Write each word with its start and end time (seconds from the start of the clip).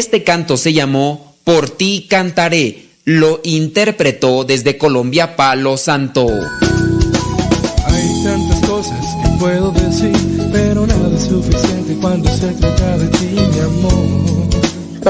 Este 0.00 0.24
canto 0.24 0.56
se 0.56 0.72
llamó 0.72 1.36
Por 1.44 1.68
ti 1.68 2.06
cantaré. 2.08 2.86
Lo 3.04 3.42
interpretó 3.44 4.44
desde 4.44 4.78
Colombia 4.78 5.36
Palo 5.36 5.76
Santo. 5.76 6.26
Hay 7.84 8.24
tantas 8.24 8.60
cosas 8.66 8.98
que 9.22 9.28
puedo 9.38 9.70
decir, 9.72 10.16
pero 10.52 10.86
nada 10.86 11.14
es 11.14 11.24
suficiente 11.24 11.98
cuando 12.00 12.34
se 12.34 12.48
trata 12.48 12.96
de 12.96 13.08
ti, 13.08 13.26
mi 13.26 13.60
amor. 13.60 14.39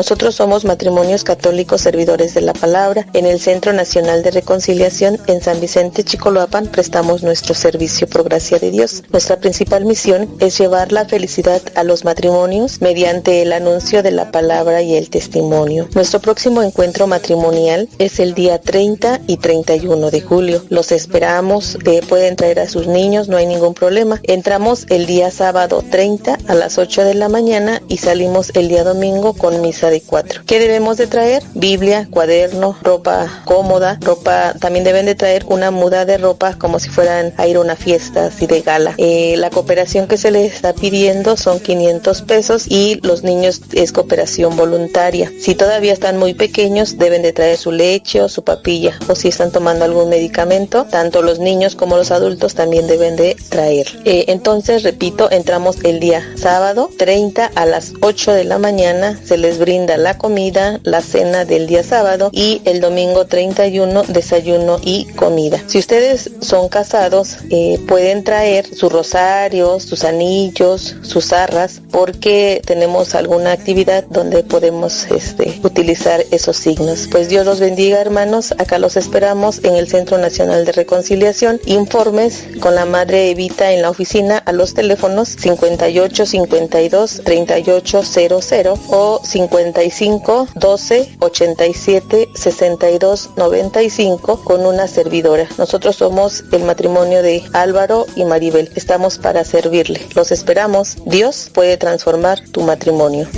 Nosotros 0.00 0.34
somos 0.34 0.64
matrimonios 0.64 1.24
católicos 1.24 1.82
servidores 1.82 2.32
de 2.32 2.40
la 2.40 2.54
palabra. 2.54 3.06
En 3.12 3.26
el 3.26 3.38
Centro 3.38 3.74
Nacional 3.74 4.22
de 4.22 4.30
Reconciliación 4.30 5.18
en 5.26 5.42
San 5.42 5.60
Vicente 5.60 6.04
Chicoloapan 6.04 6.68
prestamos 6.68 7.22
nuestro 7.22 7.52
servicio 7.52 8.08
por 8.08 8.24
gracia 8.24 8.58
de 8.58 8.70
Dios. 8.70 9.02
Nuestra 9.12 9.40
principal 9.40 9.84
misión 9.84 10.34
es 10.40 10.56
llevar 10.56 10.90
la 10.90 11.04
felicidad 11.04 11.60
a 11.74 11.84
los 11.84 12.06
matrimonios 12.06 12.80
mediante 12.80 13.42
el 13.42 13.52
anuncio 13.52 14.02
de 14.02 14.10
la 14.10 14.30
palabra 14.30 14.80
y 14.80 14.94
el 14.94 15.10
testimonio. 15.10 15.86
Nuestro 15.94 16.18
próximo 16.18 16.62
encuentro 16.62 17.06
matrimonial 17.06 17.86
es 17.98 18.20
el 18.20 18.32
día 18.32 18.58
30 18.58 19.20
y 19.26 19.36
31 19.36 20.10
de 20.10 20.22
julio. 20.22 20.64
Los 20.70 20.92
esperamos, 20.92 21.76
eh, 21.84 22.00
pueden 22.08 22.36
traer 22.36 22.60
a 22.60 22.70
sus 22.70 22.86
niños, 22.86 23.28
no 23.28 23.36
hay 23.36 23.44
ningún 23.44 23.74
problema. 23.74 24.18
Entramos 24.22 24.86
el 24.88 25.04
día 25.04 25.30
sábado 25.30 25.84
30 25.90 26.38
a 26.48 26.54
las 26.54 26.78
8 26.78 27.04
de 27.04 27.12
la 27.12 27.28
mañana 27.28 27.82
y 27.86 27.98
salimos 27.98 28.50
el 28.54 28.68
día 28.68 28.82
domingo 28.82 29.34
con 29.34 29.60
misa 29.60 29.89
de 29.90 30.00
cuatro. 30.00 30.42
¿Qué 30.46 30.58
debemos 30.58 30.96
de 30.96 31.06
traer? 31.06 31.42
Biblia, 31.54 32.08
cuaderno, 32.10 32.76
ropa 32.82 33.10
cómoda, 33.44 33.98
ropa, 34.00 34.54
también 34.60 34.84
deben 34.84 35.06
de 35.06 35.14
traer 35.14 35.44
una 35.48 35.70
muda 35.70 36.04
de 36.04 36.18
ropa 36.18 36.56
como 36.58 36.78
si 36.78 36.88
fueran 36.88 37.32
a 37.36 37.46
ir 37.46 37.56
a 37.56 37.60
una 37.60 37.76
fiesta 37.76 38.26
así 38.26 38.46
de 38.46 38.60
gala. 38.60 38.94
Eh, 38.98 39.34
la 39.36 39.50
cooperación 39.50 40.06
que 40.06 40.16
se 40.16 40.30
les 40.30 40.52
está 40.52 40.72
pidiendo 40.72 41.36
son 41.36 41.60
500 41.60 42.22
pesos 42.22 42.66
y 42.68 43.00
los 43.02 43.22
niños 43.22 43.60
es 43.72 43.92
cooperación 43.92 44.56
voluntaria. 44.56 45.32
Si 45.40 45.54
todavía 45.54 45.92
están 45.92 46.18
muy 46.18 46.34
pequeños 46.34 46.98
deben 46.98 47.22
de 47.22 47.32
traer 47.32 47.56
su 47.56 47.72
leche 47.72 48.20
o 48.20 48.28
su 48.28 48.44
papilla 48.44 48.98
o 49.08 49.14
si 49.14 49.28
están 49.28 49.50
tomando 49.50 49.84
algún 49.84 50.08
medicamento, 50.08 50.86
tanto 50.90 51.22
los 51.22 51.38
niños 51.38 51.74
como 51.74 51.96
los 51.96 52.10
adultos 52.10 52.54
también 52.54 52.86
deben 52.86 53.16
de 53.16 53.36
traer. 53.48 53.86
Eh, 54.04 54.26
entonces, 54.28 54.82
repito, 54.82 55.30
entramos 55.30 55.78
el 55.84 56.00
día 56.00 56.22
sábado 56.36 56.90
30 56.98 57.50
a 57.54 57.66
las 57.66 57.92
8 58.00 58.32
de 58.32 58.44
la 58.44 58.58
mañana, 58.58 59.18
se 59.24 59.36
les 59.36 59.58
brinda 59.58 59.69
la 59.70 60.18
comida, 60.18 60.80
la 60.82 61.00
cena 61.00 61.44
del 61.44 61.68
día 61.68 61.84
sábado 61.84 62.30
y 62.32 62.60
el 62.64 62.80
domingo 62.80 63.26
31 63.26 64.02
desayuno 64.08 64.80
y 64.82 65.04
comida. 65.14 65.62
Si 65.68 65.78
ustedes 65.78 66.28
son 66.40 66.68
casados, 66.68 67.38
eh, 67.50 67.78
pueden 67.86 68.24
traer 68.24 68.66
sus 68.66 68.90
rosarios, 68.90 69.84
sus 69.84 70.02
anillos, 70.02 70.96
sus 71.02 71.32
arras, 71.32 71.82
porque 71.92 72.60
tenemos 72.66 73.14
alguna 73.14 73.52
actividad 73.52 74.02
donde 74.10 74.42
podemos 74.42 75.06
este, 75.12 75.60
utilizar 75.62 76.24
esos 76.32 76.56
signos. 76.56 77.06
Pues 77.08 77.28
Dios 77.28 77.46
los 77.46 77.60
bendiga 77.60 78.00
hermanos, 78.00 78.52
acá 78.58 78.80
los 78.80 78.96
esperamos 78.96 79.62
en 79.62 79.76
el 79.76 79.86
Centro 79.86 80.18
Nacional 80.18 80.64
de 80.64 80.72
Reconciliación. 80.72 81.60
Informes 81.66 82.44
con 82.58 82.74
la 82.74 82.86
Madre 82.86 83.30
Evita 83.30 83.72
en 83.72 83.82
la 83.82 83.90
oficina 83.90 84.38
a 84.38 84.52
los 84.52 84.74
teléfonos 84.74 85.28
58 85.28 86.26
52 86.26 87.20
38 87.24 88.02
00 88.02 88.78
o 88.88 89.20
55 89.60 90.48
12 90.54 91.16
87 91.18 92.30
62 92.34 93.30
95 93.36 94.42
con 94.42 94.64
una 94.64 94.86
servidora. 94.86 95.46
Nosotros 95.58 95.96
somos 95.96 96.44
el 96.52 96.64
matrimonio 96.64 97.22
de 97.22 97.44
Álvaro 97.52 98.06
y 98.16 98.24
Maribel. 98.24 98.70
Estamos 98.74 99.18
para 99.18 99.44
servirle. 99.44 100.06
Los 100.14 100.32
esperamos. 100.32 100.96
Dios 101.04 101.50
puede 101.52 101.76
transformar 101.76 102.40
tu 102.48 102.62
matrimonio. 102.62 103.28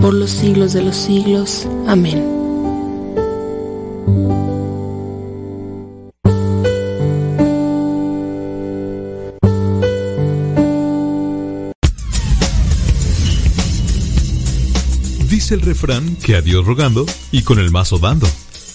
por 0.00 0.14
los 0.14 0.30
siglos 0.30 0.72
de 0.72 0.82
los 0.82 0.96
siglos. 0.96 1.66
Amén. 1.86 2.24
Dice 15.28 15.54
el 15.54 15.60
refrán 15.62 16.16
que 16.16 16.36
a 16.36 16.42
Dios 16.42 16.64
rogando 16.64 17.06
y 17.30 17.42
con 17.42 17.58
el 17.58 17.70
mazo 17.70 17.98
dando. 17.98 18.28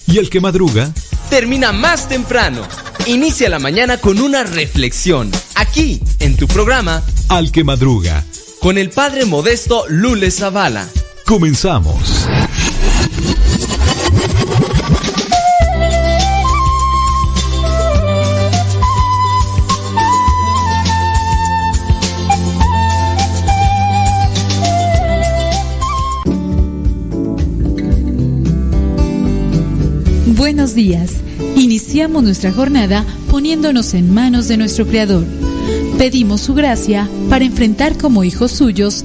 Y 0.06 0.18
el 0.18 0.28
que 0.28 0.40
madruga, 0.40 0.92
termina 1.30 1.72
más 1.72 2.08
temprano. 2.08 2.62
Inicia 3.06 3.48
la 3.48 3.58
mañana 3.58 3.98
con 3.98 4.20
una 4.20 4.44
reflexión, 4.44 5.30
aquí, 5.54 6.00
en 6.20 6.36
tu 6.36 6.46
programa, 6.46 7.02
al 7.28 7.52
que 7.52 7.64
madruga. 7.64 8.24
con 8.60 8.78
el 8.78 8.90
padre 8.90 9.26
modesto 9.26 9.84
Lule 9.88 10.30
Zavala. 10.30 10.88
Comenzamos. 11.24 12.26
Buenos 30.36 30.74
días. 30.74 31.10
Iniciamos 31.56 32.22
nuestra 32.22 32.52
jornada 32.52 33.04
poniéndonos 33.30 33.94
en 33.94 34.12
manos 34.12 34.46
de 34.48 34.58
nuestro 34.58 34.86
Creador. 34.86 35.24
Pedimos 35.96 36.42
su 36.42 36.54
gracia 36.54 37.08
para 37.30 37.44
enfrentar 37.44 37.96
como 37.96 38.24
hijos 38.24 38.52
suyos 38.52 39.04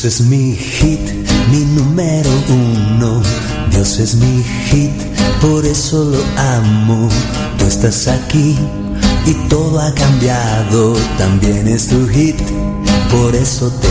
Dios 0.00 0.20
es 0.20 0.26
mi 0.28 0.54
hit, 0.54 1.00
mi 1.50 1.64
número 1.74 2.30
uno. 2.48 3.20
Dios 3.72 3.98
es 3.98 4.14
mi 4.14 4.44
hit, 4.70 4.92
por 5.40 5.66
eso 5.66 6.04
lo 6.04 6.18
amo. 6.40 7.08
Tú 7.58 7.64
estás 7.64 8.06
aquí 8.06 8.56
y 9.26 9.32
todo 9.48 9.80
ha 9.80 9.92
cambiado. 9.94 10.94
También 11.18 11.66
es 11.66 11.88
tu 11.88 12.06
hit, 12.10 12.36
por 13.10 13.34
eso 13.34 13.72
te 13.72 13.88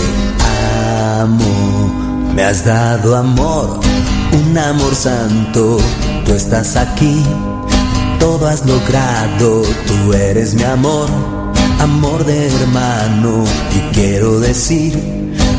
amo. 1.19 2.31
Me 2.33 2.41
has 2.41 2.63
dado 2.63 3.13
amor, 3.13 3.81
un 4.31 4.57
amor 4.57 4.95
santo. 4.95 5.77
Tú 6.25 6.31
estás 6.31 6.77
aquí, 6.77 7.21
todo 8.17 8.47
has 8.47 8.65
logrado. 8.65 9.61
Tú 9.85 10.13
eres 10.13 10.53
mi 10.53 10.63
amor, 10.63 11.09
amor 11.81 12.25
de 12.25 12.47
hermano. 12.47 13.43
Y 13.75 13.93
quiero 13.93 14.39
decir 14.39 15.16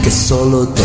que 0.08 0.14
solo 0.14 0.66
te 0.68 0.82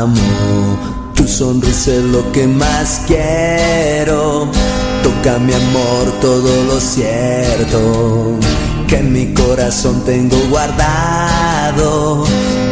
amo. 0.00 0.78
Tu 1.14 1.28
sonrisa 1.28 1.92
es 1.92 2.04
lo 2.04 2.32
que 2.32 2.48
más 2.48 3.02
quiero. 3.06 4.48
Toca 5.04 5.38
mi 5.38 5.52
amor 5.52 6.04
todo 6.20 6.64
lo 6.64 6.80
cierto 6.80 8.38
que 8.88 8.96
en 8.96 9.12
mi 9.12 9.32
corazón 9.32 10.02
tengo 10.04 10.36
guardado. 10.50 12.24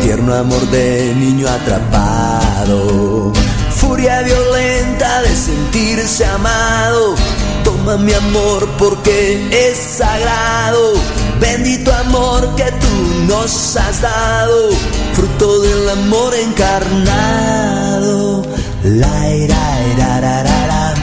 Tierno 0.02 0.34
amor 0.34 0.62
de 0.72 1.14
niño 1.14 1.46
atrapado. 1.48 3.32
Furia 3.76 4.22
violenta 4.22 5.22
de 5.22 5.36
sentirse 5.36 6.26
amado. 6.26 7.14
Toma 7.62 7.96
mi 7.98 8.14
amor 8.14 8.68
porque 8.78 9.48
es 9.52 9.78
sagrado. 9.78 10.94
Bendito 11.40 11.92
amor 11.92 12.54
que 12.54 12.64
tú 12.64 13.24
nos 13.26 13.76
has 13.76 14.02
dado. 14.02 14.70
Fruto 15.14 15.60
del 15.62 15.88
amor 15.88 16.34
encarnado. 16.34 18.42
La 18.84 19.34
ira, 19.34 19.80
ira, 19.92 20.20
ra, 20.20 20.42
ra, 20.42 20.66
ra. 20.66 20.94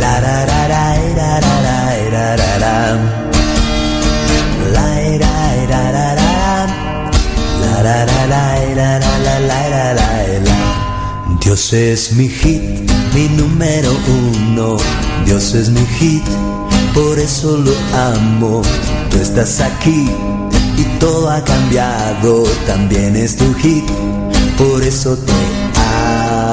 La 0.00 0.20
ra, 0.20 0.46
ra, 0.46 0.68
ra, 0.68 0.96
ira, 1.10 1.40
ra, 1.40 1.60
ra, 1.66 1.98
ira, 2.06 2.36
ra, 2.36 2.58
ra. 2.58 2.98
La 4.72 5.02
ira, 5.14 5.32
ira, 5.64 5.92
ra, 5.92 6.14
ra. 6.14 6.22
La 7.60 7.82
la, 8.26 8.44
ira, 8.70 8.98
ra, 8.98 9.18
la, 9.18 9.38
la, 9.40 9.68
ira, 9.68 9.94
la, 9.94 10.08
la. 10.48 10.58
Dios 11.40 11.72
es 11.72 12.12
mi 12.12 12.28
hit, 12.28 12.62
mi 13.14 13.28
número 13.28 13.90
uno. 14.06 14.76
Dios 15.26 15.54
es 15.54 15.70
mi 15.70 15.84
hit, 15.98 16.24
por 16.94 17.18
eso 17.18 17.56
lo 17.56 17.72
amo. 17.94 18.62
Tú 19.10 19.18
estás 19.18 19.60
aquí 19.60 20.08
y 20.76 20.84
todo 20.98 21.30
ha 21.30 21.42
cambiado. 21.44 22.44
También 22.66 23.16
es 23.16 23.36
tu 23.36 23.52
hit, 23.54 23.84
por 24.58 24.82
eso 24.82 25.16
te 25.16 25.32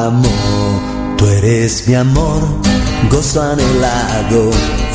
amo. 0.05 0.29
Tú 1.17 1.27
eres 1.27 1.86
mi 1.88 1.96
amor, 1.96 2.41
gozo 3.12 3.41
anhelado, 3.41 4.51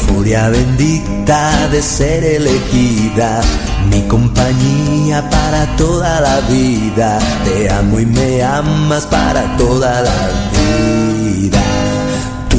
furia 0.07 0.49
bendita 0.49 1.69
de 1.69 1.83
ser 1.83 2.25
elegida, 2.25 3.43
mi 3.91 4.01
compañía 4.09 5.29
para 5.29 5.77
toda 5.77 6.21
la 6.23 6.41
vida. 6.49 7.19
Te 7.45 7.71
amo 7.71 8.01
y 8.01 8.07
me 8.07 8.43
amas 8.43 9.05
para 9.05 9.57
toda 9.59 10.01
la 10.01 10.11
vida. 10.11 10.94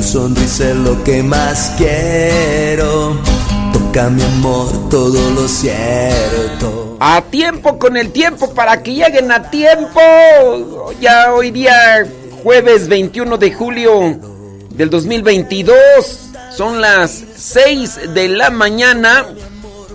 Sonrisa 0.06 0.72
lo 0.76 1.04
que 1.04 1.24
más 1.24 1.74
quiero. 1.78 3.20
Toca 3.74 4.10
mi 4.12 4.22
amor 4.22 4.90
todo 4.90 5.32
lo 5.32 5.48
cierto. 5.48 6.98
A 7.00 7.24
tiempo 7.24 7.80
con 7.80 7.98
el 7.98 8.12
tiempo 8.12 8.54
para 8.54 8.84
que 8.84 8.94
lleguen 8.94 9.32
a 9.32 9.50
tiempo. 9.50 10.94
Ya 11.02 11.34
hoy 11.34 11.50
día 11.50 12.06
jueves 12.44 12.88
21 12.88 13.36
de 13.38 13.52
julio 13.52 14.20
del 14.70 14.92
2022. 14.92 15.76
Son 16.56 16.82
las 16.82 17.24
6 17.36 18.14
de 18.14 18.28
la 18.28 18.52
mañana 18.52 19.26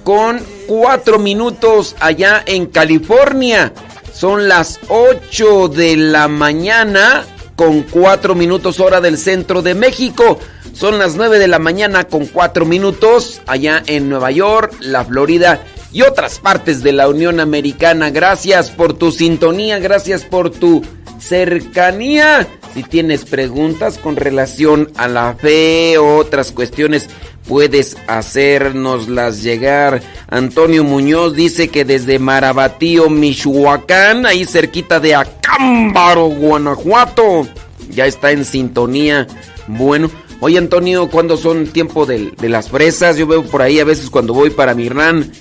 con 0.03 0.41
4 0.67 1.21
minutos 1.21 1.95
allá 2.01 2.43
en 2.47 2.67
California. 2.67 3.73
Son 4.13 4.49
las 4.49 4.81
8 4.89 5.69
de 5.69 5.97
la 5.97 6.27
mañana 6.27 7.25
con 7.61 7.83
4 7.83 8.35
minutos 8.35 8.81
hora 8.81 9.03
del 9.03 9.19
centro 9.19 9.61
de 9.61 9.75
México. 9.75 10.39
Son 10.73 10.99
las 10.99 11.17
9 11.17 11.39
de 11.39 11.47
la 11.47 11.59
mañana 11.59 12.05
con 12.05 12.25
4 12.25 12.65
minutos 12.65 13.43
allá 13.47 13.83
en 13.85 14.09
Nueva 14.09 14.31
York, 14.31 14.73
la 14.81 15.05
Florida 15.05 15.63
y 15.93 16.01
otras 16.01 16.39
partes 16.39 16.83
de 16.83 16.93
la 16.93 17.07
Unión 17.07 17.39
Americana. 17.39 18.09
Gracias 18.09 18.71
por 18.71 18.95
tu 18.95 19.13
sintonía, 19.13 19.79
gracias 19.79 20.25
por 20.25 20.49
tu 20.49 20.81
cercanía. 21.21 22.49
Si 22.75 22.83
tienes 22.83 23.25
preguntas 23.25 23.99
con 23.99 24.17
relación 24.17 24.91
a 24.97 25.09
la 25.09 25.35
fe 25.35 25.99
o 25.99 26.17
otras 26.17 26.53
cuestiones, 26.53 27.09
puedes 27.47 27.97
hacérnoslas 28.07 29.43
llegar. 29.43 30.03
Antonio 30.29 30.85
Muñoz 30.85 31.35
dice 31.35 31.69
que 31.69 31.85
desde 31.85 32.19
Marabatío, 32.19 33.11
Michoacán, 33.11 34.25
ahí 34.27 34.45
cerquita 34.45 35.01
de 35.01 35.15
Acámbaro, 35.15 36.27
Guanajuato, 36.27 37.47
ya 37.91 38.07
está 38.07 38.31
en 38.31 38.45
sintonía. 38.45 39.27
Bueno, 39.67 40.11
oye 40.41 40.59
Antonio, 40.59 41.11
¿cuándo 41.11 41.37
son 41.37 41.67
tiempo 41.67 42.07
de, 42.07 42.33
las 42.41 42.71
fresas? 42.71 43.17
Yo 43.17 43.27
veo 43.27 43.43
por 43.43 43.63
ahí 43.63 43.81
a 43.81 43.85
veces 43.85 44.11
cuando 44.11 44.33
voy 44.33 44.51
para 44.51 44.75
Mirnán, 44.75 45.33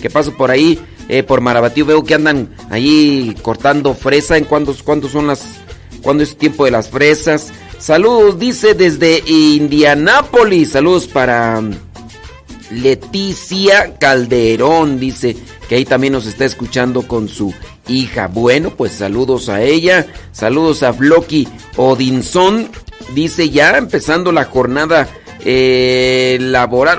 que 0.00 0.10
paso 0.10 0.32
por 0.36 0.50
ahí, 0.50 0.78
eh, 1.08 1.22
por 1.22 1.40
Marabatío, 1.40 1.86
veo 1.86 2.04
que 2.04 2.14
andan 2.14 2.54
ahí 2.70 3.34
cortando 3.42 3.94
fresa. 3.94 4.36
¿En 4.36 4.44
cuándo, 4.44 4.74
cuándo 4.84 5.08
son 5.08 5.26
las, 5.26 5.44
cuándo 6.02 6.22
es 6.22 6.36
tiempo 6.36 6.64
de 6.64 6.70
las 6.70 6.88
fresas? 6.88 7.52
Saludos, 7.78 8.38
dice 8.38 8.74
desde 8.74 9.22
Indianápolis. 9.26 10.70
Saludos 10.70 11.06
para 11.06 11.62
Leticia 12.70 13.96
Calderón, 13.98 14.98
dice 14.98 15.36
que 15.68 15.76
ahí 15.76 15.84
también 15.84 16.12
nos 16.12 16.26
está 16.26 16.44
escuchando 16.44 17.02
con 17.02 17.28
su 17.28 17.52
hija. 17.88 18.28
Bueno, 18.28 18.70
pues 18.70 18.92
saludos 18.92 19.48
a 19.48 19.62
ella. 19.62 20.06
Saludos 20.32 20.82
a 20.82 20.92
Floki 20.92 21.48
Odinson. 21.76 22.68
Dice 23.14 23.50
ya 23.50 23.76
empezando 23.76 24.32
la 24.32 24.44
jornada 24.44 25.08
eh. 25.44 26.38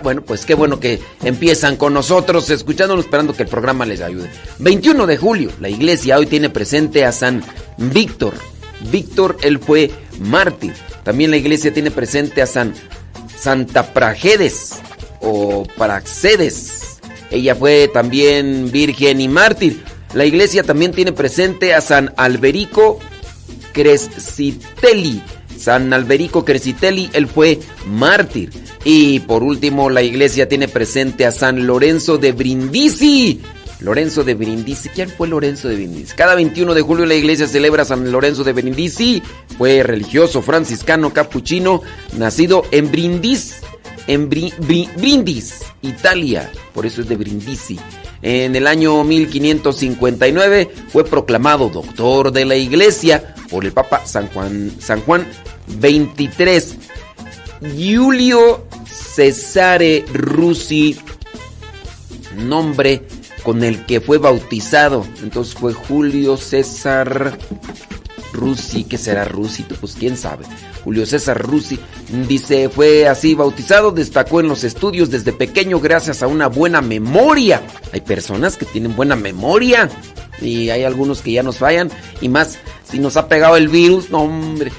Bueno, 0.04 0.22
pues 0.22 0.46
qué 0.46 0.54
bueno 0.54 0.80
que 0.80 1.00
empiezan 1.24 1.76
con 1.76 1.94
nosotros, 1.94 2.50
escuchándonos, 2.50 3.06
esperando 3.06 3.34
que 3.34 3.44
el 3.44 3.50
programa 3.50 3.86
les 3.86 4.02
ayude. 4.02 4.30
21 4.60 5.08
de 5.08 5.18
julio, 5.18 5.52
la 5.60 5.70
iglesia 5.70 6.18
hoy 6.18 6.26
tiene 6.26 6.50
presente 6.50 7.06
a 7.06 7.12
San 7.12 7.44
Víctor. 7.78 8.34
Víctor, 8.92 9.38
él 9.42 9.60
fue 9.60 9.92
mártir. 10.20 10.74
También 11.04 11.32
la 11.32 11.38
iglesia 11.38 11.74
tiene 11.74 11.92
presente 11.92 12.42
a 12.42 12.46
San 12.46 12.74
Santa 13.40 13.94
Prajedes 13.94 14.76
o 15.22 15.66
Praxedes. 15.78 17.00
Ella 17.32 17.56
fue 17.56 17.90
también 17.94 18.72
virgen 18.72 19.22
y 19.22 19.28
mártir. 19.28 19.84
La 20.14 20.26
iglesia 20.26 20.64
también 20.64 20.92
tiene 20.92 21.12
presente 21.12 21.74
a 21.74 21.82
San 21.82 22.14
Alberico 22.18 23.00
Crescitelli. 23.74 25.22
San 25.68 25.92
Alberico 25.92 26.46
Crescitelli, 26.46 27.10
él 27.12 27.28
fue 27.28 27.60
mártir. 27.88 28.52
Y 28.86 29.20
por 29.20 29.44
último, 29.44 29.90
la 29.90 30.02
iglesia 30.02 30.48
tiene 30.48 30.70
presente 30.70 31.26
a 31.26 31.34
San 31.34 31.68
Lorenzo 31.68 32.18
de 32.18 32.32
Brindisi. 32.32 33.42
Lorenzo 33.82 34.24
de 34.24 34.34
Brindisi. 34.36 34.88
¿Quién 34.88 35.10
fue 35.10 35.28
Lorenzo 35.28 35.68
de 35.68 35.76
Brindisi? 35.76 36.16
Cada 36.16 36.36
21 36.36 36.74
de 36.74 36.82
julio 36.82 37.06
la 37.06 37.16
iglesia 37.16 37.48
celebra 37.48 37.82
a 37.82 37.86
San 37.86 38.10
Lorenzo 38.10 38.46
de 38.46 38.54
Brindisi. 38.54 39.22
Fue 39.58 39.84
religioso 39.84 40.42
franciscano 40.42 41.12
capuchino, 41.12 41.82
nacido 42.18 42.64
en 42.72 42.90
Brindis, 42.90 43.58
en 44.08 44.30
Bri- 44.30 44.56
Bri- 44.60 44.90
Brindis, 44.96 45.66
Italia. 45.82 46.50
Por 46.74 46.86
eso 46.86 47.02
es 47.02 47.10
de 47.10 47.18
Brindisi. 47.18 47.78
En 48.22 48.56
el 48.56 48.68
año 48.68 49.04
1559 49.04 50.70
fue 50.94 51.04
proclamado 51.04 51.68
doctor 51.68 52.32
de 52.32 52.46
la 52.46 52.56
iglesia 52.56 53.36
por 53.50 53.66
el 53.66 53.74
Papa 53.74 54.02
San 54.06 54.28
Juan, 54.30 54.72
San 54.80 55.02
Juan 55.02 55.28
23. 55.68 56.78
Giulio 57.76 58.68
Cesare 58.86 60.06
Russi, 60.14 60.98
nombre 62.36 63.04
con 63.44 63.64
el 63.64 63.86
que 63.86 64.02
fue 64.02 64.18
bautizado. 64.18 65.06
Entonces 65.24 65.54
fue 65.54 65.74
Julio 65.74 66.38
César 66.38 67.38
Russi. 68.34 68.84
¿Qué 68.84 68.98
será 68.98 69.26
Russi? 69.26 69.64
Pues 69.64 69.94
quién 69.94 70.18
sabe. 70.18 70.46
Julio 70.84 71.06
César 71.06 71.42
Russi 71.42 71.80
dice, 72.28 72.70
fue 72.70 73.08
así 73.08 73.36
bautizado, 73.36 73.92
destacó 73.92 74.40
en 74.40 74.48
los 74.48 74.64
estudios 74.64 75.10
desde 75.10 75.34
pequeño 75.34 75.80
gracias 75.80 76.24
a 76.24 76.28
una 76.28 76.48
buena 76.48 76.82
memoria. 76.82 77.62
Hay 77.92 78.02
personas 78.02 78.56
que 78.56 78.66
tienen 78.66 78.96
buena 78.96 79.16
memoria 79.16 79.90
y 80.42 80.70
hay 80.70 80.84
algunos 80.84 81.22
que 81.22 81.34
ya 81.34 81.44
nos 81.44 81.58
fallan 81.58 81.90
y 82.22 82.30
más 82.30 82.58
si 82.90 83.00
nos 83.00 83.18
ha 83.18 83.28
pegado 83.28 83.58
el 83.58 83.68
virus, 83.68 84.12
no 84.12 84.20
hombre, 84.20 84.72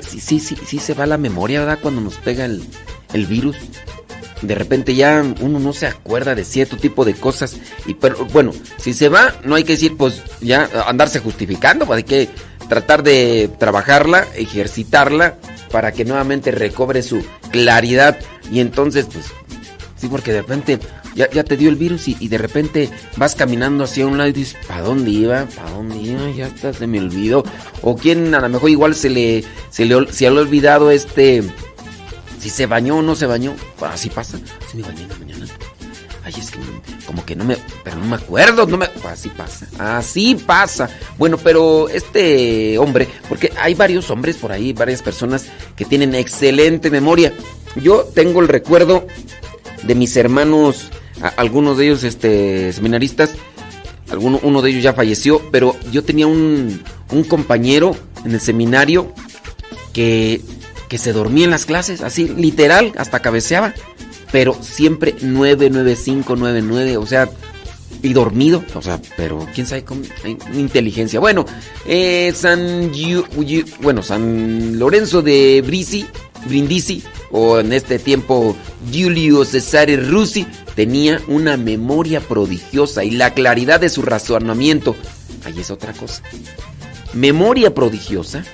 sí, 0.00 0.20
sí, 0.20 0.40
sí, 0.40 0.56
sí 0.66 0.78
se 0.78 0.94
va 0.94 1.06
la 1.06 1.18
memoria, 1.18 1.60
¿verdad? 1.60 1.78
Cuando 1.80 2.00
nos 2.00 2.16
pega 2.16 2.44
el, 2.44 2.62
el 3.12 3.26
virus. 3.26 3.56
de 4.42 4.54
repente 4.54 4.94
ya 4.94 5.24
uno 5.40 5.58
no 5.58 5.72
se 5.72 5.86
acuerda 5.86 6.34
de 6.34 6.44
cierto 6.44 6.76
tipo 6.76 7.04
de 7.04 7.14
cosas. 7.14 7.56
Y 7.86 7.94
pero 7.94 8.24
bueno, 8.26 8.52
si 8.78 8.92
se 8.92 9.08
va, 9.08 9.34
no 9.44 9.54
hay 9.54 9.64
que 9.64 9.72
decir, 9.72 9.96
pues 9.96 10.22
ya 10.40 10.68
andarse 10.86 11.20
justificando, 11.20 11.86
pues 11.86 11.98
hay 11.98 12.04
que 12.04 12.28
tratar 12.68 13.02
de 13.02 13.50
trabajarla, 13.58 14.26
ejercitarla, 14.34 15.36
para 15.70 15.92
que 15.92 16.04
nuevamente 16.04 16.50
recobre 16.50 17.02
su 17.02 17.24
claridad. 17.50 18.18
Y 18.50 18.60
entonces, 18.60 19.06
pues, 19.12 19.26
sí, 19.96 20.08
porque 20.08 20.32
de 20.32 20.42
repente 20.42 20.78
ya, 21.14 21.30
ya 21.30 21.44
te 21.44 21.56
dio 21.56 21.68
el 21.68 21.76
virus 21.76 22.08
y, 22.08 22.16
y 22.20 22.28
de 22.28 22.38
repente 22.38 22.90
vas 23.16 23.34
caminando 23.34 23.84
hacia 23.84 24.06
un 24.06 24.18
lado 24.18 24.30
y 24.30 24.32
dices, 24.32 24.56
¿para 24.66 24.82
dónde 24.82 25.10
iba? 25.10 25.46
¿Para 25.46 25.70
dónde 25.70 25.96
iba? 25.96 26.30
Ya 26.30 26.46
hasta 26.46 26.72
se 26.72 26.86
me 26.86 27.00
olvidó. 27.00 27.44
O 27.82 27.96
quien 27.96 28.34
a 28.34 28.40
lo 28.40 28.48
mejor 28.48 28.70
igual 28.70 28.94
se 28.94 29.10
le, 29.10 29.44
se 29.70 29.84
le, 29.84 30.12
se 30.12 30.26
ha 30.26 30.32
olvidado 30.32 30.90
este 30.90 31.42
si 32.46 32.50
se 32.50 32.66
bañó 32.66 32.98
o 32.98 33.02
no 33.02 33.16
se 33.16 33.26
bañó. 33.26 33.56
Así 33.80 34.08
pasa. 34.08 34.38
Si 34.70 34.76
me 34.76 34.84
bañé 34.84 35.02
en 35.02 35.08
la 35.08 35.16
mañana. 35.16 35.46
Ay, 36.22 36.34
es 36.38 36.50
que 36.50 36.58
como 37.06 37.24
que 37.24 37.34
no 37.34 37.44
me. 37.44 37.56
Pero 37.82 37.96
no 37.96 38.06
me 38.06 38.16
acuerdo. 38.16 38.66
No 38.66 38.76
me, 38.76 38.88
así 39.08 39.28
pasa. 39.30 39.66
Así 39.78 40.34
pasa. 40.34 40.88
Bueno, 41.18 41.38
pero 41.38 41.88
este 41.88 42.78
hombre. 42.78 43.08
Porque 43.28 43.52
hay 43.58 43.74
varios 43.74 44.10
hombres 44.10 44.36
por 44.36 44.52
ahí, 44.52 44.72
varias 44.72 45.02
personas 45.02 45.46
que 45.74 45.84
tienen 45.84 46.14
excelente 46.14 46.90
memoria. 46.90 47.32
Yo 47.76 48.04
tengo 48.14 48.40
el 48.40 48.48
recuerdo 48.48 49.06
de 49.82 49.94
mis 49.94 50.16
hermanos. 50.16 50.90
algunos 51.36 51.78
de 51.78 51.86
ellos, 51.86 52.04
este, 52.04 52.72
seminaristas. 52.72 53.34
Alguno, 54.10 54.38
uno 54.42 54.62
de 54.62 54.70
ellos 54.70 54.82
ya 54.82 54.92
falleció. 54.92 55.42
Pero 55.50 55.76
yo 55.90 56.04
tenía 56.04 56.26
un, 56.26 56.82
un 57.10 57.24
compañero 57.24 57.96
en 58.24 58.32
el 58.32 58.40
seminario 58.40 59.12
que, 59.92 60.40
que 60.88 60.98
se 60.98 61.12
dormía 61.12 61.44
en 61.44 61.50
las 61.50 61.66
clases, 61.66 62.02
así 62.02 62.28
literal, 62.28 62.92
hasta 62.96 63.20
cabeceaba, 63.20 63.74
pero 64.32 64.56
siempre 64.60 65.14
99599, 65.20 66.96
o 66.96 67.06
sea, 67.06 67.30
y 68.02 68.12
dormido, 68.12 68.62
o 68.74 68.82
sea, 68.82 69.00
pero 69.16 69.46
quién 69.54 69.66
sabe 69.66 69.84
cómo, 69.84 70.02
inteligencia. 70.54 71.18
Bueno, 71.20 71.46
eh, 71.86 72.32
San 72.34 72.92
bueno, 73.80 74.02
San 74.02 74.78
Lorenzo 74.78 75.22
de 75.22 75.62
Brisi, 75.64 76.06
Brindisi, 76.46 77.02
o 77.30 77.58
en 77.58 77.72
este 77.72 77.98
tiempo 77.98 78.56
Giulio 78.90 79.44
Cesare 79.44 79.96
Rusi, 79.96 80.46
tenía 80.74 81.20
una 81.28 81.56
memoria 81.56 82.20
prodigiosa 82.20 83.04
y 83.04 83.10
la 83.12 83.34
claridad 83.34 83.80
de 83.80 83.88
su 83.88 84.02
razonamiento. 84.02 84.96
Ahí 85.44 85.60
es 85.60 85.70
otra 85.70 85.92
cosa. 85.92 86.22
Memoria 87.14 87.74
prodigiosa 87.74 88.44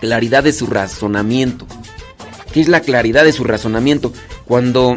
claridad 0.00 0.44
de 0.44 0.52
su 0.52 0.66
razonamiento. 0.66 1.66
¿Qué 2.52 2.60
es 2.60 2.68
la 2.68 2.80
claridad 2.80 3.24
de 3.24 3.32
su 3.32 3.44
razonamiento? 3.44 4.12
Cuando 4.44 4.96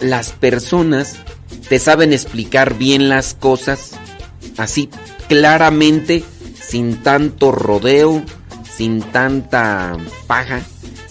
las 0.00 0.32
personas 0.32 1.16
te 1.68 1.78
saben 1.78 2.12
explicar 2.12 2.74
bien 2.74 3.08
las 3.08 3.34
cosas 3.34 3.92
así 4.56 4.88
claramente, 5.28 6.24
sin 6.60 7.02
tanto 7.02 7.52
rodeo, 7.52 8.22
sin 8.76 9.02
tanta 9.02 9.96
paja, 10.26 10.62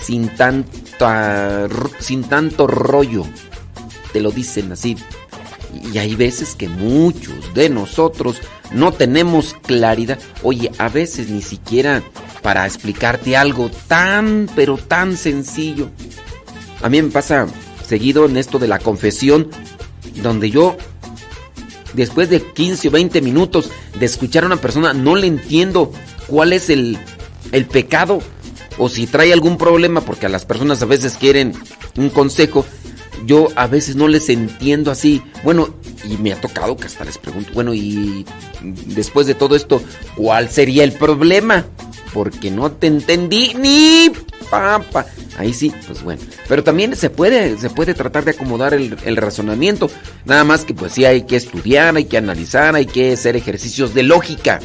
sin 0.03 0.29
tanta 0.29 1.67
sin 1.99 2.23
tanto 2.23 2.67
rollo. 2.67 3.25
Te 4.11 4.19
lo 4.19 4.31
dicen 4.31 4.71
así. 4.71 4.97
Y 5.91 5.97
hay 5.97 6.15
veces 6.15 6.55
que 6.55 6.69
muchos 6.69 7.53
de 7.53 7.69
nosotros 7.69 8.41
no 8.71 8.91
tenemos 8.91 9.55
claridad. 9.65 10.19
Oye, 10.43 10.71
a 10.77 10.89
veces 10.89 11.29
ni 11.29 11.41
siquiera 11.41 12.03
para 12.41 12.65
explicarte 12.65 13.35
algo 13.35 13.71
tan, 13.87 14.49
pero 14.55 14.77
tan 14.77 15.17
sencillo. 15.17 15.89
A 16.81 16.89
mí 16.89 17.01
me 17.01 17.09
pasa 17.09 17.47
seguido 17.87 18.25
en 18.25 18.37
esto 18.37 18.59
de 18.59 18.67
la 18.67 18.79
confesión, 18.79 19.49
donde 20.21 20.51
yo, 20.51 20.77
después 21.93 22.29
de 22.29 22.41
15 22.41 22.89
o 22.89 22.91
20 22.91 23.21
minutos 23.21 23.71
de 23.97 24.05
escuchar 24.05 24.43
a 24.43 24.47
una 24.47 24.57
persona, 24.57 24.93
no 24.93 25.15
le 25.15 25.27
entiendo 25.27 25.91
cuál 26.27 26.53
es 26.53 26.69
el, 26.69 26.97
el 27.51 27.65
pecado 27.65 28.21
o 28.77 28.89
si 28.89 29.07
trae 29.07 29.33
algún 29.33 29.57
problema, 29.57 30.01
porque 30.01 30.25
a 30.25 30.29
las 30.29 30.45
personas 30.45 30.81
a 30.81 30.86
veces 30.86 31.15
quieren 31.15 31.53
un 31.97 32.09
consejo. 32.09 32.65
Yo 33.25 33.47
a 33.55 33.67
veces 33.67 33.95
no 33.95 34.07
les 34.07 34.29
entiendo 34.29 34.91
así. 34.91 35.21
Bueno, 35.43 35.73
y 36.03 36.17
me 36.17 36.33
ha 36.33 36.41
tocado 36.41 36.75
que 36.75 36.88
hasta 36.88 37.05
les 37.05 37.17
pregunto, 37.17 37.51
bueno, 37.53 37.73
y 37.73 38.25
después 38.62 39.27
de 39.27 39.36
todo 39.36 39.55
esto, 39.55 39.81
¿cuál 40.15 40.49
sería 40.49 40.83
el 40.83 40.91
problema? 40.93 41.65
Porque 42.13 42.51
no 42.51 42.71
te 42.71 42.88
entendí 42.88 43.53
ni 43.53 44.12
papa. 44.49 45.05
Ahí 45.38 45.53
sí, 45.53 45.71
pues 45.88 46.03
bueno. 46.03 46.21
Pero 46.47 46.63
también 46.63 46.95
se 46.95 47.09
puede, 47.09 47.57
se 47.57 47.69
puede 47.69 47.93
tratar 47.93 48.25
de 48.25 48.31
acomodar 48.31 48.73
el, 48.73 48.97
el 49.05 49.17
razonamiento. 49.17 49.89
Nada 50.25 50.43
más 50.43 50.65
que 50.65 50.73
pues 50.73 50.91
sí 50.93 51.05
hay 51.05 51.23
que 51.23 51.38
estudiar, 51.38 51.95
hay 51.95 52.05
que 52.05 52.17
analizar, 52.17 52.75
hay 52.75 52.86
que 52.86 53.13
hacer 53.13 53.36
ejercicios 53.36 53.93
de 53.93 54.03
lógica 54.03 54.59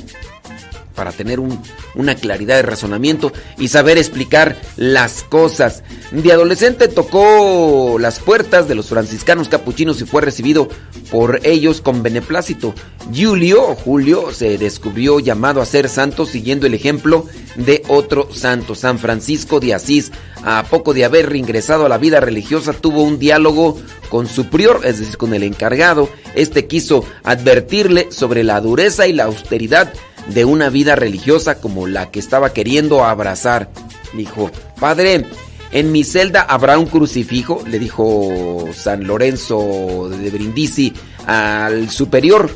para 0.99 1.13
tener 1.13 1.39
un- 1.39 1.63
una 1.95 2.17
claridad 2.17 2.57
de 2.57 2.63
razonamiento 2.63 3.33
y 3.57 3.69
saber 3.69 3.97
explicar 3.99 4.57
las 4.77 5.23
cosas. 5.23 5.85
De 6.11 6.33
adolescente 6.33 6.89
tocó 6.89 7.99
las 8.01 8.19
puertas 8.19 8.67
de 8.67 8.75
los 8.75 8.89
franciscanos 8.89 9.49
capuchinos 9.49 10.01
y 10.01 10.05
fue 10.05 10.23
recibido 10.23 10.69
por 11.13 11.41
ellos 11.45 11.81
con 11.81 12.03
beneplácito. 12.03 12.75
Julio, 13.17 13.77
Julio, 13.77 14.33
se 14.35 14.59
descubrió 14.59 15.21
llamado 15.21 15.63
a 15.63 15.67
ser 15.67 15.89
santo 15.89 16.27
siguiendo 16.27 16.67
el 16.67 16.75
ejemplo 16.75 17.25
de 17.55 17.83
otro 17.89 18.29
santo, 18.35 18.75
San 18.75 18.99
Francisco 18.99 19.61
de 19.61 19.75
Asís. 19.75 20.11
A 20.43 20.65
poco 20.65 20.95
de 20.95 21.05
haber 21.05 21.29
reingresado 21.31 21.87
a 21.87 21.89
la 21.89 21.99
vida 21.99 22.21
religiosa, 22.21 22.73
tuvo 22.73 23.03
un 23.03 23.19
diálogo 23.19 23.79
con 24.09 24.27
su 24.27 24.47
prior, 24.47 24.81
es 24.85 24.99
decir, 24.99 25.17
con 25.17 25.33
el 25.35 25.43
encargado. 25.45 26.09
Este 26.35 26.67
quiso 26.67 27.05
advertirle 27.25 28.09
sobre 28.11 28.43
la 28.45 28.61
dureza 28.61 29.07
y 29.07 29.13
la 29.13 29.25
austeridad 29.25 29.93
de 30.29 30.45
una 30.45 30.71
vida 30.71 30.95
religiosa 30.95 31.61
como 31.61 31.87
la 31.87 32.11
que 32.11 32.19
estaba 32.19 32.53
queriendo 32.53 33.05
abrazar. 33.05 33.71
Dijo, 34.14 34.51
padre, 34.79 35.27
en 35.71 35.93
mi 35.93 36.05
celda 36.05 36.43
habrá 36.43 36.79
un 36.79 36.87
crucifijo, 36.87 37.62
le 37.67 37.79
dijo 37.79 38.69
San 38.75 39.07
Lorenzo 39.07 40.09
de 40.09 40.31
Brindisi 40.31 40.93
al 41.27 41.91
superior. 41.91 42.51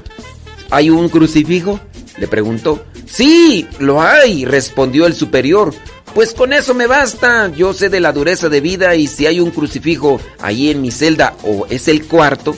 ¿Hay 0.71 0.89
un 0.89 1.09
crucifijo? 1.09 1.81
Le 2.19 2.29
preguntó. 2.29 2.85
Sí, 3.07 3.67
lo 3.79 4.01
hay, 4.01 4.45
respondió 4.45 5.07
el 5.07 5.15
superior. 5.15 5.75
Pues 6.15 6.33
con 6.33 6.53
eso 6.53 6.75
me 6.75 6.87
basta. 6.87 7.51
Yo 7.55 7.73
sé 7.75 7.89
de 7.89 8.01
la 8.01 8.13
dureza 8.13 8.49
de 8.49 8.61
vida 8.61 8.95
y 8.95 9.07
si 9.07 9.27
hay 9.27 9.41
un 9.41 9.51
crucifijo 9.51 10.21
ahí 10.41 10.71
en 10.71 10.81
mi 10.81 10.91
celda 10.91 11.35
o 11.43 11.67
es 11.69 11.89
el 11.89 12.07
cuarto, 12.07 12.57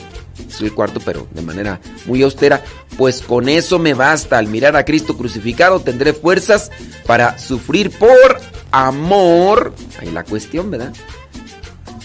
el 0.61 0.73
cuarto 0.73 0.99
pero 1.03 1.27
de 1.31 1.41
manera 1.41 1.79
muy 2.05 2.21
austera, 2.23 2.63
pues 2.97 3.21
con 3.21 3.49
eso 3.49 3.79
me 3.79 3.93
basta. 3.93 4.37
Al 4.37 4.47
mirar 4.47 4.75
a 4.75 4.85
Cristo 4.85 5.17
crucificado 5.17 5.79
tendré 5.79 6.13
fuerzas 6.13 6.71
para 7.05 7.37
sufrir 7.37 7.91
por 7.91 8.39
amor. 8.71 9.73
Ahí 9.99 10.11
la 10.11 10.23
cuestión, 10.23 10.71
¿verdad? 10.71 10.93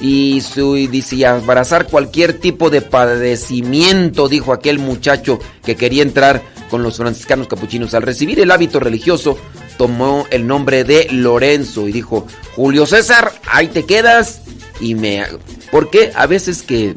Y 0.01 0.41
su 0.41 0.79
y 0.79 1.25
abrazar 1.25 1.87
cualquier 1.87 2.33
tipo 2.33 2.71
de 2.71 2.81
padecimiento, 2.81 4.29
dijo 4.29 4.55
aquel 4.55 4.79
muchacho 4.79 5.39
que 5.63 5.77
quería 5.77 6.03
entrar 6.03 6.43
con 6.71 6.83
los 6.83 6.97
franciscanos 6.97 7.49
capuchinos. 7.49 7.93
Al 7.93 8.03
recibir 8.03 8.41
el 8.41 8.51
hábito 8.51 8.81
religioso, 8.81 9.37
tomó 9.77 10.27
el 10.31 10.47
nombre 10.47 10.85
de 10.85 11.09
Lorenzo 11.11 11.87
y 11.87 11.93
dijo, 11.93 12.27
Julio 12.55 12.87
César, 12.87 13.33
ahí 13.47 13.69
te 13.69 13.85
quedas. 13.85 14.41
Y 14.81 14.95
me... 14.95 15.27
Porque 15.71 16.13
a 16.15 16.27
veces 16.27 16.63
que 16.63 16.95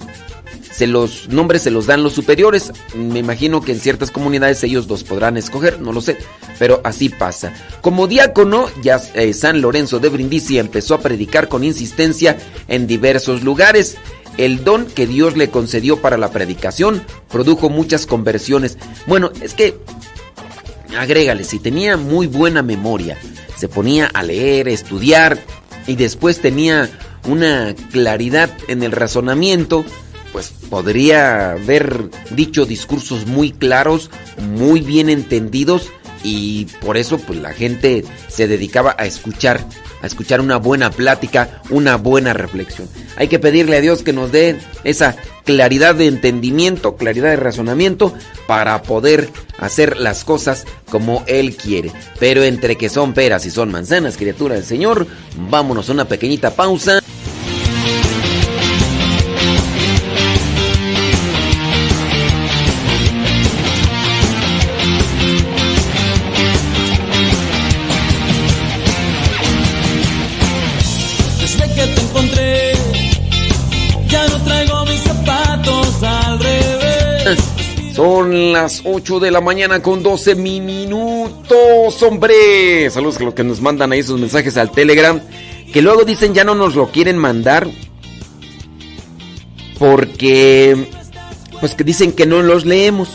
se 0.76 0.88
los 0.88 1.30
nombres 1.30 1.62
se 1.62 1.72
los 1.72 1.86
dan 1.86 2.04
los 2.04 2.14
superiores. 2.14 2.72
Me 2.96 3.20
imagino 3.20 3.62
que 3.62 3.72
en 3.72 3.80
ciertas 3.80 4.12
comunidades 4.12 4.64
ellos 4.64 4.88
los 4.88 5.04
podrán 5.04 5.38
escoger, 5.38 5.80
no 5.80 5.94
lo 5.94 6.02
sé, 6.02 6.18
pero 6.58 6.82
así 6.84 7.10
pasa. 7.10 7.54
Como 7.82 8.08
diácono, 8.08 8.68
ya 8.82 9.02
eh, 9.14 9.34
San 9.34 9.62
Lorenzo 9.62 10.00
de 10.00 10.10
Brindisi 10.10 10.58
empezó 10.58 10.96
a 10.96 11.02
predicar 11.02 11.48
con 11.48 11.64
insistencia 11.64 12.38
en 12.68 12.88
diversos 12.88 13.44
lugares. 13.44 13.98
El 14.38 14.64
don 14.64 14.88
que 14.88 15.06
Dios 15.06 15.38
le 15.38 15.52
concedió 15.52 16.02
para 16.02 16.18
la 16.18 16.32
predicación 16.32 17.04
produjo 17.30 17.70
muchas 17.70 18.08
conversiones. 18.08 18.80
Bueno, 19.06 19.32
es 19.42 19.54
que 19.54 19.78
agrégale, 20.98 21.44
si 21.44 21.60
tenía 21.60 21.98
muy 21.98 22.26
buena 22.26 22.64
memoria, 22.64 23.18
se 23.56 23.68
ponía 23.68 24.08
a 24.08 24.24
leer, 24.24 24.68
estudiar 24.68 25.38
y 25.86 25.96
después 25.96 26.40
tenía 26.40 26.90
una 27.28 27.76
claridad 27.92 28.50
en 28.68 28.84
el 28.84 28.92
razonamiento, 28.92 29.86
pues 30.34 30.52
podría 30.70 31.52
haber 31.52 32.10
dicho 32.32 32.66
discursos 32.66 33.28
muy 33.28 33.52
claros, 33.52 34.10
muy 34.38 34.82
bien 34.82 35.10
entendidos 35.10 35.92
y 36.24 36.66
por 36.82 36.98
eso 36.98 37.20
pues 37.20 37.40
la 37.40 37.54
gente 37.54 38.04
se 38.30 38.48
dedicaba 38.48 38.96
a 38.98 39.06
escuchar, 39.06 39.64
a 40.02 40.08
escuchar 40.08 40.42
una 40.42 40.58
buena 40.58 40.90
plática, 40.90 41.62
una 41.70 41.98
buena 41.98 42.34
reflexión. 42.34 42.90
Hay 43.16 43.28
que 43.28 43.40
pedirle 43.40 43.78
a 43.78 43.82
Dios 43.82 44.02
que 44.02 44.12
nos 44.12 44.32
dé 44.32 44.58
esa 44.84 45.16
claridad 45.46 45.94
de 45.94 46.08
entendimiento, 46.08 46.96
claridad 46.96 47.30
de 47.30 47.36
razonamiento 47.36 48.14
para 48.48 48.82
poder 48.82 49.30
hacer 49.60 49.98
las 49.98 50.24
cosas 50.24 50.66
como 50.90 51.24
Él 51.28 51.56
quiere. 51.56 51.92
Pero 52.20 52.44
entre 52.44 52.76
que 52.76 52.90
son 52.90 53.14
peras 53.14 53.46
y 53.46 53.52
son 53.52 53.72
manzanas, 53.72 54.18
criatura 54.18 54.56
del 54.56 54.66
Señor, 54.66 55.06
vámonos 55.50 55.90
a 55.90 55.94
una 55.94 56.06
pequeñita 56.06 56.56
pausa. 56.56 57.02
Las 78.54 78.84
8 78.86 79.20
de 79.20 79.32
la 79.32 79.42
mañana 79.42 79.82
con 79.82 80.04
12 80.04 80.36
minutos, 80.36 82.02
hombre. 82.04 82.90
Saludos 82.90 83.18
a 83.20 83.24
los 83.24 83.34
que 83.34 83.44
nos 83.44 83.60
mandan 83.60 83.92
ahí 83.92 84.04
sus 84.04 84.20
mensajes 84.20 84.56
al 84.56 84.72
Telegram. 84.72 85.20
Que 85.74 85.82
luego 85.82 86.06
dicen 86.06 86.34
ya 86.34 86.44
no 86.44 86.56
nos 86.56 86.76
lo 86.76 86.92
quieren 86.92 87.18
mandar. 87.18 87.68
Porque, 89.78 90.88
pues 91.60 91.76
que 91.76 91.84
dicen 91.84 92.14
que 92.14 92.26
no 92.26 92.42
los 92.42 92.66
leemos. 92.66 93.10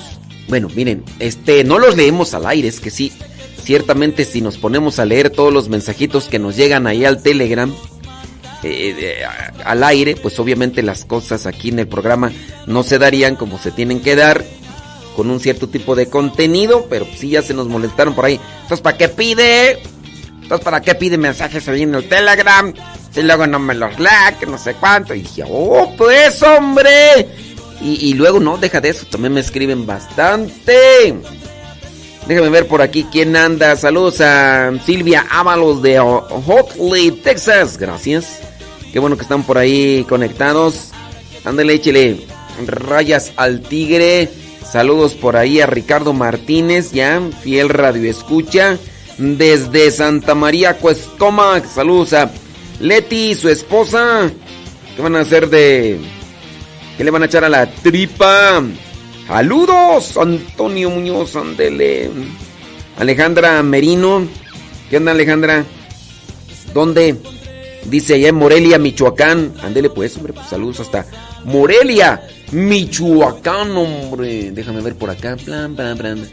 Bueno, 0.49 0.69
miren, 0.75 1.05
este, 1.21 1.65
no 1.65 1.79
los 1.79 1.97
leemos 1.97 2.35
al 2.35 2.47
aire, 2.47 2.69
es 2.69 2.81
que 2.81 2.91
sí. 2.91 3.13
Ciertamente 3.63 4.25
si 4.25 4.41
nos 4.41 4.59
ponemos 4.59 4.99
a 4.99 5.05
leer 5.05 5.31
todos 5.31 5.53
los 5.53 5.69
mensajitos 5.69 6.25
que 6.25 6.39
nos 6.39 6.57
llegan 6.57 6.87
ahí 6.87 7.05
al 7.05 7.23
Telegram, 7.23 7.73
eh, 8.65 8.95
eh, 8.99 9.23
al 9.65 9.85
aire, 9.85 10.17
pues 10.17 10.39
obviamente 10.41 10.83
las 10.83 11.05
cosas 11.05 11.47
aquí 11.47 11.69
en 11.69 11.79
el 11.79 11.87
programa 11.87 12.33
no 12.67 12.83
se 12.83 12.99
darían 12.99 13.37
como 13.37 13.59
se 13.59 13.71
tienen 13.71 14.01
que 14.01 14.17
dar 14.17 14.45
con 15.19 15.33
un 15.33 15.41
cierto 15.41 15.69
tipo 15.69 15.97
de 15.97 16.09
contenido, 16.09 16.87
pero 16.89 17.05
sí 17.17 17.31
ya 17.31 17.43
se 17.43 17.53
nos 17.53 17.67
molestaron 17.67 18.15
por 18.15 18.25
ahí. 18.25 18.39
Entonces, 18.63 18.81
¿para 18.81 18.97
qué 18.97 19.09
pide? 19.09 19.83
Entonces, 20.43 20.65
¿para 20.65 20.81
qué 20.81 20.95
pide 20.95 21.19
mensajes 21.19 21.67
ahí 21.67 21.83
en 21.83 21.97
el 21.97 22.09
Telegram? 22.09 22.73
Si 23.13 23.25
luego 23.25 23.49
no 23.49 23.59
me 23.59 23.75
los 23.75 23.97
que 24.39 24.47
no 24.47 24.57
sé 24.57 24.75
cuánto. 24.75 25.17
Y 25.17 25.23
dije, 25.23 25.43
oh, 25.45 25.93
pues, 25.99 26.41
hombre. 26.45 27.27
Y, 27.81 28.11
y 28.11 28.15
luego, 28.15 28.39
no, 28.39 28.59
deja 28.59 28.81
de 28.81 28.91
eso, 28.91 29.07
también 29.11 29.35
me 29.35 29.41
escriben 29.41 29.89
bastante. 29.89 31.17
Déjame 32.29 32.51
ver 32.51 32.69
por 32.69 32.81
aquí 32.81 33.05
quién 33.11 33.35
anda. 33.35 33.75
Saludos 33.75 34.21
a 34.21 34.71
Silvia 34.87 35.27
Ábalos 35.29 35.83
de 35.83 35.99
Hotley, 35.99 37.11
Texas. 37.11 37.77
Gracias. 37.77 38.39
Qué 38.93 39.01
bueno 39.01 39.17
que 39.17 39.23
están 39.23 39.43
por 39.43 39.59
ahí 39.59 40.07
conectados. 40.09 40.93
Ándale, 41.45 41.75
échele 41.75 42.25
rayas 42.67 43.33
al 43.35 43.63
tigre. 43.63 44.29
Saludos 44.65 45.15
por 45.15 45.37
ahí 45.37 45.61
a 45.61 45.67
Ricardo 45.67 46.13
Martínez, 46.13 46.93
ya, 46.93 47.21
fiel 47.43 47.69
radio 47.69 48.11
escucha. 48.11 48.79
Desde 49.19 49.91
Santa 49.91 50.35
María, 50.35 50.79
Cuescomac. 50.79 51.67
Saludos 51.67 52.13
a 52.13 52.31
Leti, 52.81 53.35
su 53.35 53.49
esposa. 53.49 54.31
¿Qué 54.95 55.03
van 55.03 55.17
a 55.17 55.21
hacer 55.21 55.49
de.? 55.49 55.99
¿Qué 56.97 57.05
le 57.05 57.11
van 57.11 57.23
a 57.23 57.27
echar 57.27 57.45
a 57.45 57.49
la 57.49 57.71
tripa? 57.71 58.63
Saludos, 59.27 60.17
Antonio 60.17 60.91
Muñoz, 60.91 61.37
andele. 61.37 62.11
Alejandra 62.99 63.63
Merino. 63.63 64.27
¿Qué 64.89 64.97
onda, 64.97 65.13
Alejandra? 65.13 65.65
¿Dónde? 66.73 67.17
Dice 67.85 68.15
allá 68.15 68.29
en 68.29 68.35
Morelia, 68.37 68.79
Michoacán. 68.79 69.55
Andele 69.63 69.91
pues, 69.91 70.17
hombre, 70.17 70.33
pues 70.33 70.49
saludos 70.49 70.81
hasta 70.81 71.07
Morelia, 71.45 72.23
Michoacán, 72.53 73.77
hombre. 73.77 74.51
Déjame 74.53 74.81
ver 74.81 74.95
por 74.95 75.11
acá. 75.11 75.37
Plan, 75.37 75.75
plan, 75.75 75.97
plan. 75.97 76.29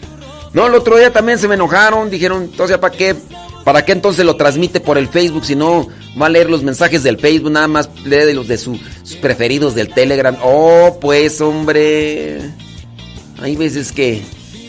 No, 0.53 0.67
el 0.67 0.73
otro 0.75 0.97
día 0.97 1.11
también 1.11 1.37
se 1.37 1.47
me 1.47 1.55
enojaron. 1.55 2.09
Dijeron, 2.09 2.43
entonces, 2.43 2.77
¿para 2.77 2.95
qué? 2.95 3.15
¿Para 3.63 3.83
qué 3.83 3.93
entonces 3.93 4.23
lo 4.25 4.35
transmite 4.35 4.79
por 4.79 4.97
el 4.97 5.07
Facebook? 5.07 5.43
Si 5.43 5.55
no, 5.55 5.87
va 6.21 6.27
a 6.27 6.29
leer 6.29 6.49
los 6.49 6.63
mensajes 6.63 7.01
del 7.03 7.17
Facebook, 7.17 7.51
nada 7.51 7.67
más 7.67 7.89
lee 8.05 8.31
los 8.33 8.47
de 8.47 8.57
sus 8.57 8.79
preferidos 9.21 9.73
del 9.75 9.93
Telegram. 9.93 10.37
Oh, 10.43 10.97
pues, 11.01 11.41
hombre. 11.41 12.39
Hay 13.41 13.55
veces 13.55 13.91
que, 13.91 14.21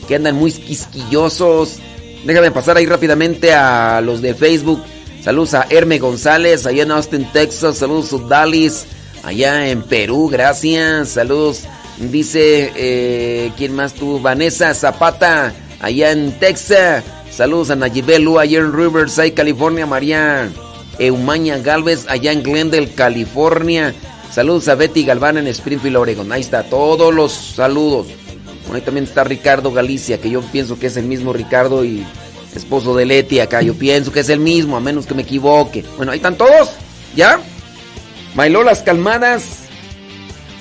que 0.08 0.14
andan 0.14 0.34
muy 0.36 0.50
quisquillosos. 0.50 1.78
Déjame 2.24 2.50
pasar 2.50 2.76
ahí 2.76 2.86
rápidamente 2.86 3.52
a 3.52 4.00
los 4.00 4.22
de 4.22 4.34
Facebook. 4.34 4.82
Saludos 5.22 5.54
a 5.54 5.66
Herme 5.70 5.98
González, 5.98 6.66
allá 6.66 6.82
en 6.84 6.90
Austin, 6.90 7.30
Texas. 7.32 7.78
Saludos 7.78 8.12
a 8.12 8.28
Dalis, 8.28 8.86
allá 9.26 9.68
en 9.68 9.82
Perú, 9.82 10.28
gracias. 10.28 11.10
Saludos, 11.10 11.64
dice, 11.98 12.72
eh, 12.76 13.52
¿quién 13.56 13.74
más 13.74 13.92
tú? 13.92 14.20
Vanessa 14.20 14.72
Zapata, 14.72 15.52
allá 15.80 16.12
en 16.12 16.38
Texas. 16.38 17.04
Saludos 17.30 17.70
a 17.70 17.76
Nayibelu, 17.76 18.38
allá 18.38 18.60
en 18.60 18.72
Riverside, 18.72 19.34
California. 19.34 19.84
María 19.84 20.48
Eumaña 20.98 21.58
Galvez, 21.58 22.06
allá 22.08 22.32
en 22.32 22.42
Glendale, 22.42 22.88
California. 22.90 23.92
Saludos 24.32 24.68
a 24.68 24.76
Betty 24.76 25.04
Galván 25.04 25.38
en 25.38 25.48
Springfield, 25.48 25.96
Oregon. 25.96 26.30
Ahí 26.30 26.42
está, 26.42 26.62
todos 26.62 27.12
los 27.12 27.32
saludos. 27.32 28.06
Bueno, 28.62 28.76
ahí 28.76 28.80
también 28.82 29.04
está 29.04 29.24
Ricardo 29.24 29.72
Galicia, 29.72 30.20
que 30.20 30.30
yo 30.30 30.40
pienso 30.40 30.78
que 30.78 30.86
es 30.86 30.96
el 30.96 31.04
mismo 31.04 31.32
Ricardo 31.32 31.84
y 31.84 32.06
esposo 32.54 32.94
de 32.94 33.04
Leti 33.04 33.40
acá. 33.40 33.60
Yo 33.60 33.74
pienso 33.74 34.12
que 34.12 34.20
es 34.20 34.28
el 34.28 34.40
mismo, 34.40 34.76
a 34.76 34.80
menos 34.80 35.04
que 35.04 35.14
me 35.14 35.22
equivoque. 35.22 35.84
Bueno, 35.96 36.12
ahí 36.12 36.18
están 36.18 36.36
todos. 36.36 36.70
¿Ya? 37.14 37.40
Bailó 38.36 38.62
las 38.62 38.82
calmadas. 38.82 39.44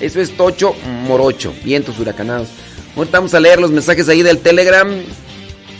Eso 0.00 0.20
es 0.20 0.36
Tocho 0.36 0.74
Morocho. 1.06 1.54
Vientos 1.62 1.98
huracanados. 1.98 2.48
Ahorita 2.96 3.18
vamos 3.18 3.34
a 3.34 3.40
leer 3.40 3.60
los 3.60 3.70
mensajes 3.70 4.08
ahí 4.08 4.22
del 4.22 4.38
Telegram. 4.38 4.90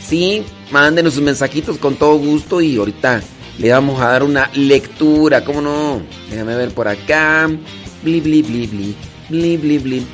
Sí, 0.07 0.43
mándenos 0.71 1.15
sus 1.15 1.23
mensajitos 1.23 1.77
con 1.77 1.95
todo 1.95 2.17
gusto 2.17 2.61
y 2.61 2.77
ahorita 2.77 3.21
le 3.57 3.71
vamos 3.71 3.99
a 3.99 4.09
dar 4.09 4.23
una 4.23 4.49
lectura. 4.53 5.43
¿Cómo 5.43 5.59
no? 5.59 6.01
Déjame 6.29 6.55
ver 6.55 6.69
por 6.69 6.87
acá. 6.87 7.49
Bli, 8.03 8.21
bli, 8.21 8.43
bli, 8.43 8.67
bli. 8.67 8.95
Bli, 9.29 9.57
bli, 9.57 9.77
bli 9.79 10.07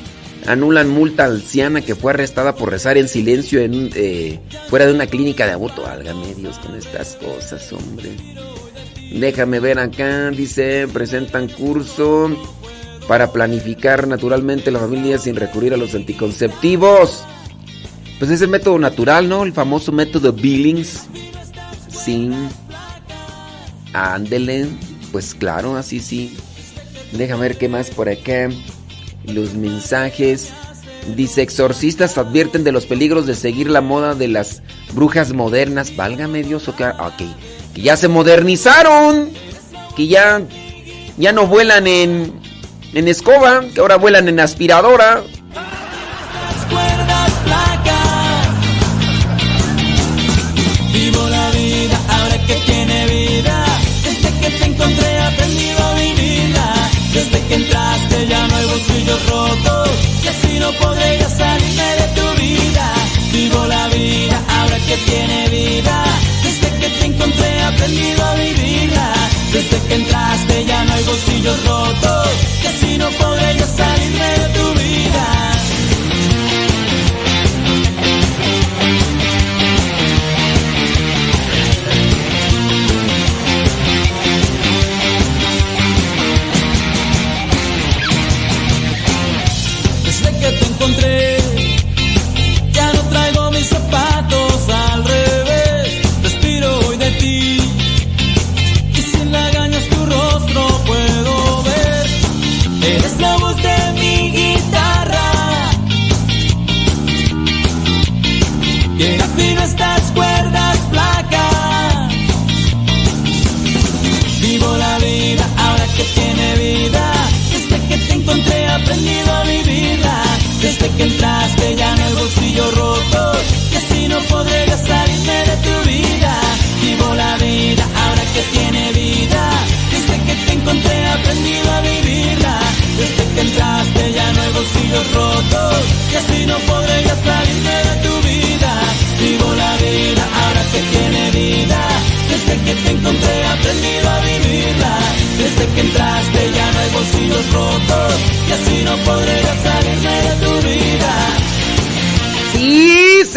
anulan 0.46 0.88
multa 0.88 1.24
anciana 1.24 1.80
que 1.80 1.94
fue 1.94 2.12
arrestada 2.12 2.54
por 2.54 2.70
rezar 2.70 2.98
en 2.98 3.08
silencio 3.08 3.60
en, 3.60 3.90
eh, 3.94 4.40
fuera 4.68 4.86
de 4.86 4.92
una 4.92 5.06
clínica 5.06 5.46
de 5.46 5.52
aborto. 5.52 5.82
Válgame 5.82 6.34
Dios 6.34 6.58
con 6.58 6.74
estas 6.74 7.16
cosas, 7.16 7.72
hombre. 7.72 8.10
Déjame 9.14 9.60
ver 9.60 9.78
acá, 9.78 10.30
dice, 10.30 10.88
presentan 10.92 11.48
curso 11.48 12.30
para 13.06 13.32
planificar 13.32 14.08
naturalmente 14.08 14.72
la 14.72 14.80
familia 14.80 15.18
sin 15.18 15.36
recurrir 15.36 15.72
a 15.72 15.76
los 15.76 15.94
anticonceptivos. 15.94 17.24
Pues 18.18 18.30
es 18.32 18.40
el 18.42 18.48
método 18.48 18.78
natural, 18.78 19.28
¿no? 19.28 19.44
El 19.44 19.52
famoso 19.52 19.92
método 19.92 20.32
Billings. 20.32 21.06
Sin. 21.88 22.48
Ándele. 23.92 24.66
Pues 25.12 25.34
claro, 25.34 25.76
así 25.76 26.00
sí. 26.00 26.36
Déjame 27.12 27.42
ver 27.42 27.58
qué 27.58 27.68
más 27.68 27.90
por 27.90 28.08
acá 28.08 28.48
los 29.26 29.54
mensajes. 29.54 30.52
Dice, 31.14 31.42
exorcistas 31.42 32.18
advierten 32.18 32.64
de 32.64 32.72
los 32.72 32.86
peligros 32.86 33.26
de 33.26 33.36
seguir 33.36 33.70
la 33.70 33.80
moda 33.80 34.14
de 34.14 34.26
las 34.26 34.62
brujas 34.92 35.32
modernas. 35.32 35.94
Válgame 35.94 36.42
Dios, 36.42 36.66
ok, 36.68 36.82
que 37.74 37.82
ya 37.82 37.96
se 37.96 38.08
modernizaron, 38.08 39.30
que 39.96 40.06
ya, 40.06 40.42
ya 41.16 41.32
no 41.32 41.46
vuelan 41.46 41.86
en, 41.86 42.32
en 42.92 43.08
escoba, 43.08 43.64
que 43.72 43.80
ahora 43.80 43.96
vuelan 43.96 44.28
en 44.28 44.40
aspiradora. 44.40 45.22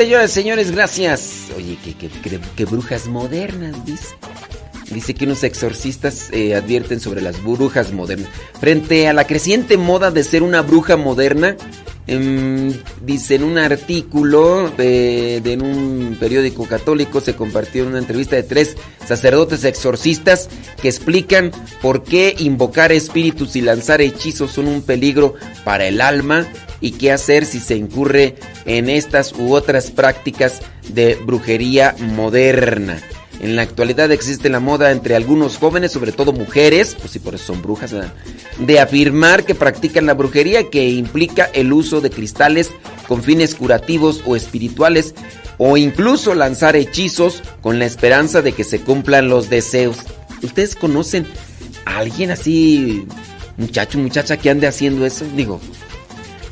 Señores, 0.08 0.32
señores, 0.32 0.72
gracias. 0.72 1.48
Oye, 1.58 1.78
que, 2.56 2.66
brujas 2.66 3.08
modernas, 3.08 3.86
dice. 3.86 4.16
Dice 4.90 5.14
que 5.14 5.26
unos 5.26 5.44
exorcistas 5.44 6.30
eh, 6.32 6.56
advierten 6.56 7.02
sobre 7.02 7.20
las 7.20 7.44
brujas 7.44 7.92
modernas. 7.92 8.30
Frente 8.58 9.10
a 9.10 9.14
la 9.14 9.28
creciente 9.28 9.76
moda 9.76 10.10
de 10.10 10.24
ser 10.24 10.44
una 10.44 10.62
bruja 10.62 10.96
moderna, 10.96 11.58
em, 12.08 12.74
dice 13.02 13.36
en 13.36 13.44
un 13.44 13.58
artículo 13.58 14.72
de, 14.78 15.38
en 15.38 15.62
un 15.62 16.18
periódico 16.20 16.66
católico 16.66 17.22
se 17.22 17.36
compartió 17.36 17.86
una 17.86 18.00
entrevista 18.00 18.36
de 18.36 18.44
tres 18.44 18.76
sacerdotes 19.06 19.64
exorcistas 19.64 20.50
que 20.82 20.90
explican 20.90 21.52
por 21.82 22.04
qué 22.04 22.36
invocar 22.40 22.92
espíritus 22.92 23.56
y 23.56 23.62
lanzar 23.62 24.02
hechizos 24.02 24.52
son 24.52 24.68
un 24.68 24.82
peligro 24.82 25.36
para 25.64 25.88
el 25.88 26.02
alma 26.02 26.48
y 26.82 26.92
qué 26.92 27.12
hacer 27.12 27.46
si 27.46 27.60
se 27.60 27.76
incurre 27.76 28.36
en 28.66 28.90
estas 28.90 29.34
u 29.34 29.54
otras 29.54 29.92
prácticas 29.92 30.62
de 30.90 31.16
brujería 31.16 31.96
moderna. 32.00 33.02
En 33.40 33.56
la 33.56 33.62
actualidad 33.62 34.12
existe 34.12 34.50
la 34.50 34.60
moda 34.60 34.92
entre 34.92 35.16
algunos 35.16 35.58
jóvenes, 35.58 35.92
sobre 35.92 36.12
todo 36.12 36.34
mujeres, 36.34 36.96
pues 37.00 37.12
si 37.12 37.20
por 37.20 37.36
eso 37.36 37.54
son 37.54 37.62
brujas, 37.62 37.94
de 38.58 38.80
afirmar 38.80 39.44
que 39.44 39.54
practican 39.54 40.08
la 40.08 40.16
brujería 40.16 40.70
que 40.70 40.90
implica 40.90 41.46
el 41.54 41.72
uso 41.72 42.02
de 42.02 42.10
cristales 42.10 42.72
con 43.08 43.22
fines 43.22 43.54
curativos 43.54 44.24
o 44.26 44.36
espirituales 44.36 45.14
o 45.58 45.78
incluso 45.78 46.34
lanzar 46.34 46.76
hechizos 46.76 47.44
con 47.62 47.80
la 47.80 47.86
esperanza 47.86 48.42
de 48.42 48.54
que 48.54 48.64
se 48.64 48.82
cumplan 48.82 49.30
los 49.30 49.50
deseos. 49.50 49.98
¿Ustedes 50.42 50.76
conocen 50.76 51.28
a 51.86 52.00
alguien 52.00 52.32
así, 52.32 53.06
muchacho, 53.58 54.00
muchacha, 54.00 54.38
que 54.38 54.50
ande 54.50 54.68
haciendo 54.68 55.06
eso? 55.06 55.26
Digo, 55.36 55.60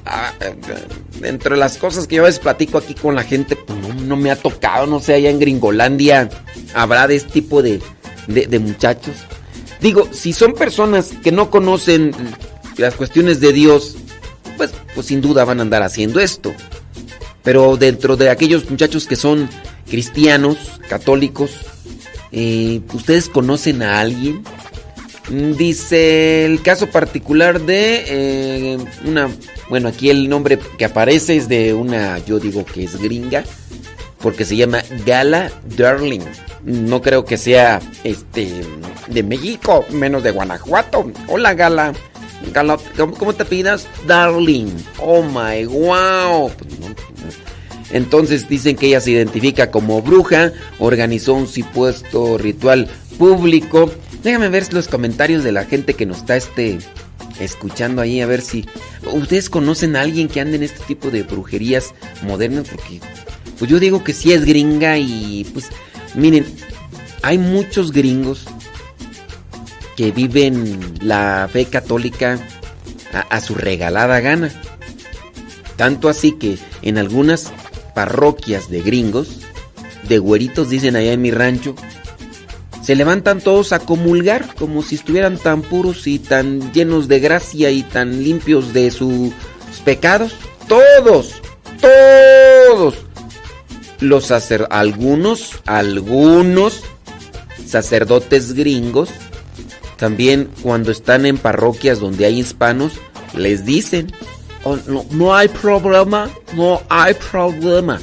ah, 0.05 0.33
entre 1.21 1.57
las 1.57 1.77
cosas 1.77 2.07
que 2.07 2.15
yo 2.15 2.23
a 2.23 2.25
veces 2.25 2.39
platico 2.39 2.77
aquí 2.77 2.93
con 2.93 3.15
la 3.15 3.23
gente, 3.23 3.55
pues 3.55 3.77
no, 4.01 4.15
me 4.15 4.31
ha 4.31 4.35
tocado, 4.35 4.87
no 4.87 4.99
sé, 4.99 5.13
allá 5.15 5.29
en 5.29 5.39
Gringolandia 5.39 6.29
habrá 6.73 7.07
de 7.07 7.15
este 7.15 7.31
tipo 7.31 7.61
de, 7.61 7.81
muchachos. 8.59 9.15
Digo, 9.81 10.07
si 10.11 10.33
son 10.33 10.53
personas 10.53 11.11
que 11.23 11.31
no 11.31 11.49
conocen 11.49 12.11
las 12.77 12.95
cuestiones 12.95 13.39
de 13.39 13.53
Dios, 13.53 13.97
pues, 14.57 14.71
pues 14.93 15.07
sin 15.07 15.21
duda 15.21 15.45
van 15.45 15.59
a 15.59 15.63
andar 15.63 15.83
haciendo 15.83 16.19
esto. 16.19 16.53
Pero 17.43 17.77
dentro 17.77 18.17
de 18.17 18.29
aquellos 18.29 18.69
muchachos 18.69 19.05
que 19.05 19.15
son 19.15 19.49
cristianos, 19.87 20.57
católicos, 20.89 21.51
eh, 22.31 22.81
¿ustedes 22.93 23.29
conocen 23.29 23.83
a 23.83 23.99
alguien? 23.99 24.43
Dice 25.29 26.45
el 26.45 26.61
caso 26.61 26.87
particular 26.87 27.61
de 27.61 28.05
eh, 28.07 28.77
una 29.05 29.29
bueno, 29.69 29.89
aquí 29.89 30.09
el 30.09 30.29
nombre 30.29 30.59
que 30.77 30.85
aparece 30.85 31.35
es 31.35 31.47
de 31.47 31.73
una, 31.73 32.19
yo 32.19 32.39
digo 32.39 32.65
que 32.65 32.83
es 32.83 33.01
gringa, 33.01 33.43
porque 34.19 34.45
se 34.45 34.55
llama 34.55 34.83
Gala 35.05 35.51
Darling. 35.75 36.21
No 36.63 37.01
creo 37.01 37.25
que 37.25 37.37
sea 37.37 37.81
este 38.03 38.51
de 39.07 39.23
México, 39.23 39.85
menos 39.89 40.23
de 40.23 40.31
Guanajuato. 40.31 41.11
Hola 41.27 41.53
Gala. 41.55 41.93
Gala 42.53 42.77
¿cómo, 42.95 43.33
te 43.33 43.45
pidas? 43.45 43.87
Darling. 44.05 44.67
Oh 44.99 45.23
my 45.23 45.65
wow. 45.65 46.51
Entonces 47.91 48.47
dicen 48.47 48.75
que 48.75 48.87
ella 48.87 49.01
se 49.01 49.11
identifica 49.11 49.71
como 49.71 50.01
bruja, 50.01 50.51
organizó 50.79 51.33
un 51.33 51.47
supuesto 51.47 52.37
ritual 52.37 52.87
público. 53.17 53.91
Déjame 54.25 54.49
ver 54.49 54.73
los 54.73 54.87
comentarios 54.87 55.43
de 55.43 55.51
la 55.51 55.65
gente 55.65 55.93
que 55.93 56.07
nos 56.07 56.17
está 56.17 56.35
este 56.35 56.79
escuchando 57.39 58.01
ahí 58.01 58.21
a 58.21 58.25
ver 58.25 58.41
si 58.41 58.65
ustedes 59.13 59.51
conocen 59.51 59.95
a 59.95 60.01
alguien 60.01 60.29
que 60.29 60.41
ande 60.41 60.55
en 60.55 60.63
este 60.63 60.83
tipo 60.85 61.11
de 61.11 61.21
brujerías 61.21 61.93
modernas 62.23 62.67
porque 62.67 63.01
pues 63.59 63.69
yo 63.69 63.79
digo 63.79 64.03
que 64.03 64.13
sí 64.13 64.33
es 64.33 64.43
gringa 64.43 64.97
y 64.97 65.45
pues 65.53 65.69
miren, 66.15 66.43
hay 67.21 67.37
muchos 67.37 67.91
gringos 67.91 68.45
que 69.95 70.11
viven 70.11 70.79
la 71.01 71.47
fe 71.53 71.65
católica 71.65 72.39
a, 73.29 73.39
su 73.41 73.53
regalada 73.53 74.19
gana. 74.21 74.49
Tanto 75.75 76.09
así 76.09 76.31
que 76.31 76.57
en 76.81 76.97
algunas 76.97 77.53
parroquias 77.93 78.71
de 78.71 78.81
gringos, 78.81 79.41
de 80.09 80.17
güeritos 80.17 80.69
dicen 80.69 80.95
allá 80.95 81.13
en 81.13 81.21
mi 81.21 81.29
rancho, 81.29 81.75
se 82.85 82.95
levantan 82.95 83.41
todos 83.41 83.73
a 83.73 83.79
comulgar 83.79 84.53
como 84.53 84.83
si 84.83 84.93
estuvieran 84.93 85.39
tan 85.39 85.63
puros 85.63 86.05
y 86.05 86.19
tan 86.19 86.71
llenos 86.71 87.07
de 87.07 87.19
gracia 87.19 87.71
y 87.71 87.81
tan 87.81 88.23
limpios 88.23 88.73
de 88.73 88.91
sus 88.91 89.33
pecados. 89.83 90.35
Todos, 90.67 91.41
todos. 91.81 92.93
Los 94.01 94.29
algunos, 94.69 95.61
algunos 95.65 96.83
sacerdotes 97.65 98.53
gringos 98.53 99.09
también 99.97 100.51
cuando 100.61 100.91
están 100.91 101.25
en 101.25 101.39
parroquias 101.39 101.99
donde 101.99 102.25
hay 102.25 102.39
hispanos 102.39 102.93
les 103.35 103.65
dicen, 103.65 104.11
oh, 104.63 104.77
no, 104.85 105.07
no 105.09 105.35
hay 105.35 105.47
problema, 105.47 106.29
no 106.53 106.83
hay 106.87 107.15
problema. 107.15 107.99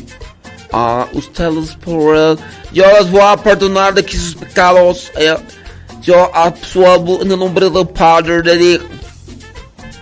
Ah, 0.73 1.07
ustedes 1.13 1.77
por 1.77 2.17
él. 2.17 2.39
Yo 2.73 2.85
les 2.99 3.11
voy 3.11 3.21
a 3.21 3.37
perdonar 3.37 3.95
de 3.95 4.05
que 4.05 4.17
sus 4.17 4.35
pecados. 4.35 5.13
Eh, 5.17 5.37
yo 6.03 6.35
absuelvo 6.35 7.23
en 7.23 7.31
el 7.31 7.39
nombre 7.39 7.71
del 7.71 7.89
Padre 7.89 8.43
de 8.43 8.59
Dios. 8.59 8.83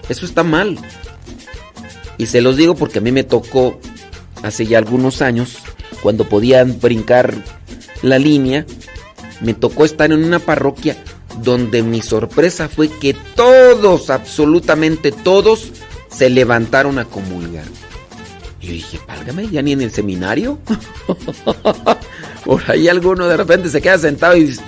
Eso 0.08 0.24
está 0.24 0.42
mal. 0.42 0.78
Y 2.18 2.26
se 2.26 2.40
los 2.40 2.56
digo 2.56 2.74
porque 2.74 2.98
a 2.98 3.02
mí 3.02 3.12
me 3.12 3.24
tocó 3.24 3.78
hace 4.42 4.66
ya 4.66 4.78
algunos 4.78 5.22
años, 5.22 5.58
cuando 6.02 6.28
podían 6.28 6.80
brincar 6.80 7.34
la 8.02 8.18
línea, 8.18 8.64
me 9.40 9.54
tocó 9.54 9.84
estar 9.84 10.10
en 10.12 10.24
una 10.24 10.38
parroquia 10.38 10.96
donde 11.42 11.82
mi 11.82 12.02
sorpresa 12.02 12.68
fue 12.68 12.88
que 12.88 13.14
todos, 13.34 14.10
absolutamente 14.10 15.12
todos, 15.12 15.70
se 16.10 16.30
levantaron 16.30 16.98
a 16.98 17.04
comulgar. 17.04 17.64
Y 18.60 18.66
yo 18.66 18.72
dije, 18.74 19.00
válgame, 19.06 19.48
ya 19.48 19.62
ni 19.62 19.72
en 19.72 19.80
el 19.80 19.90
seminario. 19.90 20.58
Por 22.44 22.70
ahí 22.70 22.88
alguno 22.88 23.26
de 23.26 23.36
repente 23.36 23.70
se 23.70 23.80
queda 23.80 23.98
sentado 23.98 24.36
y 24.36 24.44
dice, 24.44 24.62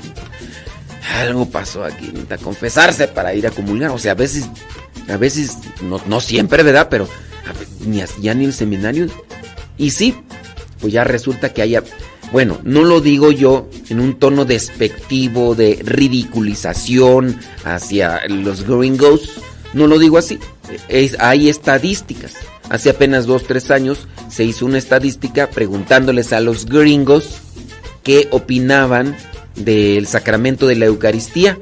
algo 1.21 1.49
pasó 1.49 1.85
aquí, 1.85 2.07
necesita 2.07 2.39
confesarse 2.39 3.09
para 3.09 3.35
ir 3.35 3.47
a 3.47 3.51
comulgar. 3.51 3.91
O 3.91 3.99
sea, 3.99 4.13
a 4.13 4.15
veces, 4.15 4.49
a 5.09 5.17
veces, 5.17 5.59
no, 6.07 6.21
siempre, 6.21 6.63
¿verdad? 6.63 6.89
Pero 6.91 7.09
ni, 7.87 8.03
ya 8.21 8.35
ni 8.35 8.45
el 8.47 8.55
seminario. 8.55 9.07
Y 9.77 9.91
sí, 9.91 10.15
pues 10.81 10.93
ya 10.93 11.05
resulta 11.05 11.53
que 11.53 11.63
haya... 11.63 11.83
Bueno, 12.31 12.61
no 12.63 12.83
lo 12.83 13.03
digo 13.03 13.31
yo 13.31 13.69
en 13.91 14.01
un 14.01 14.19
tono 14.19 14.47
despectivo 14.47 15.55
de 15.55 15.81
ridiculización 15.85 17.39
hacia 17.65 18.27
los 18.29 18.67
gringos. 18.67 19.35
No 19.75 19.87
lo 19.87 19.99
digo 19.99 20.17
así. 20.17 20.39
hay 21.19 21.51
estadísticas. 21.51 22.37
Hace 22.73 22.89
apenas 22.89 23.27
dos, 23.27 23.45
tres 23.45 23.71
años 23.71 24.09
se 24.31 24.45
hizo 24.45 24.65
una 24.65 24.79
estadística 24.79 25.51
preguntándoles 25.51 26.33
a 26.33 26.41
los 26.41 26.65
gringos 26.65 27.43
qué 28.03 28.29
opinaban 28.31 29.15
del 29.57 30.07
sacramento 30.07 30.67
de 30.67 30.77
la 30.77 30.87
Eucaristía, 30.87 31.59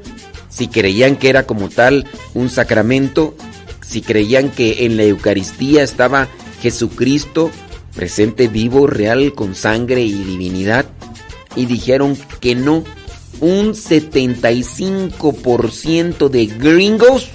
si 0.47 0.69
creían 0.69 1.17
que 1.17 1.27
era 1.27 1.45
como 1.45 1.67
tal 1.67 2.07
un 2.33 2.49
sacramento, 2.49 3.35
si 3.85 4.01
creían 4.01 4.51
que 4.51 4.85
en 4.85 4.95
la 4.95 5.03
Eucaristía 5.03 5.83
estaba 5.83 6.29
Jesucristo 6.61 7.51
presente 7.93 8.47
vivo, 8.47 8.87
real, 8.87 9.33
con 9.33 9.53
sangre 9.53 10.03
y 10.03 10.13
divinidad, 10.13 10.85
y 11.57 11.65
dijeron 11.65 12.17
que 12.39 12.55
no. 12.55 12.85
Un 13.41 13.73
75% 13.73 16.29
de 16.29 16.45
gringos 16.45 17.27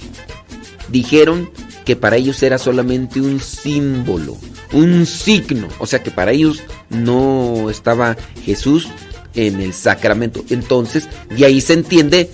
dijeron 0.87 1.51
que 1.87 1.95
para 1.95 2.17
ellos 2.17 2.43
era 2.43 2.57
solamente 2.57 3.21
un 3.21 3.39
símbolo, 3.39 4.35
un 4.73 5.05
signo. 5.05 5.69
O 5.79 5.87
sea 5.87 6.03
que 6.03 6.11
para 6.11 6.33
ellos 6.33 6.61
no 6.89 7.69
estaba 7.69 8.17
Jesús 8.43 8.89
en 9.35 9.61
el 9.61 9.73
sacramento. 9.73 10.43
Entonces, 10.49 11.07
de 11.29 11.45
ahí 11.45 11.61
se 11.61 11.71
entiende 11.71 12.29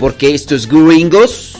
por 0.00 0.14
qué 0.14 0.34
estos 0.34 0.66
gringos 0.66 1.54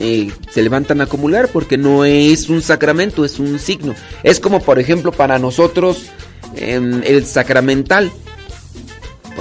eh, 0.00 0.32
se 0.50 0.62
levantan 0.62 1.00
a 1.00 1.04
acumular, 1.04 1.48
porque 1.48 1.78
no 1.78 2.04
es 2.04 2.50
un 2.50 2.60
sacramento, 2.60 3.24
es 3.24 3.38
un 3.38 3.58
signo. 3.58 3.94
Es 4.22 4.38
como, 4.38 4.60
por 4.60 4.78
ejemplo, 4.78 5.12
para 5.12 5.38
nosotros 5.38 6.10
el 6.56 7.24
sacramental 7.24 8.12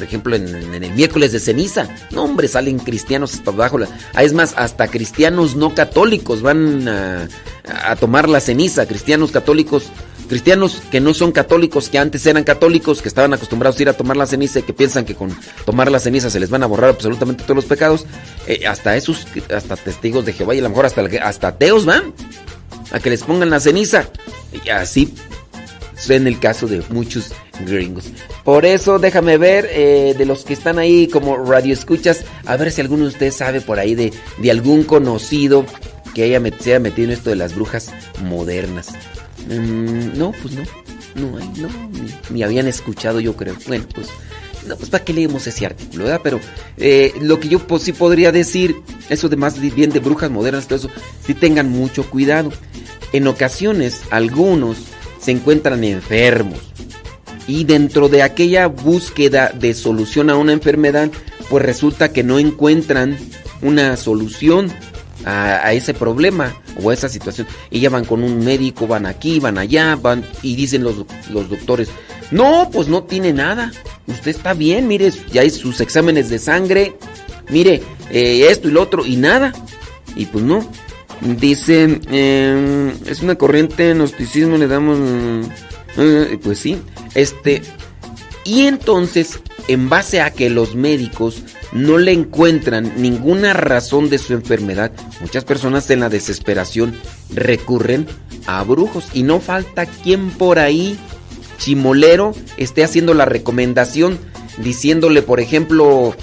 ejemplo, 0.03 0.35
en, 0.35 0.47
el 0.83 0.91
miércoles 0.93 1.31
de 1.31 1.39
ceniza. 1.39 1.87
No, 2.11 2.23
hombre, 2.23 2.47
salen 2.47 2.79
cristianos 2.79 3.33
hasta 3.33 3.51
abajo. 3.51 3.79
Ah, 4.13 4.23
es 4.23 4.33
más, 4.33 4.53
hasta 4.57 4.87
cristianos 4.87 5.55
no 5.55 5.73
católicos 5.73 6.41
van 6.41 6.87
a, 6.87 7.27
tomar 7.99 8.29
la 8.29 8.39
ceniza. 8.39 8.85
Cristianos 8.85 9.31
católicos, 9.31 9.85
cristianos 10.27 10.81
que 10.91 10.99
no 10.99 11.13
son 11.13 11.31
católicos, 11.31 11.89
que 11.89 11.99
antes 11.99 12.25
eran 12.25 12.43
católicos, 12.43 13.01
que 13.01 13.07
estaban 13.07 13.33
acostumbrados 13.33 13.79
a 13.79 13.81
ir 13.83 13.89
a 13.89 13.93
tomar 13.93 14.17
la 14.17 14.25
ceniza 14.25 14.59
y 14.59 14.63
que 14.63 14.73
piensan 14.73 15.05
que 15.05 15.15
con 15.15 15.35
tomar 15.65 15.91
la 15.91 15.99
ceniza 15.99 16.29
se 16.29 16.39
les 16.39 16.49
van 16.49 16.63
a 16.63 16.67
borrar 16.67 16.91
absolutamente 16.91 17.43
todos 17.43 17.55
los 17.55 17.65
pecados. 17.65 18.05
Eh, 18.47 18.67
hasta 18.67 18.95
esos, 18.95 19.27
hasta 19.55 19.75
testigos 19.75 20.25
de 20.25 20.33
Jehová 20.33 20.55
y 20.55 20.59
a 20.59 20.63
lo 20.63 20.69
mejor 20.69 20.85
hasta, 20.85 21.01
hasta 21.21 21.47
ateos 21.49 21.85
van 21.85 22.13
a 22.91 22.99
que 22.99 23.09
les 23.09 23.23
pongan 23.23 23.49
la 23.49 23.59
ceniza. 23.59 24.09
Y 24.65 24.69
así 24.69 25.13
en 26.11 26.27
el 26.27 26.39
caso 26.39 26.67
de 26.67 26.83
muchos 26.89 27.31
gringos. 27.61 28.05
Por 28.43 28.65
eso 28.65 28.99
déjame 28.99 29.37
ver 29.37 29.67
eh, 29.71 30.15
de 30.17 30.25
los 30.25 30.43
que 30.43 30.53
están 30.53 30.79
ahí 30.79 31.07
como 31.07 31.37
radio 31.37 31.73
escuchas, 31.73 32.23
a 32.45 32.57
ver 32.57 32.71
si 32.71 32.81
alguno 32.81 33.03
de 33.03 33.09
ustedes 33.09 33.35
sabe 33.35 33.61
por 33.61 33.79
ahí 33.79 33.95
de, 33.95 34.11
de 34.37 34.51
algún 34.51 34.83
conocido 34.83 35.65
que 36.13 36.23
haya 36.23 36.41
se 36.59 36.71
haya 36.71 36.79
metido 36.79 37.07
en 37.07 37.13
esto 37.13 37.29
de 37.29 37.35
las 37.35 37.55
brujas 37.55 37.91
modernas. 38.23 38.89
Mm, 39.47 40.17
no, 40.17 40.31
pues 40.41 40.55
no. 40.55 40.63
No, 41.15 41.37
no, 41.57 41.69
ni, 42.31 42.41
habían 42.41 42.67
escuchado 42.67 43.19
yo 43.19 43.35
creo. 43.35 43.55
Bueno, 43.67 43.85
pues, 43.93 44.07
no, 44.65 44.75
pues 44.75 44.89
para 44.89 45.03
qué 45.03 45.13
leemos 45.13 45.45
ese 45.45 45.65
artículo, 45.67 46.05
¿verdad? 46.05 46.21
Pero 46.23 46.39
eh, 46.77 47.13
lo 47.21 47.39
que 47.39 47.49
yo 47.49 47.59
pues, 47.59 47.83
sí 47.83 47.93
podría 47.93 48.31
decir, 48.31 48.75
eso 49.09 49.29
de 49.29 49.35
más 49.35 49.59
bien 49.59 49.91
de 49.91 49.99
brujas 49.99 50.31
modernas, 50.31 50.67
todo 50.67 50.79
eso, 50.79 50.89
sí 51.23 51.35
tengan 51.35 51.69
mucho 51.69 52.09
cuidado. 52.09 52.51
En 53.11 53.27
ocasiones, 53.27 54.01
algunos 54.09 54.77
se 55.19 55.31
encuentran 55.31 55.83
enfermos 55.83 56.72
y 57.47 57.63
dentro 57.65 58.09
de 58.09 58.21
aquella 58.21 58.67
búsqueda 58.67 59.49
de 59.49 59.73
solución 59.73 60.29
a 60.29 60.35
una 60.35 60.53
enfermedad, 60.53 61.09
pues 61.49 61.63
resulta 61.63 62.11
que 62.11 62.23
no 62.23 62.39
encuentran 62.39 63.17
una 63.61 63.97
solución 63.97 64.71
a, 65.25 65.73
ese 65.73 65.93
problema 65.93 66.55
o 66.81 66.89
a 66.89 66.93
esa 66.93 67.09
situación. 67.09 67.47
Y 67.69 67.79
ya 67.79 67.89
van 67.89 68.05
con 68.05 68.23
un 68.23 68.43
médico, 68.43 68.87
van 68.87 69.05
aquí, 69.05 69.39
van 69.39 69.57
allá, 69.57 69.95
van 69.95 70.23
y 70.41 70.55
dicen 70.55 70.83
los, 70.83 71.05
los 71.31 71.49
doctores, 71.49 71.89
no, 72.31 72.69
pues 72.71 72.87
no 72.87 73.03
tiene 73.03 73.33
nada. 73.33 73.71
Usted 74.07 74.31
está 74.31 74.53
bien, 74.53 74.87
mire, 74.87 75.11
ya 75.31 75.41
hay 75.41 75.49
sus 75.49 75.81
exámenes 75.81 76.29
de 76.29 76.39
sangre, 76.39 76.95
mire, 77.49 77.81
eh, 78.09 78.47
esto 78.49 78.67
y 78.67 78.71
lo 78.71 78.81
otro, 78.81 79.05
y 79.05 79.17
nada. 79.17 79.53
Y 80.15 80.25
pues 80.25 80.43
no. 80.43 80.67
Dicen, 81.21 82.01
em, 82.09 82.89
es 83.05 83.21
una 83.21 83.35
corriente 83.35 83.93
gnosticismo, 83.93 84.57
le 84.57 84.67
damos... 84.67 84.97
Eh, 84.99 85.41
pues 85.95 86.59
sí, 86.59 86.77
este... 87.15 87.61
Y 88.45 88.67
entonces, 88.67 89.39
en 89.69 89.87
base 89.87 90.19
a 90.19 90.31
que 90.31 90.49
los 90.49 90.75
médicos 90.75 91.43
no 91.71 91.97
le 91.97 92.11
encuentran 92.11 92.93
ninguna 92.97 93.53
razón 93.53 94.09
de 94.09 94.17
su 94.17 94.33
enfermedad, 94.33 94.91
muchas 95.21 95.45
personas 95.45 95.89
en 95.89 96.01
la 96.01 96.09
desesperación 96.09 96.93
recurren 97.33 98.05
a 98.45 98.61
brujos. 98.63 99.05
Y 99.13 99.23
no 99.23 99.39
falta 99.39 99.85
quien 99.85 100.29
por 100.31 100.59
ahí, 100.59 100.99
chimolero, 101.57 102.35
esté 102.57 102.83
haciendo 102.83 103.13
la 103.13 103.25
recomendación, 103.25 104.19
diciéndole, 104.57 105.21
por 105.21 105.39
ejemplo, 105.39 106.13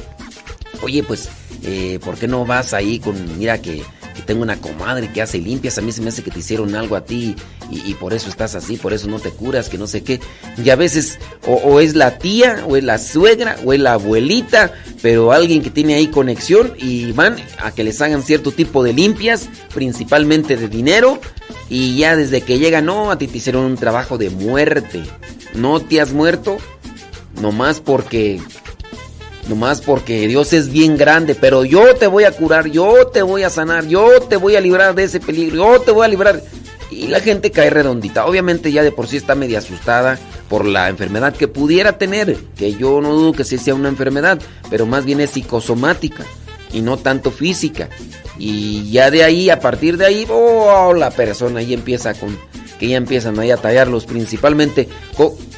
oye, 0.83 1.03
pues, 1.03 1.29
eh, 1.63 1.99
¿por 2.05 2.17
qué 2.17 2.29
no 2.29 2.45
vas 2.45 2.75
ahí 2.75 3.01
con, 3.01 3.39
mira 3.39 3.63
que 3.63 3.83
tengo 4.31 4.45
una 4.45 4.61
comadre 4.61 5.11
que 5.11 5.21
hace 5.21 5.39
limpias, 5.39 5.77
a 5.77 5.81
mí 5.81 5.91
se 5.91 6.01
me 6.01 6.11
hace 6.11 6.23
que 6.23 6.31
te 6.31 6.39
hicieron 6.39 6.77
algo 6.77 6.95
a 6.95 7.05
ti 7.05 7.35
y, 7.69 7.95
por 7.95 8.15
eso 8.15 8.31
estás 8.31 8.55
así, 8.55 8.77
por 8.77 8.93
eso 8.93 9.09
no 9.09 9.19
te 9.19 9.31
curas, 9.31 9.69
que 9.69 9.77
no 9.77 9.89
sé 9.89 10.05
qué. 10.05 10.21
Y 10.57 10.71
a 10.71 10.77
veces 10.77 11.19
o, 11.49 11.81
es 11.81 11.97
la 11.97 12.17
tía, 12.17 12.65
o 12.69 12.77
es 12.77 12.85
la 12.85 12.99
suegra, 12.99 13.57
o 13.65 13.73
es 13.73 13.81
la 13.81 13.95
abuelita, 13.95 14.73
pero 15.03 15.33
alguien 15.33 15.63
que 15.63 15.71
tiene 15.71 15.95
ahí 15.95 16.07
conexión 16.07 16.75
y 16.79 17.11
van 17.11 17.39
a 17.59 17.73
que 17.73 17.83
les 17.83 18.01
hagan 18.03 18.23
cierto 18.23 18.53
tipo 18.53 18.85
de 18.85 18.93
limpias, 18.93 19.49
principalmente 19.75 20.57
de 20.57 20.69
dinero, 20.69 21.21
y 21.69 21.97
ya 21.97 22.15
desde 22.15 22.43
que 22.43 22.61
llegan, 22.61 22.87
no, 22.87 23.11
a 23.11 23.19
ti 23.19 23.27
te 23.27 23.39
hicieron 23.39 23.65
un 23.65 23.77
trabajo 23.77 24.17
de 24.17 24.31
muerte. 24.31 25.03
No 25.55 25.81
te 25.81 26.01
has 26.01 26.13
muerto, 26.13 26.59
nomás 27.41 27.81
porque 27.81 28.41
Nomás 29.51 29.81
porque 29.81 30.29
Dios 30.29 30.53
es 30.53 30.71
bien 30.71 30.97
grande, 30.97 31.35
pero 31.35 31.65
yo 31.65 31.97
te 31.97 32.07
voy 32.07 32.23
a 32.23 32.31
curar, 32.31 32.69
yo 32.69 33.09
te 33.09 33.21
voy 33.21 33.43
a 33.43 33.51
sanar, 33.51 33.85
yo 33.89 34.21
te 34.21 34.37
voy 34.37 34.55
a 34.55 34.61
librar 34.61 34.95
de 34.95 35.03
ese 35.03 35.19
peligro, 35.19 35.57
yo 35.57 35.81
te 35.81 35.91
voy 35.91 36.07
a 36.07 36.09
librar. 36.09 36.41
Y 36.89 37.09
la 37.09 37.19
gente 37.19 37.51
cae 37.51 37.69
redondita. 37.69 38.27
Obviamente 38.27 38.71
ya 38.71 38.85
de 38.85 38.93
por 38.93 39.09
sí 39.09 39.17
está 39.17 39.35
media 39.35 39.59
asustada 39.59 40.21
por 40.49 40.65
la 40.65 40.89
enfermedad 40.89 41.35
que 41.35 41.49
pudiera 41.49 41.99
tener, 41.99 42.37
que 42.57 42.75
yo 42.75 43.01
no 43.01 43.13
dudo 43.13 43.33
que 43.33 43.43
sí 43.43 43.59
sea 43.59 43.75
una 43.75 43.89
enfermedad, 43.89 44.39
pero 44.71 44.87
más 44.87 45.05
bien 45.05 45.21
es 45.21 45.31
psicosomática 45.31 46.25
y 46.73 46.81
no 46.81 46.97
tanto 46.97 47.33
física. 47.33 47.89
Y 48.39 48.89
ya 48.93 49.11
de 49.11 49.25
ahí, 49.25 49.51
a 49.51 49.59
partir 49.59 49.97
de 49.97 50.07
ahí, 50.07 50.29
oh, 50.31 50.95
la 50.95 51.11
persona 51.11 51.59
ahí 51.59 51.75
empieza 51.75 52.15
con 52.15 52.39
que 52.81 52.89
ya 52.89 52.97
empiezan 52.97 53.39
ahí 53.39 53.51
a 53.51 53.59
tallarlos 53.59 54.07
principalmente 54.07 54.89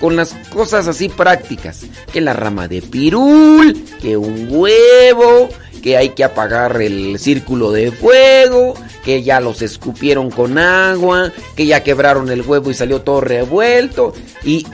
con, 0.01 0.17
las 0.17 0.35
cosas 0.53 0.89
así 0.89 1.09
prácticas, 1.09 1.87
que 2.13 2.21
la 2.21 2.33
rama 2.33 2.67
de 2.67 2.83
pirul, 2.83 3.81
que 4.01 4.17
un 4.17 4.49
huevo, 4.51 5.49
que 5.85 5.97
hay 5.97 6.09
que 6.11 6.25
apagar 6.25 6.83
el 6.83 7.21
círculo 7.21 7.71
de 7.71 7.93
fuego, 7.93 8.75
que 9.05 9.23
ya 9.23 9.41
los 9.41 9.63
escupieron 9.63 10.33
con 10.33 10.59
agua, 10.59 11.33
que 11.55 11.65
ya 11.65 11.85
quebraron 11.85 12.29
el 12.29 12.43
huevo 12.43 12.73
y 12.73 12.75
salió 12.75 13.03
todo 13.03 13.21
revuelto 13.21 14.13
y, 14.43 14.67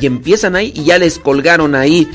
y 0.00 0.06
empiezan 0.06 0.54
ahí 0.54 0.72
y 0.76 0.84
ya 0.84 0.98
les 0.98 1.18
colgaron 1.18 1.74
ahí. 1.74 2.08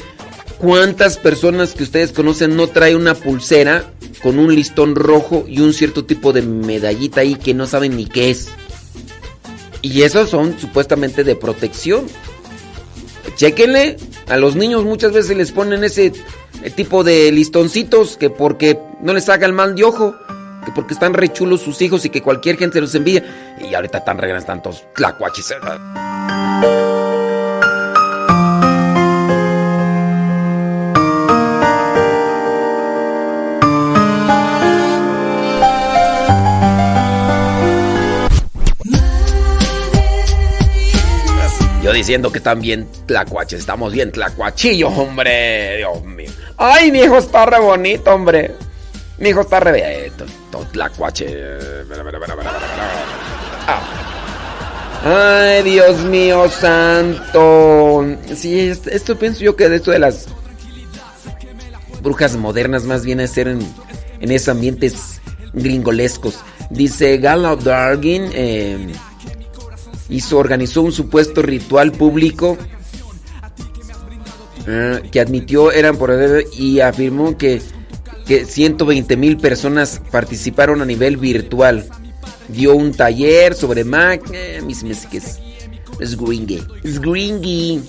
¿Cuántas 0.59 1.17
personas 1.17 1.73
que 1.73 1.83
ustedes 1.83 2.13
conocen 2.13 2.55
no 2.55 2.67
trae 2.67 2.95
una 2.95 3.15
pulsera 3.15 3.91
con 4.23 4.39
un 4.39 4.55
listón 4.55 4.95
rojo 4.95 5.45
y 5.45 5.59
un 5.59 5.73
cierto 5.73 6.05
tipo 6.05 6.31
de 6.31 6.41
medallita 6.41 7.19
ahí 7.19 7.35
que 7.35 7.53
no 7.53 7.67
saben 7.67 7.97
ni 7.97 8.05
qué 8.05 8.29
es? 8.29 8.47
Y 9.81 10.01
esos 10.01 10.29
son 10.29 10.59
supuestamente 10.59 11.23
de 11.23 11.35
protección. 11.35 12.07
Chequenle, 13.35 13.97
a 14.27 14.37
los 14.37 14.55
niños 14.55 14.83
muchas 14.83 15.11
veces 15.11 15.37
les 15.37 15.51
ponen 15.51 15.83
ese 15.83 16.11
eh, 16.63 16.69
tipo 16.71 17.03
de 17.03 17.31
listoncitos 17.31 18.17
que 18.17 18.29
porque 18.29 18.79
no 19.01 19.13
les 19.13 19.29
haga 19.29 19.45
el 19.45 19.53
mal 19.53 19.75
de 19.75 19.83
ojo, 19.83 20.15
que 20.65 20.71
porque 20.71 20.93
están 20.93 21.13
rechulos 21.13 21.61
sus 21.61 21.81
hijos 21.81 22.03
y 22.05 22.09
que 22.09 22.21
cualquier 22.21 22.57
gente 22.57 22.81
los 22.81 22.95
envía. 22.95 23.23
Y 23.59 23.73
ahorita 23.73 24.03
tan 24.03 24.17
regresan 24.17 24.61
tantos. 24.61 24.85
Diciendo 41.97 42.31
que 42.31 42.37
están 42.37 42.61
bien. 42.61 42.87
Estamos 43.49 43.91
bien 43.91 44.11
tlacuachillos, 44.11 44.93
hombre. 44.97 45.77
Dios 45.77 46.03
mío. 46.03 46.31
Ay, 46.57 46.91
mi 46.91 46.99
hijo 46.99 47.17
está 47.17 47.45
re 47.45 47.59
bonito, 47.59 48.13
hombre. 48.13 48.55
Mi 49.17 49.29
hijo 49.29 49.41
está 49.41 49.59
re 49.59 50.11
todo 50.51 50.63
tlacuache. 50.71 51.27
Ah. 53.67 53.81
Ay, 55.03 55.63
Dios 55.63 55.97
mío 56.03 56.49
santo. 56.49 58.05
Sí, 58.35 58.69
esto 58.69 59.17
pienso 59.17 59.41
yo 59.41 59.55
que 59.55 59.69
de 59.69 59.77
esto 59.77 59.91
de 59.91 59.99
las 59.99 60.27
brujas 62.01 62.35
modernas 62.35 62.83
más 62.83 63.03
bien 63.03 63.19
es 63.19 63.31
ser 63.31 63.47
en, 63.47 63.59
en 64.19 64.31
esos 64.31 64.49
ambientes 64.49 65.19
gringolescos. 65.53 66.39
Dice 66.69 67.17
Gala 67.17 67.55
Dargin, 67.55 68.29
eh, 68.33 68.77
hizo, 70.09 70.37
organizó 70.37 70.81
un 70.81 70.91
supuesto 70.91 71.41
ritual 71.41 71.91
público 71.91 72.57
eh, 74.67 75.01
que 75.11 75.21
admitió 75.21 75.71
eran 75.71 75.97
por 75.97 76.11
y 76.57 76.81
afirmó 76.81 77.37
que, 77.37 77.61
que 78.25 78.45
120 78.45 79.15
mil 79.15 79.37
personas 79.37 80.01
participaron 80.11 80.81
a 80.81 80.85
nivel 80.85 81.17
virtual. 81.17 81.87
Dio 82.49 82.75
un 82.75 82.93
taller 82.93 83.53
sobre 83.53 83.83
Mac. 83.83 84.21
Eh, 84.33 84.61
mis 84.65 84.83
es, 84.83 85.39
es 85.99 86.17
gringue. 86.17 86.61
Es 86.83 86.99
gringy. 86.99 87.81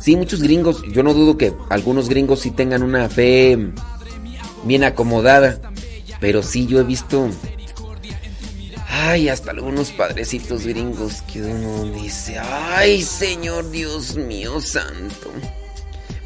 Sí, 0.00 0.16
muchos 0.16 0.42
gringos. 0.42 0.82
Yo 0.92 1.02
no 1.02 1.14
dudo 1.14 1.36
que 1.36 1.52
algunos 1.68 2.08
gringos 2.08 2.40
sí 2.40 2.50
tengan 2.50 2.82
una 2.82 3.08
fe 3.08 3.58
bien 4.64 4.84
acomodada. 4.84 5.60
Pero 6.20 6.42
sí, 6.42 6.66
yo 6.66 6.80
he 6.80 6.84
visto 6.84 7.28
Ay, 9.00 9.28
hasta 9.28 9.52
algunos 9.52 9.92
padrecitos 9.92 10.66
gringos 10.66 11.22
que 11.32 11.40
uno 11.40 11.84
dice, 11.84 12.36
ay 12.40 13.00
Señor 13.02 13.70
Dios 13.70 14.16
mío 14.16 14.60
santo. 14.60 15.30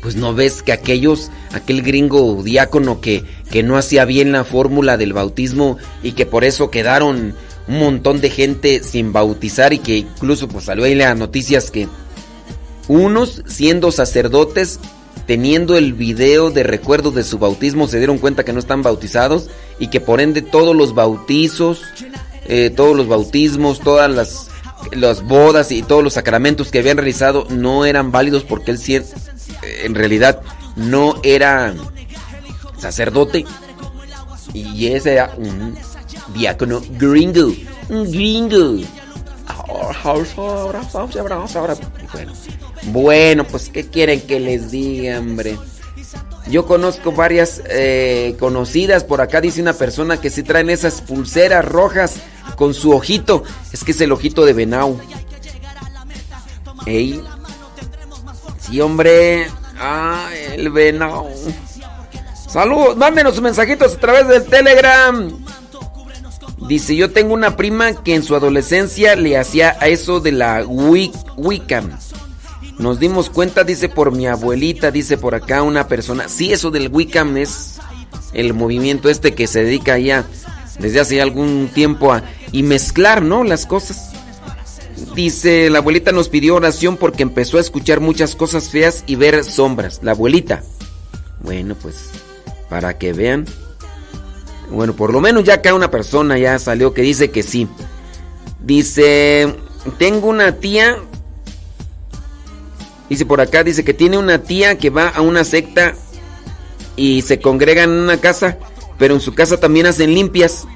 Pues 0.01 0.17
no 0.17 0.35
ves 0.35 0.63
que 0.63 0.73
aquellos, 0.73 1.31
aquel 1.53 1.83
gringo 1.83 2.43
diácono 2.43 3.03
que, 3.03 3.25
que 3.51 3.63
no 3.63 3.77
hacía 3.77 4.07
bien 4.07 4.33
la 4.33 4.45
fórmula 4.45 4.97
del 4.97 5.13
bautismo 5.13 5.77
y 6.03 6.13
que 6.13 6.25
por 6.25 6.45
eso 6.45 6.71
quedaron 6.71 7.35
un 7.69 7.79
montón 7.79 8.23
de 8.23 8.31
gente 8.31 8.83
sin 8.83 9.13
bautizar 9.13 9.75
y 9.75 9.79
que 9.79 9.99
incluso 9.99 10.49
pues 10.49 10.65
salió 10.65 10.85
ahí 10.85 10.95
las 10.95 11.17
noticias 11.17 11.71
que 11.71 11.89
unos 12.89 13.43
siendo 13.47 13.93
sacerdotes 13.93 14.81
teniendo 15.27 15.77
el 15.77 15.93
video 15.93 16.51
de 16.51 16.63
recuerdo 16.63 17.11
de 17.11 17.23
su 17.23 17.39
bautismo 17.39 17.87
se 17.87 17.99
dieron 17.99 18.19
cuenta 18.19 18.45
que 18.45 18.55
no 18.55 18.59
están 18.59 18.83
bautizados 18.83 19.51
y 19.79 19.89
que 19.89 20.01
por 20.01 20.23
ende 20.23 20.41
todos 20.41 20.75
los 20.75 20.95
bautizos 20.95 21.83
eh, 22.47 22.71
todos 22.71 22.97
los 22.97 23.09
bautismos, 23.09 23.81
todas 23.81 24.11
las, 24.11 24.49
las 24.93 25.23
bodas 25.23 25.73
y 25.73 25.83
todos 25.83 26.03
los 26.03 26.15
sacramentos 26.15 26.71
que 26.71 26.79
habían 26.79 26.97
realizado 26.97 27.47
no 27.51 27.85
eran 27.85 28.13
válidos 28.13 28.45
porque 28.45 28.73
él 28.73 28.81
eh, 28.89 29.03
en 29.85 29.95
realidad 29.95 30.41
no 30.77 31.17
era 31.23 31.75
sacerdote 32.79 33.45
y 34.53 34.89
ese 34.89 35.15
era 35.15 35.35
un 35.37 35.77
diácono 36.35 36.83
gringo, 36.99 37.53
un 37.89 38.11
gringo. 38.11 38.81
Bueno, 42.13 42.33
bueno, 42.85 43.45
pues 43.45 43.69
¿qué 43.69 43.87
quieren 43.87 44.21
que 44.23 44.41
les 44.41 44.71
diga, 44.71 45.19
hombre? 45.19 45.57
Yo 46.49 46.67
conozco 46.67 47.13
varias 47.13 47.63
eh, 47.67 48.35
conocidas. 48.39 49.05
Por 49.05 49.21
acá 49.21 49.41
dice 49.41 49.63
una 49.63 49.73
persona 49.73 50.21
que 50.21 50.31
si 50.31 50.43
traen 50.43 50.71
esas 50.71 51.01
pulseras 51.01 51.65
rojas 51.65 52.17
con 52.57 52.75
su 52.75 52.93
ojito. 52.93 53.45
Es 53.73 53.85
que 53.85 53.93
es 53.93 54.01
el 54.01 54.13
ojito 54.13 54.45
de 54.45 54.53
Benau. 54.53 54.99
Ey. 56.87 57.23
Sí, 58.61 58.81
hombre. 58.81 59.47
Ah, 59.79 60.29
el 60.53 60.71
Benau. 60.71 61.29
Saludos, 62.49 62.97
mándenos 62.97 63.35
sus 63.35 63.43
mensajitos 63.43 63.95
a 63.95 63.99
través 63.99 64.29
del 64.29 64.45
Telegram. 64.45 65.31
Dice, 66.69 66.95
yo 66.95 67.11
tengo 67.11 67.35
una 67.35 67.57
prima 67.57 68.03
que 68.03 68.15
en 68.15 68.23
su 68.23 68.37
adolescencia 68.37 69.17
le 69.17 69.39
hacía 69.39 69.77
a 69.81 69.89
eso 69.89 70.21
de 70.21 70.33
la 70.33 70.65
Wiccan. 70.67 71.99
Nos 72.79 72.99
dimos 72.99 73.31
cuenta, 73.31 73.65
dice 73.65 73.89
por 73.89 74.13
mi 74.13 74.27
abuelita, 74.27 74.91
dice 74.91 75.19
por 75.19 75.35
acá 75.35 75.63
una 75.63 75.89
persona. 75.89 76.29
Sí, 76.29 76.53
eso 76.53 76.71
del 76.71 76.89
Wiccan 76.89 77.37
es 77.37 77.79
el 78.33 78.55
movimiento 78.55 79.09
este 79.09 79.35
que 79.35 79.47
se 79.47 79.65
dedica 79.65 79.99
ya 79.99 80.25
desde 80.83 81.01
hace 81.01 81.23
algún 81.23 81.71
tiempo 81.73 82.13
a 82.13 82.25
y 82.51 82.63
mezclar, 82.63 83.23
¿no? 83.23 83.45
Las 83.45 83.65
cosas. 83.65 84.11
Dice, 85.15 85.71
la 85.71 85.79
abuelita 85.79 86.13
nos 86.13 86.29
pidió 86.29 86.57
oración 86.57 86.97
porque 86.97 87.23
empezó 87.23 87.59
a 87.59 87.61
escuchar 87.61 88.01
muchas 88.01 88.35
cosas 88.35 88.69
feas 88.69 89.05
y 89.07 89.15
ver 89.15 89.45
sombras. 89.45 90.01
La 90.03 90.13
abuelita. 90.13 90.63
Bueno, 91.41 91.75
pues 91.81 92.11
para 92.69 92.99
que 92.99 93.13
vean. 93.13 93.47
Bueno, 94.71 94.95
por 94.95 95.13
lo 95.13 95.21
menos 95.21 95.45
ya 95.45 95.55
acá 95.55 95.75
una 95.75 95.91
persona 95.91 96.39
ya 96.39 96.59
salió 96.59 96.95
que 96.95 97.03
dice 97.03 97.31
que 97.31 97.43
sí. 97.43 97.69
Dice, 98.61 99.55
tengo 99.99 100.29
una 100.29 100.57
tía. 100.57 100.99
Dice 103.09 103.27
por 103.27 103.41
acá, 103.41 103.63
dice 103.63 103.85
que 103.85 103.95
tiene 103.95 104.19
una 104.19 104.39
tía 104.39 104.79
que 104.79 104.91
va 104.91 105.09
a 105.09 105.21
una 105.21 105.45
secta 105.45 105.95
y 106.97 107.23
se 107.23 107.41
congregan 107.41 107.91
en 107.91 107.97
una 107.97 108.19
casa, 108.19 108.59
pero 108.99 109.15
en 109.15 109.21
su 109.21 109.35
casa 109.35 109.59
también 109.59 109.87
hacen 109.87 110.15
limpias. 110.15 110.67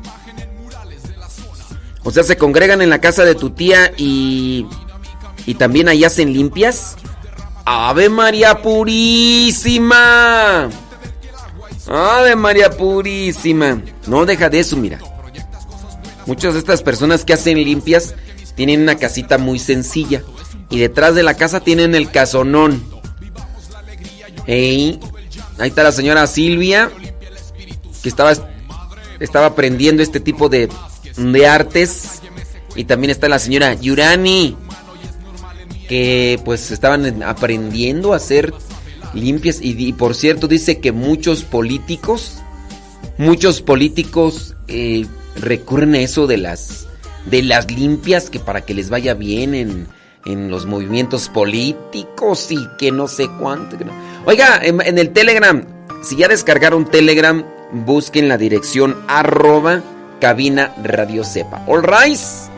O 2.02 2.10
sea, 2.10 2.22
se 2.22 2.36
congregan 2.36 2.82
en 2.82 2.90
la 2.90 3.00
casa 3.00 3.24
de 3.24 3.34
tu 3.34 3.50
tía 3.50 3.92
y, 3.96 4.66
y 5.44 5.54
también 5.54 5.88
ahí 5.88 6.04
hacen 6.04 6.32
limpias. 6.32 6.96
Ave 7.64 8.08
María 8.08 8.62
Purísima. 8.62 9.90
Ave 11.88 12.36
María 12.36 12.70
Purísima. 12.70 13.82
No 14.06 14.24
deja 14.24 14.48
de 14.48 14.60
eso, 14.60 14.76
mira. 14.76 15.00
Muchas 16.26 16.54
de 16.54 16.60
estas 16.60 16.82
personas 16.82 17.24
que 17.24 17.32
hacen 17.32 17.62
limpias 17.62 18.14
tienen 18.54 18.82
una 18.82 18.96
casita 18.96 19.36
muy 19.38 19.58
sencilla. 19.58 20.22
Y 20.70 20.78
detrás 20.78 21.14
de 21.14 21.22
la 21.22 21.34
casa 21.34 21.60
tienen 21.60 21.94
el 21.94 22.10
casonón. 22.10 22.84
ahí 24.46 25.00
está 25.58 25.82
la 25.82 25.92
señora 25.92 26.26
Silvia. 26.28 26.90
Que 28.06 28.10
estaba, 28.10 28.32
estaba 29.18 29.46
aprendiendo 29.46 30.00
este 30.00 30.20
tipo 30.20 30.48
de, 30.48 30.68
de 31.16 31.46
artes. 31.48 32.22
Y 32.76 32.84
también 32.84 33.10
está 33.10 33.28
la 33.28 33.40
señora 33.40 33.74
Yurani. 33.74 34.56
Que 35.88 36.40
pues 36.44 36.70
estaban 36.70 37.24
aprendiendo 37.24 38.12
a 38.12 38.18
hacer 38.18 38.54
limpias. 39.12 39.58
Y, 39.60 39.92
por 39.94 40.14
cierto, 40.14 40.46
dice 40.46 40.78
que 40.78 40.92
muchos 40.92 41.42
políticos, 41.42 42.38
muchos 43.18 43.60
políticos 43.60 44.54
eh, 44.68 45.04
recurren 45.34 45.96
a 45.96 45.98
eso 45.98 46.28
de 46.28 46.36
las, 46.36 46.86
de 47.28 47.42
las 47.42 47.68
limpias, 47.72 48.30
que 48.30 48.38
para 48.38 48.60
que 48.60 48.72
les 48.72 48.88
vaya 48.88 49.14
bien 49.14 49.56
en, 49.56 49.88
en 50.26 50.48
los 50.48 50.64
movimientos 50.64 51.28
políticos 51.28 52.52
y 52.52 52.68
que 52.78 52.92
no 52.92 53.08
sé 53.08 53.28
cuánto. 53.40 53.76
Oiga, 54.26 54.60
en, 54.62 54.98
el 54.98 55.10
Telegram, 55.10 55.64
si 56.02 56.16
ya 56.16 56.28
descargaron 56.28 56.90
Telegram, 56.90 57.44
busquen 57.72 58.28
la 58.28 58.38
dirección 58.38 59.04
arroba 59.08 59.82
cabina 60.20 60.74
radio 60.82 61.24
sepa. 61.24 61.62
All 61.66 61.82
right. 61.82 62.55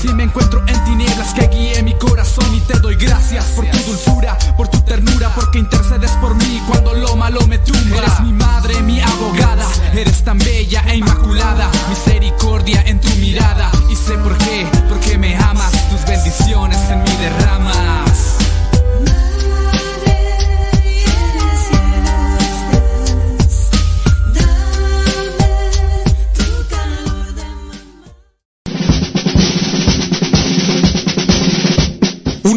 Si 0.00 0.08
me 0.08 0.24
encuentro 0.24 0.62
en 0.66 0.84
tinieblas, 0.84 1.32
que 1.32 1.48
guíe 1.48 1.82
mi 1.82 1.94
corazón 1.94 2.54
y 2.54 2.60
te 2.60 2.78
doy 2.78 2.94
gracias 2.94 3.46
por 3.56 3.64
tu 3.64 3.78
dulzura, 3.78 4.36
por 4.54 4.68
tu 4.68 4.80
ternura, 4.82 5.34
porque 5.34 5.58
intercedes 5.58 6.10
por 6.20 6.34
mí 6.34 6.60
cuando 6.68 6.92
lo 6.92 7.16
malo 7.16 7.40
me 7.46 7.58
tumba. 7.58 7.96
Eres 7.96 8.20
mi 8.20 8.32
madre, 8.34 8.78
mi 8.82 9.00
abogada, 9.00 9.66
eres 9.94 10.22
tan 10.22 10.38
bella 10.38 10.84
e 10.88 10.96
inmaculada. 10.96 11.70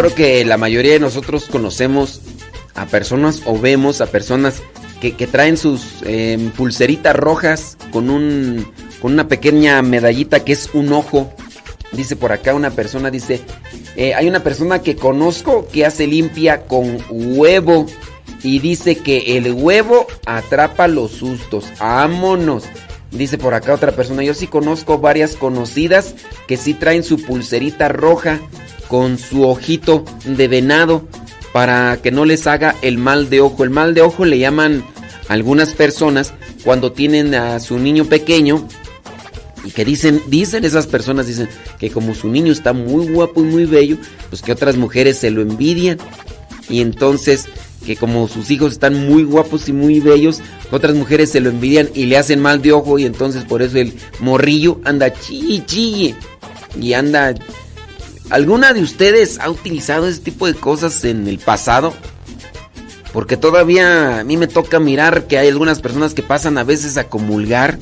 Creo 0.00 0.14
que 0.14 0.44
la 0.46 0.56
mayoría 0.56 0.94
de 0.94 0.98
nosotros 0.98 1.44
conocemos 1.44 2.22
a 2.74 2.86
personas 2.86 3.42
o 3.44 3.58
vemos 3.58 4.00
a 4.00 4.06
personas 4.06 4.62
que, 4.98 5.12
traen 5.26 5.58
sus 5.58 5.82
em, 6.06 6.50
pulseritas 6.52 7.14
rojas 7.14 7.76
con, 7.92 8.08
un, 8.08 8.66
con 9.02 9.12
una 9.12 9.28
pequeña 9.28 9.82
medallita 9.82 10.42
que 10.42 10.52
es 10.52 10.70
un 10.72 10.94
ojo. 10.94 11.30
Dice 11.92 12.16
por 12.16 12.32
acá 12.32 12.54
una 12.54 12.70
persona, 12.70 13.10
dice, 13.10 13.42
eh, 13.94 14.14
hay 14.14 14.26
una 14.26 14.42
persona 14.42 14.78
que 14.78 14.96
conozco 14.96 15.68
que 15.70 15.84
hace 15.84 16.06
limpia 16.06 16.62
con 16.62 16.96
huevo 17.10 17.84
y 18.42 18.58
dice 18.58 18.96
que 18.96 19.36
el 19.36 19.52
huevo 19.52 20.06
atrapa 20.24 20.88
los 20.88 21.10
sustos. 21.10 21.66
¡Vámonos! 21.78 22.64
Dice 23.12 23.38
por 23.38 23.54
acá 23.54 23.74
otra 23.74 23.92
persona, 23.92 24.22
yo 24.22 24.34
sí 24.34 24.46
conozco 24.46 24.98
varias 24.98 25.34
conocidas 25.34 26.14
que 26.46 26.56
sí 26.56 26.74
traen 26.74 27.02
su 27.02 27.20
pulserita 27.22 27.88
roja 27.88 28.40
con 28.88 29.18
su 29.18 29.42
ojito 29.42 30.04
de 30.24 30.48
venado 30.48 31.08
para 31.52 31.98
que 32.02 32.12
no 32.12 32.24
les 32.24 32.46
haga 32.46 32.76
el 32.82 32.98
mal 32.98 33.28
de 33.28 33.40
ojo. 33.40 33.64
El 33.64 33.70
mal 33.70 33.94
de 33.94 34.02
ojo 34.02 34.24
le 34.24 34.38
llaman 34.38 34.84
algunas 35.28 35.74
personas 35.74 36.34
cuando 36.64 36.92
tienen 36.92 37.34
a 37.34 37.58
su 37.60 37.78
niño 37.78 38.04
pequeño 38.04 38.66
y 39.64 39.72
que 39.72 39.84
dicen, 39.84 40.22
dicen 40.28 40.64
esas 40.64 40.86
personas, 40.86 41.26
dicen 41.26 41.48
que 41.78 41.90
como 41.90 42.14
su 42.14 42.28
niño 42.28 42.52
está 42.52 42.72
muy 42.72 43.06
guapo 43.12 43.40
y 43.40 43.44
muy 43.44 43.64
bello, 43.64 43.96
pues 44.28 44.42
que 44.42 44.52
otras 44.52 44.76
mujeres 44.76 45.18
se 45.18 45.30
lo 45.30 45.42
envidian 45.42 45.98
y 46.68 46.80
entonces 46.80 47.46
que 47.84 47.96
como 47.96 48.28
sus 48.28 48.50
hijos 48.50 48.72
están 48.72 49.06
muy 49.06 49.24
guapos 49.24 49.68
y 49.68 49.72
muy 49.72 50.00
bellos, 50.00 50.40
otras 50.70 50.94
mujeres 50.94 51.30
se 51.30 51.40
lo 51.40 51.50
envidian 51.50 51.88
y 51.94 52.06
le 52.06 52.18
hacen 52.18 52.40
mal 52.40 52.60
de 52.62 52.72
ojo 52.72 52.98
y 52.98 53.06
entonces 53.06 53.44
por 53.44 53.62
eso 53.62 53.78
el 53.78 53.94
morrillo 54.20 54.80
anda 54.84 55.12
chille 55.12 56.14
y 56.80 56.92
anda... 56.92 57.34
¿Alguna 58.28 58.72
de 58.72 58.80
ustedes 58.80 59.40
ha 59.40 59.50
utilizado 59.50 60.06
ese 60.06 60.20
tipo 60.20 60.46
de 60.46 60.54
cosas 60.54 61.04
en 61.04 61.26
el 61.26 61.38
pasado? 61.38 61.92
Porque 63.12 63.36
todavía 63.36 64.20
a 64.20 64.24
mí 64.24 64.36
me 64.36 64.46
toca 64.46 64.78
mirar 64.78 65.26
que 65.26 65.36
hay 65.36 65.48
algunas 65.48 65.80
personas 65.80 66.14
que 66.14 66.22
pasan 66.22 66.56
a 66.56 66.62
veces 66.62 66.96
a 66.96 67.08
comulgar 67.08 67.78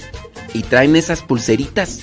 y 0.55 0.63
traen 0.63 0.97
esas 0.97 1.21
pulseritas. 1.21 2.01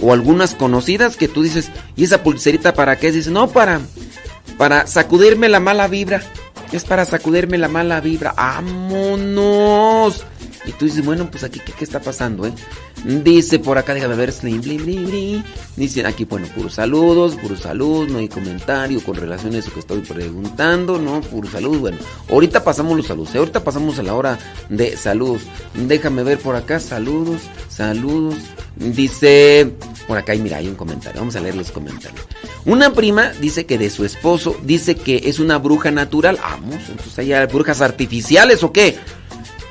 O 0.00 0.14
algunas 0.14 0.54
conocidas 0.54 1.16
que 1.16 1.28
tú 1.28 1.42
dices, 1.42 1.70
¿y 1.94 2.04
esa 2.04 2.22
pulserita 2.22 2.72
para 2.72 2.96
qué? 2.96 3.12
Dices, 3.12 3.30
no, 3.30 3.50
para, 3.50 3.80
para 4.56 4.86
sacudirme 4.86 5.50
la 5.50 5.60
mala 5.60 5.88
vibra. 5.88 6.22
Es 6.72 6.84
para 6.84 7.04
sacudirme 7.04 7.58
la 7.58 7.68
mala 7.68 8.00
vibra. 8.00 8.32
¡Vámonos! 8.36 10.24
Y 10.66 10.72
tú 10.72 10.84
dices, 10.84 11.02
bueno, 11.02 11.30
pues 11.30 11.44
aquí, 11.44 11.60
¿qué, 11.60 11.82
está 11.82 11.98
pasando, 11.98 12.46
eh? 12.46 12.52
Dice 13.04 13.58
por 13.58 13.78
acá, 13.78 13.94
déjame 13.94 14.16
ver, 14.16 14.32
slim, 14.32 14.60
blim, 14.60 14.84
blim, 14.84 15.42
Dicen 15.76 16.04
aquí, 16.04 16.24
bueno, 16.24 16.46
puros 16.48 16.74
saludos, 16.74 17.36
puros 17.36 17.60
saludos, 17.60 18.10
no 18.10 18.18
hay 18.18 18.28
comentario 18.28 19.02
con 19.02 19.14
relación 19.14 19.54
a 19.54 19.58
eso 19.58 19.72
que 19.72 19.80
estoy 19.80 20.00
preguntando, 20.00 20.98
¿no? 20.98 21.22
Puro 21.22 21.48
salud, 21.48 21.78
bueno. 21.78 21.96
Ahorita 22.28 22.64
pasamos 22.64 22.96
los 22.98 23.06
saludos, 23.06 23.34
¿eh? 23.34 23.38
ahorita 23.38 23.64
pasamos 23.64 23.98
a 23.98 24.02
la 24.02 24.14
hora 24.14 24.38
de 24.68 24.94
saludos. 24.96 25.42
Déjame 25.74 26.22
ver 26.22 26.38
por 26.38 26.54
acá, 26.54 26.80
saludos, 26.80 27.40
saludos. 27.68 28.34
Dice, 28.78 29.72
por 30.06 30.18
acá, 30.18 30.34
mira, 30.34 30.58
hay 30.58 30.68
un 30.68 30.76
comentario, 30.76 31.20
vamos 31.20 31.34
a 31.34 31.40
leer 31.40 31.56
los 31.56 31.72
comentarios. 31.72 32.24
Una 32.64 32.92
prima 32.92 33.30
dice 33.40 33.66
que 33.66 33.76
de 33.76 33.90
su 33.90 34.04
esposo 34.04 34.56
dice 34.62 34.94
que 34.94 35.22
es 35.24 35.38
una 35.38 35.58
bruja 35.58 35.90
natural. 35.90 36.38
Vamos, 36.40 36.76
entonces 36.88 37.18
hay 37.18 37.46
brujas 37.46 37.80
artificiales 37.80 38.62
o 38.62 38.72
qué? 38.72 38.96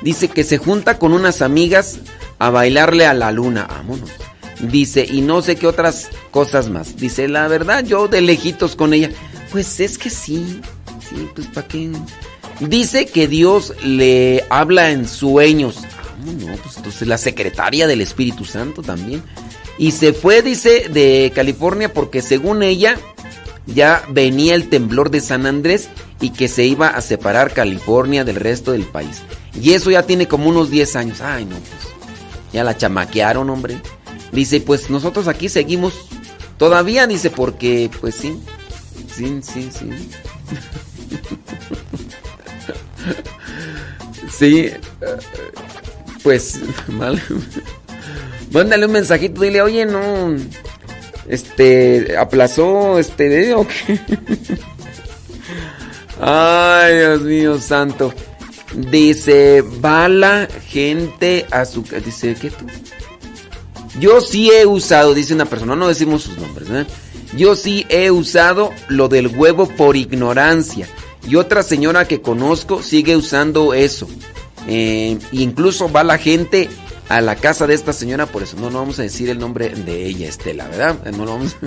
Dice 0.02 0.28
que 0.28 0.44
se 0.44 0.58
junta 0.58 0.98
con 0.98 1.12
unas 1.12 1.42
amigas 1.42 1.98
a 2.38 2.50
bailarle 2.50 3.06
a 3.06 3.14
la 3.14 3.32
luna. 3.32 3.66
Vámonos. 3.66 4.10
Dice, 4.60 5.06
y 5.08 5.22
no 5.22 5.40
sé 5.42 5.56
qué 5.56 5.66
otras 5.66 6.08
cosas 6.30 6.68
más. 6.68 6.96
Dice, 6.96 7.28
la 7.28 7.48
verdad, 7.48 7.84
yo 7.84 8.08
de 8.08 8.20
lejitos 8.20 8.76
con 8.76 8.92
ella. 8.92 9.10
Pues 9.50 9.80
es 9.80 9.96
que 9.96 10.10
sí. 10.10 10.60
Sí, 11.08 11.28
pues 11.34 11.46
para 11.48 11.66
qué. 11.66 11.90
Dice 12.60 13.06
que 13.06 13.28
Dios 13.28 13.74
le 13.84 14.44
habla 14.50 14.90
en 14.90 15.06
sueños. 15.06 15.78
No, 16.24 16.56
pues 16.56 16.76
entonces 16.76 17.06
la 17.06 17.18
secretaria 17.18 17.86
del 17.86 18.00
Espíritu 18.00 18.44
Santo 18.44 18.82
también. 18.82 19.22
Y 19.78 19.92
se 19.92 20.12
fue, 20.12 20.42
dice, 20.42 20.88
de 20.88 21.32
California 21.34 21.92
porque 21.92 22.22
según 22.22 22.62
ella 22.62 22.98
ya 23.66 24.02
venía 24.08 24.54
el 24.54 24.68
temblor 24.68 25.10
de 25.10 25.20
San 25.20 25.46
Andrés 25.46 25.88
y 26.20 26.30
que 26.30 26.48
se 26.48 26.64
iba 26.64 26.88
a 26.88 27.00
separar 27.00 27.52
California 27.52 28.24
del 28.24 28.36
resto 28.36 28.72
del 28.72 28.84
país. 28.84 29.22
Y 29.60 29.72
eso 29.72 29.90
ya 29.90 30.02
tiene 30.04 30.26
como 30.26 30.48
unos 30.48 30.70
10 30.70 30.96
años. 30.96 31.20
Ay, 31.20 31.44
no, 31.44 31.56
pues. 31.56 31.94
Ya 32.52 32.64
la 32.64 32.76
chamaquearon, 32.76 33.48
hombre. 33.50 33.80
Dice, 34.32 34.60
pues 34.60 34.90
nosotros 34.90 35.28
aquí 35.28 35.48
seguimos. 35.48 35.94
Todavía 36.56 37.06
dice, 37.06 37.30
porque, 37.30 37.90
pues 38.00 38.14
sí. 38.14 38.40
Sí, 39.14 39.40
sí, 39.42 39.70
sí. 39.72 39.90
sí. 44.38 44.70
Eh, 46.18 46.20
pues, 46.22 46.60
mal. 46.88 47.22
Mándale 48.50 48.86
un 48.86 48.92
mensajito, 48.92 49.42
dile, 49.42 49.62
oye, 49.62 49.86
no. 49.86 50.36
Este, 51.28 52.16
aplazó 52.16 52.98
este 52.98 53.28
dedo. 53.28 53.66
Ay, 56.20 56.96
Dios 56.96 57.20
mío, 57.22 57.60
santo. 57.60 58.12
Dice, 58.74 59.62
va 59.62 60.08
la 60.08 60.48
gente 60.68 61.46
a 61.50 61.64
su... 61.64 61.82
Dice, 62.04 62.34
¿qué 62.34 62.50
tú? 62.50 62.66
Yo 64.00 64.20
sí 64.20 64.50
he 64.50 64.66
usado, 64.66 65.14
dice 65.14 65.34
una 65.34 65.46
persona, 65.46 65.74
no 65.74 65.88
decimos 65.88 66.22
sus 66.22 66.38
nombres, 66.38 66.68
¿eh? 66.70 66.86
Yo 67.36 67.56
sí 67.56 67.84
he 67.88 68.10
usado 68.10 68.70
lo 68.88 69.08
del 69.08 69.28
huevo 69.28 69.68
por 69.68 69.96
ignorancia. 69.96 70.86
Y 71.28 71.36
otra 71.36 71.62
señora 71.62 72.08
que 72.08 72.22
conozco 72.22 72.82
sigue 72.82 73.16
usando 73.16 73.74
eso. 73.74 74.08
Eh, 74.68 75.18
incluso 75.32 75.90
va 75.90 76.04
la 76.04 76.18
gente 76.18 76.68
a 77.08 77.20
la 77.20 77.34
casa 77.36 77.66
de 77.66 77.74
esta 77.74 77.92
señora 77.92 78.26
por 78.26 78.44
eso. 78.44 78.56
No, 78.56 78.70
no 78.70 78.78
vamos 78.78 78.98
a 79.00 79.02
decir 79.02 79.28
el 79.30 79.38
nombre 79.38 79.70
de 79.70 80.06
ella, 80.06 80.28
Estela, 80.28 80.68
¿verdad? 80.68 80.96
No 81.12 81.24
lo 81.24 81.32
vamos 81.32 81.56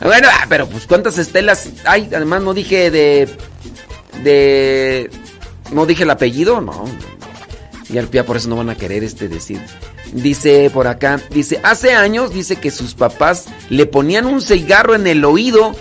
Bueno, 0.00 0.28
ah, 0.30 0.46
pero 0.48 0.68
pues 0.68 0.86
cuántas 0.86 1.18
estelas 1.18 1.70
hay. 1.84 2.08
Además 2.14 2.40
no 2.42 2.54
dije 2.54 2.90
de 2.90 3.28
de... 4.22 5.10
No 5.72 5.86
dije 5.86 6.04
el 6.04 6.10
apellido, 6.10 6.60
no. 6.60 6.84
Y 7.90 7.98
al 7.98 8.08
por 8.08 8.36
eso 8.36 8.48
no 8.48 8.56
van 8.56 8.70
a 8.70 8.74
querer 8.74 9.04
este 9.04 9.28
decir. 9.28 9.60
Dice 10.12 10.70
por 10.72 10.86
acá, 10.86 11.20
dice, 11.30 11.60
hace 11.62 11.92
años 11.92 12.32
dice 12.32 12.56
que 12.56 12.70
sus 12.70 12.94
papás 12.94 13.46
le 13.68 13.84
ponían 13.86 14.26
un 14.26 14.40
cigarro 14.40 14.94
en 14.94 15.06
el 15.06 15.24
oído 15.24 15.74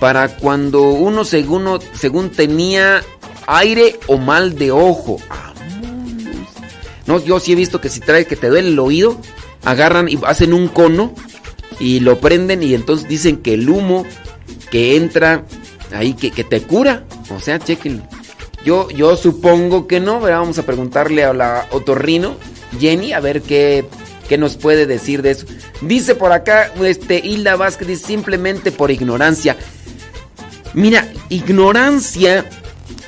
para 0.00 0.36
cuando 0.36 0.90
uno 0.90 1.24
según, 1.24 1.78
según 1.92 2.30
tenía 2.30 3.02
aire 3.46 3.98
o 4.06 4.18
mal 4.18 4.56
de 4.56 4.70
ojo. 4.70 5.18
No, 7.06 7.24
yo 7.24 7.38
sí 7.38 7.52
he 7.52 7.54
visto 7.54 7.80
que 7.80 7.88
si 7.88 8.00
trae 8.00 8.26
que 8.26 8.36
te 8.36 8.48
duele 8.48 8.68
el 8.68 8.78
oído, 8.78 9.20
agarran 9.64 10.08
y 10.08 10.18
hacen 10.24 10.52
un 10.52 10.68
cono 10.68 11.14
y 11.78 12.00
lo 12.00 12.18
prenden 12.18 12.62
y 12.62 12.74
entonces 12.74 13.08
dicen 13.08 13.38
que 13.38 13.54
el 13.54 13.68
humo 13.68 14.04
que 14.70 14.96
entra 14.96 15.44
ahí 15.94 16.14
que, 16.14 16.30
te 16.44 16.62
cura. 16.62 17.04
O 17.34 17.40
sea, 17.40 17.58
chequen. 17.58 18.02
Yo, 18.64 18.90
yo 18.90 19.16
supongo 19.16 19.86
que 19.86 20.00
no, 20.00 20.20
vamos 20.20 20.58
a 20.58 20.64
preguntarle 20.64 21.24
a 21.24 21.32
la 21.32 21.66
otorrino, 21.70 22.36
Jenny, 22.80 23.12
a 23.12 23.20
ver 23.20 23.42
qué, 23.42 23.84
qué 24.28 24.38
nos 24.38 24.56
puede 24.56 24.86
decir 24.86 25.22
de 25.22 25.32
eso. 25.32 25.46
Dice 25.82 26.16
por 26.16 26.32
acá, 26.32 26.72
este, 26.82 27.24
Hilda 27.24 27.54
Vázquez, 27.54 28.00
simplemente 28.00 28.72
por 28.72 28.90
ignorancia. 28.90 29.56
Mira, 30.74 31.06
ignorancia 31.28 32.44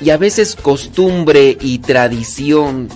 y 0.01 0.09
a 0.11 0.17
veces 0.17 0.55
costumbre 0.55 1.57
y 1.59 1.79
tradición 1.79 2.89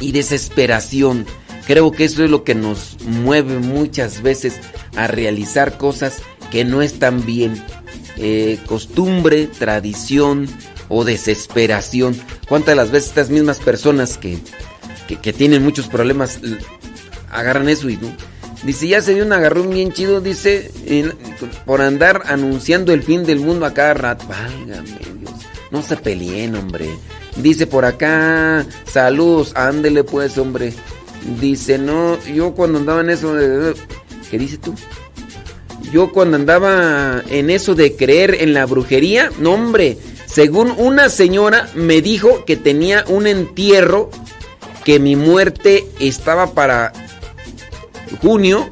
y 0.00 0.12
desesperación. 0.12 1.26
Creo 1.66 1.90
que 1.90 2.04
eso 2.04 2.24
es 2.24 2.30
lo 2.30 2.44
que 2.44 2.54
nos 2.54 2.96
mueve 3.04 3.58
muchas 3.58 4.22
veces 4.22 4.54
a 4.96 5.06
realizar 5.06 5.78
cosas 5.78 6.22
que 6.50 6.64
no 6.64 6.82
están 6.82 7.26
bien. 7.26 7.62
Eh, 8.18 8.58
costumbre, 8.66 9.46
tradición 9.46 10.48
o 10.88 11.04
desesperación. 11.04 12.16
¿Cuántas 12.48 12.72
de 12.72 12.76
las 12.76 12.90
veces 12.90 13.10
estas 13.10 13.30
mismas 13.30 13.58
personas 13.58 14.16
que, 14.16 14.38
que, 15.06 15.32
tienen 15.32 15.62
muchos 15.62 15.88
problemas 15.88 16.40
agarran 17.30 17.68
eso 17.68 17.90
y 17.90 17.96
no? 17.96 18.10
Dice, 18.64 18.88
ya 18.88 19.02
se 19.02 19.14
dio 19.14 19.24
un 19.24 19.32
agarrón 19.32 19.70
bien 19.70 19.92
chido, 19.92 20.20
dice, 20.20 20.70
por 21.66 21.82
andar 21.82 22.22
anunciando 22.26 22.92
el 22.92 23.02
fin 23.02 23.24
del 23.24 23.38
mundo 23.38 23.66
a 23.66 23.74
cada 23.74 23.94
rato. 23.94 24.26
Válgame 24.26 24.98
Dios, 25.20 25.35
no 25.70 25.82
se 25.82 25.96
peleen, 25.96 26.54
hombre. 26.54 26.88
Dice 27.36 27.66
por 27.66 27.84
acá, 27.84 28.66
saludos, 28.86 29.52
ándele 29.54 30.04
pues, 30.04 30.38
hombre. 30.38 30.72
Dice, 31.40 31.78
no, 31.78 32.18
yo 32.24 32.54
cuando 32.54 32.78
andaba 32.78 33.00
en 33.00 33.10
eso 33.10 33.34
de... 33.34 33.74
¿Qué 34.30 34.38
dice 34.38 34.58
tú? 34.58 34.74
Yo 35.92 36.12
cuando 36.12 36.36
andaba 36.36 37.22
en 37.28 37.50
eso 37.50 37.74
de 37.74 37.94
creer 37.96 38.36
en 38.40 38.54
la 38.54 38.66
brujería, 38.66 39.30
no 39.38 39.52
hombre, 39.52 39.98
según 40.26 40.72
una 40.76 41.08
señora 41.08 41.68
me 41.74 42.02
dijo 42.02 42.44
que 42.44 42.56
tenía 42.56 43.04
un 43.08 43.26
entierro, 43.26 44.10
que 44.84 44.98
mi 44.98 45.16
muerte 45.16 45.86
estaba 46.00 46.52
para 46.52 46.92
junio, 48.20 48.68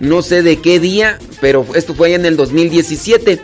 no 0.00 0.22
sé 0.22 0.42
de 0.42 0.60
qué 0.60 0.78
día, 0.78 1.18
pero 1.40 1.66
esto 1.74 1.94
fue 1.94 2.08
allá 2.08 2.16
en 2.16 2.26
el 2.26 2.36
2017, 2.36 3.40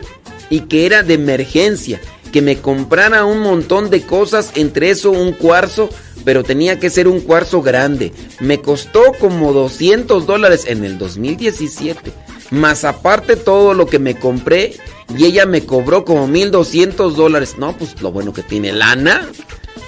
y 0.49 0.61
que 0.61 0.85
era 0.85 1.03
de 1.03 1.15
emergencia, 1.15 1.99
que 2.35 2.41
me 2.41 2.57
comprara 2.57 3.23
un 3.23 3.39
montón 3.39 3.89
de 3.89 4.01
cosas, 4.01 4.51
entre 4.55 4.89
eso 4.89 5.09
un 5.09 5.31
cuarzo, 5.31 5.87
pero 6.25 6.43
tenía 6.43 6.81
que 6.81 6.89
ser 6.89 7.07
un 7.07 7.21
cuarzo 7.21 7.61
grande. 7.61 8.11
Me 8.41 8.59
costó 8.59 9.13
como 9.21 9.53
200 9.53 10.25
dólares 10.25 10.65
en 10.67 10.83
el 10.83 10.97
2017 10.97 12.11
más 12.51 12.83
aparte 12.83 13.37
todo 13.37 13.73
lo 13.73 13.85
que 13.85 13.99
me 13.99 14.19
compré 14.19 14.75
y 15.17 15.23
ella 15.23 15.45
me 15.45 15.65
cobró 15.65 16.03
como 16.03 16.27
1200 16.27 17.15
dólares. 17.15 17.55
No, 17.57 17.71
pues 17.77 18.01
lo 18.01 18.11
bueno 18.11 18.33
que 18.33 18.43
tiene 18.43 18.73
lana, 18.73 19.29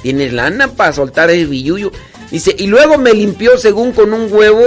tiene 0.01 0.31
lana 0.31 0.69
para 0.69 0.93
soltar 0.93 1.29
el 1.29 1.47
billuyo. 1.47 1.91
Dice, 2.31 2.55
y 2.57 2.67
luego 2.67 2.97
me 2.97 3.13
limpió 3.13 3.57
según 3.57 3.91
con 3.91 4.13
un 4.13 4.31
huevo 4.31 4.63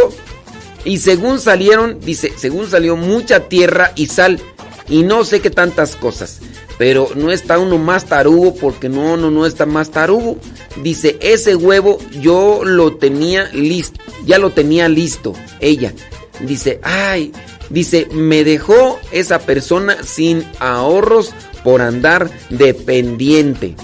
y 0.85 0.99
según 0.99 1.41
salieron, 1.41 1.99
dice, 2.01 2.31
según 2.37 2.69
salió 2.69 2.95
mucha 2.97 3.49
tierra 3.49 3.93
y 3.97 4.09
sal 4.09 4.39
y 4.87 5.03
no 5.03 5.25
sé 5.25 5.41
qué 5.41 5.49
tantas 5.49 5.97
cosas. 5.97 6.41
Pero 6.81 7.11
no 7.15 7.31
está 7.31 7.59
uno 7.59 7.77
más 7.77 8.07
tarugo 8.07 8.55
porque 8.55 8.89
no, 8.89 9.19
no, 9.19 9.31
no 9.31 9.45
está 9.45 9.67
más 9.67 9.91
tarugo. 9.91 10.39
Dice, 10.83 11.19
ese 11.21 11.55
huevo 11.55 11.99
yo 12.23 12.63
lo 12.65 12.97
tenía 12.97 13.51
listo, 13.53 14.01
ya 14.25 14.39
lo 14.39 14.49
tenía 14.49 14.89
listo, 14.89 15.35
ella. 15.61 15.93
Dice, 16.41 16.81
ay, 16.83 17.33
Dice, 17.71 18.09
me 18.11 18.43
dejó 18.43 18.99
esa 19.13 19.39
persona 19.39 20.03
sin 20.03 20.45
ahorros 20.59 21.33
por 21.63 21.83
andar 21.83 22.29
dependiente. 22.51 23.77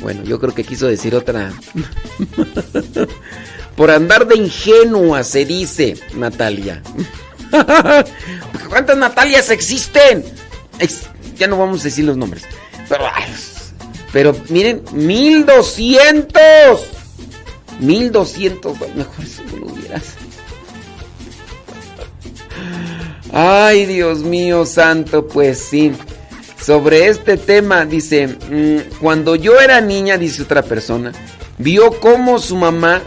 Bueno, 0.00 0.22
yo 0.22 0.38
creo 0.38 0.54
que 0.54 0.62
quiso 0.62 0.86
decir 0.86 1.16
otra. 1.16 1.52
por 3.76 3.90
andar 3.90 4.28
de 4.28 4.36
ingenua, 4.36 5.24
se 5.24 5.44
dice 5.44 5.96
Natalia. 6.14 6.80
¿Cuántas 8.68 8.96
Natalias 8.96 9.50
existen? 9.50 10.24
Ya 11.34 11.46
no 11.46 11.58
vamos 11.58 11.80
a 11.82 11.84
decir 11.84 12.04
los 12.04 12.16
nombres. 12.16 12.44
Pero, 12.88 13.04
pero 14.12 14.36
miren, 14.48 14.82
1200. 14.92 16.32
1200. 17.80 18.78
Mejor 18.94 19.24
eso 19.24 19.42
no 19.50 19.56
lo 19.58 19.66
hubieras. 19.72 20.14
Ay, 23.32 23.86
Dios 23.86 24.20
mío 24.20 24.64
santo, 24.64 25.26
pues 25.26 25.58
sí. 25.58 25.92
Sobre 26.60 27.08
este 27.08 27.36
tema, 27.36 27.84
dice, 27.84 28.28
mm, 28.28 28.98
cuando 29.00 29.34
yo 29.34 29.58
era 29.60 29.80
niña, 29.80 30.16
dice 30.16 30.42
otra 30.42 30.62
persona, 30.62 31.12
vio 31.58 31.98
cómo 32.00 32.38
su 32.38 32.56
mamá 32.56 33.02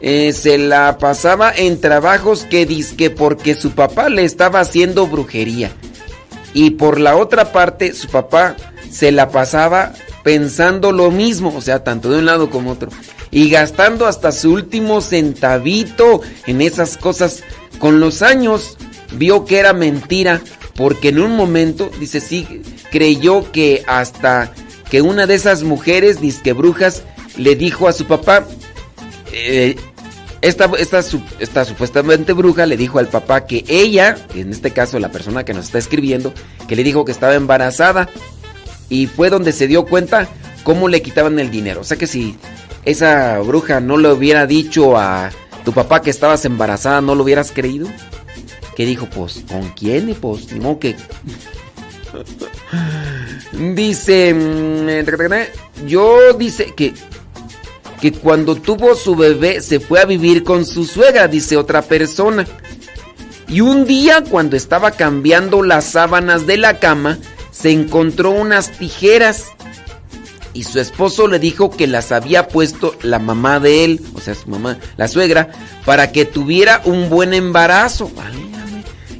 eh, 0.00 0.32
se 0.32 0.56
la 0.56 0.98
pasaba 0.98 1.52
en 1.54 1.80
trabajos 1.80 2.44
que 2.44 2.66
que 2.96 3.10
porque 3.10 3.54
su 3.54 3.72
papá 3.72 4.08
le 4.08 4.24
estaba 4.24 4.60
haciendo 4.60 5.08
brujería. 5.08 5.72
Y 6.58 6.70
por 6.70 6.98
la 6.98 7.16
otra 7.16 7.52
parte, 7.52 7.94
su 7.94 8.08
papá 8.08 8.56
se 8.90 9.12
la 9.12 9.30
pasaba 9.30 9.92
pensando 10.24 10.90
lo 10.90 11.12
mismo, 11.12 11.54
o 11.56 11.60
sea, 11.60 11.84
tanto 11.84 12.10
de 12.10 12.18
un 12.18 12.26
lado 12.26 12.50
como 12.50 12.72
otro. 12.72 12.90
Y 13.30 13.48
gastando 13.48 14.06
hasta 14.06 14.32
su 14.32 14.54
último 14.54 15.00
centavito 15.00 16.20
en 16.48 16.60
esas 16.60 16.96
cosas. 16.96 17.44
Con 17.78 18.00
los 18.00 18.22
años 18.22 18.76
vio 19.12 19.44
que 19.44 19.60
era 19.60 19.72
mentira, 19.72 20.40
porque 20.74 21.10
en 21.10 21.20
un 21.20 21.36
momento, 21.36 21.92
dice, 22.00 22.20
sí, 22.20 22.60
creyó 22.90 23.52
que 23.52 23.84
hasta 23.86 24.52
que 24.90 25.00
una 25.00 25.28
de 25.28 25.36
esas 25.36 25.62
mujeres, 25.62 26.20
disque 26.20 26.54
brujas, 26.54 27.04
le 27.36 27.54
dijo 27.54 27.86
a 27.86 27.92
su 27.92 28.04
papá, 28.06 28.48
eh, 29.32 29.76
esta, 30.40 30.70
esta, 30.78 31.64
supuestamente 31.64 32.32
bruja 32.32 32.66
le 32.66 32.76
dijo 32.76 32.98
al 32.98 33.08
papá 33.08 33.46
que 33.46 33.64
ella, 33.68 34.16
en 34.34 34.50
este 34.50 34.72
caso 34.72 34.98
la 34.98 35.10
persona 35.10 35.44
que 35.44 35.54
nos 35.54 35.66
está 35.66 35.78
escribiendo, 35.78 36.32
que 36.68 36.76
le 36.76 36.84
dijo 36.84 37.04
que 37.04 37.12
estaba 37.12 37.34
embarazada 37.34 38.08
y 38.88 39.06
fue 39.06 39.30
donde 39.30 39.52
se 39.52 39.66
dio 39.66 39.84
cuenta 39.86 40.28
cómo 40.62 40.88
le 40.88 41.02
quitaban 41.02 41.38
el 41.38 41.50
dinero. 41.50 41.80
O 41.80 41.84
sea 41.84 41.96
que 41.96 42.06
si 42.06 42.36
esa 42.84 43.38
bruja 43.40 43.80
no 43.80 43.96
le 43.96 44.12
hubiera 44.12 44.46
dicho 44.46 44.96
a 44.96 45.30
tu 45.64 45.72
papá 45.72 46.02
que 46.02 46.10
estabas 46.10 46.44
embarazada, 46.44 47.00
¿no 47.00 47.14
lo 47.14 47.24
hubieras 47.24 47.50
creído? 47.52 47.88
Que 48.76 48.86
dijo, 48.86 49.06
pues, 49.10 49.42
¿con 49.48 49.68
quién? 49.70 50.08
Y 50.08 50.14
pues, 50.14 50.52
ni 50.52 50.76
que... 50.76 50.94
dice, 53.74 54.34
mm, 54.34 55.86
yo 55.86 56.32
dice 56.34 56.72
que 56.76 56.94
que 58.00 58.12
cuando 58.12 58.56
tuvo 58.56 58.94
su 58.94 59.16
bebé 59.16 59.60
se 59.60 59.80
fue 59.80 60.00
a 60.00 60.04
vivir 60.04 60.44
con 60.44 60.64
su 60.64 60.84
suegra, 60.84 61.28
dice 61.28 61.56
otra 61.56 61.82
persona. 61.82 62.46
Y 63.48 63.60
un 63.60 63.86
día 63.86 64.22
cuando 64.22 64.56
estaba 64.56 64.90
cambiando 64.92 65.62
las 65.62 65.84
sábanas 65.84 66.46
de 66.46 66.58
la 66.58 66.78
cama, 66.78 67.18
se 67.50 67.70
encontró 67.70 68.30
unas 68.30 68.72
tijeras 68.72 69.46
y 70.52 70.64
su 70.64 70.80
esposo 70.80 71.28
le 71.28 71.38
dijo 71.38 71.70
que 71.70 71.86
las 71.86 72.12
había 72.12 72.48
puesto 72.48 72.96
la 73.02 73.18
mamá 73.18 73.60
de 73.60 73.84
él, 73.84 74.00
o 74.14 74.20
sea, 74.20 74.34
su 74.34 74.48
mamá, 74.48 74.78
la 74.96 75.08
suegra, 75.08 75.50
para 75.84 76.12
que 76.12 76.24
tuviera 76.24 76.82
un 76.84 77.08
buen 77.08 77.32
embarazo. 77.32 78.10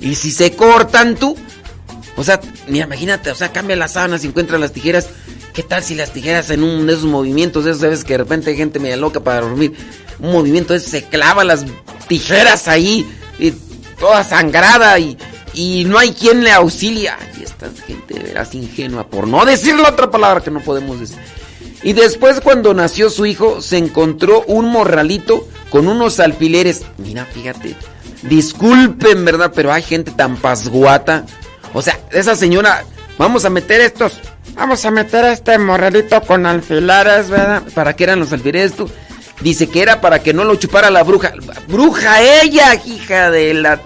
Y 0.01 0.15
si 0.15 0.31
se 0.31 0.57
cortan 0.57 1.17
tú, 1.17 1.37
o 2.17 2.25
sea, 2.25 2.41
mira, 2.67 2.87
imagínate, 2.87 3.31
o 3.31 3.35
sea, 3.35 3.53
cambia 3.53 3.77
las 3.77 3.93
sábanas 3.93 4.25
y 4.25 4.29
encuentra 4.29 4.59
las 4.59 4.73
tijeras 4.73 5.09
¿Qué 5.59 5.65
tal 5.65 5.83
si 5.83 5.97
las 5.97 6.13
tijeras 6.13 6.51
en 6.51 6.63
uno 6.63 6.85
de 6.85 6.93
esos 6.93 7.07
movimientos, 7.07 7.65
de 7.65 7.73
veces 7.73 8.05
que 8.05 8.13
de 8.13 8.19
repente 8.19 8.51
hay 8.51 8.57
gente 8.57 8.79
media 8.79 8.97
loca 8.97 9.19
para 9.19 9.41
dormir, 9.41 9.75
un 10.21 10.31
movimiento 10.31 10.73
ese 10.73 10.89
se 10.89 11.05
clava 11.07 11.43
las 11.43 11.65
tijeras 12.07 12.69
ahí, 12.69 13.05
y 13.41 13.51
toda 13.99 14.23
sangrada 14.23 14.97
y, 15.01 15.19
y 15.55 15.85
no 15.85 15.99
hay 15.99 16.13
quien 16.13 16.45
le 16.45 16.53
auxilia? 16.53 17.19
Y 17.37 17.43
esta 17.43 17.67
gente 17.89 18.15
de 18.15 18.21
veras 18.21 18.55
ingenua, 18.55 19.09
por 19.09 19.27
no 19.27 19.45
decir 19.45 19.75
la 19.75 19.89
otra 19.89 20.13
palabra 20.13 20.45
que 20.45 20.53
no 20.53 20.61
podemos 20.61 21.01
decir. 21.01 21.19
Y 21.83 21.93
después 21.93 22.41
cuando 22.41 22.73
nació 22.73 23.11
su 23.11 23.27
hijo, 23.27 23.61
se 23.61 23.79
encontró 23.79 24.45
un 24.47 24.67
morralito 24.67 25.49
con 25.71 25.89
unos 25.89 26.21
alfileres. 26.21 26.83
Mira, 26.99 27.25
fíjate, 27.25 27.75
disculpen, 28.23 29.25
¿verdad? 29.25 29.51
Pero 29.53 29.73
hay 29.73 29.83
gente 29.83 30.13
tan 30.13 30.37
pasguata. 30.37 31.27
O 31.75 31.83
sea, 31.83 31.99
esa 32.13 32.37
señora, 32.37 32.85
vamos 33.19 33.45
a 33.45 33.51
meter 33.51 33.81
estos 33.81 34.21
Vamos 34.59 34.85
a 34.85 34.91
meter 34.91 35.25
a 35.25 35.33
este 35.33 35.57
morrelito 35.57 36.21
con 36.23 36.45
alfileres, 36.45 37.31
¿verdad? 37.31 37.63
¿Para 37.75 37.95
qué 37.95 38.05
eran 38.05 38.19
los 38.19 38.33
alfileres 38.33 38.73
tú? 38.73 38.91
Dice 39.41 39.69
que 39.69 39.83
era 39.83 40.01
para 40.01 40.21
que 40.21 40.35
no 40.35 40.43
lo 40.43 40.57
chupara 40.57 40.91
la 40.91 41.05
bruja. 41.05 41.33
¡Bruja 41.69 42.21
ella, 42.43 42.75
hija 42.85 43.31
de 43.31 43.55
la 43.55 43.81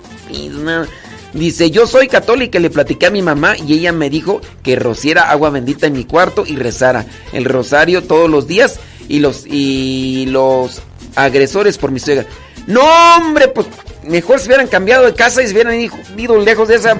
Dice, 1.34 1.70
yo 1.70 1.86
soy 1.86 2.08
católica 2.08 2.58
le 2.58 2.70
platiqué 2.70 3.06
a 3.06 3.10
mi 3.10 3.20
mamá 3.20 3.54
y 3.56 3.74
ella 3.74 3.92
me 3.92 4.08
dijo 4.08 4.40
que 4.62 4.76
rociera 4.76 5.30
agua 5.30 5.50
bendita 5.50 5.86
en 5.86 5.92
mi 5.92 6.04
cuarto 6.04 6.44
y 6.46 6.56
rezara 6.56 7.04
el 7.32 7.44
rosario 7.44 8.02
todos 8.02 8.30
los 8.30 8.46
días 8.46 8.80
y 9.08 9.18
los, 9.18 9.44
y 9.46 10.26
los 10.26 10.80
agresores 11.16 11.76
por 11.76 11.90
mi 11.90 12.00
suegra. 12.00 12.24
No, 12.66 12.82
hombre, 13.16 13.48
pues 13.48 13.66
mejor 14.04 14.40
se 14.40 14.46
hubieran 14.46 14.68
cambiado 14.68 15.04
de 15.04 15.14
casa 15.14 15.42
y 15.42 15.46
se 15.46 15.52
hubieran 15.52 15.78
ido 16.16 16.40
lejos 16.40 16.68
de 16.68 16.76
esa 16.76 16.98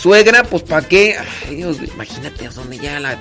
Suegra, 0.00 0.44
pues 0.44 0.62
¿para 0.62 0.86
qué? 0.86 1.16
Ay, 1.46 1.56
Dios, 1.56 1.78
imagínate 1.82 2.46
a 2.46 2.50
dónde 2.50 2.78
llega 2.78 3.00
la. 3.00 3.18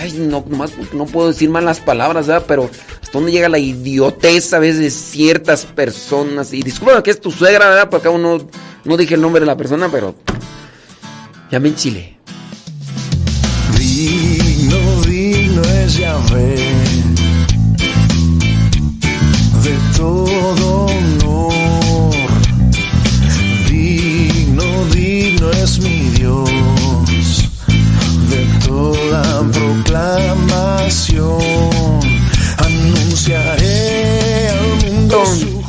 Ay, 0.00 0.12
no, 0.12 0.44
nomás 0.46 0.72
no 0.92 1.06
puedo 1.06 1.28
decir 1.28 1.50
malas 1.50 1.80
palabras, 1.80 2.26
¿verdad? 2.26 2.44
Pero 2.46 2.70
hasta 3.02 3.12
dónde 3.12 3.32
llega 3.32 3.48
la 3.48 3.58
idiotez 3.58 4.52
a 4.52 4.60
veces 4.60 4.78
de 4.80 4.90
ciertas 4.90 5.66
personas. 5.66 6.52
Y 6.52 6.62
disculpa 6.62 7.02
que 7.02 7.10
es 7.10 7.20
tu 7.20 7.32
suegra, 7.32 7.68
¿verdad? 7.68 7.90
Porque 7.90 8.08
acá 8.08 8.16
no, 8.16 8.46
no 8.84 8.96
dije 8.96 9.14
el 9.14 9.22
nombre 9.22 9.40
de 9.40 9.46
la 9.46 9.56
persona, 9.56 9.88
pero. 9.90 10.14
Ya 11.50 11.58
me 11.58 11.74
Chile. 11.74 12.16
Digno, 13.76 15.62
es 15.62 15.98
de 19.64 19.78
todo 19.96 20.86
es 25.48 25.78
mi 25.80 26.10
Dios 26.10 26.50
de 28.28 28.46
toda 28.66 29.42
proclamación. 29.50 31.40
Anunciaré 32.58 34.48
al 34.48 34.92
mundo 34.92 35.24
su 35.26 35.60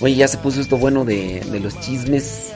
Oye, 0.00 0.16
ya 0.16 0.28
se 0.28 0.38
puso 0.38 0.60
esto 0.60 0.76
bueno 0.76 1.04
de, 1.04 1.40
de 1.40 1.60
los 1.60 1.80
chismes. 1.80 2.52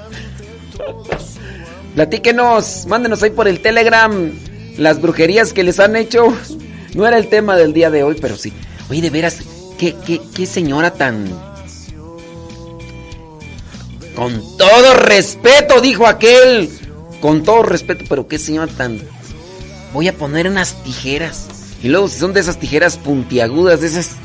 Platíquenos, 1.95 2.87
mándenos 2.87 3.23
ahí 3.23 3.31
por 3.31 3.49
el 3.49 3.61
Telegram 3.61 4.31
las 4.77 5.01
brujerías 5.01 5.53
que 5.53 5.65
les 5.65 5.81
han 5.81 5.97
hecho. 5.97 6.33
No 6.95 7.07
era 7.07 7.19
el 7.19 7.29
tema 7.29 7.57
del 7.57 7.73
día 7.73 7.91
de 7.91 8.03
hoy, 8.03 8.17
pero 8.21 8.37
sí. 8.37 8.53
Oye, 8.91 9.03
de 9.03 9.11
veras, 9.11 9.41
qué, 9.79 9.95
qué, 10.07 10.21
qué 10.35 10.47
señora 10.47 10.93
tan 10.93 11.29
con 14.19 14.43
todo 14.57 14.95
respeto, 14.95 15.81
dijo 15.81 16.05
aquel. 16.05 16.69
Con 17.21 17.45
todo 17.45 17.63
respeto, 17.63 18.05
pero 18.09 18.27
qué 18.27 18.37
señor 18.37 18.69
tan... 18.69 19.01
Voy 19.95 20.09
a 20.09 20.13
poner 20.13 20.49
unas 20.49 20.83
tijeras. 20.83 21.47
Y 21.85 21.89
luego 21.89 22.09
si 22.09 22.19
son 22.19 22.33
de 22.33 22.41
esas 22.41 22.59
tijeras 22.59 22.97
puntiagudas, 22.97 23.81
de 23.81 23.87
esas... 23.87 24.17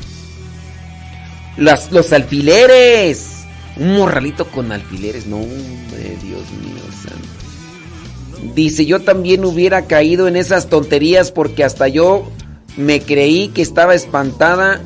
Las, 1.56 1.92
los 1.92 2.12
alfileres. 2.12 3.44
Un 3.76 3.96
morralito 3.96 4.48
con 4.48 4.72
alfileres. 4.72 5.28
No, 5.28 5.36
hombre, 5.36 6.18
Dios 6.20 6.42
mío 6.60 6.82
santo. 7.00 8.52
Dice, 8.52 8.86
yo 8.86 9.00
también 9.00 9.44
hubiera 9.44 9.86
caído 9.86 10.26
en 10.26 10.34
esas 10.34 10.68
tonterías 10.68 11.30
porque 11.30 11.62
hasta 11.62 11.86
yo 11.86 12.32
me 12.76 13.00
creí 13.00 13.46
que 13.48 13.62
estaba 13.62 13.94
espantada 13.94 14.80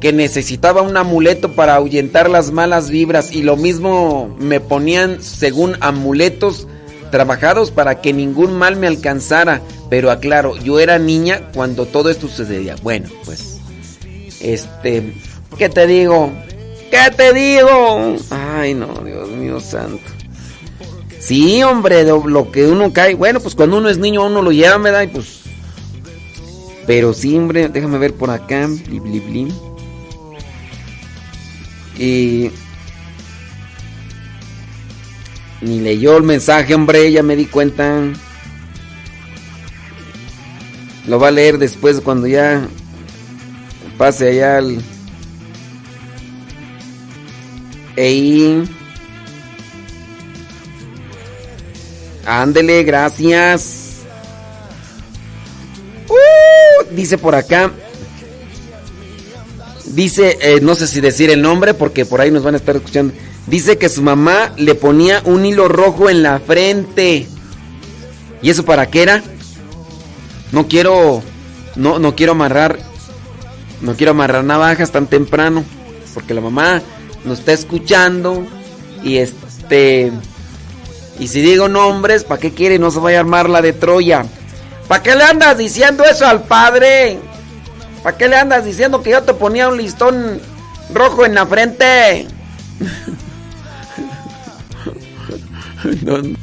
que 0.00 0.12
necesitaba 0.12 0.82
un 0.82 0.96
amuleto 0.96 1.52
para 1.52 1.76
ahuyentar 1.76 2.28
las 2.28 2.50
malas 2.50 2.90
vibras 2.90 3.32
y 3.32 3.42
lo 3.42 3.56
mismo 3.56 4.34
me 4.38 4.60
ponían 4.60 5.22
según 5.22 5.76
amuletos 5.80 6.66
trabajados 7.10 7.70
para 7.70 8.00
que 8.00 8.12
ningún 8.12 8.56
mal 8.56 8.76
me 8.76 8.86
alcanzara. 8.86 9.62
Pero 9.88 10.10
aclaro, 10.10 10.56
yo 10.56 10.80
era 10.80 10.98
niña 10.98 11.50
cuando 11.54 11.86
todo 11.86 12.10
esto 12.10 12.28
sucedía. 12.28 12.74
Bueno, 12.82 13.08
pues, 13.24 13.58
este, 14.40 15.14
¿qué 15.56 15.68
te 15.68 15.86
digo? 15.86 16.32
¿Qué 16.90 17.10
te 17.16 17.32
digo? 17.32 18.16
Ay, 18.30 18.74
no, 18.74 18.94
Dios 19.04 19.28
mío 19.30 19.60
santo. 19.60 20.02
Sí, 21.18 21.62
hombre, 21.62 22.04
lo 22.04 22.50
que 22.50 22.66
uno 22.66 22.92
cae. 22.92 23.14
Bueno, 23.14 23.40
pues 23.40 23.54
cuando 23.54 23.78
uno 23.78 23.88
es 23.88 23.98
niño 23.98 24.26
uno 24.26 24.42
lo 24.42 24.52
lleva, 24.52 24.78
me 24.78 24.90
da 24.90 25.04
y 25.04 25.08
pues... 25.08 25.40
Pero 26.86 27.14
sí, 27.14 27.34
hombre, 27.36 27.68
déjame 27.68 27.96
ver 27.96 28.12
por 28.12 28.30
acá. 28.30 28.66
Bli, 28.66 29.00
bli, 29.00 29.20
bli. 29.20 29.54
Y 31.98 32.50
Ni 35.64 35.80
leyó 35.80 36.18
el 36.18 36.24
mensaje, 36.24 36.74
hombre, 36.74 37.10
ya 37.10 37.22
me 37.22 37.36
di 37.36 37.46
cuenta. 37.46 38.02
Lo 41.06 41.18
va 41.18 41.28
a 41.28 41.30
leer 41.30 41.56
después 41.56 42.02
cuando 42.02 42.26
ya 42.26 42.68
pase 43.96 44.28
allá 44.28 44.58
al... 44.58 44.78
Ey. 47.96 48.68
Ándele, 52.26 52.82
gracias. 52.82 54.02
Uh, 56.10 56.94
dice 56.94 57.16
por 57.16 57.34
acá. 57.34 57.72
Dice, 59.94 60.38
eh, 60.40 60.58
no 60.60 60.74
sé 60.74 60.88
si 60.88 61.00
decir 61.00 61.30
el 61.30 61.40
nombre 61.40 61.72
porque 61.72 62.04
por 62.04 62.20
ahí 62.20 62.32
nos 62.32 62.42
van 62.42 62.54
a 62.54 62.56
estar 62.56 62.74
escuchando. 62.74 63.14
Dice 63.46 63.78
que 63.78 63.88
su 63.88 64.02
mamá 64.02 64.52
le 64.56 64.74
ponía 64.74 65.22
un 65.24 65.46
hilo 65.46 65.68
rojo 65.68 66.10
en 66.10 66.24
la 66.24 66.40
frente. 66.40 67.28
¿Y 68.42 68.50
eso 68.50 68.64
para 68.64 68.90
qué 68.90 69.02
era? 69.02 69.22
No 70.50 70.66
quiero, 70.66 71.22
no, 71.76 72.00
no 72.00 72.16
quiero 72.16 72.32
amarrar, 72.32 72.78
no 73.82 73.94
quiero 73.94 74.10
amarrar 74.10 74.42
navajas 74.42 74.90
tan 74.90 75.06
temprano, 75.06 75.64
porque 76.12 76.34
la 76.34 76.40
mamá 76.40 76.82
nos 77.24 77.38
está 77.38 77.52
escuchando 77.52 78.44
y 79.04 79.18
este, 79.18 80.10
y 81.20 81.28
si 81.28 81.40
digo 81.40 81.68
nombres, 81.68 82.24
¿para 82.24 82.40
qué 82.40 82.52
quiere? 82.52 82.80
No 82.80 82.90
se 82.90 82.98
vaya 82.98 83.18
a 83.18 83.20
armar 83.20 83.48
la 83.48 83.62
de 83.62 83.72
Troya. 83.72 84.26
¿Para 84.88 85.02
qué 85.02 85.14
le 85.14 85.22
andas 85.22 85.56
diciendo 85.56 86.04
eso 86.04 86.26
al 86.26 86.42
padre? 86.42 87.18
¿Para 88.04 88.16
qué 88.18 88.28
le 88.28 88.36
andas 88.36 88.64
diciendo 88.66 89.02
que 89.02 89.12
yo 89.12 89.22
te 89.22 89.32
ponía 89.32 89.66
un 89.66 89.78
listón 89.78 90.38
rojo 90.92 91.24
en 91.24 91.34
la 91.34 91.46
frente? 91.46 92.26
no. 96.02 96.18
De 96.18 96.36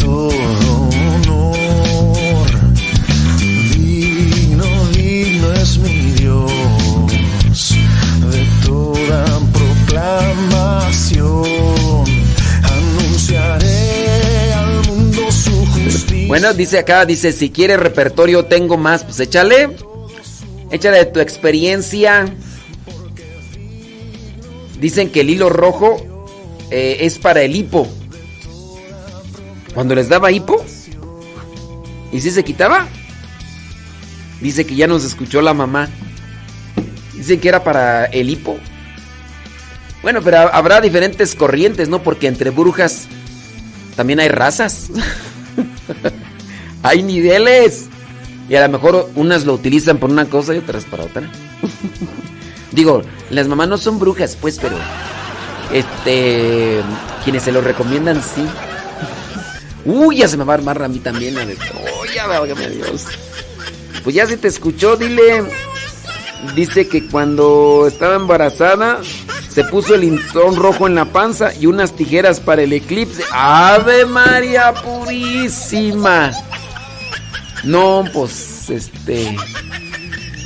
todo 0.00 0.88
honor, 0.88 2.48
digno, 3.38 4.64
digno 4.96 5.52
es 5.52 5.78
mi 5.78 6.10
Dios. 6.10 6.50
De 8.32 8.44
toda 8.66 9.24
proclamación, 9.52 12.04
anunciaré 12.64 13.71
Bueno, 16.26 16.54
dice 16.54 16.78
acá, 16.78 17.04
dice, 17.04 17.32
si 17.32 17.50
quiere 17.50 17.76
repertorio 17.76 18.46
tengo 18.46 18.76
más, 18.76 19.04
pues 19.04 19.20
échale. 19.20 19.76
Échale 20.70 21.04
tu 21.06 21.20
experiencia. 21.20 22.24
Dicen 24.80 25.10
que 25.10 25.20
el 25.20 25.30
hilo 25.30 25.50
rojo 25.50 26.02
eh, 26.70 26.98
es 27.00 27.18
para 27.18 27.42
el 27.42 27.54
hipo. 27.54 27.86
Cuando 29.74 29.94
les 29.94 30.08
daba 30.08 30.32
hipo, 30.32 30.64
¿y 32.10 32.20
si 32.20 32.30
se 32.30 32.44
quitaba? 32.44 32.88
Dice 34.40 34.66
que 34.66 34.74
ya 34.74 34.86
nos 34.86 35.04
escuchó 35.04 35.40
la 35.42 35.54
mamá. 35.54 35.88
Dice 37.14 37.38
que 37.38 37.48
era 37.48 37.62
para 37.62 38.06
el 38.06 38.30
hipo. 38.30 38.58
Bueno, 40.02 40.20
pero 40.22 40.38
habrá 40.38 40.80
diferentes 40.80 41.34
corrientes, 41.34 41.88
¿no? 41.88 42.02
Porque 42.02 42.26
entre 42.26 42.50
brujas 42.50 43.06
también 43.94 44.18
hay 44.20 44.28
razas. 44.28 44.88
hay 46.82 47.02
niveles. 47.02 47.88
Y 48.48 48.54
a 48.54 48.66
lo 48.66 48.72
mejor 48.72 49.08
unas 49.14 49.44
lo 49.44 49.54
utilizan 49.54 49.98
por 49.98 50.10
una 50.10 50.26
cosa 50.26 50.54
y 50.54 50.58
otras 50.58 50.84
para 50.84 51.04
otra. 51.04 51.22
Digo, 52.72 53.02
las 53.30 53.48
mamás 53.48 53.68
no 53.68 53.78
son 53.78 53.98
brujas, 53.98 54.36
pues, 54.40 54.58
pero 54.58 54.76
este 55.72 56.80
quienes 57.24 57.42
se 57.42 57.52
lo 57.52 57.60
recomiendan 57.60 58.22
sí. 58.22 58.44
Uy, 59.84 60.18
ya 60.18 60.28
se 60.28 60.36
me 60.36 60.44
va 60.44 60.54
a 60.54 60.56
armar 60.56 60.82
a 60.82 60.88
mí 60.88 60.98
también. 60.98 61.36
Oh, 61.36 62.04
ya. 62.06 62.26
Pues 64.04 64.14
ya 64.14 64.26
se 64.26 64.36
te 64.36 64.48
escuchó, 64.48 64.96
dile. 64.96 65.44
Dice 66.54 66.88
que 66.88 67.06
cuando 67.06 67.86
estaba 67.86 68.16
embarazada 68.16 69.00
se 69.52 69.64
puso 69.64 69.94
el 69.94 70.00
listón 70.02 70.56
rojo 70.56 70.86
en 70.86 70.94
la 70.94 71.04
panza 71.04 71.52
y 71.54 71.66
unas 71.66 71.92
tijeras 71.92 72.40
para 72.40 72.62
el 72.62 72.72
eclipse. 72.72 73.22
¡Ave 73.32 74.06
María 74.06 74.72
Purísima! 74.72 76.32
No, 77.64 78.04
pues 78.12 78.70
este. 78.70 79.36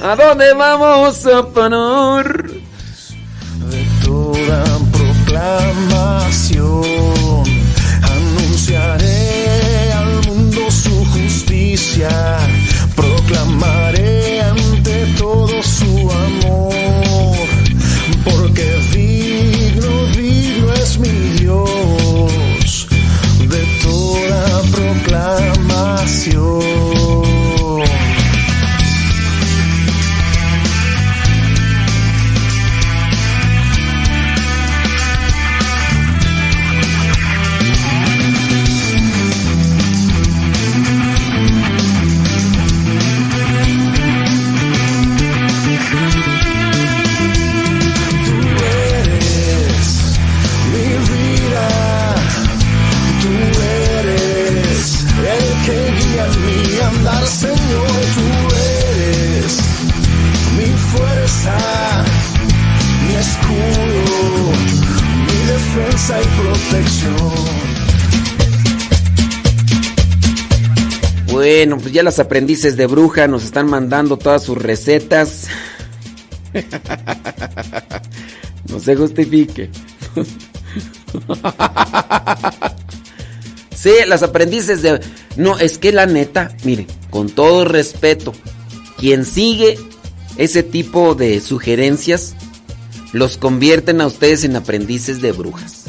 ¿A 0.03 0.17
dónde 0.17 0.53
vamos 0.55 1.25
a 1.27 1.47
parar? 1.47 2.47
De 2.47 3.87
toda 4.05 4.65
proclamación, 4.93 6.83
anunciaré 8.03 9.93
al 9.93 10.27
mundo 10.27 10.71
su 10.71 11.05
justicia, 11.07 12.11
proclamaré 12.95 14.16
Bueno, 71.47 71.79
pues 71.79 71.93
ya 71.93 72.03
las 72.03 72.19
aprendices 72.19 72.77
de 72.77 72.89
bruja 72.89 73.29
nos 73.29 73.45
están 73.45 73.71
mandando 73.71 74.17
todas 74.17 74.43
sus 74.43 74.59
recetas. 74.59 75.47
No 78.69 78.81
se 78.81 78.97
justifique. 78.97 79.71
Sí, 83.77 83.91
las 84.09 84.25
aprendices 84.25 84.83
de... 84.83 85.01
No, 85.37 85.57
es 85.61 85.79
que 85.79 85.93
la 85.93 86.07
neta, 86.07 86.57
mire, 86.65 86.89
con 87.11 87.29
todo 87.29 87.65
respeto, 87.65 88.33
quien 88.99 89.25
sigue 89.25 89.79
ese 90.39 90.65
tipo 90.65 91.15
de 91.15 91.41
sugerencias, 91.41 92.35
los 93.13 93.37
convierten 93.37 94.01
a 94.01 94.07
ustedes 94.07 94.43
en 94.43 94.57
aprendices 94.57 95.23
de 95.23 95.31
brujas. 95.31 95.85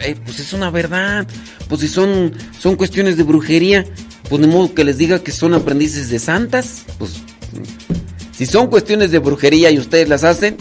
Eh, 0.00 0.16
pues 0.24 0.40
es 0.40 0.54
una 0.54 0.70
verdad. 0.70 1.26
Pues 1.68 1.82
si 1.82 1.88
son, 1.88 2.32
son 2.58 2.76
cuestiones 2.76 3.16
de 3.16 3.22
brujería, 3.22 3.84
pues 4.28 4.40
de 4.40 4.48
modo 4.48 4.74
que 4.74 4.84
les 4.84 4.98
diga 4.98 5.20
que 5.20 5.32
son 5.32 5.54
aprendices 5.54 6.10
de 6.10 6.18
santas. 6.18 6.84
Pues 6.98 7.12
si 8.32 8.46
son 8.46 8.68
cuestiones 8.68 9.10
de 9.10 9.18
brujería 9.18 9.70
y 9.70 9.78
ustedes 9.78 10.08
las 10.08 10.24
hacen, 10.24 10.56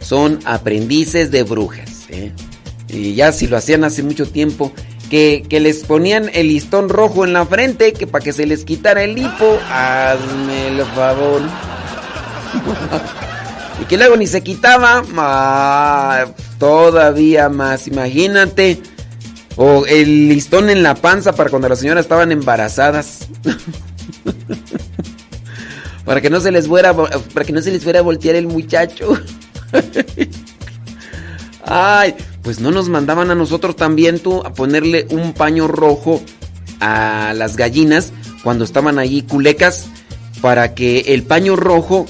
son 0.00 0.40
aprendices 0.44 1.30
de 1.30 1.42
brujas. 1.42 2.06
¿eh? 2.08 2.32
Y 2.88 3.14
ya 3.14 3.32
si 3.32 3.46
lo 3.46 3.56
hacían 3.56 3.84
hace 3.84 4.02
mucho 4.02 4.26
tiempo, 4.26 4.72
que, 5.10 5.44
que, 5.48 5.60
les 5.60 5.84
ponían 5.84 6.30
el 6.34 6.48
listón 6.48 6.88
rojo 6.88 7.24
en 7.24 7.32
la 7.32 7.46
frente, 7.46 7.92
que 7.92 8.06
para 8.06 8.24
que 8.24 8.32
se 8.32 8.46
les 8.46 8.64
quitara 8.64 9.02
el 9.02 9.18
hipo, 9.18 9.58
hazme 9.70 10.68
el 10.68 10.84
favor. 10.86 11.42
y 13.82 13.84
que 13.84 13.96
luego 13.96 14.16
ni 14.16 14.26
se 14.26 14.42
quitaba, 14.42 15.04
ah, 15.16 16.26
todavía 16.58 17.48
más, 17.48 17.86
imagínate. 17.86 18.80
O 19.60 19.86
el 19.86 20.28
listón 20.28 20.70
en 20.70 20.84
la 20.84 20.94
panza 20.94 21.32
para 21.32 21.50
cuando 21.50 21.68
las 21.68 21.80
señoras 21.80 22.04
estaban 22.04 22.30
embarazadas. 22.30 23.26
para 26.04 26.20
que 26.20 26.30
no 26.30 26.38
se 26.38 26.52
les 26.52 26.68
fuera, 26.68 26.94
para 26.94 27.44
que 27.44 27.52
no 27.52 27.60
se 27.60 27.72
les 27.72 27.82
fuera 27.82 27.98
a 27.98 28.02
voltear 28.02 28.36
el 28.36 28.46
muchacho. 28.46 29.20
Ay, 31.64 32.14
pues 32.42 32.60
no 32.60 32.70
nos 32.70 32.88
mandaban 32.88 33.32
a 33.32 33.34
nosotros 33.34 33.74
también 33.74 34.20
tú 34.20 34.42
a 34.44 34.54
ponerle 34.54 35.08
un 35.10 35.32
paño 35.32 35.66
rojo 35.66 36.22
a 36.78 37.32
las 37.34 37.56
gallinas 37.56 38.12
cuando 38.44 38.64
estaban 38.64 39.00
allí 39.00 39.22
culecas 39.22 39.88
para 40.40 40.72
que 40.72 41.00
el 41.08 41.24
paño 41.24 41.56
rojo 41.56 42.06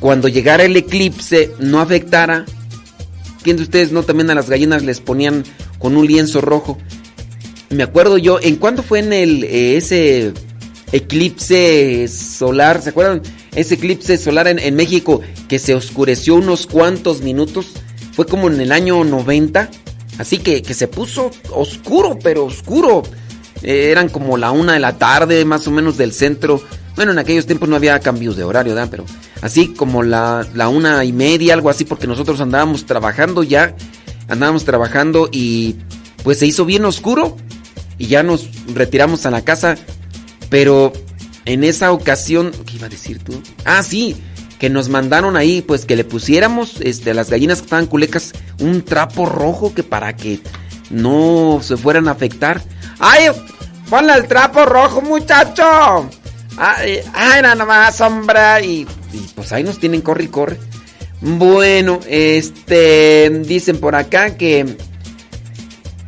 cuando 0.00 0.26
llegara 0.26 0.64
el 0.64 0.76
eclipse 0.76 1.52
no 1.60 1.80
afectara 1.80 2.44
¿quién 3.42 3.56
de 3.56 3.62
ustedes 3.62 3.92
no 3.92 4.02
también 4.02 4.30
a 4.30 4.34
las 4.34 4.50
gallinas 4.50 4.82
les 4.82 5.00
ponían 5.00 5.44
con 5.78 5.96
un 5.96 6.06
lienzo 6.06 6.40
rojo? 6.40 6.78
Me 7.70 7.82
acuerdo 7.82 8.16
yo, 8.16 8.38
¿en 8.40 8.56
cuándo 8.56 8.82
fue 8.82 9.00
en 9.00 9.12
el 9.12 9.44
eh, 9.44 9.76
ese 9.76 10.32
eclipse 10.92 12.06
solar? 12.08 12.80
¿Se 12.82 12.90
acuerdan? 12.90 13.22
Ese 13.54 13.74
eclipse 13.74 14.16
solar 14.18 14.46
en, 14.46 14.74
México 14.76 15.20
que 15.48 15.58
se 15.58 15.74
oscureció 15.74 16.36
unos 16.36 16.66
cuantos 16.66 17.22
minutos. 17.22 17.72
Fue 18.12 18.26
como 18.26 18.48
en 18.48 18.60
el 18.60 18.70
año 18.70 19.02
90. 19.02 19.70
Así 20.18 20.38
que, 20.38 20.62
que 20.62 20.74
se 20.74 20.88
puso 20.88 21.30
oscuro, 21.50 22.18
pero 22.22 22.44
oscuro. 22.44 23.02
Eh, 23.62 23.90
eran 23.90 24.08
como 24.08 24.36
la 24.36 24.52
una 24.52 24.74
de 24.74 24.80
la 24.80 24.96
tarde, 24.96 25.44
más 25.44 25.66
o 25.66 25.70
menos 25.70 25.96
del 25.96 26.12
centro. 26.12 26.62
Bueno, 26.94 27.12
en 27.12 27.18
aquellos 27.18 27.46
tiempos 27.46 27.68
no 27.68 27.76
había 27.76 27.98
cambios 28.00 28.36
de 28.36 28.44
horario, 28.44 28.74
¿verdad? 28.74 28.88
Pero 28.90 29.04
así 29.42 29.74
como 29.74 30.02
la, 30.02 30.46
la 30.54 30.68
una 30.68 31.04
y 31.04 31.12
media, 31.12 31.54
algo 31.54 31.68
así, 31.68 31.84
porque 31.84 32.06
nosotros 32.06 32.40
andábamos 32.40 32.86
trabajando 32.86 33.42
ya. 33.42 33.74
Andábamos 34.28 34.64
trabajando 34.64 35.28
y 35.32 35.76
pues 36.24 36.38
se 36.38 36.46
hizo 36.46 36.64
bien 36.64 36.84
oscuro. 36.84 37.36
Y 37.98 38.08
ya 38.08 38.22
nos 38.22 38.48
retiramos 38.74 39.26
a 39.26 39.30
la 39.30 39.42
casa. 39.42 39.76
Pero 40.50 40.92
en 41.44 41.64
esa 41.64 41.92
ocasión, 41.92 42.52
¿qué 42.66 42.76
iba 42.76 42.86
a 42.86 42.90
decir 42.90 43.22
tú? 43.22 43.40
Ah, 43.64 43.82
sí, 43.82 44.16
que 44.58 44.70
nos 44.70 44.88
mandaron 44.88 45.36
ahí, 45.36 45.62
pues 45.62 45.84
que 45.84 45.96
le 45.96 46.04
pusiéramos 46.04 46.80
este, 46.80 47.10
a 47.10 47.14
las 47.14 47.30
gallinas 47.30 47.58
que 47.58 47.66
estaban 47.66 47.86
culecas 47.86 48.32
un 48.60 48.82
trapo 48.82 49.26
rojo 49.26 49.74
que 49.74 49.82
para 49.82 50.16
que 50.16 50.40
no 50.90 51.60
se 51.62 51.76
fueran 51.76 52.08
a 52.08 52.12
afectar. 52.12 52.62
¡Ay! 52.98 53.26
Ponle 53.88 54.14
el 54.14 54.26
trapo 54.26 54.64
rojo, 54.64 55.00
muchacho. 55.00 56.08
Ay, 56.56 57.00
ay 57.14 57.42
nada 57.42 57.64
más, 57.64 57.96
sombra. 57.96 58.60
Y, 58.60 58.86
y, 59.12 59.18
pues 59.34 59.52
ahí 59.52 59.62
nos 59.62 59.78
tienen, 59.78 60.00
corre 60.00 60.24
y 60.24 60.28
corre. 60.28 60.58
Bueno, 61.20 62.00
este. 62.08 63.30
Dicen 63.44 63.78
por 63.78 63.94
acá 63.94 64.36
que. 64.36 64.76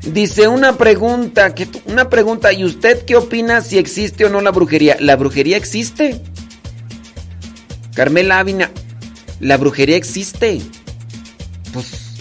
Dice 0.03 0.49
una 0.49 0.79
pregunta, 0.79 1.55
que, 1.55 1.69
una 1.87 2.09
pregunta, 2.09 2.53
¿y 2.53 2.65
usted 2.65 3.05
qué 3.05 3.17
opina 3.17 3.61
si 3.61 3.79
existe 3.79 4.25
o 4.25 4.31
no 4.31 4.41
la 4.41 4.53
brujería? 4.53 4.97
¿La 5.01 5.17
brujería 5.17 5.57
existe? 5.57 6.23
Carmela 7.95 8.39
Ávila, 8.39 8.71
¿la 9.41 9.57
brujería 9.57 9.97
existe? 9.97 10.63
Pues... 11.73 12.17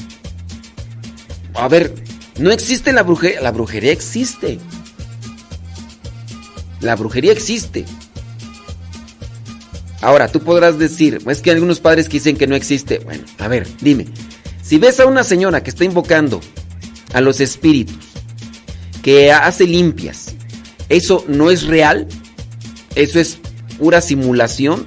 A 1.54 1.68
ver, 1.68 1.94
no 2.40 2.52
existe 2.52 2.92
la 2.92 3.04
brujería, 3.04 3.42
la 3.42 3.52
brujería 3.52 3.92
existe. 3.92 4.60
La 6.82 6.96
brujería 6.96 7.32
existe. 7.32 7.86
Ahora, 10.02 10.28
tú 10.28 10.42
podrás 10.42 10.78
decir, 10.78 11.20
es 11.28 11.42
que 11.42 11.52
algunos 11.52 11.80
padres 11.80 12.08
que 12.08 12.18
dicen 12.18 12.38
que 12.38 12.48
no 12.48 12.56
existe. 12.56 13.00
Bueno, 13.00 13.24
a 13.40 13.48
ver, 13.48 13.68
dime, 13.82 14.06
si 14.62 14.78
ves 14.78 15.00
a 15.00 15.06
una 15.06 15.24
señora 15.24 15.64
que 15.64 15.70
está 15.70 15.86
invocando 15.86 16.40
a 17.14 17.22
los 17.22 17.40
espíritus, 17.40 17.98
que 19.02 19.32
hace 19.32 19.66
limpias, 19.66 20.36
¿eso 20.90 21.26
no 21.28 21.50
es 21.50 21.66
real? 21.66 22.08
¿Eso 22.96 23.20
es 23.20 23.40
pura 23.80 24.02
simulación? 24.02 24.86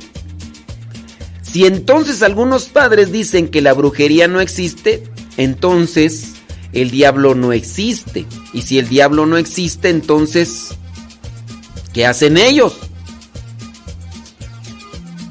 Si 1.42 1.66
entonces 1.66 2.22
algunos 2.22 2.68
padres 2.68 3.10
dicen 3.10 3.48
que 3.48 3.60
la 3.60 3.72
brujería 3.72 4.28
no 4.28 4.40
existe, 4.40 5.02
entonces 5.36 6.34
el 6.72 6.90
diablo 6.90 7.34
no 7.34 7.52
existe. 7.52 8.26
Y 8.52 8.62
si 8.62 8.78
el 8.78 8.88
diablo 8.88 9.26
no 9.26 9.36
existe, 9.36 9.88
entonces, 9.88 10.68
¿qué 11.92 12.06
hacen 12.06 12.36
ellos? 12.36 12.76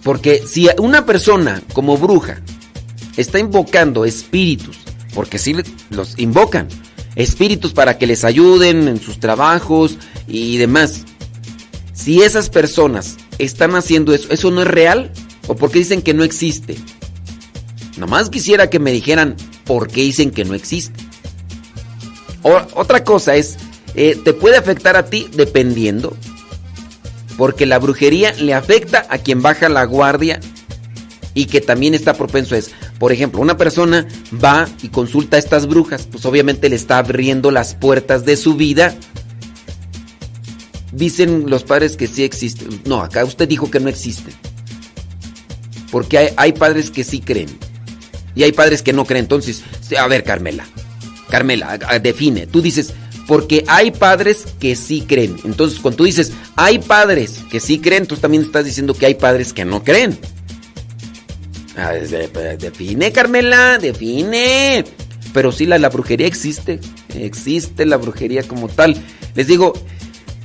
Porque 0.04 0.44
si 0.46 0.68
una 0.78 1.06
persona 1.06 1.62
como 1.74 1.98
bruja 1.98 2.42
está 3.18 3.40
invocando 3.40 4.06
espíritus, 4.06 4.78
porque 5.14 5.38
si 5.38 5.56
los 5.90 6.18
invocan, 6.18 6.68
espíritus 7.16 7.74
para 7.74 7.98
que 7.98 8.08
les 8.08 8.24
ayuden 8.24 8.88
en 8.88 9.02
sus 9.02 9.20
trabajos 9.20 9.98
y 10.28 10.58
demás, 10.58 11.04
si 11.94 12.22
esas 12.22 12.50
personas 12.50 13.18
están 13.40 13.76
haciendo 13.76 14.14
eso, 14.14 14.30
¿eso 14.32 14.52
no 14.52 14.62
es 14.62 14.68
real? 14.68 15.12
¿O 15.48 15.56
por 15.56 15.72
qué 15.72 15.80
dicen 15.80 16.02
que 16.02 16.14
no 16.14 16.24
existe? 16.24 16.78
Nomás 17.98 18.30
quisiera 18.30 18.70
que 18.70 18.80
me 18.80 18.92
dijeran 18.92 19.36
por 19.66 19.90
qué 19.90 20.02
dicen 20.02 20.32
que 20.32 20.46
no 20.46 20.54
existe. 20.54 21.04
otra 22.44 23.04
cosa 23.04 23.36
es, 23.36 23.58
eh, 23.96 24.18
te 24.24 24.34
puede 24.34 24.56
afectar 24.56 24.96
a 24.96 25.06
ti 25.08 25.28
dependiendo. 25.34 26.16
Porque 27.40 27.66
la 27.66 27.80
brujería 27.80 28.34
le 28.34 28.54
afecta 28.54 29.08
a 29.10 29.20
quien 29.20 29.42
baja 29.42 29.70
la 29.70 29.86
guardia 29.86 30.42
y 31.34 31.46
que 31.46 31.62
también 31.62 31.94
está 31.94 32.14
propenso 32.14 32.54
a 32.54 32.58
eso. 32.58 32.72
Por 33.00 33.14
ejemplo, 33.14 33.40
una 33.40 33.56
persona 33.56 34.06
va 34.44 34.68
y 34.82 34.90
consulta 34.90 35.38
a 35.38 35.40
estas 35.40 35.66
brujas, 35.66 36.06
pues 36.12 36.26
obviamente 36.26 36.68
le 36.68 36.76
está 36.76 36.98
abriendo 36.98 37.50
las 37.50 37.76
puertas 37.76 38.26
de 38.26 38.36
su 38.36 38.56
vida. 38.56 38.94
Dicen 40.92 41.50
los 41.50 41.64
padres 41.64 41.96
que 41.96 42.08
sí 42.08 42.26
existe. 42.26 42.68
No, 42.84 43.02
acá 43.02 43.24
usted 43.24 43.48
dijo 43.48 43.72
que 43.72 43.80
no 43.80 43.88
existe. 43.88 44.34
Porque 45.92 46.34
hay, 46.36 46.52
padres 46.52 46.92
que 46.92 47.06
sí 47.06 47.22
creen. 47.22 47.58
Y 48.36 48.44
hay 48.44 48.52
padres 48.52 48.82
que 48.82 48.92
no 48.92 49.06
creen. 49.06 49.24
Entonces, 49.24 49.64
a 49.98 50.08
ver, 50.08 50.26
Carmela. 50.26 50.68
Carmela, 51.30 51.78
define. 52.04 52.48
Tú 52.48 52.62
dices, 52.62 52.94
porque 53.30 53.64
hay 53.68 53.92
padres 53.92 54.48
que 54.60 54.76
sí 54.76 55.02
creen. 55.08 55.36
Entonces, 55.46 55.80
cuando 55.80 55.98
tú 55.98 56.06
dices, 56.06 56.34
hay 56.56 56.80
padres 56.80 57.44
que 57.52 57.60
sí 57.60 57.78
creen, 57.78 58.08
tú 58.08 58.18
también 58.18 58.42
estás 58.42 58.66
diciendo 58.66 58.96
que 58.96 59.06
hay 59.06 59.14
padres 59.14 59.54
que 59.54 59.66
no 59.66 59.84
creen. 59.84 60.18
Ah, 61.78 61.92
define, 61.92 63.12
Carmela, 63.12 63.78
define. 63.78 64.84
Pero 65.32 65.52
sí, 65.52 65.68
la, 65.68 65.78
brujería 65.90 66.26
existe. 66.26 66.80
Existe 67.14 67.86
la 67.86 67.98
brujería 67.98 68.42
como 68.42 68.68
tal. 68.68 68.96
Les 69.36 69.46
digo, 69.46 69.74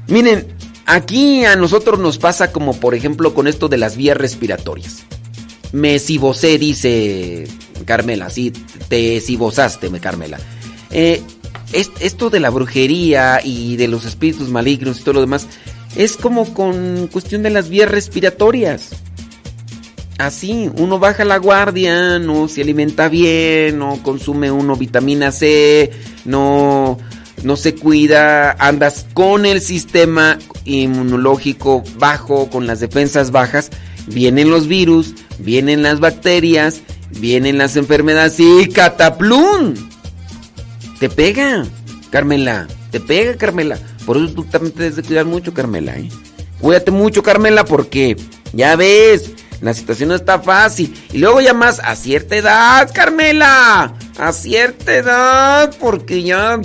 miren, 0.09 0.47
aquí 0.85 1.43
a 1.47 1.57
nosotros 1.57 1.99
nos 1.99 2.19
pasa 2.19 2.53
como 2.53 2.79
por 2.79 2.95
ejemplo 2.95 3.33
con 3.33 3.49
esto 3.49 3.69
de 3.71 3.79
las 3.79 3.97
vías 3.97 4.19
respiratorias. 4.19 5.05
Me 5.73 5.99
cibosé, 5.99 6.59
dice 6.59 7.49
Carmela. 7.87 8.29
Sí, 8.29 8.53
te 8.89 9.23
cibosaste, 9.23 9.89
Carmela. 10.01 10.39
Eh, 10.91 11.23
esto 11.75 12.31
de 12.31 12.41
la 12.41 12.51
brujería 12.51 13.41
y 13.45 13.77
de 13.77 13.89
los 13.89 14.05
espíritus 14.05 14.49
malignos 14.49 15.01
y 15.01 15.03
todo 15.03 15.15
lo 15.15 15.21
demás 15.21 15.47
es 15.97 16.17
como 16.17 16.53
con 16.55 17.09
cuestión 17.13 17.43
de 17.43 17.51
las 17.51 17.69
vías 17.69 17.91
respiratorias. 17.91 18.91
Así, 20.19 20.71
uno 20.79 20.99
baja 20.99 21.25
la 21.25 21.39
guardia, 21.39 22.19
no 22.19 22.47
se 22.49 22.63
alimenta 22.63 23.09
bien, 23.09 23.79
no 23.79 24.01
consume 24.03 24.51
uno 24.51 24.77
vitamina 24.77 25.33
C, 25.33 25.91
no, 26.25 26.99
no 27.43 27.57
se 27.57 27.75
cuida, 27.75 28.53
andas 28.53 29.07
con 29.13 29.45
el 29.45 29.61
sistema 29.61 30.39
inmunológico 30.65 31.83
bajo, 31.99 32.49
con 32.49 32.67
las 32.67 32.81
defensas 32.81 33.33
bajas 33.33 33.71
vienen 34.07 34.51
los 34.51 34.69
virus, 34.69 35.15
vienen 35.39 35.83
las 35.83 36.01
bacterias, 36.01 36.81
vienen 37.11 37.59
las 37.59 37.77
enfermedades 37.77 38.39
y 38.41 38.69
cataplum. 38.69 39.75
Te 40.99 41.09
pega, 41.09 41.65
Carmela. 42.11 42.67
Te 42.91 43.01
pega, 43.01 43.37
Carmela. 43.37 43.79
Por 44.07 44.17
eso 44.17 44.33
tú 44.33 44.45
también 44.45 44.73
te 44.73 44.83
debes 44.83 44.97
de 44.97 45.03
cuidar 45.03 45.25
mucho, 45.25 45.53
Carmela. 45.53 45.97
¿eh? 45.97 46.09
Cuídate 46.61 46.91
mucho, 46.91 47.23
Carmela, 47.23 47.65
porque 47.65 48.17
ya 48.53 48.77
ves, 48.77 49.33
la 49.61 49.75
situación 49.75 50.11
no 50.11 50.15
está 50.15 50.39
fácil. 50.39 50.95
Y 51.13 51.19
luego 51.19 51.41
ya 51.41 51.55
más 51.55 51.81
a 51.81 51.97
cierta 51.97 52.37
edad, 52.37 52.91
Carmela. 52.93 53.95
A 54.19 54.33
cierta 54.33 54.95
edad, 54.95 55.75
porque 55.81 56.23
ya 56.23 56.61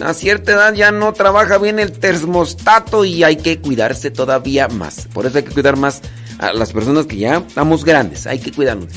a 0.00 0.14
cierta 0.14 0.52
edad 0.52 0.74
ya 0.74 0.90
no 0.90 1.12
trabaja 1.12 1.58
bien 1.58 1.78
el 1.78 1.92
termostato 1.92 3.04
y 3.04 3.24
hay 3.24 3.36
que 3.36 3.60
cuidarse 3.60 4.10
todavía 4.10 4.68
más. 4.68 5.06
Por 5.12 5.26
eso 5.26 5.38
hay 5.38 5.44
que 5.44 5.52
cuidar 5.52 5.76
más 5.76 6.00
a 6.38 6.52
las 6.52 6.72
personas 6.72 7.06
que 7.06 7.16
ya 7.16 7.36
estamos 7.46 7.84
grandes, 7.84 8.26
hay 8.26 8.38
que 8.38 8.52
cuidarnos. 8.52 8.88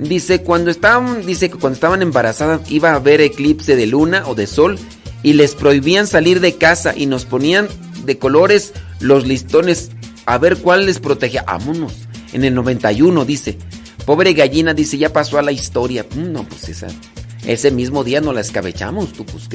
Dice, 0.00 0.40
cuando 0.40 0.70
estaban, 0.70 1.26
dice 1.26 1.50
que 1.50 1.58
cuando 1.58 1.74
estaban 1.74 2.00
embarazadas 2.00 2.70
iba 2.70 2.92
a 2.92 2.96
haber 2.96 3.20
eclipse 3.20 3.76
de 3.76 3.86
luna 3.86 4.24
o 4.26 4.34
de 4.34 4.46
sol 4.46 4.78
y 5.22 5.34
les 5.34 5.54
prohibían 5.54 6.06
salir 6.06 6.40
de 6.40 6.56
casa 6.56 6.94
y 6.96 7.04
nos 7.04 7.26
ponían 7.26 7.68
de 8.06 8.18
colores 8.18 8.72
los 9.00 9.26
listones 9.26 9.90
a 10.24 10.38
ver 10.38 10.56
cuál 10.56 10.86
les 10.86 11.00
protegía. 11.00 11.42
Vámonos. 11.42 11.92
En 12.32 12.44
el 12.44 12.54
91 12.54 13.26
dice, 13.26 13.58
pobre 14.06 14.32
gallina 14.32 14.72
dice, 14.72 14.96
ya 14.96 15.12
pasó 15.12 15.38
a 15.38 15.42
la 15.42 15.52
historia. 15.52 16.06
Mm, 16.14 16.32
no, 16.32 16.48
pues 16.48 16.70
esa, 16.70 16.86
ese 17.44 17.70
mismo 17.70 18.02
día 18.02 18.22
no 18.22 18.32
la 18.32 18.40
escabechamos, 18.40 19.12
tú 19.12 19.26
pues 19.26 19.48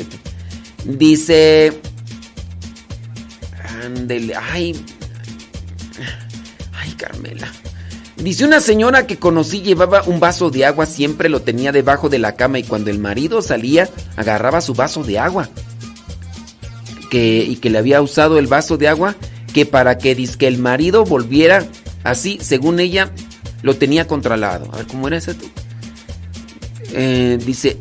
Dice, 0.86 1.74
ándele, 3.84 4.36
ay, 4.36 4.76
Carmela. 6.98 7.52
Dice 8.18 8.46
una 8.46 8.62
señora 8.62 9.08
que 9.08 9.18
conocí 9.18 9.62
llevaba 9.62 10.04
un 10.04 10.20
vaso 10.20 10.50
de 10.50 10.66
agua, 10.66 10.86
siempre 10.86 11.28
lo 11.28 11.42
tenía 11.42 11.72
debajo 11.72 12.08
de 12.08 12.20
la 12.20 12.36
cama 12.36 12.60
y 12.60 12.64
cuando 12.64 12.90
el 12.90 13.00
marido 13.00 13.42
salía 13.42 13.90
agarraba 14.16 14.62
su 14.62 14.74
vaso 14.74 15.04
de 15.04 15.20
agua. 15.20 15.50
Que, 17.10 17.46
y 17.48 17.58
que 17.58 17.70
le 17.70 17.78
había 17.78 18.02
usado 18.02 18.40
el 18.40 18.48
vaso 18.48 18.78
de 18.78 18.88
agua 18.88 19.16
que 19.54 19.66
para 19.66 19.98
que, 19.98 20.16
que 20.38 20.48
el 20.48 20.58
marido 20.58 21.06
volviera 21.06 21.66
así, 22.04 22.40
según 22.42 22.80
ella, 22.80 23.12
lo 23.62 23.76
tenía 23.76 24.08
controlado. 24.08 24.70
A 24.74 24.78
ver, 24.78 24.88
¿cómo 24.88 25.08
era 25.08 25.18
eso? 25.18 25.32
Eh, 26.92 27.38
dice, 27.46 27.78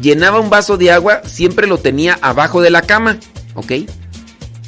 llenaba 0.00 0.40
un 0.40 0.50
vaso 0.50 0.76
de 0.76 0.90
agua, 0.90 1.22
siempre 1.24 1.66
lo 1.66 1.78
tenía 1.78 2.18
abajo 2.22 2.60
de 2.60 2.70
la 2.70 2.82
cama, 2.82 3.18
¿ok? 3.54 3.72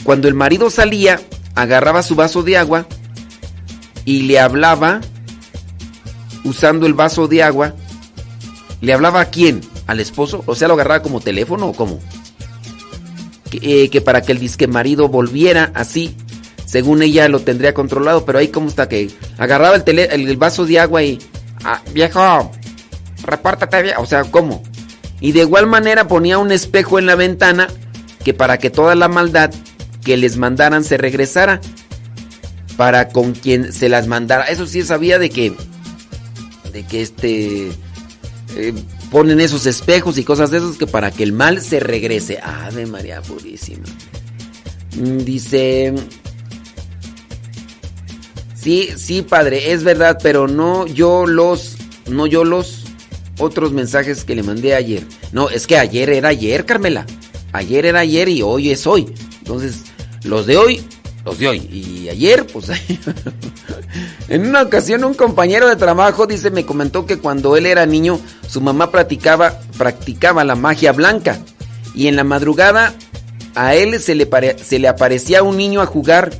Cuando 0.05 0.29
el 0.29 0.35
marido 0.35 0.71
salía, 0.71 1.21
agarraba 1.55 2.03
su 2.03 2.15
vaso 2.15 2.43
de 2.43 2.57
agua 2.57 2.87
y 4.05 4.23
le 4.23 4.39
hablaba 4.41 5.01
usando 6.45 6.87
el 6.87 6.95
vaso 6.95 7.29
de 7.29 7.43
agua. 7.43 7.75
¿Le 8.81 8.93
hablaba 8.93 9.21
a 9.21 9.25
quién? 9.27 9.61
¿Al 9.87 10.01
esposo? 10.01 10.43
O 10.47 10.55
sea, 10.55 10.69
lo 10.69 10.75
agarraba 10.75 11.03
como 11.03 11.21
teléfono 11.21 11.69
o 11.69 11.73
cómo? 11.73 12.01
Que, 13.51 13.85
eh, 13.85 14.01
para 14.01 14.23
que 14.23 14.33
el 14.33 14.39
disque 14.39 14.67
marido 14.67 15.09
volviera 15.09 15.71
así, 15.75 16.17
según 16.65 17.03
ella 17.03 17.29
lo 17.29 17.41
tendría 17.41 17.75
controlado, 17.75 18.25
pero 18.25 18.39
ahí 18.39 18.49
como 18.49 18.69
está 18.69 18.89
que 18.89 19.11
agarraba 19.39 19.77
el, 19.77 19.99
el, 19.99 20.37
vaso 20.37 20.65
de 20.65 20.81
agua 20.81 21.03
y... 21.03 21.19
Ah, 21.65 21.81
viejo, 21.93 22.51
repártate, 23.23 23.95
o 23.99 24.07
sea, 24.07 24.25
¿cómo? 24.25 24.63
Y 25.21 25.33
de 25.33 25.41
igual 25.41 25.67
manera 25.67 26.09
ponía 26.09 26.39
un 26.39 26.51
espejo 26.51 26.99
en 26.99 27.07
la 27.07 27.15
ventana 27.15 27.69
que 28.25 28.35
para 28.35 28.59
que 28.59 28.71
toda 28.71 28.95
la 28.95 29.09
maldad 29.09 29.53
que 30.05 30.17
les 30.17 30.37
mandaran 30.37 30.85
se 30.85 30.97
regresara. 30.97 31.61
Para 32.77 33.09
con 33.09 33.33
quien 33.33 33.73
se 33.73 33.89
las 33.89 34.07
mandara. 34.07 34.45
Eso 34.45 34.67
sí 34.67 34.83
sabía 34.83 35.19
de 35.19 35.31
que. 35.31 35.55
De 36.73 36.85
que 36.85 37.03
este. 37.03 37.69
Eh, 38.57 38.75
ponen 39.11 39.41
esos 39.41 39.67
espejos 39.67 40.19
y 40.19 40.25
cosas 40.25 40.51
de 40.51 40.59
esos 40.59 40.77
que 40.77 40.87
para 40.87 41.11
que 41.11 41.23
el 41.23 41.33
mal 41.33 41.61
se 41.61 41.81
regrese. 41.81 42.39
Ave 42.43 42.87
María 42.87 43.21
Purísima. 43.23 43.85
Mm, 44.97 45.19
dice. 45.19 45.95
Sí, 48.55 48.91
sí, 48.97 49.23
padre, 49.23 49.73
es 49.73 49.83
verdad, 49.83 50.19
pero 50.23 50.49
no 50.49 50.87
yo 50.87 51.27
los. 51.27 51.77
No 52.09 52.27
yo 52.27 52.45
los 52.45 52.85
otros 53.39 53.73
mensajes 53.73 54.25
que 54.25 54.35
le 54.35 54.43
mandé 54.43 54.75
ayer. 54.75 55.05
No, 55.33 55.49
es 55.49 55.67
que 55.67 55.77
ayer 55.77 56.11
era 56.11 56.29
ayer, 56.29 56.65
Carmela. 56.65 57.07
Ayer 57.53 57.87
era 57.87 58.01
ayer 58.01 58.29
y 58.29 58.43
hoy 58.43 58.71
es 58.71 58.87
hoy. 58.87 59.13
Entonces, 59.39 59.83
los 60.25 60.47
de 60.47 60.57
hoy, 60.57 60.85
los 61.25 61.39
de 61.39 61.49
hoy. 61.49 61.59
Y 61.71 62.09
ayer, 62.09 62.47
pues... 62.47 62.69
en 64.29 64.47
una 64.47 64.63
ocasión 64.63 65.05
un 65.05 65.15
compañero 65.15 65.69
de 65.69 65.77
trabajo, 65.77 66.27
dice, 66.27 66.51
me 66.51 66.65
comentó 66.65 67.07
que 67.07 67.19
cuando 67.19 67.57
él 67.57 67.67
era 67.67 67.87
niño, 67.87 68.21
su 68.49 68.61
mamá 68.61 68.91
practicaba, 68.91 69.61
practicaba 69.79 70.45
la 70.45 70.55
magia 70.55 70.93
blanca. 70.93 71.39
Y 71.95 72.07
en 72.07 72.17
la 72.17 72.25
madrugada 72.25 72.95
a 73.55 73.75
él 73.75 74.01
se 74.01 74.15
le, 74.15 74.29
se 74.63 74.79
le 74.79 74.89
aparecía 74.89 75.43
un 75.43 75.57
niño 75.57 75.81
a 75.81 75.87
jugar 75.87 76.33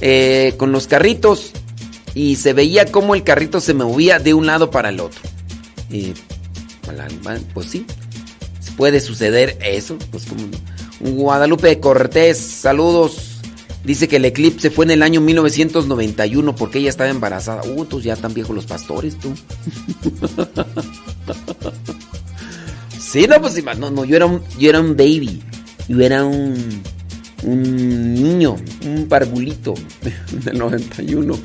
eh, 0.00 0.54
con 0.56 0.72
los 0.72 0.86
carritos 0.86 1.52
y 2.14 2.36
se 2.36 2.52
veía 2.52 2.90
cómo 2.90 3.14
el 3.14 3.22
carrito 3.22 3.60
se 3.60 3.74
movía 3.74 4.18
de 4.18 4.34
un 4.34 4.46
lado 4.46 4.70
para 4.70 4.88
el 4.88 5.00
otro. 5.00 5.20
Y 5.90 6.14
pues 7.52 7.66
sí, 7.68 7.86
puede 8.76 9.00
suceder 9.00 9.58
eso. 9.62 9.96
Pues 10.10 10.24
como 10.24 10.44
Guadalupe 11.00 11.80
Cortés, 11.80 12.38
saludos. 12.38 13.33
Dice 13.84 14.08
que 14.08 14.16
el 14.16 14.24
eclipse 14.24 14.70
fue 14.70 14.86
en 14.86 14.92
el 14.92 15.02
año 15.02 15.20
1991 15.20 16.56
porque 16.56 16.78
ella 16.78 16.88
estaba 16.88 17.10
embarazada. 17.10 17.62
Uh, 17.64 17.84
tú 17.84 18.00
ya 18.00 18.16
tan 18.16 18.32
viejos 18.32 18.56
los 18.56 18.64
pastores, 18.64 19.18
tú. 19.18 19.34
sí, 22.98 23.26
no, 23.28 23.40
pues 23.42 23.62
no, 23.78 23.90
no, 23.90 24.04
yo 24.06 24.16
era 24.16 24.24
un, 24.24 24.42
yo 24.58 24.70
era 24.70 24.80
un 24.80 24.96
baby. 24.96 25.42
Yo 25.86 26.00
era 26.00 26.24
un, 26.24 26.82
un 27.42 28.14
niño, 28.14 28.56
un 28.86 29.06
parvulito 29.06 29.74
del 30.44 30.58
91. 30.58 31.38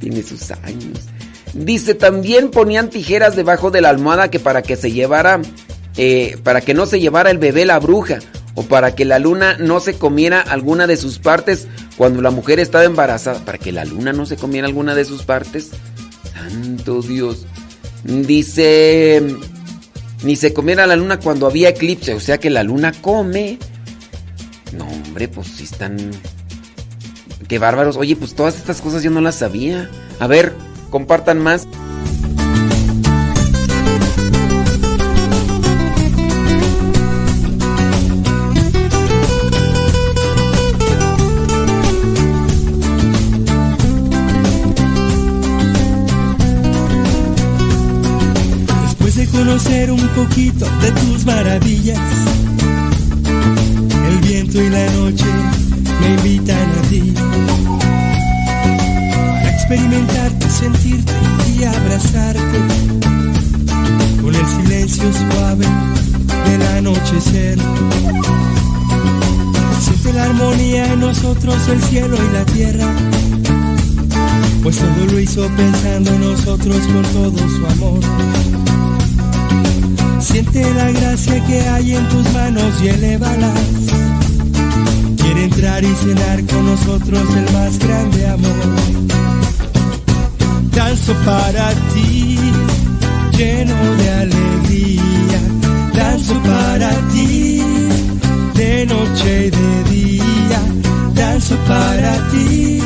Tiene 0.00 0.22
sus 0.24 0.50
años. 0.50 0.98
Dice, 1.54 1.94
también 1.94 2.50
ponían 2.50 2.90
tijeras 2.90 3.36
debajo 3.36 3.70
de 3.70 3.80
la 3.80 3.90
almohada 3.90 4.28
que 4.28 4.40
para 4.40 4.62
que 4.62 4.74
se 4.74 4.90
llevara, 4.90 5.40
eh, 5.96 6.36
para 6.42 6.60
que 6.60 6.74
no 6.74 6.84
se 6.86 6.98
llevara 6.98 7.30
el 7.30 7.38
bebé 7.38 7.64
la 7.64 7.78
bruja, 7.78 8.18
o 8.56 8.62
para 8.62 8.94
que 8.94 9.04
la 9.04 9.20
luna 9.20 9.56
no 9.58 9.78
se 9.80 9.94
comiera 9.94 10.40
alguna 10.40 10.86
de 10.88 10.96
sus 10.96 11.18
partes 11.20 11.68
cuando 11.96 12.22
la 12.22 12.30
mujer 12.30 12.58
estaba 12.58 12.84
embarazada, 12.84 13.44
para 13.44 13.58
que 13.58 13.70
la 13.70 13.84
luna 13.84 14.12
no 14.12 14.26
se 14.26 14.36
comiera 14.36 14.66
alguna 14.66 14.94
de 14.94 15.04
sus 15.04 15.22
partes. 15.22 15.70
Santo 16.32 17.02
Dios. 17.02 17.46
Dice, 18.02 19.22
ni 20.24 20.36
se 20.36 20.54
comiera 20.54 20.86
la 20.86 20.96
luna 20.96 21.20
cuando 21.20 21.46
había 21.46 21.68
eclipse, 21.68 22.14
o 22.14 22.20
sea 22.20 22.38
que 22.38 22.50
la 22.50 22.62
luna 22.62 22.92
come. 23.00 23.58
No, 24.76 24.86
hombre, 24.86 25.28
pues 25.28 25.48
si 25.48 25.64
están... 25.64 26.10
Qué 27.48 27.58
bárbaros. 27.58 27.96
Oye, 27.96 28.16
pues 28.16 28.34
todas 28.34 28.56
estas 28.56 28.80
cosas 28.80 29.02
yo 29.02 29.10
no 29.10 29.20
las 29.20 29.36
sabía. 29.36 29.88
A 30.18 30.26
ver, 30.26 30.54
compartan 30.90 31.38
más. 31.38 31.68
Quiere 82.86 83.18
entrar 85.42 85.82
y 85.82 85.92
cenar 85.96 86.46
con 86.46 86.66
nosotros 86.66 87.20
el 87.34 87.52
más 87.52 87.78
grande 87.80 88.28
amor. 88.28 88.76
Danzo 90.70 91.12
para 91.24 91.72
ti, 91.92 92.38
lleno 93.36 93.74
de 93.96 94.10
alegría, 94.10 95.40
danzo 95.94 96.34
para 96.42 96.90
ti, 97.12 97.60
de 98.54 98.86
noche 98.86 99.46
y 99.46 99.50
de 99.50 99.90
día, 99.90 100.60
danzo 101.14 101.56
para 101.66 102.12
ti, 102.30 102.80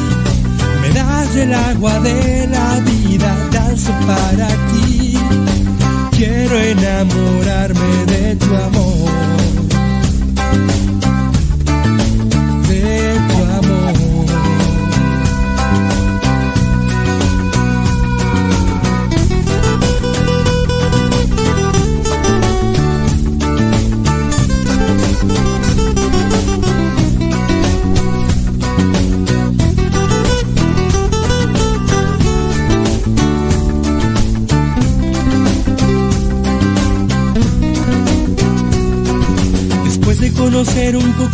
me 0.80 0.90
das 0.94 1.36
el 1.36 1.52
agua 1.52 2.00
de 2.00 2.46
la 2.46 2.80
vida, 2.80 3.36
danzo 3.52 3.92
para 4.06 4.48
ti, 4.72 5.18
quiero 6.12 6.56
enamorarme 6.56 8.06
de 8.06 8.36
tu 8.36 8.56
amor. 8.56 9.39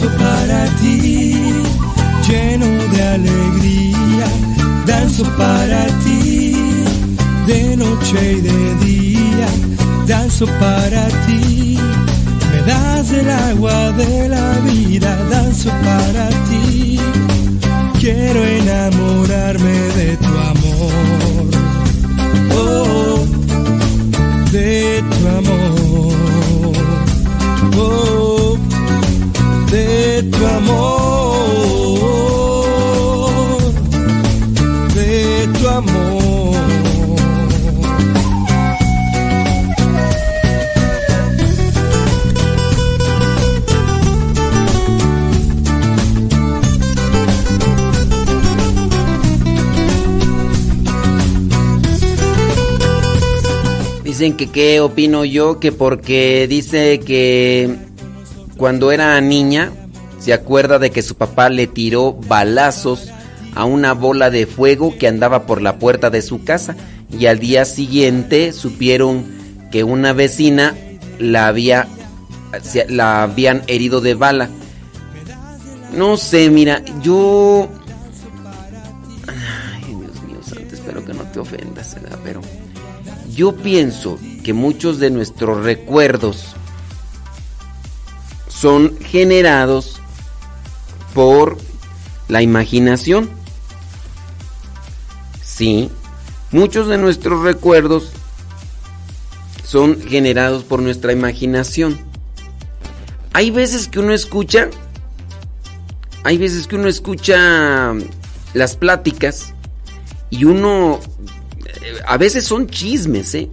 danzo 0.00 0.16
para 0.16 0.64
ti, 0.80 1.34
lleno 2.28 2.66
de 2.92 3.02
alegría, 3.02 4.26
danzo 4.86 5.24
para 5.36 5.86
ti 6.04 6.54
de 7.46 7.76
noche 7.76 8.32
y 8.34 8.40
de 8.40 8.74
día, 8.86 9.48
danzo 10.06 10.46
para 10.60 11.08
ti. 11.26 11.78
Me 12.52 12.62
das 12.62 13.10
el 13.10 13.28
agua 13.28 13.92
de 13.92 14.28
la 14.28 14.52
vida, 14.60 15.16
danzo 15.30 15.70
para 15.70 16.28
ti. 16.48 17.00
Quiero 17.98 18.44
enamorarme 18.44 19.78
de 19.98 20.16
tu 20.16 20.32
amor. 20.52 21.48
Oh, 22.54 23.26
de 24.52 25.02
tu 25.10 25.28
amor. 25.38 25.47
Dicen 54.02 54.36
que 54.36 54.48
qué 54.48 54.80
opino 54.80 55.24
yo, 55.24 55.60
que 55.60 55.70
porque 55.70 56.48
dice 56.48 56.98
que 56.98 57.76
cuando 58.56 58.90
era 58.90 59.20
niña 59.20 59.70
se 60.18 60.32
acuerda 60.32 60.80
de 60.80 60.90
que 60.90 61.02
su 61.02 61.14
papá 61.14 61.48
le 61.50 61.68
tiró 61.68 62.14
balazos 62.14 63.12
a 63.58 63.64
una 63.64 63.92
bola 63.92 64.30
de 64.30 64.46
fuego 64.46 64.96
que 64.96 65.08
andaba 65.08 65.44
por 65.44 65.60
la 65.60 65.80
puerta 65.80 66.10
de 66.10 66.22
su 66.22 66.44
casa 66.44 66.76
y 67.10 67.26
al 67.26 67.40
día 67.40 67.64
siguiente 67.64 68.52
supieron 68.52 69.26
que 69.72 69.82
una 69.82 70.12
vecina 70.12 70.76
la 71.18 71.48
había 71.48 71.88
la 72.88 73.24
habían 73.24 73.64
herido 73.66 74.00
de 74.00 74.14
bala. 74.14 74.48
No 75.92 76.16
sé, 76.16 76.50
mira, 76.50 76.84
yo 77.02 77.68
Ay, 79.26 79.86
Dios 79.86 80.22
mío, 80.22 80.38
espero 80.72 81.04
que 81.04 81.14
no 81.14 81.24
te 81.24 81.40
ofendas, 81.40 81.96
pero 82.22 82.40
yo 83.34 83.56
pienso 83.56 84.20
que 84.44 84.52
muchos 84.52 85.00
de 85.00 85.10
nuestros 85.10 85.64
recuerdos 85.64 86.54
son 88.46 88.96
generados 89.00 90.00
por 91.12 91.58
la 92.28 92.40
imaginación. 92.40 93.36
Sí, 95.58 95.90
muchos 96.52 96.86
de 96.86 96.98
nuestros 96.98 97.42
recuerdos 97.42 98.12
son 99.64 100.00
generados 100.00 100.62
por 100.62 100.80
nuestra 100.80 101.12
imaginación. 101.12 101.98
Hay 103.32 103.50
veces 103.50 103.88
que 103.88 103.98
uno 103.98 104.14
escucha, 104.14 104.70
hay 106.22 106.38
veces 106.38 106.68
que 106.68 106.76
uno 106.76 106.86
escucha 106.86 107.92
las 108.54 108.76
pláticas 108.76 109.52
y 110.30 110.44
uno, 110.44 111.00
eh, 111.66 112.02
a 112.06 112.16
veces 112.18 112.44
son 112.44 112.68
chismes, 112.68 113.34
¿eh? 113.34 113.50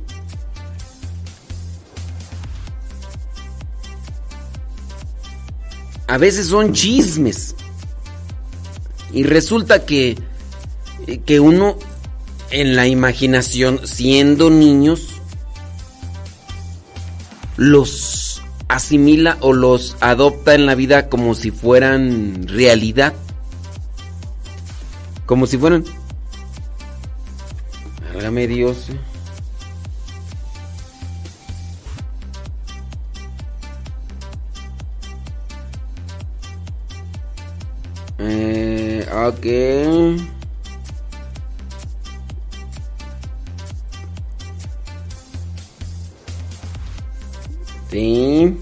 A 6.06 6.20
veces 6.20 6.50
son 6.50 6.72
chismes. 6.72 7.56
Y 9.12 9.24
resulta 9.24 9.86
que, 9.86 10.20
eh, 11.08 11.18
que 11.26 11.40
uno 11.40 11.80
en 12.52 12.76
la 12.76 12.88
imaginación, 12.88 13.82
siendo 13.86 14.50
niños, 14.50 15.10
los 17.58 18.42
asimila 18.68 19.38
o 19.42 19.54
los 19.54 19.96
adopta 20.02 20.56
en 20.56 20.66
la 20.66 20.76
vida 20.76 21.10
como 21.10 21.36
si 21.36 21.52
fueran 21.52 22.48
realidad. 22.48 23.14
Como 25.26 25.48
si 25.48 25.58
fueran... 25.58 25.84
Válgame 28.14 28.48
Dios. 28.48 28.90
Eh, 38.20 39.06
ok. 39.12 40.35
Sí. 47.96 48.54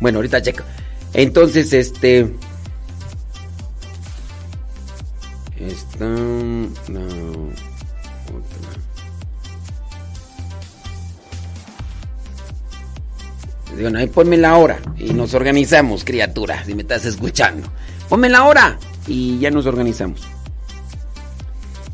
Bueno, 0.00 0.20
ahorita 0.20 0.40
checo. 0.40 0.64
Entonces, 1.12 1.70
este. 1.74 2.32
Esta. 5.58 6.06
La 6.06 7.02
otra. 7.04 7.60
Digo, 13.76 13.90
ahí 13.98 14.06
ponme 14.06 14.38
la 14.38 14.56
hora 14.56 14.78
y 14.96 15.12
nos 15.12 15.34
organizamos, 15.34 16.02
criatura, 16.02 16.64
si 16.64 16.74
me 16.74 16.80
estás 16.80 17.04
escuchando. 17.04 17.70
Ponme 18.08 18.30
la 18.30 18.44
hora 18.44 18.78
y 19.06 19.38
ya 19.40 19.50
nos 19.50 19.66
organizamos. 19.66 20.22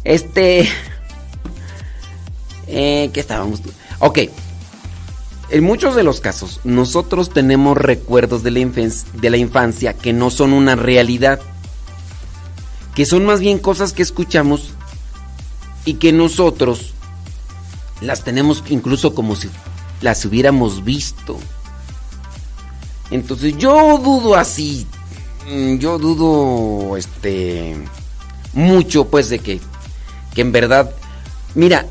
Este. 0.04 0.68
Eh, 2.68 3.10
¿Qué 3.12 3.18
estábamos? 3.18 3.60
Ok. 3.98 4.20
En 5.48 5.62
muchos 5.62 5.94
de 5.94 6.02
los 6.02 6.20
casos, 6.20 6.60
nosotros 6.64 7.30
tenemos 7.30 7.76
recuerdos 7.76 8.42
de 8.42 8.50
la, 8.50 9.36
infancia, 9.38 9.94
que 9.94 10.12
no 10.12 10.30
son 10.30 10.52
una 10.52 10.74
realidad. 10.74 11.40
Que 12.94 13.06
son 13.06 13.24
más 13.26 13.40
bien 13.40 13.58
cosas 13.58 13.92
que 13.92 14.02
escuchamos 14.02 14.70
y 15.84 15.94
que 15.94 16.12
nosotros 16.12 16.94
las 18.00 18.24
tenemos 18.24 18.64
incluso 18.70 19.14
como 19.14 19.36
si 19.36 19.48
las 20.00 20.24
hubiéramos 20.24 20.82
visto. 20.84 21.38
Entonces 23.10 23.56
yo 23.58 23.98
dudo 24.02 24.34
así. 24.34 24.86
mm, 25.48 25.76
Yo 25.76 25.98
dudo 25.98 26.96
este 26.96 27.76
mucho 28.52 29.04
pues 29.08 29.28
de 29.28 29.38
que 29.40 29.60
que 30.34 30.40
en 30.40 30.50
verdad 30.52 30.90
mira, 31.54 31.86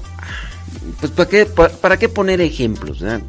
pues 0.99 1.11
para 1.11 1.29
qué 1.29 1.45
pa- 1.45 1.69
para, 1.69 1.97
qué 1.97 2.09
poner 2.09 2.41
ejemplos, 2.41 2.99
¿verdad? 2.99 3.21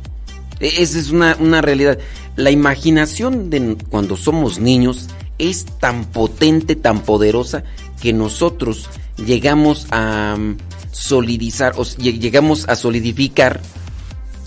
E- 0.60 0.82
Esa 0.82 0.98
es 0.98 1.10
una, 1.10 1.36
una 1.40 1.60
realidad. 1.60 1.98
La 2.36 2.50
imaginación 2.50 3.50
de 3.50 3.76
cuando 3.90 4.16
somos 4.16 4.58
niños 4.58 5.08
es 5.38 5.66
tan 5.80 6.04
potente, 6.06 6.76
tan 6.76 7.00
poderosa, 7.00 7.64
que 8.00 8.12
nosotros 8.12 8.88
llegamos 9.16 9.86
a 9.90 10.36
mm, 10.38 10.56
solidizar, 10.92 11.74
o 11.76 11.84
llegamos 11.84 12.68
a 12.68 12.76
solidificar 12.76 13.60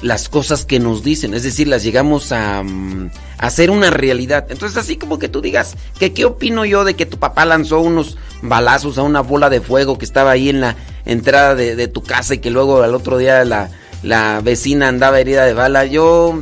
las 0.01 0.29
cosas 0.29 0.63
que 0.65 0.79
nos 0.79 1.03
dicen, 1.03 1.33
es 1.33 1.43
decir, 1.43 1.67
las 1.67 1.83
llegamos 1.83 2.31
a, 2.31 2.63
mm, 2.63 3.11
hacer 3.37 3.69
una 3.69 3.89
realidad. 3.89 4.45
Entonces, 4.49 4.77
así 4.77 4.95
como 4.95 5.19
que 5.19 5.27
tú 5.27 5.41
digas, 5.41 5.75
que 5.99 6.13
qué 6.13 6.25
opino 6.25 6.63
yo 6.65 6.85
de 6.85 6.95
que 6.95 7.05
tu 7.05 7.17
papá 7.19 7.45
lanzó 7.45 7.81
unos 7.81 8.17
balazos 8.41 8.97
a 8.97 9.03
una 9.03 9.21
bola 9.21 9.49
de 9.49 9.59
fuego 9.61 9.97
que 9.97 10.05
estaba 10.05 10.31
ahí 10.31 10.49
en 10.49 10.61
la 10.61 10.75
entrada 11.05 11.55
de, 11.55 11.75
de 11.75 11.87
tu 11.89 12.01
casa 12.01 12.35
y 12.35 12.37
que 12.37 12.49
luego 12.49 12.81
al 12.81 12.95
otro 12.95 13.17
día 13.17 13.43
la, 13.43 13.69
la 14.03 14.41
vecina 14.41 14.87
andaba 14.87 15.19
herida 15.19 15.45
de 15.45 15.53
bala. 15.53 15.85
Yo, 15.85 16.41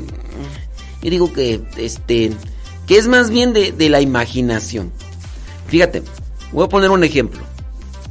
yo 1.02 1.10
digo 1.10 1.34
que, 1.34 1.62
este, 1.78 2.32
que 2.86 2.98
es 2.98 3.08
más 3.08 3.30
bien 3.30 3.54
de, 3.54 3.90
la 3.90 4.02
imaginación. 4.02 4.92
Fíjate, 5.68 6.04
voy 6.52 6.66
a 6.66 6.70
poner 6.70 6.92
un 6.92 7.04
ejemplo. 7.04 7.42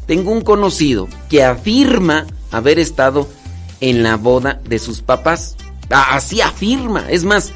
Tengo 0.06 0.30
un 0.30 0.42
conocido 0.42 1.08
que 1.28 1.42
afirma 1.44 2.26
haber 2.50 2.78
estado 2.78 3.28
en 3.80 4.02
la 4.02 4.16
boda 4.16 4.60
de 4.68 4.78
sus 4.78 5.00
papás. 5.00 5.56
Así 5.90 6.40
afirma. 6.40 7.04
Es 7.08 7.24
más, 7.24 7.52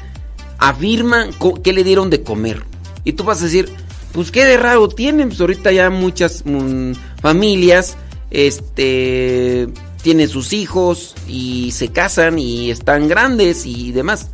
afirma 0.57 1.29
que 1.63 1.73
le 1.73 1.83
dieron 1.83 2.09
de 2.09 2.23
comer. 2.23 2.63
Y 3.03 3.13
tú 3.13 3.23
vas 3.23 3.41
a 3.41 3.45
decir, 3.45 3.73
pues 4.11 4.31
qué 4.31 4.45
de 4.45 4.57
raro 4.57 4.89
tienen. 4.89 5.29
Pues 5.29 5.39
ahorita 5.39 5.71
ya 5.71 5.89
muchas 5.89 6.43
mm, 6.45 6.93
familias, 7.21 7.95
este, 8.31 9.69
tiene 10.01 10.27
sus 10.27 10.53
hijos 10.53 11.15
y 11.27 11.71
se 11.71 11.89
casan 11.89 12.39
y 12.39 12.71
están 12.71 13.07
grandes 13.07 13.65
y 13.65 13.91
demás. 13.91 14.29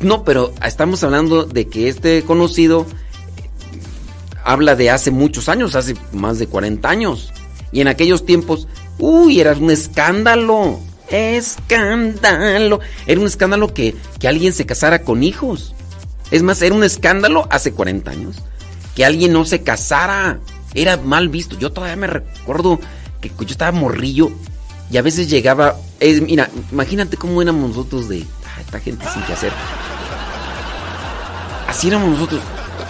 No, 0.00 0.24
pero 0.24 0.52
estamos 0.64 1.02
hablando 1.04 1.44
de 1.44 1.68
que 1.68 1.88
este 1.88 2.22
conocido 2.22 2.86
habla 4.44 4.76
de 4.76 4.90
hace 4.90 5.10
muchos 5.10 5.48
años, 5.48 5.74
hace 5.74 5.94
más 6.12 6.38
de 6.38 6.46
40 6.46 6.88
años. 6.88 7.32
Y 7.72 7.80
en 7.80 7.88
aquellos 7.88 8.24
tiempos, 8.24 8.68
uy, 8.98 9.40
era 9.40 9.52
un 9.52 9.70
escándalo. 9.70 10.78
Escándalo. 11.10 12.80
Era 13.06 13.20
un 13.20 13.26
escándalo 13.26 13.72
que, 13.72 13.94
que 14.18 14.28
alguien 14.28 14.52
se 14.52 14.66
casara 14.66 15.02
con 15.02 15.22
hijos. 15.22 15.74
Es 16.30 16.42
más, 16.42 16.60
era 16.62 16.74
un 16.74 16.84
escándalo 16.84 17.46
hace 17.50 17.72
40 17.72 18.10
años. 18.10 18.36
Que 18.94 19.04
alguien 19.04 19.32
no 19.32 19.44
se 19.44 19.62
casara. 19.62 20.40
Era 20.74 20.96
mal 20.96 21.28
visto. 21.28 21.58
Yo 21.58 21.72
todavía 21.72 21.96
me 21.96 22.06
recuerdo 22.06 22.80
que 23.20 23.30
yo 23.30 23.46
estaba 23.46 23.72
morrillo 23.72 24.30
y 24.90 24.96
a 24.96 25.02
veces 25.02 25.28
llegaba. 25.28 25.76
mira, 26.22 26.50
imagínate 26.70 27.16
cómo 27.16 27.42
éramos 27.42 27.70
nosotros 27.70 28.08
de. 28.08 28.24
esta 28.60 28.80
gente 28.80 29.04
sin 29.12 29.22
que 29.22 29.32
hacer. 29.32 29.52
Así 31.68 31.88
éramos 31.88 32.10
nosotros. 32.10 32.40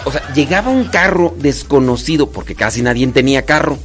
O 0.05 0.13
sea, 0.13 0.33
llegaba 0.35 0.71
un 0.71 0.85
carro 0.85 1.35
desconocido, 1.39 2.31
porque 2.31 2.55
casi 2.55 2.83
nadie 2.83 3.07
tenía 3.09 3.45
carro. 3.45 3.79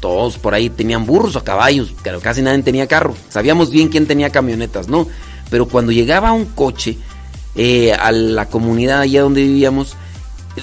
Todos 0.00 0.36
por 0.36 0.54
ahí 0.54 0.68
tenían 0.68 1.06
burros 1.06 1.36
o 1.36 1.44
caballos, 1.44 1.94
pero 2.02 2.20
casi 2.20 2.42
nadie 2.42 2.62
tenía 2.62 2.88
carro. 2.88 3.14
Sabíamos 3.28 3.70
bien 3.70 3.88
quién 3.88 4.06
tenía 4.06 4.30
camionetas, 4.30 4.88
¿no? 4.88 5.06
Pero 5.48 5.68
cuando 5.68 5.92
llegaba 5.92 6.32
un 6.32 6.46
coche 6.46 6.98
eh, 7.54 7.92
a 7.92 8.10
la 8.10 8.46
comunidad 8.46 9.00
allá 9.00 9.22
donde 9.22 9.42
vivíamos, 9.42 9.96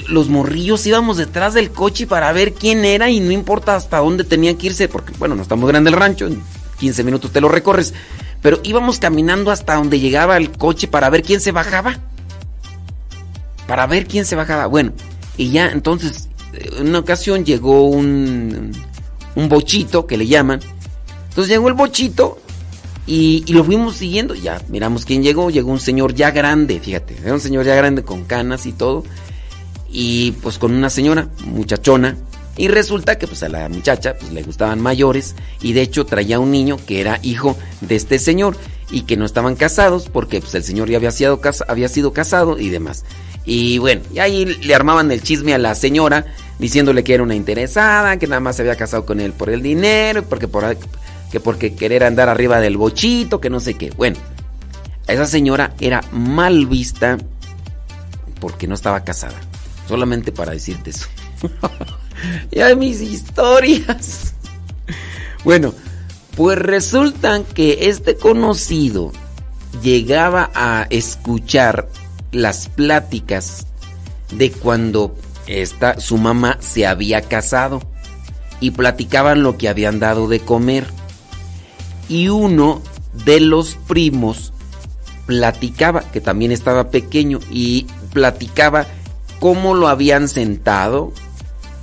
los 0.08 0.28
morrillos 0.28 0.86
íbamos 0.86 1.18
detrás 1.18 1.54
del 1.54 1.72
coche 1.72 2.06
para 2.06 2.32
ver 2.34 2.54
quién 2.54 2.84
era 2.84 3.10
y 3.10 3.20
no 3.22 3.32
importa 3.32 3.76
hasta 3.76 4.00
dónde 4.00 4.24
tenía 4.26 4.58
que 4.58 4.68
irse, 4.68 4.88
porque 4.90 5.14
bueno, 5.18 5.36
no 5.36 5.42
estamos 5.42 5.70
grande 5.70 5.90
el 5.90 5.96
rancho, 5.96 6.30
15 6.80 7.03
minutos 7.03 7.31
te 7.31 7.41
lo 7.41 7.49
recorres, 7.49 7.93
pero 8.41 8.60
íbamos 8.64 8.99
caminando 8.99 9.51
hasta 9.51 9.76
donde 9.76 9.99
llegaba 9.99 10.38
el 10.38 10.51
coche 10.51 10.88
para 10.88 11.10
ver 11.10 11.23
quién 11.23 11.41
se 11.41 11.51
bajaba. 11.51 11.99
Para 13.68 13.85
ver 13.85 14.07
quién 14.07 14.26
se 14.26 14.35
bajaba. 14.35 14.65
Bueno, 14.65 14.93
y 15.38 15.51
ya 15.51 15.69
entonces, 15.69 16.30
en 16.53 16.89
una 16.89 16.99
ocasión 16.99 17.45
llegó 17.45 17.88
un, 17.88 18.72
un 19.35 19.49
bochito 19.49 20.07
que 20.07 20.18
le 20.18 20.27
llaman. 20.27 20.60
Entonces 21.30 21.49
llegó 21.49 21.68
el 21.68 21.76
bochito 21.76 22.39
y, 23.10 23.43
lo 23.51 23.64
fuimos 23.64 23.95
siguiendo. 23.95 24.35
Ya 24.35 24.61
miramos 24.69 25.06
quién 25.06 25.23
llegó. 25.23 25.49
Llegó 25.49 25.72
un 25.72 25.80
señor 25.80 26.14
ya 26.14 26.30
grande, 26.30 26.80
fíjate. 26.80 27.31
Un 27.31 27.39
señor 27.39 27.65
ya 27.65 27.76
grande 27.76 28.03
con 28.03 28.23
canas 28.23 28.65
y 28.65 28.72
todo. 28.72 29.03
Y 29.91 30.34
pues 30.43 30.60
con 30.60 30.73
una 30.73 30.91
señora, 30.91 31.27
muchachona. 31.45 32.18
Y 32.58 32.68
resulta 32.68 33.18
que 33.18 33.28
pues 33.28 33.42
a 33.44 33.50
la 33.50 33.70
muchacha 33.70 34.16
pues, 34.20 34.32
le 34.32 34.44
gustaban 34.44 34.82
mayores 34.82 35.36
y 35.62 35.74
de 35.74 35.82
hecho 35.82 36.06
traía 36.06 36.40
un 36.40 36.52
niño 36.52 36.78
que 36.86 37.00
era 37.00 37.20
hijo 37.22 37.58
de 37.82 37.96
este 37.96 38.20
señor 38.20 38.58
y 38.92 39.02
que 39.02 39.18
no 39.18 39.26
estaban 39.26 39.56
casados 39.56 40.10
porque 40.10 40.42
pues 40.42 40.56
el 40.56 40.64
señor 40.64 40.90
ya 40.90 40.98
había 40.98 41.12
sido, 41.12 41.40
había 41.68 41.88
sido 41.88 42.12
casado 42.12 42.60
y 42.60 42.70
demás. 42.70 43.06
Y 43.46 43.78
bueno, 43.78 44.02
y 44.14 44.20
ahí 44.20 44.46
le 44.46 44.76
armaban 44.76 45.12
el 45.12 45.24
chisme 45.24 45.54
a 45.54 45.58
la 45.58 45.74
señora 45.76 46.26
diciéndole 46.60 47.04
que 47.04 47.14
era 47.14 47.24
una 47.24 47.36
interesada, 47.36 48.18
que 48.18 48.28
nada 48.28 48.42
más 48.42 48.58
se 48.58 48.64
había 48.64 48.76
casado 48.76 49.06
con 49.06 49.20
él 49.20 49.32
por 49.32 49.50
el 49.50 49.62
dinero, 49.62 50.24
porque 50.24 50.48
por, 50.48 50.78
que 51.32 51.40
porque 51.40 51.74
querer 51.74 52.04
andar 52.04 52.30
arriba 52.30 52.60
del 52.60 52.78
bochito, 52.78 53.40
que 53.40 53.50
no 53.50 53.60
sé 53.60 53.76
qué. 53.76 53.92
Bueno, 53.92 54.18
esa 55.08 55.26
señora 55.26 55.74
era 55.80 56.02
mal 56.12 56.68
vista 56.68 57.18
porque 58.40 58.68
no 58.68 58.76
estaba 58.76 59.04
casada. 59.04 59.40
Solamente 59.88 60.32
para 60.32 60.52
decirte 60.52 60.92
eso. 60.92 61.08
ya 62.52 62.76
mis 62.76 63.02
historias. 63.02 64.34
Bueno, 65.44 65.74
pues 66.36 66.58
resulta 66.58 67.44
que 67.44 67.90
este 67.90 68.16
conocido 68.16 69.12
llegaba 69.82 70.50
a 70.54 70.88
escuchar 70.90 71.90
las 72.32 72.70
pláticas 72.70 73.68
de 74.32 74.52
cuando 74.52 75.16
esta, 75.48 76.00
su 76.00 76.18
mamá 76.18 76.58
se 76.60 76.86
había 76.86 77.22
casado 77.22 77.82
y 78.60 78.72
platicaban 78.72 79.44
lo 79.44 79.58
que 79.58 79.70
habían 79.70 80.00
dado 80.00 80.28
de 80.28 80.40
comer. 80.40 80.86
Y 82.08 82.28
uno 82.30 82.82
de 83.26 83.40
los 83.40 83.76
primos 83.88 84.54
platicaba, 85.26 86.02
que 86.12 86.22
también 86.22 86.52
estaba 86.52 86.90
pequeño, 86.90 87.40
y 87.52 87.88
platicaba 88.14 88.88
cómo 89.40 89.74
lo 89.74 89.88
habían 89.88 90.28
sentado 90.28 91.14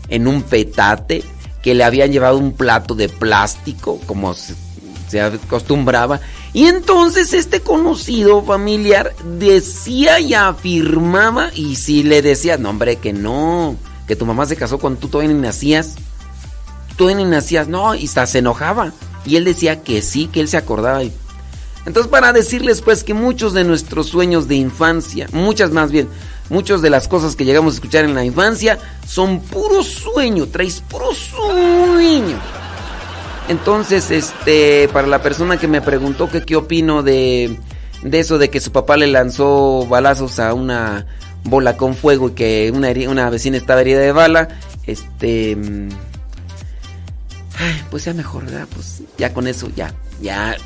en 0.08 0.26
un 0.26 0.42
petate, 0.42 1.24
que 1.62 1.74
le 1.74 1.84
habían 1.84 2.12
llevado 2.12 2.38
un 2.38 2.52
plato 2.52 2.94
de 2.94 3.08
plástico, 3.08 4.00
como 4.06 4.34
se, 4.34 5.20
acostumbraba. 5.20 6.20
Y 6.52 6.66
entonces 6.66 7.32
este 7.32 7.60
conocido 7.60 8.42
familiar 8.42 9.14
decía 9.38 10.20
y 10.20 10.34
afirmaba, 10.34 11.50
y 11.54 11.76
si 11.76 12.02
le 12.02 12.22
decía, 12.22 12.56
no 12.56 12.70
hombre, 12.70 12.96
que 12.96 13.12
no, 13.12 13.76
que 14.06 14.16
tu 14.16 14.26
mamá 14.26 14.46
se 14.46 14.56
casó 14.56 14.78
cuando 14.78 15.00
tú 15.00 15.08
todavía 15.08 15.34
ni 15.34 15.40
nacías, 15.40 15.96
tú 16.90 16.96
todavía 16.98 17.24
ni 17.24 17.30
nacías, 17.30 17.68
no, 17.68 17.94
y 17.94 18.06
se 18.06 18.38
enojaba. 18.38 18.92
Y 19.24 19.36
él 19.36 19.44
decía 19.44 19.82
que 19.82 20.02
sí, 20.02 20.28
que 20.28 20.40
él 20.40 20.48
se 20.48 20.56
acordaba. 20.56 21.02
Entonces 21.84 22.10
para 22.10 22.32
decirles 22.32 22.80
pues 22.80 23.04
que 23.04 23.14
muchos 23.14 23.54
de 23.54 23.64
nuestros 23.64 24.08
sueños 24.08 24.48
de 24.48 24.56
infancia, 24.56 25.28
muchas 25.32 25.70
más 25.70 25.90
bien, 25.90 26.08
Muchas 26.48 26.82
de 26.82 26.90
las 26.90 27.08
cosas 27.08 27.34
que 27.34 27.44
llegamos 27.44 27.74
a 27.74 27.76
escuchar 27.76 28.04
en 28.04 28.14
la 28.14 28.24
infancia 28.24 28.78
son 29.06 29.40
puro 29.40 29.82
sueño, 29.82 30.46
traes 30.46 30.80
puro 30.80 31.12
sueño. 31.12 32.38
Entonces, 33.48 34.10
este, 34.10 34.88
para 34.92 35.06
la 35.06 35.22
persona 35.22 35.56
que 35.56 35.68
me 35.68 35.80
preguntó 35.80 36.28
qué 36.28 36.56
opino 36.56 37.02
de, 37.02 37.58
de 38.02 38.18
eso 38.18 38.38
de 38.38 38.50
que 38.50 38.60
su 38.60 38.72
papá 38.72 38.96
le 38.96 39.06
lanzó 39.06 39.86
balazos 39.86 40.38
a 40.38 40.54
una 40.54 41.06
bola 41.44 41.76
con 41.76 41.94
fuego 41.94 42.30
y 42.30 42.32
que 42.32 42.72
una, 42.74 42.90
una 43.08 43.30
vecina 43.30 43.56
estaba 43.56 43.80
herida 43.80 44.00
de 44.00 44.12
bala, 44.12 44.48
este, 44.86 45.56
mm, 45.56 45.88
pues 47.90 48.04
ya 48.04 48.14
mejor, 48.14 48.44
¿verdad? 48.44 48.66
Pues 48.72 49.02
ya 49.16 49.32
con 49.32 49.46
eso, 49.46 49.70
ya, 49.74 49.94
ya, 50.20 50.56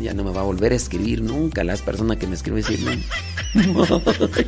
ya 0.00 0.14
no 0.14 0.24
me 0.24 0.32
va 0.32 0.42
a 0.42 0.44
volver 0.44 0.72
a 0.72 0.76
escribir 0.76 1.22
nunca 1.22 1.64
las 1.64 1.82
personas 1.82 2.18
que 2.18 2.26
me 2.26 2.34
escriben 2.34 2.62
decir, 2.62 2.80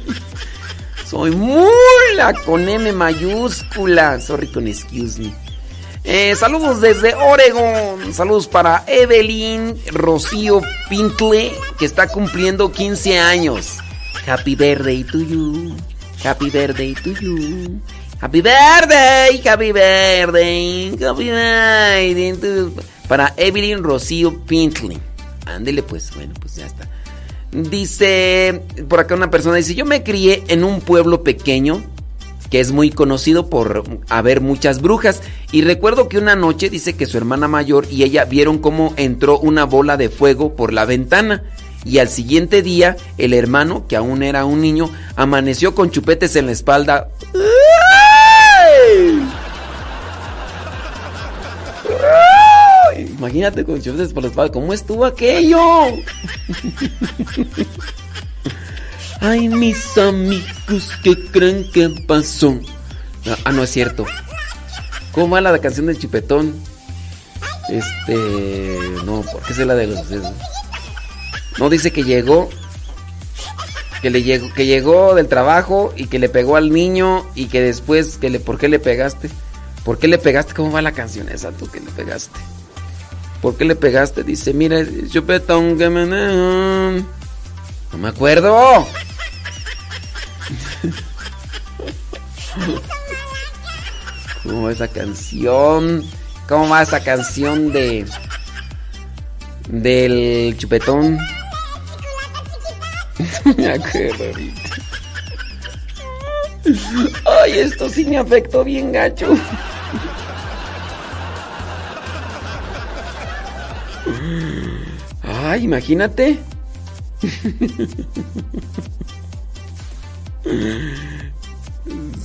Soy 1.11 1.32
mula 1.32 2.35
con 2.47 2.69
M 2.69 2.93
mayúscula. 2.93 4.20
Sorry 4.20 4.47
con 4.47 4.69
excuse 4.69 5.19
me. 5.19 5.35
Eh, 6.05 6.37
saludos 6.37 6.81
desde 6.81 7.15
Oregon. 7.16 8.15
Saludos 8.15 8.47
para 8.47 8.85
Evelyn 8.87 9.74
Rocío 9.91 10.62
Pintle, 10.89 11.53
que 11.81 11.85
está 11.85 12.07
cumpliendo 12.07 12.70
15 12.70 13.19
años. 13.19 13.78
Happy 14.24 14.55
birthday 14.55 15.03
to 15.03 15.19
you. 15.19 15.74
Happy 16.23 16.49
birthday 16.49 16.95
to 16.95 17.11
you. 17.20 17.81
Happy 18.20 18.41
birthday, 18.41 19.43
happy 19.45 19.73
birthday, 19.73 20.91
happy 20.91 21.28
birthday. 21.28 22.85
Para 23.09 23.35
Evelyn 23.37 23.82
Rocío 23.82 24.45
Pintle. 24.45 25.01
Ándele 25.45 25.82
pues, 25.82 26.15
bueno, 26.15 26.35
pues 26.41 26.55
ya 26.55 26.66
está. 26.66 26.89
Dice, 27.53 28.63
por 28.89 29.01
acá 29.01 29.15
una 29.15 29.31
persona 29.31 29.57
dice, 29.57 29.75
yo 29.75 29.85
me 29.85 30.03
crié 30.03 30.45
en 30.49 30.63
un 30.63 30.81
pueblo 30.81 31.25
pequeño 31.25 31.83
que 32.51 32.61
es 32.61 32.73
muy 32.73 32.91
conocido 32.91 33.49
por 33.49 33.85
haber 34.09 34.41
muchas 34.41 34.83
brujas. 34.83 35.23
Y 35.53 35.63
recuerdo 35.63 36.09
que 36.09 36.19
una 36.19 36.37
noche 36.37 36.69
dice 36.69 36.97
que 36.97 37.07
su 37.07 37.17
hermana 37.17 37.49
mayor 37.49 37.87
y 37.91 38.03
ella 38.03 38.25
vieron 38.25 38.59
cómo 38.59 38.93
entró 38.97 39.39
una 39.39 39.65
bola 39.65 39.97
de 39.97 40.11
fuego 40.11 40.57
por 40.57 40.73
la 40.73 40.85
ventana. 40.85 41.45
Y 41.85 41.99
al 41.99 42.09
siguiente 42.09 42.61
día, 42.61 42.97
el 43.17 43.33
hermano, 43.33 43.87
que 43.87 43.97
aún 43.97 44.23
era 44.23 44.45
un 44.45 44.61
niño, 44.61 44.91
amaneció 45.17 45.75
con 45.75 45.91
chupetes 45.91 46.37
en 46.37 46.47
la 46.47 46.53
espalda. 46.53 47.09
Imagínate 53.21 53.67
con 53.67 53.83
chupetes 53.83 54.15
por 54.15 54.23
la 54.23 54.31
espalda. 54.31 54.51
¿Cómo 54.51 54.73
estuvo 54.73 55.05
aquello? 55.05 55.61
Ay, 59.21 59.51
mis 59.51 59.99
amigos, 59.99 60.91
¿qué 61.05 61.27
creen 61.31 61.71
que 61.71 61.91
pasó? 62.07 62.59
Ah, 63.45 63.53
no 63.53 63.63
es 63.63 63.69
cierto. 63.69 64.07
¿Cómo 65.13 65.35
va 65.35 65.43
la 65.43 65.59
canción 65.59 65.85
del 65.85 65.99
chupetón? 65.99 66.55
Este. 67.69 68.79
No, 69.05 69.23
porque 69.31 69.53
es 69.53 69.59
la 69.59 69.75
de 69.75 69.89
los. 69.89 70.03
No 71.59 71.69
dice 71.69 71.93
que 71.93 72.05
llegó. 72.05 72.49
Que 74.01 74.09
le 74.09 74.23
llegó, 74.23 74.51
que 74.55 74.65
llegó 74.65 75.15
del 75.15 75.29
trabajo 75.29 75.93
y 75.95 76.07
que 76.07 76.19
le 76.19 76.31
pegó 76.31 76.57
al 76.57 76.73
niño 76.73 77.27
y 77.35 77.49
que 77.49 77.61
después 77.61 78.17
que 78.17 78.31
le, 78.31 78.41
¿por 78.41 78.57
qué 78.57 78.71
le 78.71 78.79
pegaste? 78.79 79.29
¿Por 79.85 79.99
qué 79.99 80.09
le 80.09 80.17
pegaste? 80.17 80.55
¿Cómo 80.55 80.73
va 80.73 80.81
la 80.81 80.93
canción 80.93 81.29
esa 81.29 81.53
tú 81.53 81.71
que 81.71 81.81
le 81.81 81.91
pegaste? 81.91 82.41
¿Por 83.41 83.57
qué 83.57 83.65
le 83.65 83.75
pegaste? 83.75 84.23
Dice, 84.23 84.53
mira, 84.53 84.85
chupetón 85.09 85.79
que 85.79 85.89
me... 85.89 86.05
No 86.07 87.99
me 87.99 88.09
acuerdo. 88.09 88.87
¿Cómo 94.43 94.65
va 94.65 94.73
esa 94.73 94.89
canción? 94.89 96.05
¿Cómo 96.49 96.69
va 96.69 96.83
esa 96.83 97.03
canción 97.03 97.73
de... 97.73 98.05
Del 99.69 100.57
chupetón. 100.59 101.19
me 103.57 103.71
acuerdo 103.71 104.25
ahorita. 104.25 104.71
Ay, 107.43 107.59
esto 107.59 107.89
sí 107.89 108.05
me 108.05 108.19
afectó 108.19 108.65
bien 108.65 108.93
gacho. 108.93 109.35
Ay, 115.23 115.65
imagínate. 115.65 116.39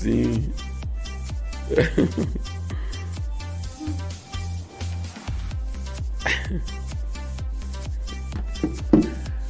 Sí. 0.02 0.50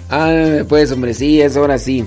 Ah, 0.10 0.64
pues 0.70 0.91
hombre, 0.91 1.14
sí, 1.14 1.41
es 1.41 1.57
ahora 1.57 1.78
sí. 1.78 2.06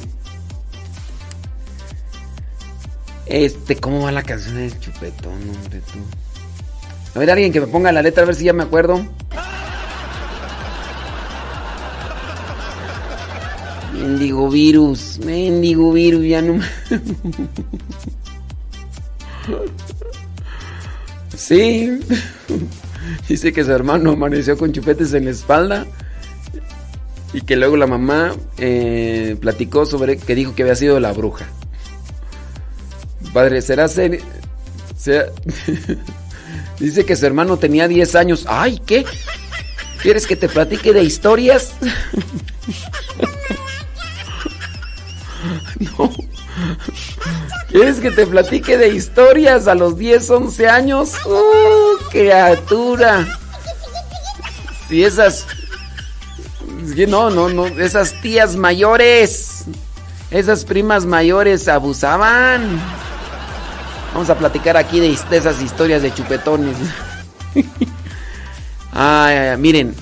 Este, 3.27 3.77
¿cómo 3.77 4.05
va 4.05 4.13
la 4.13 4.23
canción 4.23 4.57
del 4.57 4.79
chupetón, 4.81 5.35
hombre, 5.35 5.83
tú? 5.93 5.99
A 7.15 7.19
ver, 7.19 7.31
alguien 7.31 7.53
que 7.53 7.61
me 7.61 7.67
ponga 7.67 7.93
la 7.93 8.01
letra, 8.01 8.23
a 8.23 8.27
ver 8.27 8.35
si 8.35 8.45
ya 8.45 8.55
me 8.55 8.63
acuerdo. 8.63 9.05
Mendigo 13.99 14.49
virus, 14.49 15.19
mendigo 15.25 15.93
virus, 15.93 16.25
ya 16.25 16.41
no. 16.41 16.61
sí. 21.37 21.99
Dice 23.29 23.53
que 23.53 23.65
su 23.65 23.73
hermano 23.73 24.13
amaneció 24.13 24.57
con 24.57 24.73
chupetes 24.73 25.13
en 25.15 25.25
la 25.25 25.33
espalda 25.33 25.87
y 27.33 27.41
que 27.41 27.57
luego 27.57 27.77
la 27.77 27.87
mamá 27.87 28.35
eh, 28.57 29.37
platicó 29.41 29.85
sobre 29.85 30.17
que 30.17 30.35
dijo 30.35 30.55
que 30.55 30.63
había 30.63 30.77
sido 30.77 31.01
la 31.01 31.13
bruja. 31.13 31.47
Padre, 33.33 33.63
será 33.63 33.89
ser... 33.89 34.21
Dice 36.79 37.05
que 37.05 37.17
su 37.17 37.27
hermano 37.27 37.57
tenía 37.57 37.89
10 37.89 38.15
años. 38.15 38.45
¡Ay, 38.49 38.81
qué! 38.87 39.05
¿Quieres 40.03 40.27
que 40.27 40.37
te 40.37 40.49
platique 40.49 40.93
de 40.93 41.03
historias? 41.03 41.73
no. 45.99 46.11
¿Quieres 47.69 48.01
que 48.01 48.11
te 48.11 48.27
platique 48.27 48.79
de 48.79 48.89
historias 48.89 49.69
a 49.69 49.75
los 49.75 49.99
10, 49.99 50.31
11 50.31 50.69
años? 50.69 51.13
¡Uh, 51.27 52.11
criatura! 52.11 53.27
Si 54.89 55.05
esas... 55.05 55.47
No, 57.09 57.31
no, 57.31 57.49
no. 57.49 57.67
Esas 57.67 58.21
tías 58.23 58.57
mayores. 58.57 59.65
Esas 60.31 60.65
primas 60.65 61.05
mayores 61.05 61.69
abusaban. 61.69 62.81
Vamos 64.13 64.31
a 64.31 64.39
platicar 64.39 64.77
aquí 64.77 65.01
de, 65.01 65.13
esas 65.13 65.61
historias 65.61 66.03
de 66.03 66.13
chupetones. 66.13 66.77
Ay, 68.93 69.57
miren. 69.59 69.95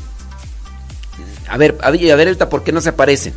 A 1.48 1.56
ver, 1.56 1.76
a 1.82 1.90
ver, 1.90 2.12
a 2.12 2.16
ver, 2.16 2.38
¿por 2.48 2.62
qué 2.62 2.72
no 2.72 2.80
se 2.80 2.90
aparecen? 2.90 3.34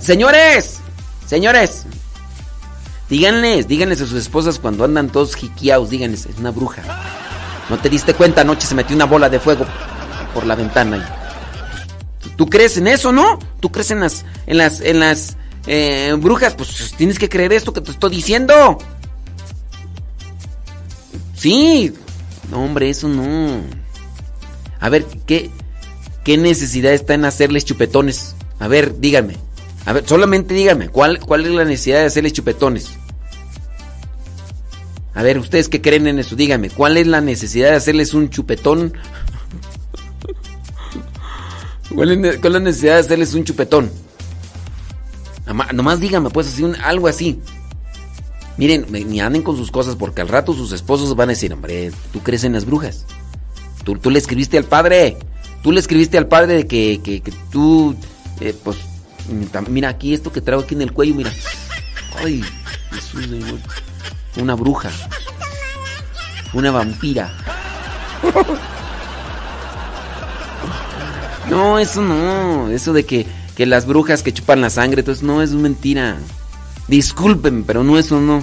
señores, 0.00 0.80
señores, 1.26 1.84
díganles, 3.08 3.68
díganles 3.68 4.00
a 4.00 4.06
sus 4.06 4.18
esposas 4.18 4.58
cuando 4.58 4.84
andan 4.84 5.10
todos 5.10 5.34
jiquiaos, 5.34 5.90
díganles, 5.90 6.26
es 6.26 6.38
una 6.38 6.50
bruja. 6.50 6.82
¿No 7.68 7.78
te 7.78 7.88
diste 7.88 8.14
cuenta? 8.14 8.42
Anoche 8.42 8.66
se 8.66 8.74
metió 8.74 8.94
una 8.94 9.06
bola 9.06 9.28
de 9.28 9.40
fuego 9.40 9.66
por 10.32 10.46
la 10.46 10.54
ventana. 10.54 11.04
¿Tú 12.36 12.46
crees 12.46 12.76
en 12.76 12.86
eso, 12.86 13.12
no? 13.12 13.38
¿Tú 13.60 13.72
crees 13.72 13.90
en 13.90 14.00
las, 14.00 14.24
en 14.46 14.58
las, 14.58 14.80
en 14.80 15.00
las 15.00 15.36
eh, 15.66 16.14
brujas? 16.18 16.54
Pues 16.54 16.94
tienes 16.96 17.18
que 17.18 17.28
creer 17.28 17.52
esto 17.52 17.72
que 17.72 17.80
te 17.80 17.90
estoy 17.90 18.10
diciendo. 18.10 18.78
Sí. 21.34 21.92
No, 22.50 22.62
hombre, 22.62 22.90
eso 22.90 23.08
no. 23.08 23.62
A 24.78 24.88
ver, 24.88 25.04
¿qué, 25.26 25.50
qué 26.24 26.36
necesidad 26.36 26.92
está 26.92 27.14
en 27.14 27.24
hacerles 27.24 27.64
chupetones? 27.64 28.36
A 28.60 28.68
ver, 28.68 29.00
díganme. 29.00 29.36
A 29.86 29.92
ver, 29.92 30.06
solamente 30.06 30.52
díganme, 30.52 30.88
¿cuál, 30.88 31.20
cuál 31.20 31.46
es 31.46 31.52
la 31.52 31.64
necesidad 31.64 32.00
de 32.00 32.06
hacerles 32.06 32.32
chupetones? 32.32 32.90
A 35.14 35.22
ver, 35.22 35.38
ustedes 35.38 35.68
que 35.68 35.80
creen 35.80 36.06
en 36.08 36.18
eso, 36.18 36.36
díganme, 36.36 36.68
¿cuál 36.68 36.98
es 36.98 37.06
la 37.06 37.22
necesidad 37.22 37.70
de 37.70 37.76
hacerles 37.76 38.12
un 38.12 38.28
chupetón? 38.28 38.92
¿Cuál 41.94 42.24
es, 42.24 42.42
la 42.42 42.60
necesidad 42.60 42.94
de 42.94 43.00
hacerles 43.00 43.32
un 43.32 43.44
chupetón? 43.44 43.90
Nomás 45.72 46.00
díganme, 46.00 46.28
pues, 46.30 46.48
así, 46.48 46.64
algo 46.82 47.08
así. 47.08 47.40
Miren, 48.58 48.86
ni 48.90 49.20
anden 49.20 49.42
con 49.42 49.56
sus 49.56 49.70
cosas 49.70 49.96
porque 49.96 50.20
al 50.20 50.28
rato 50.28 50.52
sus 50.52 50.72
esposos 50.72 51.14
van 51.14 51.28
a 51.28 51.32
decir, 51.32 51.52
hombre, 51.52 51.92
tú 52.12 52.20
crees 52.22 52.44
en 52.44 52.52
las 52.54 52.64
brujas. 52.64 53.06
Tú, 53.84 53.96
tú 53.96 54.10
le 54.10 54.18
escribiste 54.18 54.58
al 54.58 54.64
padre. 54.64 55.16
Tú 55.62 55.72
le 55.72 55.80
escribiste 55.80 56.18
al 56.18 56.26
padre 56.26 56.54
de 56.54 56.66
que, 56.66 57.00
que, 57.02 57.22
tú, 57.50 57.94
eh, 58.40 58.54
pues, 58.64 58.76
mira 59.68 59.88
aquí 59.88 60.14
esto 60.14 60.32
que 60.32 60.40
traigo 60.40 60.62
aquí 60.62 60.74
en 60.74 60.82
el 60.82 60.92
cuello, 60.92 61.14
mira. 61.14 61.32
Ay, 62.18 62.44
es 62.96 64.40
una 64.40 64.54
bruja. 64.54 64.90
Una 66.52 66.70
vampira. 66.70 67.32
No, 71.50 71.78
eso 71.78 72.02
no. 72.02 72.70
Eso 72.70 72.92
de 72.92 73.04
que, 73.04 73.26
que 73.54 73.66
las 73.66 73.86
brujas 73.86 74.22
que 74.22 74.32
chupan 74.32 74.60
la 74.60 74.70
sangre, 74.70 75.00
entonces 75.00 75.22
no 75.22 75.42
es 75.42 75.52
mentira. 75.52 76.16
Disculpen, 76.88 77.64
pero 77.64 77.84
no 77.84 77.98
eso 77.98 78.20
no. 78.20 78.42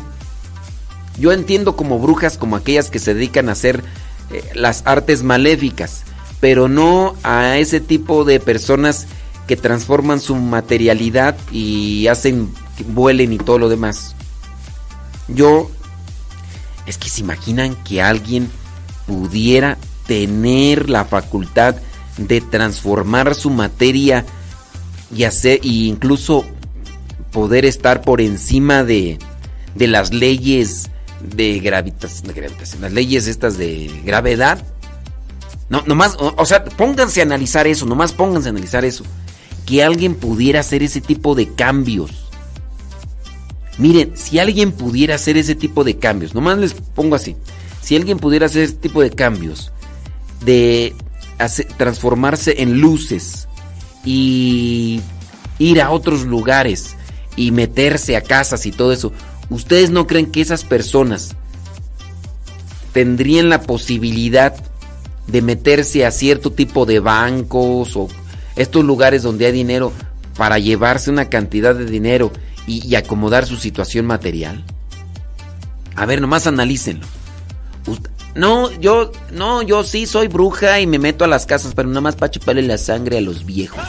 Yo 1.17 1.31
entiendo 1.31 1.75
como 1.75 1.99
brujas 1.99 2.37
como 2.37 2.55
aquellas 2.55 2.89
que 2.89 2.99
se 2.99 3.13
dedican 3.13 3.49
a 3.49 3.53
hacer 3.53 3.83
eh, 4.31 4.43
las 4.55 4.83
artes 4.85 5.21
maléficas, 5.21 6.03
pero 6.39 6.67
no 6.67 7.15
a 7.23 7.57
ese 7.57 7.79
tipo 7.79 8.25
de 8.25 8.39
personas 8.39 9.07
que 9.47 9.57
transforman 9.57 10.19
su 10.19 10.35
materialidad 10.35 11.35
y 11.51 12.07
hacen 12.07 12.53
que 12.77 12.83
vuelen 12.83 13.33
y 13.33 13.37
todo 13.37 13.59
lo 13.59 13.69
demás. 13.69 14.15
Yo 15.27 15.69
es 16.85 16.97
que 16.97 17.09
se 17.09 17.21
imaginan 17.21 17.75
que 17.83 18.01
alguien 18.01 18.49
pudiera 19.07 19.77
tener 20.07 20.89
la 20.89 21.05
facultad 21.05 21.75
de 22.17 22.41
transformar 22.41 23.35
su 23.35 23.49
materia 23.49 24.25
y 25.15 25.23
hacer 25.23 25.59
e 25.63 25.67
incluso 25.67 26.45
poder 27.31 27.65
estar 27.65 28.01
por 28.01 28.21
encima 28.21 28.83
de, 28.83 29.17
de 29.75 29.87
las 29.87 30.13
leyes 30.13 30.89
de 31.23 31.59
gravitación, 31.59 32.33
las 32.81 32.91
leyes 32.91 33.27
estas 33.27 33.57
de 33.57 33.89
gravedad. 34.05 34.63
No, 35.69 35.81
nomás, 35.87 36.15
o, 36.19 36.45
sea, 36.45 36.63
pónganse 36.65 37.21
a 37.21 37.23
analizar 37.23 37.65
eso, 37.65 37.85
nomás 37.85 38.11
pónganse 38.11 38.49
a 38.49 38.51
analizar 38.51 38.85
eso. 38.85 39.03
Que 39.65 39.83
alguien 39.83 40.15
pudiera 40.15 40.59
hacer 40.59 40.83
ese 40.83 41.01
tipo 41.01 41.35
de 41.35 41.53
cambios. 41.53 42.11
Miren, 43.77 44.11
si 44.15 44.39
alguien 44.39 44.71
pudiera 44.71 45.15
hacer 45.15 45.37
ese 45.37 45.55
tipo 45.55 45.83
de 45.83 45.97
cambios, 45.97 46.35
nomás 46.35 46.57
les 46.57 46.73
pongo 46.73 47.15
así. 47.15 47.35
Si 47.81 47.95
alguien 47.95 48.19
pudiera 48.19 48.45
hacer 48.45 48.63
ese 48.63 48.75
tipo 48.75 49.01
de 49.01 49.09
cambios, 49.09 49.71
de 50.45 50.93
transformarse 51.77 52.61
en 52.61 52.79
luces 52.79 53.47
y 54.05 55.01
ir 55.59 55.81
a 55.81 55.89
otros 55.91 56.23
lugares, 56.23 56.95
y 57.35 57.51
meterse 57.51 58.15
a 58.15 58.21
casas 58.21 58.65
y 58.65 58.71
todo 58.71 58.91
eso, 58.91 59.11
¿ustedes 59.49 59.89
no 59.89 60.07
creen 60.07 60.27
que 60.27 60.41
esas 60.41 60.63
personas 60.63 61.35
tendrían 62.91 63.49
la 63.49 63.61
posibilidad 63.61 64.55
de 65.27 65.41
meterse 65.41 66.05
a 66.05 66.11
cierto 66.11 66.51
tipo 66.51 66.85
de 66.85 66.99
bancos 66.99 67.95
o 67.95 68.07
estos 68.55 68.83
lugares 68.83 69.23
donde 69.23 69.45
hay 69.45 69.51
dinero 69.51 69.91
para 70.37 70.59
llevarse 70.59 71.09
una 71.09 71.29
cantidad 71.29 71.75
de 71.75 71.85
dinero 71.85 72.31
y, 72.67 72.95
acomodar 72.95 73.45
su 73.45 73.57
situación 73.57 74.05
material? 74.05 74.63
A 75.95 76.05
ver, 76.05 76.21
nomás 76.21 76.47
analícenlo. 76.47 77.05
No, 78.35 78.71
yo, 78.79 79.11
no, 79.31 79.61
yo 79.61 79.83
sí 79.83 80.07
soy 80.07 80.27
bruja 80.27 80.79
y 80.79 80.87
me 80.87 80.97
meto 80.97 81.23
a 81.23 81.27
las 81.27 81.45
casas, 81.45 81.73
pero 81.75 81.87
nada 81.87 82.01
más 82.01 82.15
para 82.15 82.31
chuparle 82.31 82.63
la 82.63 82.77
sangre 82.77 83.17
a 83.17 83.21
los 83.21 83.45
viejos 83.45 83.83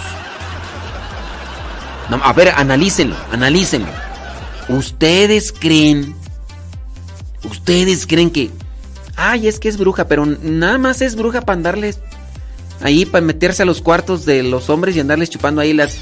a 2.11 2.33
ver, 2.33 2.53
analícenlo, 2.57 3.17
analícenlo. 3.33 3.89
¿Ustedes 4.69 5.53
creen? 5.53 6.15
¿Ustedes 7.45 8.07
creen 8.07 8.31
que... 8.31 8.51
Ay, 9.17 9.47
es 9.47 9.61
que 9.61 9.69
es 9.69 9.77
bruja, 9.79 10.07
pero 10.09 10.27
nada 10.27 10.79
más 10.79 11.01
es 11.01 11.17
bruja 11.17 11.43
para 11.43 11.57
andarles... 11.57 12.01
Ahí, 12.81 13.07
para 13.07 13.25
meterse 13.25 13.63
a 13.63 13.67
los 13.67 13.81
cuartos 13.81 14.25
de 14.25 14.43
los 14.43 14.69
hombres 14.69 14.97
y 14.97 15.01
andarles 15.01 15.31
chupando 15.31 15.61
ahí 15.61 15.73
las 15.73 15.99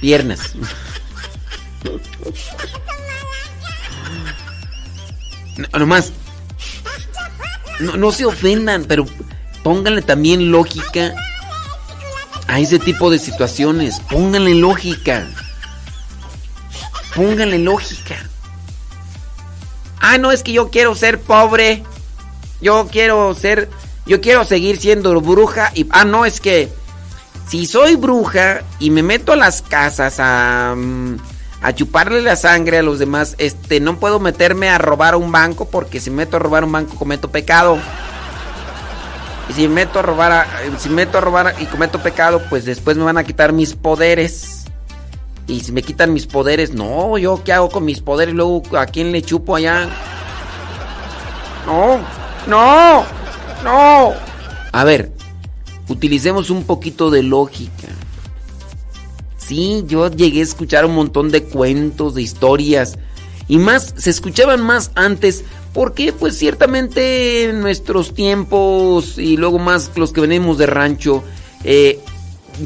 piernas. 0.00 0.54
No, 5.56 5.78
nomás... 5.78 6.12
No, 7.80 7.96
no 7.96 8.12
se 8.12 8.24
ofendan, 8.24 8.84
pero 8.84 9.04
pónganle 9.64 10.02
también 10.02 10.52
lógica 10.52 11.14
a 12.46 12.60
ese 12.60 12.78
tipo 12.78 13.10
de 13.10 13.18
situaciones. 13.18 14.00
Pónganle 14.00 14.54
lógica. 14.54 15.26
Pónganle 17.14 17.58
lógica. 17.58 18.16
Ah, 20.00 20.18
no, 20.18 20.30
es 20.32 20.42
que 20.42 20.52
yo 20.52 20.70
quiero 20.70 20.94
ser 20.94 21.20
pobre. 21.20 21.82
Yo 22.60 22.88
quiero 22.90 23.34
ser. 23.34 23.68
Yo 24.06 24.20
quiero 24.20 24.44
seguir 24.44 24.76
siendo 24.78 25.18
bruja. 25.20 25.70
Y. 25.74 25.86
Ah, 25.90 26.04
no, 26.04 26.24
es 26.24 26.40
que. 26.40 26.68
Si 27.48 27.66
soy 27.66 27.96
bruja 27.96 28.62
y 28.78 28.90
me 28.90 29.02
meto 29.02 29.32
a 29.32 29.36
las 29.36 29.62
casas 29.62 30.16
a. 30.18 30.74
mm, 30.76 31.16
a 31.62 31.74
chuparle 31.74 32.20
la 32.20 32.36
sangre 32.36 32.78
a 32.78 32.82
los 32.82 32.98
demás, 32.98 33.36
este, 33.38 33.80
no 33.80 33.96
puedo 33.98 34.20
meterme 34.20 34.68
a 34.68 34.76
robar 34.76 35.16
un 35.16 35.32
banco 35.32 35.64
porque 35.66 35.98
si 35.98 36.10
me 36.10 36.16
meto 36.16 36.36
a 36.36 36.40
robar 36.40 36.62
un 36.64 36.72
banco 36.72 36.94
cometo 36.96 37.30
pecado. 37.30 37.78
Y 39.48 39.52
si 39.54 39.62
me 39.68 39.74
meto 39.76 39.98
a 39.98 40.02
robar, 40.02 40.32
a- 40.32 40.46
si 40.78 40.88
me 40.90 40.96
meto 40.96 41.16
a 41.18 41.20
robar 41.22 41.54
y 41.60 41.64
cometo 41.66 42.00
pecado, 42.02 42.42
pues 42.50 42.64
después 42.66 42.96
me 42.98 43.04
van 43.04 43.16
a 43.18 43.24
quitar 43.24 43.52
mis 43.54 43.74
poderes. 43.74 44.64
Y 45.46 45.60
si 45.60 45.72
me 45.72 45.82
quitan 45.82 46.12
mis 46.14 46.26
poderes, 46.26 46.72
no, 46.74 47.16
yo 47.18 47.42
qué 47.44 47.52
hago 47.52 47.68
con 47.70 47.84
mis 47.84 48.00
poderes, 48.00 48.34
luego 48.34 48.62
a 48.78 48.86
quién 48.86 49.12
le 49.12 49.20
chupo 49.22 49.56
allá. 49.56 49.88
No, 51.66 51.98
no, 52.46 53.04
no. 53.64 54.12
A 54.72 54.84
ver, 54.84 55.12
utilicemos 55.88 56.50
un 56.50 56.64
poquito 56.64 57.10
de 57.10 57.22
lógica. 57.22 57.88
Sí, 59.38 59.84
yo 59.86 60.10
llegué 60.10 60.40
a 60.40 60.44
escuchar 60.44 60.86
un 60.86 60.94
montón 60.94 61.30
de 61.30 61.44
cuentos, 61.44 62.14
de 62.14 62.22
historias. 62.22 62.98
Y 63.48 63.58
más, 63.58 63.94
se 63.96 64.10
escuchaban 64.10 64.62
más 64.62 64.90
antes. 64.94 65.44
Porque 65.72 66.12
pues 66.12 66.38
ciertamente 66.38 67.46
en 67.46 67.60
nuestros 67.60 68.14
tiempos 68.14 69.18
y 69.18 69.36
luego 69.36 69.58
más 69.58 69.90
los 69.96 70.12
que 70.12 70.20
venimos 70.20 70.56
de 70.56 70.66
rancho, 70.66 71.24
eh, 71.64 71.98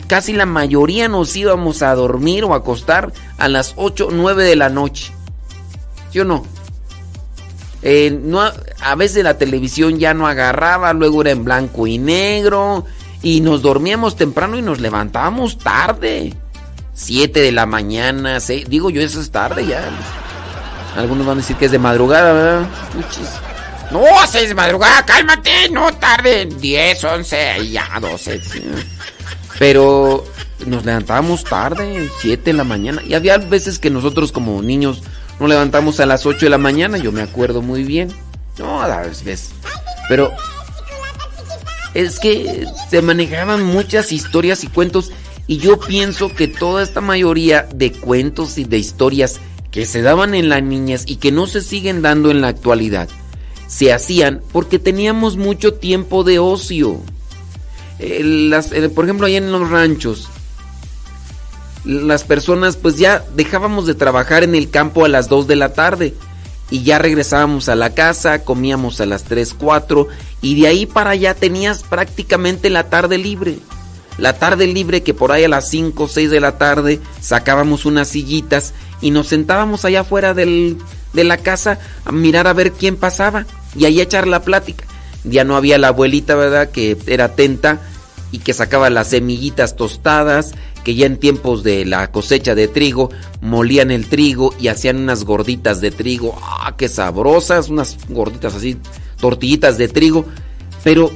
casi 0.07 0.35
la 0.35 0.45
mayoría 0.45 1.09
nos 1.09 1.35
íbamos 1.35 1.81
a 1.81 1.95
dormir 1.95 2.45
o 2.45 2.53
a 2.53 2.59
acostar 2.59 3.15
a 3.39 3.49
las 3.49 3.73
8 3.77 4.09
o 4.09 4.11
9 4.11 4.45
de 4.45 4.57
la 4.57 4.69
noche. 4.69 5.11
¿Sí 6.13 6.21
o 6.21 6.27
no? 6.27 6.45
Eh, 7.83 8.11
no, 8.23 8.41
a 8.81 8.95
veces 8.97 9.23
la 9.25 9.39
televisión 9.39 9.99
ya 9.99 10.13
no 10.15 10.27
agarraba, 10.27 10.93
luego 10.93 11.23
era 11.23 11.31
en 11.31 11.45
blanco 11.45 11.87
y 11.87 11.99
negro 11.99 12.85
y 13.23 13.41
nos 13.41 13.63
dormíamos 13.63 14.17
temprano 14.17 14.57
y 14.57 14.63
nos 14.63 14.81
levantábamos 14.81 15.59
tarde. 15.59 16.35
7 16.95 17.41
de 17.41 17.53
la 17.53 17.65
mañana, 17.67 18.41
seis- 18.41 18.69
digo 18.69 18.91
yo 18.91 19.01
eso 19.01 19.21
es 19.21 19.31
tarde 19.31 19.65
ya. 19.67 19.89
Algunos 20.97 21.25
van 21.27 21.39
a 21.39 21.41
decir 21.41 21.55
que 21.57 21.67
es 21.67 21.71
de 21.71 21.79
madrugada, 21.79 22.33
¿verdad? 22.33 22.67
No, 23.93 24.01
6 24.27 24.49
de 24.49 24.55
madrugada, 24.57 25.07
cálmate, 25.07 25.69
no 25.71 25.93
tarde. 25.95 26.47
10, 26.47 27.05
11, 27.05 27.71
ya 27.71 27.89
12. 28.01 28.43
sí. 28.43 28.63
Pero 29.61 30.25
nos 30.67 30.85
levantábamos 30.85 31.45
tarde, 31.45 32.09
7 32.21 32.43
de 32.51 32.53
la 32.53 32.65
mañana. 32.65 33.01
Y 33.07 33.15
había 33.15 33.39
veces 33.39 33.79
que 33.79 33.91
nosotros 33.91 34.33
como 34.33 34.61
niños 34.63 35.03
nos 35.41 35.49
levantamos 35.49 36.01
a 36.01 36.07
las 36.07 36.27
8 36.27 36.47
de 36.47 36.51
la 36.51 36.59
mañana, 36.59 36.99
yo 36.99 37.13
me 37.13 37.23
acuerdo 37.23 37.63
muy 37.63 37.85
bien. 37.85 38.11
No, 38.59 38.81
a 38.83 39.03
veces. 39.03 39.51
Pero 40.09 40.33
es 41.95 42.19
que 42.21 42.67
se 42.91 43.03
manejaban 43.03 43.63
muchas 43.65 44.13
historias 44.13 44.65
y 44.65 44.69
cuentos 44.69 45.11
y 45.47 45.59
yo 45.59 45.79
pienso 45.79 46.35
que 46.35 46.49
toda 46.49 46.83
esta 46.83 47.01
mayoría 47.01 47.67
de 47.75 47.93
cuentos 47.93 48.59
y 48.59 48.65
de 48.65 48.79
historias 48.79 49.41
que 49.71 49.87
se 49.87 50.03
daban 50.03 50.35
en 50.35 50.49
la 50.49 50.61
niñez 50.61 51.05
y 51.07 51.17
que 51.17 51.33
no 51.33 51.47
se 51.47 51.61
siguen 51.61 52.03
dando 52.03 52.31
en 52.31 52.41
la 52.41 52.49
actualidad, 52.49 53.09
se 53.67 53.93
hacían 53.93 54.43
porque 54.53 54.79
teníamos 54.79 55.37
mucho 55.37 55.75
tiempo 55.75 56.25
de 56.25 56.39
ocio. 56.39 57.01
Las- 57.99 58.71
por 58.95 59.05
ejemplo, 59.05 59.27
allá 59.27 59.39
en 59.39 59.51
los 59.53 59.69
ranchos, 59.71 60.29
las 61.89 62.23
personas 62.25 62.77
pues 62.77 62.99
ya 62.99 63.25
dejábamos 63.35 63.87
de 63.87 63.95
trabajar 63.95 64.45
en 64.45 64.55
el 64.55 64.69
campo 64.71 65.05
a 65.05 65.09
las 65.09 65.29
2 65.29 65.47
de 65.47 65.57
la 65.57 65.73
tarde 65.73 66.15
y 66.71 66.83
ya 66.83 66.99
regresábamos 66.99 67.71
a 67.71 67.75
la 67.77 67.95
casa, 67.95 68.45
comíamos 68.45 69.01
a 69.01 69.07
las 69.07 69.25
3, 69.25 69.55
4 69.55 70.07
y 70.43 70.61
de 70.61 70.69
ahí 70.69 70.85
para 70.85 71.11
allá 71.11 71.35
tenías 71.35 71.83
prácticamente 71.83 72.69
la 72.69 72.91
tarde 72.91 73.17
libre. 73.17 73.59
La 74.19 74.35
tarde 74.35 74.67
libre 74.67 75.03
que 75.03 75.15
por 75.15 75.33
ahí 75.33 75.45
a 75.45 75.49
las 75.49 75.71
5 75.71 76.09
6 76.09 76.31
de 76.31 76.41
la 76.41 76.59
tarde 76.59 77.01
sacábamos 77.23 77.87
unas 77.87 78.09
sillitas 78.09 78.75
y 79.01 79.11
nos 79.11 79.29
sentábamos 79.29 79.85
allá 79.87 80.01
afuera 80.01 80.35
del- 80.35 80.77
de 81.15 81.25
la 81.25 81.39
casa 81.39 81.79
a 82.05 82.13
mirar 82.13 82.47
a 82.49 82.53
ver 82.53 82.73
quién 82.73 82.97
pasaba 82.97 83.47
y 83.75 83.87
ahí 83.87 83.99
a 84.01 84.03
echar 84.03 84.27
la 84.29 84.43
plática. 84.43 84.85
Ya 85.25 85.45
no 85.45 85.57
había 85.57 85.79
la 85.79 85.89
abuelita, 85.89 86.35
¿verdad? 86.35 86.71
Que 86.71 86.99
era 87.07 87.27
atenta 87.27 87.81
y 88.31 88.41
que 88.41 88.53
sacaba 88.53 88.91
las 88.91 89.09
semillitas 89.09 89.75
tostadas, 89.75 90.53
que 90.89 90.95
ya 90.95 91.05
en 91.05 91.19
tiempos 91.19 91.63
de 91.65 91.85
la 91.85 92.11
cosecha 92.11 92.55
de 92.55 92.67
trigo 92.67 93.11
molían 93.43 93.91
el 93.91 94.07
trigo 94.07 94.55
y 94.59 94.69
hacían 94.69 94.97
unas 94.97 95.25
gorditas 95.25 95.83
de 95.83 95.91
trigo, 95.91 96.35
ah, 96.43 96.77
qué 96.79 96.89
sabrosas, 96.89 97.69
unas 97.69 97.99
gorditas 98.09 98.55
así, 98.55 98.79
tortillitas 99.21 99.77
de 99.77 99.89
trigo, 99.89 100.25
pero 100.83 101.11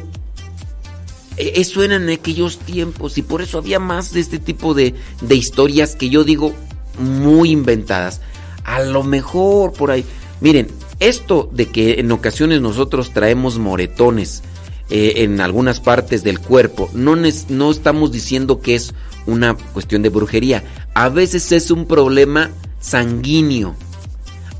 e- 1.39 1.55
eso 1.55 1.82
era 1.82 1.97
en 1.97 2.11
aquellos 2.11 2.59
tiempos 2.59 3.16
y 3.16 3.23
por 3.23 3.40
eso 3.40 3.57
había 3.57 3.78
más 3.78 4.12
de 4.12 4.20
este 4.20 4.39
tipo 4.39 4.74
de, 4.74 4.94
de 5.23 5.36
historias 5.36 5.97
que 5.97 6.11
yo 6.11 6.23
digo 6.23 6.53
muy 6.99 7.51
inventadas. 7.51 8.20
A 8.65 8.82
lo 8.82 9.03
mejor 9.03 9.73
por 9.73 9.90
ahí. 9.90 10.05
Miren, 10.43 10.69
esto 11.01 11.49
de 11.51 11.65
que 11.65 11.99
en 11.99 12.12
ocasiones 12.12 12.61
nosotros 12.61 13.15
traemos 13.15 13.57
moretones 13.59 14.43
eh, 14.90 15.24
en 15.24 15.40
algunas 15.40 15.81
partes 15.81 16.23
del 16.23 16.40
cuerpo, 16.40 16.90
no, 16.93 17.16
no 17.49 17.70
estamos 17.70 18.12
diciendo 18.12 18.61
que 18.61 18.74
es 18.74 18.93
una 19.27 19.55
cuestión 19.55 20.03
de 20.03 20.09
brujería. 20.09 20.65
A 20.94 21.09
veces 21.09 21.53
es 21.53 21.70
un 21.70 21.86
problema 21.86 22.51
sanguíneo. 22.81 23.74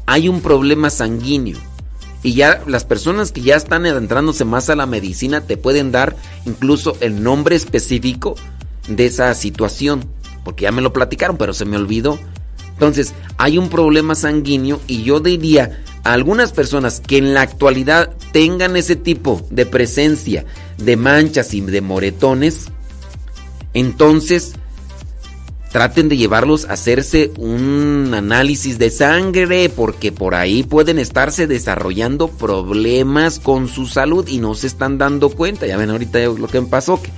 Hay 0.07 0.29
un 0.29 0.41
problema 0.41 0.91
sanguíneo. 0.91 1.59
Y 2.23 2.35
ya 2.35 2.63
las 2.67 2.85
personas 2.85 3.33
que 3.33 3.43
ya 3.43 3.57
están 3.57 3.85
adentrándose 3.85 4.45
más 4.45 4.71
a 4.71 4.77
la 4.77 4.87
medicina 4.87 5.41
te 5.41 5.57
pueden 5.57 5.91
dar 5.91 6.17
incluso 6.47 6.97
el 7.01 7.23
nombre 7.23 7.57
específico 7.57 8.37
de 8.89 9.07
esa 9.07 9.35
situación. 9.35 10.05
Porque 10.45 10.65
ya 10.65 10.73
me 10.73 10.83
lo 10.83 10.93
platicaron, 10.93 11.37
pero 11.37 11.53
se 11.53 11.65
me 11.65 11.77
olvidó. 11.77 12.19
Entonces, 12.75 13.15
hay 13.39 13.59
un 13.59 13.69
problema 13.69 14.15
sanguíneo 14.15 14.81
y 14.87 15.03
yo 15.03 15.21
diría 15.21 15.83
a 16.05 16.13
algunas 16.13 16.53
personas 16.53 17.01
que 17.01 17.19
en 17.19 17.35
la 17.35 17.43
actualidad 17.43 18.11
tengan 18.33 18.77
ese 18.77 18.97
tipo 18.97 19.47
de 19.51 19.67
presencia 19.67 20.45
de 20.79 20.97
manchas 20.97 21.55
y 21.55 21.61
de 21.61 21.81
moretones, 21.81 22.71
entonces 23.75 24.55
traten 25.73 26.11
de 26.11 26.19
llevarlos 26.19 26.67
a 26.67 26.75
hacerse 26.75 27.33
un 27.39 28.13
análisis 28.15 28.79
de 28.79 28.91
sangre 28.91 29.71
porque 29.71 30.13
por 30.13 30.35
ahí 30.35 30.63
pueden 30.63 30.99
estarse 30.99 31.47
desarrollando 31.47 32.29
problemas 32.29 33.39
con 33.39 33.69
su 33.69 33.87
salud 33.87 34.29
y 34.29 34.39
no 34.39 34.55
se 34.55 34.67
están 34.67 34.99
dando 34.99 35.31
cuenta. 35.31 35.67
Ya 35.67 35.79
ven 35.79 35.89
ahorita 35.91 36.19
lo 36.21 36.47
que 36.47 36.61
me 36.61 36.67
pasó, 36.67 37.01
que 37.01 37.11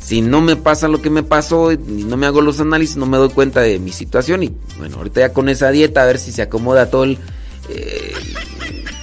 si 0.00 0.22
no 0.22 0.40
me 0.40 0.56
pasa 0.56 0.88
lo 0.88 1.02
que 1.02 1.10
me 1.10 1.22
pasó 1.22 1.72
y 1.72 1.78
no 1.78 2.16
me 2.16 2.26
hago 2.26 2.40
los 2.40 2.58
análisis, 2.58 2.96
no 2.96 3.06
me 3.06 3.18
doy 3.18 3.28
cuenta 3.28 3.60
de 3.60 3.78
mi 3.78 3.92
situación 3.92 4.42
y 4.42 4.52
bueno, 4.78 4.96
ahorita 4.96 5.20
ya 5.20 5.32
con 5.32 5.50
esa 5.50 5.70
dieta 5.70 6.02
a 6.02 6.06
ver 6.06 6.18
si 6.18 6.32
se 6.32 6.42
acomoda 6.42 6.90
todo 6.90 7.04
el 7.04 7.18
eh, 7.68 8.12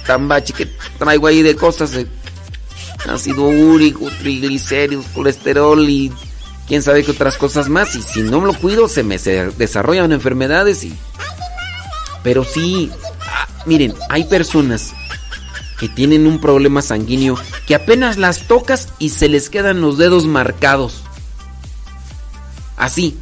tambache 0.06 0.52
que 0.52 0.68
traigo 0.98 1.28
ahí 1.28 1.42
de 1.42 1.54
cosas, 1.54 1.94
eh, 1.94 2.06
ácido 3.08 3.44
úrico, 3.44 4.08
triglicéridos, 4.20 5.06
colesterol 5.14 5.88
y 5.88 6.12
quién 6.72 6.82
sabe 6.82 7.04
qué 7.04 7.10
otras 7.10 7.36
cosas 7.36 7.68
más. 7.68 7.94
Y 7.96 8.00
si 8.00 8.22
no 8.22 8.42
lo 8.46 8.54
cuido, 8.54 8.88
se 8.88 9.02
me 9.02 9.18
desarrollan 9.18 10.10
enfermedades. 10.10 10.82
Y... 10.84 10.94
Pero 12.22 12.44
sí, 12.44 12.90
ah, 13.26 13.46
miren, 13.66 13.92
hay 14.08 14.24
personas 14.24 14.94
que 15.78 15.90
tienen 15.90 16.26
un 16.26 16.40
problema 16.40 16.80
sanguíneo 16.80 17.36
que 17.66 17.74
apenas 17.74 18.16
las 18.16 18.48
tocas 18.48 18.88
y 18.98 19.10
se 19.10 19.28
les 19.28 19.50
quedan 19.50 19.82
los 19.82 19.98
dedos 19.98 20.24
marcados. 20.24 21.02
Así. 22.78 23.18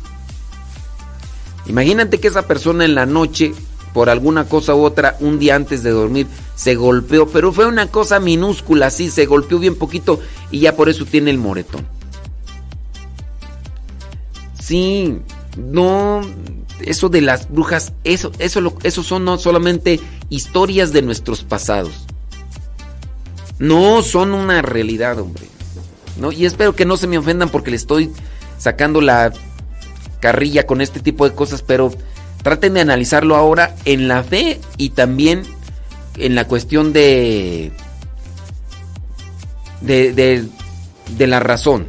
Imagínate 1.66 2.20
que 2.20 2.28
esa 2.28 2.46
persona 2.46 2.84
en 2.84 2.94
la 2.94 3.04
noche, 3.04 3.52
por 3.92 4.10
alguna 4.10 4.44
cosa 4.44 4.76
u 4.76 4.84
otra, 4.84 5.16
un 5.18 5.40
día 5.40 5.56
antes 5.56 5.82
de 5.82 5.90
dormir, 5.90 6.28
se 6.54 6.76
golpeó, 6.76 7.26
pero 7.26 7.52
fue 7.52 7.66
una 7.66 7.88
cosa 7.88 8.20
minúscula, 8.20 8.86
así, 8.86 9.10
se 9.10 9.26
golpeó 9.26 9.58
bien 9.58 9.74
poquito 9.74 10.20
y 10.52 10.60
ya 10.60 10.76
por 10.76 10.88
eso 10.88 11.04
tiene 11.04 11.32
el 11.32 11.38
moretón. 11.38 11.84
Sí, 14.70 15.18
no, 15.56 16.20
eso 16.80 17.08
de 17.08 17.20
las 17.22 17.50
brujas, 17.50 17.92
eso, 18.04 18.30
eso, 18.38 19.02
son 19.02 19.24
no 19.24 19.36
solamente 19.36 19.98
historias 20.28 20.92
de 20.92 21.02
nuestros 21.02 21.42
pasados. 21.42 22.06
No 23.58 24.00
son 24.02 24.32
una 24.32 24.62
realidad, 24.62 25.18
hombre. 25.18 25.42
No, 26.20 26.30
y 26.30 26.46
espero 26.46 26.76
que 26.76 26.84
no 26.84 26.96
se 26.96 27.08
me 27.08 27.18
ofendan 27.18 27.48
porque 27.48 27.72
le 27.72 27.78
estoy 27.78 28.12
sacando 28.58 29.00
la 29.00 29.32
carrilla 30.20 30.66
con 30.66 30.80
este 30.80 31.00
tipo 31.00 31.28
de 31.28 31.34
cosas, 31.34 31.62
pero 31.62 31.92
traten 32.44 32.74
de 32.74 32.82
analizarlo 32.82 33.34
ahora 33.34 33.74
en 33.86 34.06
la 34.06 34.22
fe 34.22 34.60
y 34.76 34.90
también 34.90 35.42
en 36.16 36.36
la 36.36 36.46
cuestión 36.46 36.92
de, 36.92 37.72
de, 39.80 40.46
de 41.18 41.26
la 41.26 41.40
razón. 41.40 41.88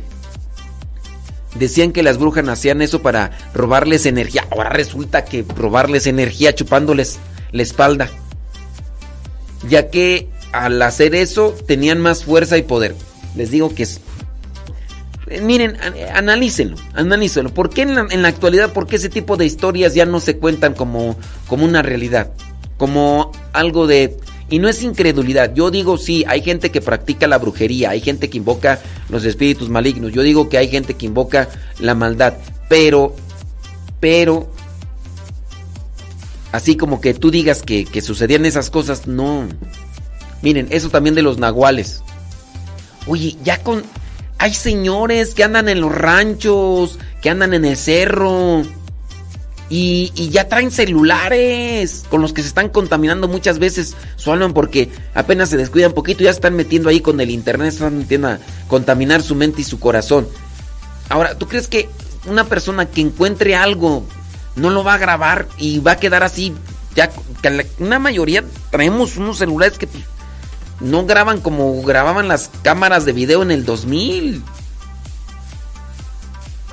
Decían 1.55 1.91
que 1.91 2.03
las 2.03 2.17
brujas 2.17 2.47
hacían 2.47 2.81
eso 2.81 3.01
para 3.01 3.31
robarles 3.53 4.05
energía. 4.05 4.47
Ahora 4.51 4.69
resulta 4.69 5.25
que 5.25 5.45
robarles 5.55 6.07
energía 6.07 6.55
chupándoles 6.55 7.19
la 7.51 7.63
espalda. 7.63 8.09
Ya 9.67 9.89
que 9.89 10.29
al 10.51 10.81
hacer 10.81 11.15
eso 11.15 11.55
tenían 11.65 11.99
más 11.99 12.23
fuerza 12.23 12.57
y 12.57 12.63
poder. 12.63 12.95
Les 13.35 13.51
digo 13.51 13.73
que 13.73 13.83
es... 13.83 14.01
Miren, 15.41 15.77
analícenlo, 16.13 16.75
analícenlo. 16.93 17.53
¿Por 17.53 17.69
qué 17.69 17.83
en 17.83 18.21
la, 18.21 18.27
actualidad, 18.27 18.73
por 18.73 18.85
qué 18.85 18.97
ese 18.97 19.07
tipo 19.07 19.37
de 19.37 19.45
historias 19.45 19.93
ya 19.93 20.05
no 20.05 20.19
se 20.19 20.37
cuentan 20.37 20.73
como, 20.73 21.17
como 21.47 21.63
una 21.63 21.81
realidad? 21.81 22.31
Como 22.77 23.31
algo 23.53 23.87
de... 23.87 24.17
Y 24.51 24.59
no 24.59 24.67
es 24.67 24.83
incredulidad. 24.83 25.53
Yo 25.55 25.71
digo, 25.71 25.97
sí, 25.97 26.25
hay 26.27 26.41
gente 26.41 26.71
que 26.71 26.81
practica 26.81 27.25
la 27.25 27.37
brujería, 27.37 27.91
hay 27.91 28.01
gente 28.01 28.29
que 28.29 28.37
invoca 28.37 28.81
los 29.07 29.23
espíritus 29.23 29.69
malignos. 29.69 30.11
Yo 30.11 30.23
digo 30.23 30.49
que 30.49 30.57
hay 30.57 30.67
gente 30.67 30.95
que 30.95 31.05
invoca 31.05 31.47
la 31.79 31.95
maldad. 31.95 32.33
Pero, 32.67 33.15
pero, 34.01 34.51
así 36.51 36.75
como 36.75 36.99
que 36.99 37.13
tú 37.13 37.31
digas 37.31 37.63
que, 37.63 38.01
sucedían 38.01 38.45
esas 38.45 38.69
cosas, 38.69 39.07
no. 39.07 39.47
Miren, 40.41 40.67
eso 40.69 40.89
también 40.89 41.15
de 41.15 41.21
los 41.21 41.37
nahuales. 41.37 42.03
Oye, 43.07 43.37
ya 43.43 43.63
con... 43.63 43.83
Hay 44.37 44.53
señores 44.53 45.33
que 45.33 45.45
andan 45.45 45.69
en 45.69 45.79
los 45.79 45.95
ranchos, 45.95 46.99
que 47.21 47.29
andan 47.29 47.53
en 47.53 47.63
el 47.63 47.77
cerro. 47.77 48.63
Y, 49.73 50.11
ya 50.31 50.49
traen 50.49 50.69
celulares 50.69 52.03
con 52.10 52.22
los 52.22 52.34
que 52.34 52.41
se 52.41 52.49
están 52.49 52.68
contaminando 52.68 53.30
muchas 53.30 53.57
veces 53.57 53.95
su 54.18 54.30
alma 54.34 54.53
porque 54.53 54.89
apenas 55.14 55.49
se 55.49 55.56
descuidan 55.56 55.91
un 55.91 55.95
poquito 55.95 56.26
ya 56.26 56.30
están 56.30 56.57
metiendo 56.57 56.89
ahí 56.89 56.99
con 56.99 57.22
el 57.22 57.30
internet, 57.30 57.69
están 57.69 57.99
metiendo 57.99 58.27
a 58.27 58.39
contaminar 58.68 59.22
su 59.23 59.34
mente 59.34 59.61
y 59.61 59.64
su 59.64 59.80
corazón. 59.80 60.27
Ahora, 61.07 61.38
¿tú 61.38 61.48
crees 61.48 61.69
que 61.69 61.88
una 62.26 62.43
persona 62.43 62.85
que 62.85 62.99
encuentre 62.99 63.56
algo 63.56 64.03
no 64.57 64.72
lo 64.72 64.84
va 64.84 64.95
a 64.95 64.98
grabar 64.98 65.48
y 65.57 65.80
va 65.80 65.93
a 65.93 65.99
quedar 65.99 66.23
así? 66.23 66.53
Ya, 66.93 67.10
que 67.41 67.65
una 67.80 67.98
mayoría 67.98 68.43
traemos 68.72 69.15
unos 69.15 69.38
celulares 69.38 69.77
que 69.77 69.88
pues, 69.88 70.03
no 70.81 71.06
graban 71.06 71.39
como 71.39 71.81
grababan 71.81 72.27
las 72.27 72.52
cámaras 72.61 73.06
de 73.06 73.14
video 73.14 73.41
en 73.41 73.52
el 73.52 73.64
2000. 73.64 74.43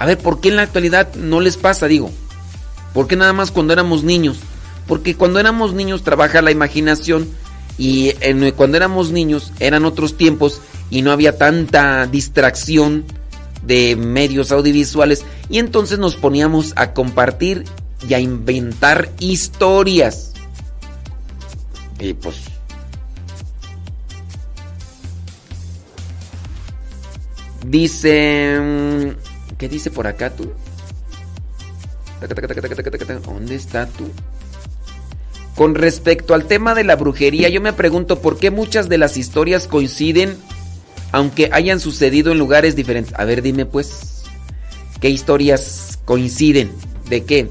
A 0.01 0.07
ver, 0.07 0.19
¿por 0.19 0.41
qué 0.41 0.49
en 0.49 0.57
la 0.57 0.63
actualidad 0.63 1.15
no 1.15 1.41
les 1.41 1.57
pasa? 1.57 1.87
Digo, 1.87 2.11
¿por 2.95 3.07
qué 3.07 3.17
nada 3.17 3.33
más 3.33 3.51
cuando 3.51 3.73
éramos 3.73 4.05
niños? 4.05 4.39
Porque 4.87 5.17
cuando 5.17 5.41
éramos 5.41 5.75
niños 5.75 6.03
trabaja 6.03 6.43
la 6.43 6.51
imaginación 6.51 7.29
y 7.77 8.13
cuando 8.57 8.77
éramos 8.77 9.11
niños 9.13 9.53
eran 9.61 9.85
otros 9.85 10.17
tiempos 10.17 10.61
y 10.91 11.03
no 11.03 11.13
había 11.13 11.37
tanta 11.39 12.07
distracción 12.07 13.05
de 13.63 13.97
medios 13.97 14.51
audiovisuales 14.51 15.25
y 15.51 15.59
entonces 15.59 15.99
nos 15.99 16.17
poníamos 16.17 16.73
a 16.77 16.93
compartir 16.93 17.65
y 18.09 18.15
a 18.15 18.21
inventar 18.21 19.11
historias. 19.19 20.33
Y 22.01 22.15
pues 22.15 22.37
Dice. 27.69 29.15
¿Qué 29.59 29.69
dice 29.69 29.91
por 29.91 30.07
acá 30.07 30.31
tú? 30.31 30.53
¿Dónde 33.25 33.55
está 33.55 33.87
tú? 33.87 34.11
Con 35.55 35.75
respecto 35.75 36.35
al 36.35 36.47
tema 36.47 36.75
de 36.75 36.85
la 36.85 36.97
brujería, 36.97 37.49
yo 37.49 37.61
me 37.61 37.73
pregunto 37.73 38.21
por 38.21 38.39
qué 38.39 38.51
muchas 38.51 38.89
de 38.89 38.99
las 38.99 39.17
historias 39.17 39.67
coinciden, 39.67 40.37
aunque 41.11 41.51
hayan 41.53 41.81
sucedido 41.81 42.33
en 42.33 42.39
lugares 42.39 42.77
diferentes. 42.77 43.13
A 43.19 43.25
ver, 43.25 43.43
dime 43.43 43.67
pues, 43.67 44.25
¿qué 45.01 45.11
historias 45.11 45.99
coinciden? 46.05 46.71
¿De 47.09 47.25
qué? 47.25 47.49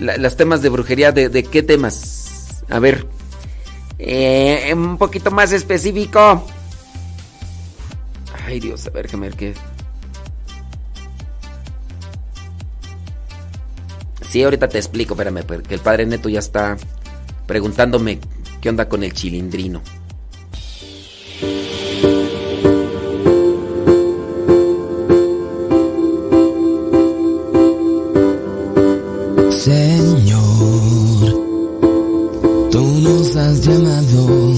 los 0.00 0.36
temas 0.36 0.62
de 0.62 0.70
brujería, 0.70 1.12
¿de, 1.12 1.42
qué 1.42 1.62
temas? 1.62 2.62
A 2.70 2.78
ver, 2.78 3.06
eh, 3.98 4.72
un 4.74 4.96
poquito 4.96 5.30
más 5.30 5.52
específico. 5.52 6.46
Ay, 8.46 8.60
Dios, 8.60 8.86
a 8.86 8.90
ver, 8.90 9.06
déjame 9.06 9.28
ver 9.28 9.36
qué. 9.36 9.54
Sí, 14.30 14.44
ahorita 14.44 14.68
te 14.68 14.78
explico, 14.78 15.14
espérame, 15.14 15.42
porque 15.44 15.74
el 15.74 15.80
padre 15.80 16.06
Neto 16.06 16.28
ya 16.28 16.38
está 16.38 16.76
preguntándome 17.48 18.20
qué 18.60 18.68
onda 18.68 18.88
con 18.88 19.02
el 19.02 19.12
chilindrino. 19.12 19.82
Señor, 29.50 30.38
tú 32.70 32.84
nos 33.00 33.34
has 33.34 33.66
llamado 33.66 34.54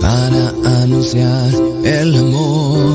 para 0.00 0.82
anunciar 0.82 1.50
el 1.82 2.16
amor 2.16 2.89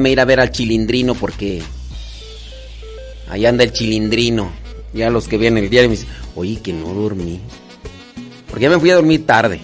déjame 0.00 0.12
ir 0.12 0.20
a 0.20 0.24
ver 0.24 0.40
al 0.40 0.50
chilindrino 0.50 1.14
porque 1.14 1.60
ahí 3.28 3.44
anda 3.44 3.64
el 3.64 3.72
chilindrino. 3.72 4.50
Ya 4.94 5.10
los 5.10 5.28
que 5.28 5.36
vienen 5.36 5.64
el 5.64 5.70
día 5.70 5.82
me 5.82 5.88
dicen, 5.88 6.08
oye, 6.34 6.58
que 6.62 6.72
no 6.72 6.94
dormí. 6.94 7.38
Porque 8.48 8.62
ya 8.62 8.70
me 8.70 8.80
fui 8.80 8.90
a 8.90 8.94
dormir 8.94 9.26
tarde. 9.26 9.60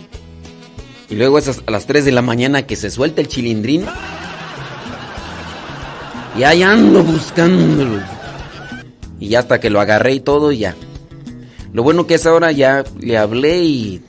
Y 1.08 1.14
luego 1.14 1.38
es 1.38 1.48
a 1.48 1.70
las 1.70 1.86
3 1.86 2.04
de 2.04 2.12
la 2.12 2.20
mañana 2.20 2.66
que 2.66 2.76
se 2.76 2.90
suelta 2.90 3.22
el 3.22 3.28
chilindrino. 3.28 3.86
Y 6.38 6.42
ahí 6.42 6.62
ando 6.62 7.02
buscándolo. 7.02 8.02
Y 9.18 9.28
ya 9.28 9.38
hasta 9.38 9.58
que 9.58 9.70
lo 9.70 9.80
agarré 9.80 10.12
y 10.12 10.20
todo, 10.20 10.52
ya. 10.52 10.76
Lo 11.72 11.82
bueno 11.82 12.06
que 12.06 12.14
es 12.14 12.26
ahora 12.26 12.52
ya 12.52 12.84
le 13.00 13.16
hablé 13.16 13.64
y 13.64 14.02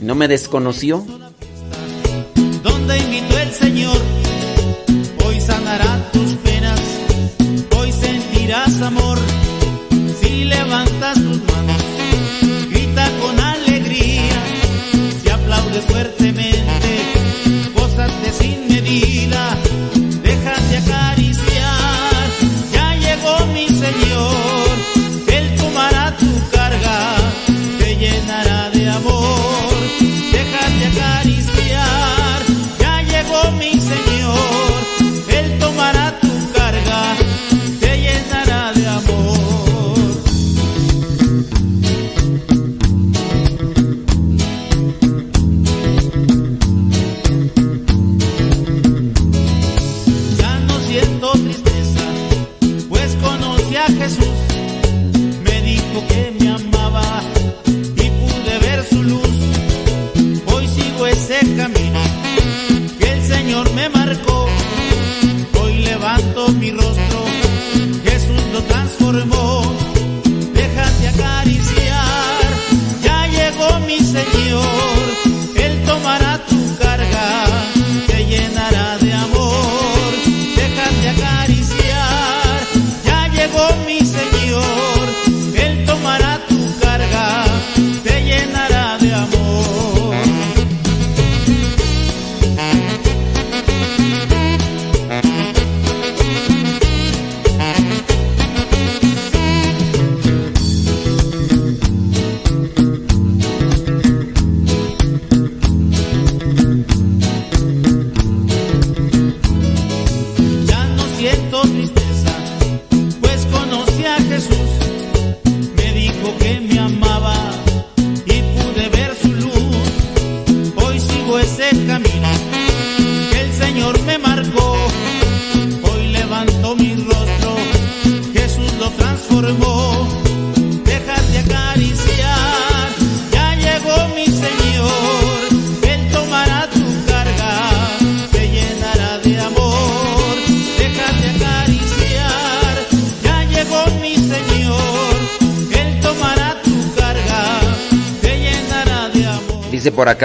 no 0.00 0.14
me 0.14 0.28
desconoció. 0.28 1.04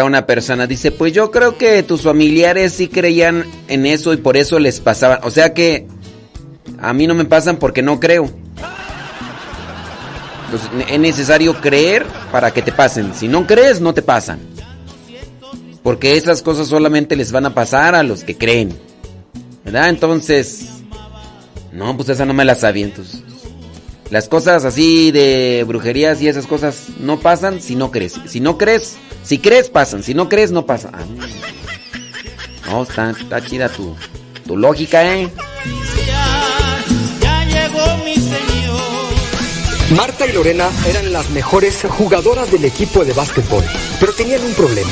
Una 0.03 0.25
persona, 0.25 0.67
dice, 0.67 0.91
pues 0.91 1.13
yo 1.13 1.31
creo 1.31 1.57
que 1.57 1.83
tus 1.83 2.01
familiares 2.01 2.73
sí 2.73 2.87
creían 2.87 3.45
en 3.67 3.85
eso 3.85 4.13
y 4.13 4.17
por 4.17 4.37
eso 4.37 4.59
les 4.59 4.79
pasaban. 4.79 5.19
O 5.23 5.31
sea 5.31 5.53
que 5.53 5.87
a 6.79 6.93
mí 6.93 7.07
no 7.07 7.13
me 7.13 7.25
pasan 7.25 7.57
porque 7.57 7.81
no 7.81 7.99
creo. 7.99 8.29
Entonces, 10.45 10.69
es 10.89 10.99
necesario 10.99 11.59
creer 11.61 12.05
para 12.31 12.51
que 12.51 12.61
te 12.61 12.71
pasen. 12.71 13.13
Si 13.15 13.27
no 13.27 13.47
crees, 13.47 13.81
no 13.81 13.93
te 13.93 14.01
pasan. 14.01 14.39
Porque 15.83 16.17
esas 16.17 16.41
cosas 16.41 16.67
solamente 16.67 17.15
les 17.15 17.31
van 17.31 17.45
a 17.45 17.53
pasar 17.53 17.95
a 17.95 18.03
los 18.03 18.23
que 18.23 18.37
creen. 18.37 18.75
¿Verdad? 19.63 19.89
Entonces, 19.89 20.67
no, 21.71 21.95
pues 21.95 22.09
esa 22.09 22.25
no 22.25 22.33
me 22.33 22.45
la 22.45 22.55
sabía. 22.55 22.85
Entonces, 22.85 23.21
las 24.09 24.29
cosas 24.29 24.65
así 24.65 25.11
de 25.11 25.63
brujerías 25.67 26.21
y 26.21 26.27
esas 26.27 26.45
cosas 26.45 26.87
no 26.99 27.19
pasan 27.19 27.61
si 27.61 27.75
no 27.75 27.91
crees. 27.91 28.19
Si 28.27 28.39
no 28.39 28.57
crees, 28.57 28.97
si 29.25 29.39
crees, 29.39 29.69
pasan. 29.69 30.03
Si 30.03 30.13
no 30.13 30.29
crees, 30.29 30.51
no 30.51 30.65
pasan. 30.65 30.91
Ah, 30.93 31.03
no, 32.69 32.83
está, 32.83 33.11
está 33.11 33.43
chida 33.43 33.69
tu, 33.69 33.95
tu 34.45 34.55
lógica, 34.55 35.03
¿eh? 35.03 35.29
Marta 39.95 40.25
y 40.25 40.31
Lorena 40.31 40.67
eran 40.87 41.13
las 41.13 41.29
mejores 41.29 41.83
jugadoras 41.87 42.51
del 42.51 42.65
equipo 42.65 43.05
de 43.05 43.13
básquetbol, 43.13 43.63
pero 43.99 44.13
tenían 44.13 44.43
un 44.43 44.53
problema, 44.53 44.89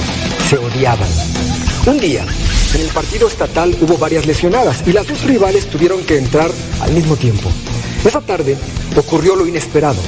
se 0.47 0.57
odiaban. 0.57 1.09
Un 1.87 1.99
día, 1.99 2.23
en 2.75 2.81
el 2.81 2.87
partido 2.89 3.27
estatal 3.27 3.75
hubo 3.81 3.97
varias 3.97 4.27
lesionadas 4.27 4.83
y 4.87 4.93
las 4.93 5.07
dos 5.07 5.23
rivales 5.23 5.67
tuvieron 5.67 6.03
que 6.03 6.17
entrar 6.17 6.51
al 6.79 6.91
mismo 6.91 7.15
tiempo. 7.15 7.49
Esa 8.05 8.21
tarde 8.21 8.55
ocurrió 8.95 9.35
lo 9.35 9.47
inesperado. 9.47 9.99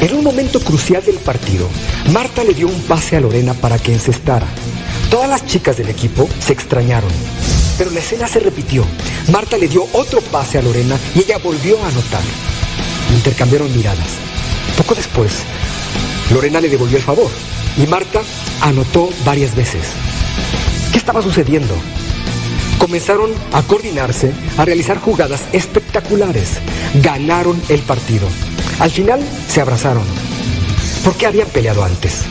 En 0.00 0.14
un 0.14 0.24
momento 0.24 0.60
crucial 0.60 1.04
del 1.04 1.16
partido, 1.16 1.68
Marta 2.12 2.44
le 2.44 2.54
dio 2.54 2.68
un 2.68 2.80
pase 2.82 3.16
a 3.16 3.20
Lorena 3.20 3.54
para 3.54 3.78
que 3.78 3.92
encestara. 3.92 4.46
Todas 5.10 5.28
las 5.28 5.46
chicas 5.46 5.76
del 5.76 5.88
equipo 5.88 6.28
se 6.38 6.52
extrañaron. 6.52 7.10
Pero 7.78 7.90
la 7.90 8.00
escena 8.00 8.28
se 8.28 8.40
repitió. 8.40 8.84
Marta 9.32 9.56
le 9.56 9.68
dio 9.68 9.86
otro 9.92 10.20
pase 10.20 10.58
a 10.58 10.62
Lorena 10.62 10.98
y 11.14 11.20
ella 11.20 11.38
volvió 11.38 11.82
a 11.82 11.88
anotar. 11.88 12.22
Intercambiaron 13.14 13.74
miradas. 13.74 14.08
Poco 14.76 14.94
después, 14.94 15.32
Lorena 16.32 16.60
le 16.60 16.68
devolvió 16.68 16.96
el 16.96 17.02
favor 17.02 17.30
y 17.76 17.86
Marta 17.86 18.20
anotó 18.60 19.10
varias 19.24 19.54
veces. 19.54 19.86
¿Qué 20.92 20.98
estaba 20.98 21.22
sucediendo? 21.22 21.74
Comenzaron 22.78 23.32
a 23.52 23.62
coordinarse, 23.62 24.32
a 24.58 24.64
realizar 24.64 24.98
jugadas 24.98 25.42
espectaculares. 25.52 26.58
Ganaron 27.02 27.60
el 27.68 27.80
partido. 27.80 28.28
Al 28.78 28.90
final 28.90 29.20
se 29.48 29.62
abrazaron. 29.62 30.04
¿Por 31.02 31.14
qué 31.14 31.26
habían 31.26 31.48
peleado 31.48 31.82
antes? 31.82 32.24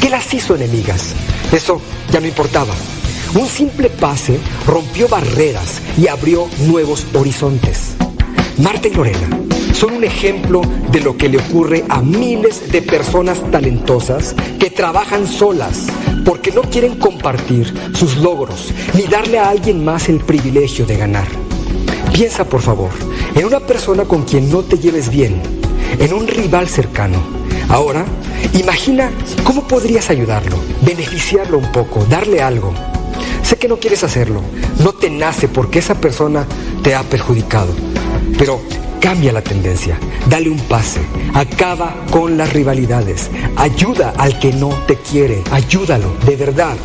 ¿Qué 0.00 0.10
las 0.10 0.32
hizo 0.34 0.54
enemigas? 0.54 1.14
Eso 1.52 1.80
ya 2.12 2.20
no 2.20 2.26
importaba. 2.26 2.74
Un 3.34 3.46
simple 3.48 3.88
pase 3.88 4.38
rompió 4.66 5.08
barreras 5.08 5.80
y 5.96 6.08
abrió 6.08 6.48
nuevos 6.66 7.06
horizontes. 7.14 7.94
Marta 8.58 8.88
y 8.88 8.94
Lorena 8.94 9.40
son 9.72 9.94
un 9.94 10.04
ejemplo 10.04 10.60
de 10.90 11.00
lo 11.00 11.16
que 11.16 11.28
le 11.28 11.38
ocurre 11.38 11.84
a 11.88 12.02
miles 12.02 12.70
de 12.70 12.82
personas 12.82 13.42
talentosas 13.50 14.34
que 14.58 14.70
trabajan 14.70 15.26
solas 15.26 15.86
porque 16.24 16.52
no 16.52 16.62
quieren 16.62 16.98
compartir 16.98 17.72
sus 17.94 18.16
logros 18.16 18.72
ni 18.94 19.02
darle 19.02 19.38
a 19.38 19.48
alguien 19.48 19.84
más 19.84 20.08
el 20.08 20.20
privilegio 20.20 20.84
de 20.84 20.96
ganar. 20.96 21.26
Piensa 22.12 22.44
por 22.44 22.60
favor 22.60 22.90
en 23.34 23.44
una 23.46 23.60
persona 23.60 24.04
con 24.04 24.24
quien 24.24 24.50
no 24.50 24.62
te 24.62 24.78
lleves 24.78 25.10
bien 25.10 25.55
en 25.98 26.12
un 26.12 26.26
rival 26.26 26.68
cercano. 26.68 27.18
Ahora, 27.68 28.04
imagina 28.54 29.10
cómo 29.44 29.66
podrías 29.66 30.10
ayudarlo, 30.10 30.56
beneficiarlo 30.82 31.58
un 31.58 31.72
poco, 31.72 32.04
darle 32.06 32.42
algo. 32.42 32.72
Sé 33.42 33.56
que 33.56 33.68
no 33.68 33.78
quieres 33.78 34.02
hacerlo, 34.04 34.42
no 34.82 34.92
te 34.92 35.10
nace 35.10 35.48
porque 35.48 35.78
esa 35.78 35.94
persona 35.94 36.46
te 36.82 36.94
ha 36.94 37.02
perjudicado, 37.02 37.72
pero 38.38 38.60
cambia 39.00 39.32
la 39.32 39.42
tendencia, 39.42 39.98
dale 40.28 40.50
un 40.50 40.58
pase, 40.58 41.00
acaba 41.32 41.94
con 42.10 42.36
las 42.36 42.52
rivalidades, 42.52 43.30
ayuda 43.56 44.14
al 44.16 44.38
que 44.40 44.52
no 44.52 44.70
te 44.86 44.96
quiere, 44.96 45.42
ayúdalo, 45.52 46.12
de 46.26 46.36
verdad. 46.36 46.76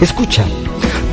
Escucha, 0.00 0.44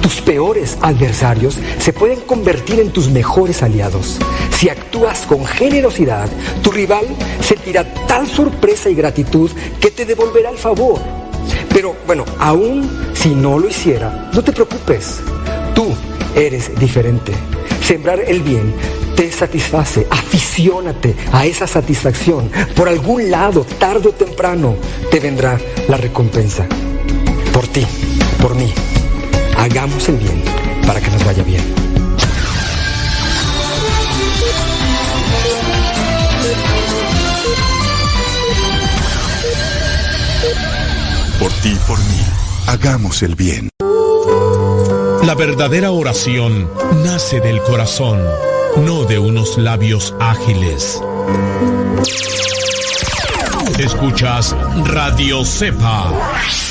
tus 0.01 0.21
peores 0.21 0.77
adversarios 0.81 1.57
se 1.79 1.93
pueden 1.93 2.21
convertir 2.21 2.79
en 2.79 2.91
tus 2.91 3.09
mejores 3.09 3.63
aliados. 3.63 4.17
Si 4.57 4.69
actúas 4.69 5.21
con 5.21 5.45
generosidad, 5.45 6.29
tu 6.61 6.71
rival 6.71 7.05
sentirá 7.41 7.83
tal 8.07 8.27
sorpresa 8.27 8.89
y 8.89 8.95
gratitud 8.95 9.51
que 9.79 9.91
te 9.91 10.05
devolverá 10.05 10.49
el 10.49 10.57
favor. 10.57 10.99
Pero 11.69 11.95
bueno, 12.05 12.25
aún 12.39 12.89
si 13.13 13.29
no 13.29 13.59
lo 13.59 13.69
hiciera, 13.69 14.29
no 14.33 14.43
te 14.43 14.51
preocupes. 14.51 15.19
Tú 15.73 15.87
eres 16.35 16.77
diferente. 16.79 17.31
Sembrar 17.83 18.19
el 18.19 18.41
bien 18.41 18.73
te 19.15 19.31
satisface. 19.31 20.07
Aficiónate 20.09 21.15
a 21.31 21.45
esa 21.45 21.67
satisfacción. 21.67 22.49
Por 22.75 22.89
algún 22.89 23.29
lado, 23.29 23.65
tarde 23.79 24.09
o 24.09 24.13
temprano, 24.13 24.75
te 25.09 25.19
vendrá 25.19 25.59
la 25.87 25.97
recompensa. 25.97 26.65
Por 27.53 27.67
ti, 27.67 27.85
por 28.41 28.55
mí. 28.55 28.73
Hagamos 29.61 30.09
el 30.09 30.17
bien 30.17 30.43
para 30.87 30.99
que 30.99 31.11
nos 31.11 31.23
vaya 31.23 31.43
bien. 31.43 31.63
Por 41.39 41.51
ti, 41.61 41.77
por 41.87 41.99
mí, 41.99 42.25
hagamos 42.65 43.21
el 43.21 43.35
bien. 43.35 43.69
La 45.23 45.35
verdadera 45.35 45.91
oración 45.91 46.67
nace 47.03 47.39
del 47.39 47.61
corazón, 47.61 48.19
no 48.77 49.05
de 49.05 49.19
unos 49.19 49.59
labios 49.59 50.15
ágiles. 50.19 50.99
Escuchas 53.77 54.55
Radio 54.85 55.45
Cepa. 55.45 56.70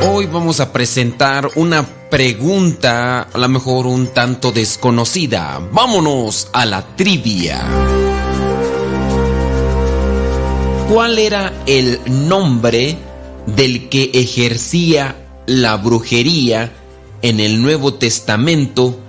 Hoy 0.00 0.26
vamos 0.26 0.60
a 0.60 0.72
presentar 0.72 1.50
una 1.56 1.84
pregunta, 2.08 3.22
a 3.22 3.38
lo 3.38 3.48
mejor 3.48 3.86
un 3.86 4.06
tanto 4.08 4.52
desconocida. 4.52 5.60
Vámonos 5.72 6.48
a 6.52 6.64
la 6.66 6.94
trivia. 6.94 7.60
¿Cuál 10.88 11.18
era 11.18 11.52
el 11.66 12.00
nombre 12.06 12.96
del 13.46 13.88
que 13.88 14.12
ejercía 14.14 15.16
la 15.46 15.76
brujería 15.76 16.72
en 17.22 17.40
el 17.40 17.60
Nuevo 17.60 17.94
Testamento 17.94 19.00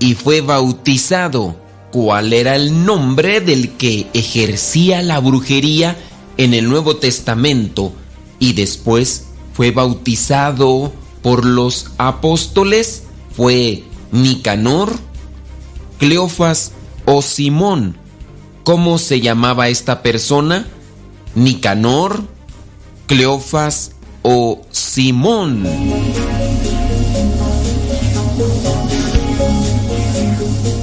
y 0.00 0.14
fue 0.14 0.40
bautizado? 0.40 1.56
¿Cuál 1.92 2.32
era 2.32 2.56
el 2.56 2.86
nombre 2.86 3.42
del 3.42 3.72
que 3.72 4.06
ejercía 4.14 5.02
la 5.02 5.20
brujería 5.20 5.96
en 6.38 6.54
el 6.54 6.70
Nuevo 6.70 6.96
Testamento 6.96 7.92
y 8.38 8.54
después 8.54 9.26
fue 9.52 9.70
bautizado 9.70 10.92
por 11.22 11.44
los 11.44 11.92
apóstoles? 11.98 13.04
¿Fue 13.36 13.84
Nicanor, 14.10 14.92
Cleofas 15.98 16.72
o 17.06 17.22
Simón? 17.22 17.96
¿Cómo 18.64 18.98
se 18.98 19.20
llamaba 19.20 19.68
esta 19.68 20.02
persona? 20.02 20.66
Nicanor, 21.34 22.22
Cleofas 23.06 23.92
o 24.22 24.62
Simón. 24.70 25.66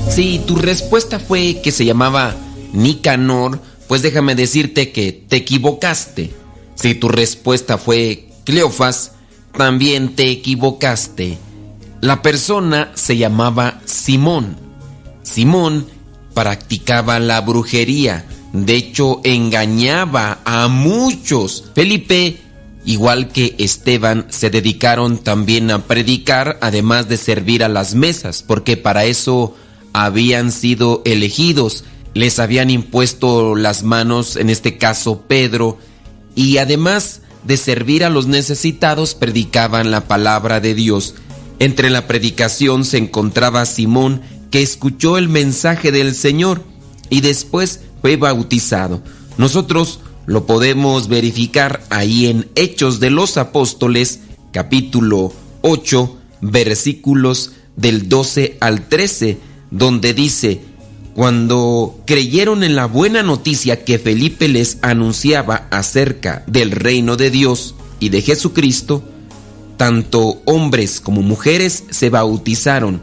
Si 0.10 0.40
tu 0.40 0.56
respuesta 0.56 1.20
fue 1.20 1.62
que 1.64 1.72
se 1.72 1.86
llamaba 1.86 2.36
Nicanor, 2.74 3.62
pues 3.88 4.02
déjame 4.02 4.36
decirte 4.36 4.92
que 4.92 5.12
te 5.12 5.38
equivocaste. 5.38 6.32
Si 6.76 6.96
tu 6.96 7.08
respuesta 7.08 7.78
fue 7.78 8.29
Cleofas, 8.50 9.14
también 9.56 10.16
te 10.16 10.30
equivocaste. 10.30 11.38
La 12.02 12.22
persona 12.22 12.92
se 12.96 13.18
llamaba 13.18 13.82
Simón. 13.86 14.58
Simón 15.24 15.88
practicaba 16.34 17.20
la 17.20 17.42
brujería 17.42 18.26
de 18.54 18.76
hecho, 18.76 19.22
engañaba 19.24 20.40
a 20.44 20.68
muchos. 20.68 21.66
Felipe, 21.76 22.38
igual 22.84 23.30
que 23.30 23.56
Esteban, 23.60 24.26
se 24.30 24.50
dedicaron 24.50 25.20
también 25.20 25.70
a 25.70 25.86
predicar, 25.86 26.58
además 26.62 27.08
de 27.08 27.18
servir 27.18 27.64
a 27.64 27.70
las 27.70 27.94
mesas, 27.94 28.44
porque 28.46 28.76
para 28.76 29.06
eso 29.06 29.56
habían 29.94 30.52
sido 30.52 31.04
elegidos. 31.06 31.84
Les 32.16 32.40
habían 32.40 32.72
impuesto 32.72 33.56
las 33.56 33.84
manos, 33.84 34.36
en 34.36 34.50
este 34.50 34.78
caso 34.78 35.26
Pedro, 35.28 35.78
y 36.34 36.58
además 36.58 37.22
de 37.44 37.58
servir 37.58 38.04
a 38.04 38.10
los 38.10 38.28
necesitados, 38.28 39.16
predicaban 39.16 39.92
la 39.92 40.08
palabra 40.08 40.60
de 40.60 40.74
Dios. 40.74 41.16
Entre 41.60 41.90
la 41.90 42.08
predicación 42.08 42.86
se 42.86 42.98
encontraba 42.98 43.66
Simón, 43.66 44.22
que 44.52 44.62
escuchó 44.62 45.18
el 45.18 45.30
mensaje 45.30 45.92
del 45.92 46.16
Señor, 46.16 46.64
y 47.10 47.22
después 47.22 47.82
fue 48.02 48.16
bautizado. 48.18 49.02
Nosotros 49.38 50.00
lo 50.26 50.46
podemos 50.46 51.08
verificar 51.08 51.82
ahí 51.90 52.28
en 52.28 52.50
Hechos 52.56 53.00
de 53.00 53.10
los 53.10 53.38
Apóstoles, 53.38 54.20
capítulo 54.52 55.34
8, 55.62 56.18
versículos 56.42 57.54
del 57.76 58.10
12 58.10 58.58
al 58.60 58.88
13, 58.88 59.40
donde 59.72 60.14
dice, 60.14 60.62
cuando 61.20 62.00
creyeron 62.06 62.64
en 62.64 62.78
la 62.78 62.86
buena 62.86 63.24
noticia 63.24 63.84
que 63.84 64.00
Felipe 64.00 64.48
les 64.48 64.78
anunciaba 64.82 65.68
acerca 65.70 66.46
del 66.48 66.72
reino 66.72 67.18
de 67.18 67.30
Dios 67.30 67.76
y 68.00 68.08
de 68.08 68.22
Jesucristo, 68.22 69.04
tanto 69.76 70.42
hombres 70.46 71.02
como 71.02 71.22
mujeres 71.22 71.84
se 71.90 72.10
bautizaron 72.10 73.02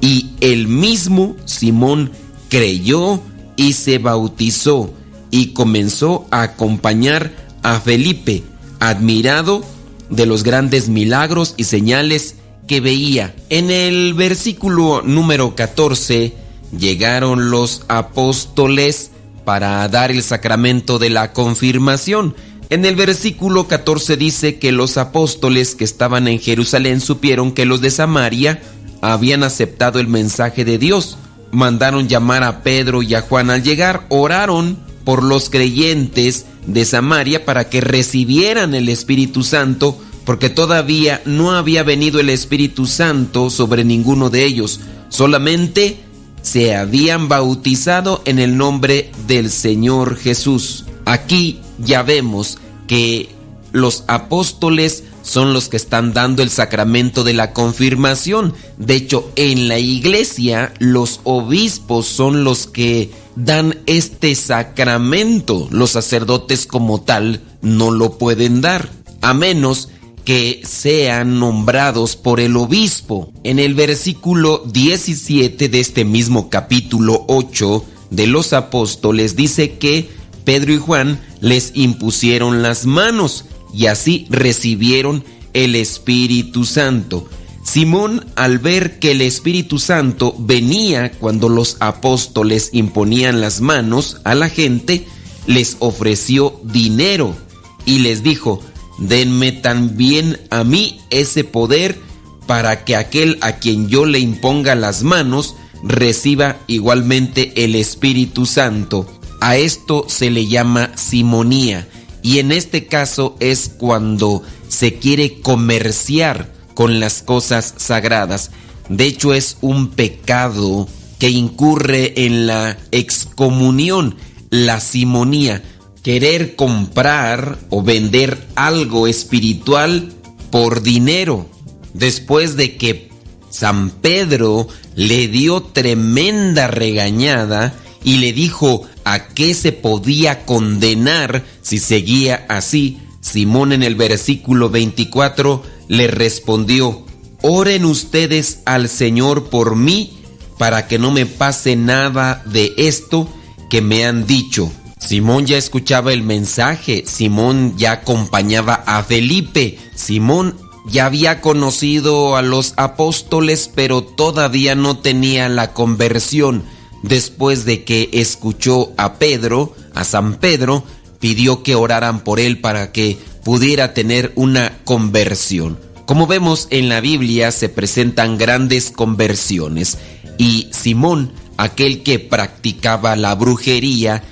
y 0.00 0.30
el 0.40 0.66
mismo 0.66 1.36
Simón 1.44 2.12
creyó 2.48 3.20
y 3.56 3.74
se 3.74 3.98
bautizó 3.98 4.94
y 5.30 5.48
comenzó 5.48 6.24
a 6.30 6.40
acompañar 6.40 7.32
a 7.62 7.80
Felipe, 7.80 8.44
admirado 8.80 9.62
de 10.08 10.24
los 10.24 10.42
grandes 10.42 10.88
milagros 10.88 11.52
y 11.58 11.64
señales 11.64 12.36
que 12.66 12.80
veía. 12.80 13.36
En 13.50 13.70
el 13.70 14.14
versículo 14.14 15.02
número 15.02 15.54
14 15.54 16.40
llegaron 16.76 17.50
los 17.50 17.82
apóstoles 17.88 19.10
para 19.44 19.86
dar 19.88 20.10
el 20.10 20.22
sacramento 20.22 20.98
de 20.98 21.10
la 21.10 21.32
confirmación. 21.32 22.34
En 22.70 22.84
el 22.84 22.96
versículo 22.96 23.68
14 23.68 24.16
dice 24.16 24.58
que 24.58 24.72
los 24.72 24.96
apóstoles 24.96 25.74
que 25.74 25.84
estaban 25.84 26.26
en 26.28 26.40
Jerusalén 26.40 27.00
supieron 27.00 27.52
que 27.52 27.66
los 27.66 27.80
de 27.80 27.90
Samaria 27.90 28.62
habían 29.02 29.42
aceptado 29.42 29.98
el 29.98 30.08
mensaje 30.08 30.64
de 30.64 30.78
Dios. 30.78 31.18
Mandaron 31.50 32.08
llamar 32.08 32.44
a 32.44 32.62
Pedro 32.62 33.02
y 33.02 33.14
a 33.14 33.20
Juan 33.20 33.50
al 33.50 33.62
llegar, 33.62 34.06
oraron 34.08 34.78
por 35.04 35.22
los 35.22 35.50
creyentes 35.50 36.46
de 36.66 36.84
Samaria 36.84 37.44
para 37.44 37.68
que 37.68 37.80
recibieran 37.80 38.74
el 38.74 38.88
Espíritu 38.88 39.42
Santo, 39.42 40.00
porque 40.24 40.48
todavía 40.48 41.20
no 41.26 41.52
había 41.52 41.82
venido 41.82 42.20
el 42.20 42.30
Espíritu 42.30 42.86
Santo 42.86 43.50
sobre 43.50 43.84
ninguno 43.84 44.30
de 44.30 44.44
ellos, 44.44 44.80
solamente 45.08 45.98
se 46.42 46.74
habían 46.74 47.28
bautizado 47.28 48.22
en 48.24 48.38
el 48.38 48.56
nombre 48.56 49.10
del 49.26 49.50
Señor 49.50 50.16
Jesús. 50.16 50.84
Aquí 51.04 51.60
ya 51.78 52.02
vemos 52.02 52.58
que 52.86 53.30
los 53.72 54.04
apóstoles 54.06 55.04
son 55.22 55.52
los 55.52 55.68
que 55.68 55.76
están 55.76 56.12
dando 56.12 56.42
el 56.42 56.50
sacramento 56.50 57.24
de 57.24 57.32
la 57.32 57.52
confirmación. 57.52 58.54
De 58.76 58.96
hecho, 58.96 59.30
en 59.36 59.68
la 59.68 59.78
iglesia 59.78 60.74
los 60.78 61.20
obispos 61.24 62.06
son 62.06 62.44
los 62.44 62.66
que 62.66 63.10
dan 63.36 63.78
este 63.86 64.34
sacramento. 64.34 65.68
Los 65.70 65.90
sacerdotes 65.90 66.66
como 66.66 67.00
tal 67.00 67.40
no 67.62 67.90
lo 67.90 68.18
pueden 68.18 68.60
dar, 68.60 68.90
a 69.20 69.32
menos 69.32 69.88
que 70.24 70.62
sean 70.64 71.38
nombrados 71.38 72.16
por 72.16 72.40
el 72.40 72.56
obispo. 72.56 73.32
En 73.44 73.58
el 73.58 73.74
versículo 73.74 74.62
17 74.66 75.68
de 75.68 75.80
este 75.80 76.04
mismo 76.04 76.48
capítulo 76.48 77.24
8 77.28 77.84
de 78.10 78.26
los 78.26 78.52
apóstoles 78.52 79.36
dice 79.36 79.78
que 79.78 80.08
Pedro 80.44 80.72
y 80.72 80.78
Juan 80.78 81.20
les 81.40 81.72
impusieron 81.74 82.62
las 82.62 82.86
manos 82.86 83.46
y 83.74 83.86
así 83.86 84.26
recibieron 84.28 85.24
el 85.54 85.74
Espíritu 85.74 86.64
Santo. 86.64 87.26
Simón, 87.64 88.26
al 88.34 88.58
ver 88.58 88.98
que 88.98 89.12
el 89.12 89.20
Espíritu 89.20 89.78
Santo 89.78 90.34
venía 90.38 91.12
cuando 91.12 91.48
los 91.48 91.76
apóstoles 91.80 92.70
imponían 92.72 93.40
las 93.40 93.60
manos 93.60 94.20
a 94.24 94.34
la 94.34 94.48
gente, 94.48 95.06
les 95.46 95.76
ofreció 95.78 96.60
dinero 96.64 97.36
y 97.84 98.00
les 98.00 98.22
dijo, 98.22 98.60
denme 98.98 99.52
también 99.52 100.40
a 100.50 100.64
mí 100.64 101.00
ese 101.10 101.44
poder 101.44 101.98
para 102.46 102.84
que 102.84 102.96
aquel 102.96 103.38
a 103.40 103.52
quien 103.56 103.88
yo 103.88 104.04
le 104.04 104.18
imponga 104.18 104.74
las 104.74 105.02
manos 105.02 105.54
reciba 105.82 106.58
igualmente 106.66 107.64
el 107.64 107.74
Espíritu 107.74 108.46
Santo. 108.46 109.06
A 109.40 109.56
esto 109.56 110.04
se 110.08 110.30
le 110.30 110.46
llama 110.46 110.90
simonía 110.96 111.88
y 112.22 112.38
en 112.38 112.52
este 112.52 112.86
caso 112.86 113.36
es 113.40 113.70
cuando 113.76 114.42
se 114.68 114.94
quiere 114.94 115.40
comerciar 115.40 116.52
con 116.74 117.00
las 117.00 117.22
cosas 117.22 117.74
sagradas. 117.76 118.50
De 118.88 119.06
hecho 119.06 119.34
es 119.34 119.56
un 119.60 119.88
pecado 119.88 120.88
que 121.18 121.30
incurre 121.30 122.24
en 122.24 122.46
la 122.46 122.78
excomunión, 122.90 124.16
la 124.50 124.80
simonía, 124.80 125.62
querer 126.02 126.56
comprar 126.56 127.58
o 127.70 127.82
vender 127.82 128.46
algo 128.54 129.06
espiritual 129.06 130.12
por 130.50 130.82
dinero. 130.82 131.48
Después 131.94 132.56
de 132.56 132.76
que 132.76 133.10
San 133.50 133.90
Pedro 133.90 134.66
le 134.96 135.28
dio 135.28 135.62
tremenda 135.62 136.66
regañada 136.66 137.74
y 138.04 138.16
le 138.16 138.32
dijo 138.32 138.84
a 139.04 139.28
qué 139.28 139.54
se 139.54 139.72
podía 139.72 140.44
condenar 140.44 141.44
si 141.62 141.78
seguía 141.78 142.46
así, 142.48 142.98
Simón 143.20 143.72
en 143.72 143.82
el 143.82 143.94
versículo 143.94 144.70
24 144.70 145.62
le 145.88 146.08
respondió, 146.08 147.04
oren 147.42 147.84
ustedes 147.84 148.60
al 148.64 148.88
Señor 148.88 149.50
por 149.50 149.76
mí 149.76 150.18
para 150.58 150.88
que 150.88 150.98
no 150.98 151.10
me 151.10 151.26
pase 151.26 151.76
nada 151.76 152.42
de 152.46 152.72
esto 152.76 153.28
que 153.70 153.80
me 153.80 154.04
han 154.04 154.26
dicho. 154.26 154.72
Simón 155.06 155.46
ya 155.46 155.58
escuchaba 155.58 156.12
el 156.12 156.22
mensaje, 156.22 157.04
Simón 157.06 157.74
ya 157.76 157.92
acompañaba 157.92 158.82
a 158.86 159.02
Felipe, 159.02 159.78
Simón 159.94 160.56
ya 160.86 161.06
había 161.06 161.40
conocido 161.40 162.36
a 162.36 162.42
los 162.42 162.74
apóstoles, 162.76 163.70
pero 163.74 164.02
todavía 164.02 164.74
no 164.74 164.98
tenía 164.98 165.48
la 165.48 165.72
conversión. 165.72 166.62
Después 167.02 167.64
de 167.64 167.84
que 167.84 168.10
escuchó 168.12 168.92
a 168.96 169.14
Pedro, 169.14 169.74
a 169.92 170.04
San 170.04 170.36
Pedro, 170.36 170.84
pidió 171.18 171.62
que 171.62 171.74
oraran 171.74 172.20
por 172.20 172.38
él 172.38 172.60
para 172.60 172.92
que 172.92 173.18
pudiera 173.44 173.94
tener 173.94 174.32
una 174.36 174.78
conversión. 174.84 175.78
Como 176.06 176.26
vemos 176.26 176.68
en 176.70 176.88
la 176.88 177.00
Biblia 177.00 177.50
se 177.50 177.68
presentan 177.68 178.38
grandes 178.38 178.90
conversiones 178.90 179.98
y 180.38 180.68
Simón, 180.72 181.32
aquel 181.56 182.02
que 182.02 182.18
practicaba 182.18 183.16
la 183.16 183.34
brujería, 183.34 184.22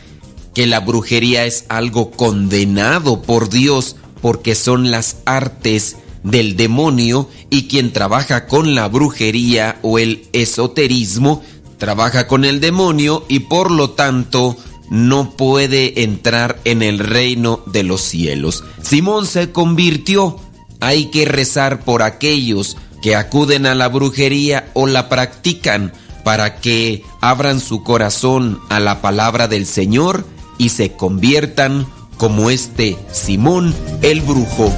que 0.55 0.67
la 0.67 0.81
brujería 0.81 1.45
es 1.47 1.65
algo 1.69 2.11
condenado 2.11 3.23
por 3.23 3.49
Dios 3.49 3.97
porque 4.21 4.55
son 4.55 4.91
las 4.91 5.19
artes 5.25 5.97
del 6.23 6.57
demonio 6.57 7.29
y 7.49 7.69
quien 7.69 7.93
trabaja 7.93 8.47
con 8.47 8.75
la 8.75 8.89
brujería 8.89 9.79
o 9.83 9.99
el 9.99 10.29
esoterismo 10.33 11.43
trabaja 11.79 12.27
con 12.27 12.45
el 12.45 12.61
demonio 12.61 13.25
y 13.29 13.41
por 13.41 13.71
lo 13.71 13.91
tanto 13.91 14.57
no 14.91 15.37
puede 15.37 16.03
entrar 16.03 16.61
en 16.65 16.83
el 16.83 16.99
reino 16.99 17.63
de 17.67 17.85
los 17.85 18.03
cielos. 18.03 18.65
Simón 18.83 19.27
se 19.27 19.51
convirtió. 19.51 20.37
Hay 20.81 21.07
que 21.07 21.25
rezar 21.25 21.85
por 21.85 22.03
aquellos 22.03 22.77
que 23.03 23.15
acuden 23.15 23.67
a 23.67 23.75
la 23.75 23.89
brujería 23.89 24.71
o 24.75 24.87
la 24.87 25.09
practican 25.09 25.93
para 26.25 26.61
que 26.61 27.03
abran 27.21 27.61
su 27.61 27.83
corazón 27.83 28.61
a 28.69 28.81
la 28.81 29.01
palabra 29.01 29.49
del 29.49 29.67
Señor 29.67 30.27
y 30.61 30.69
se 30.69 30.93
conviertan 30.93 31.87
como 32.19 32.51
este 32.51 32.99
Simón 33.11 33.75
el 34.03 34.21
brujo. 34.21 34.71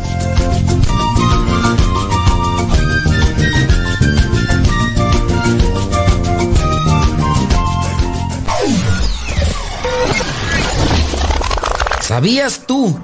¿Sabías 12.00 12.60
tú 12.68 12.96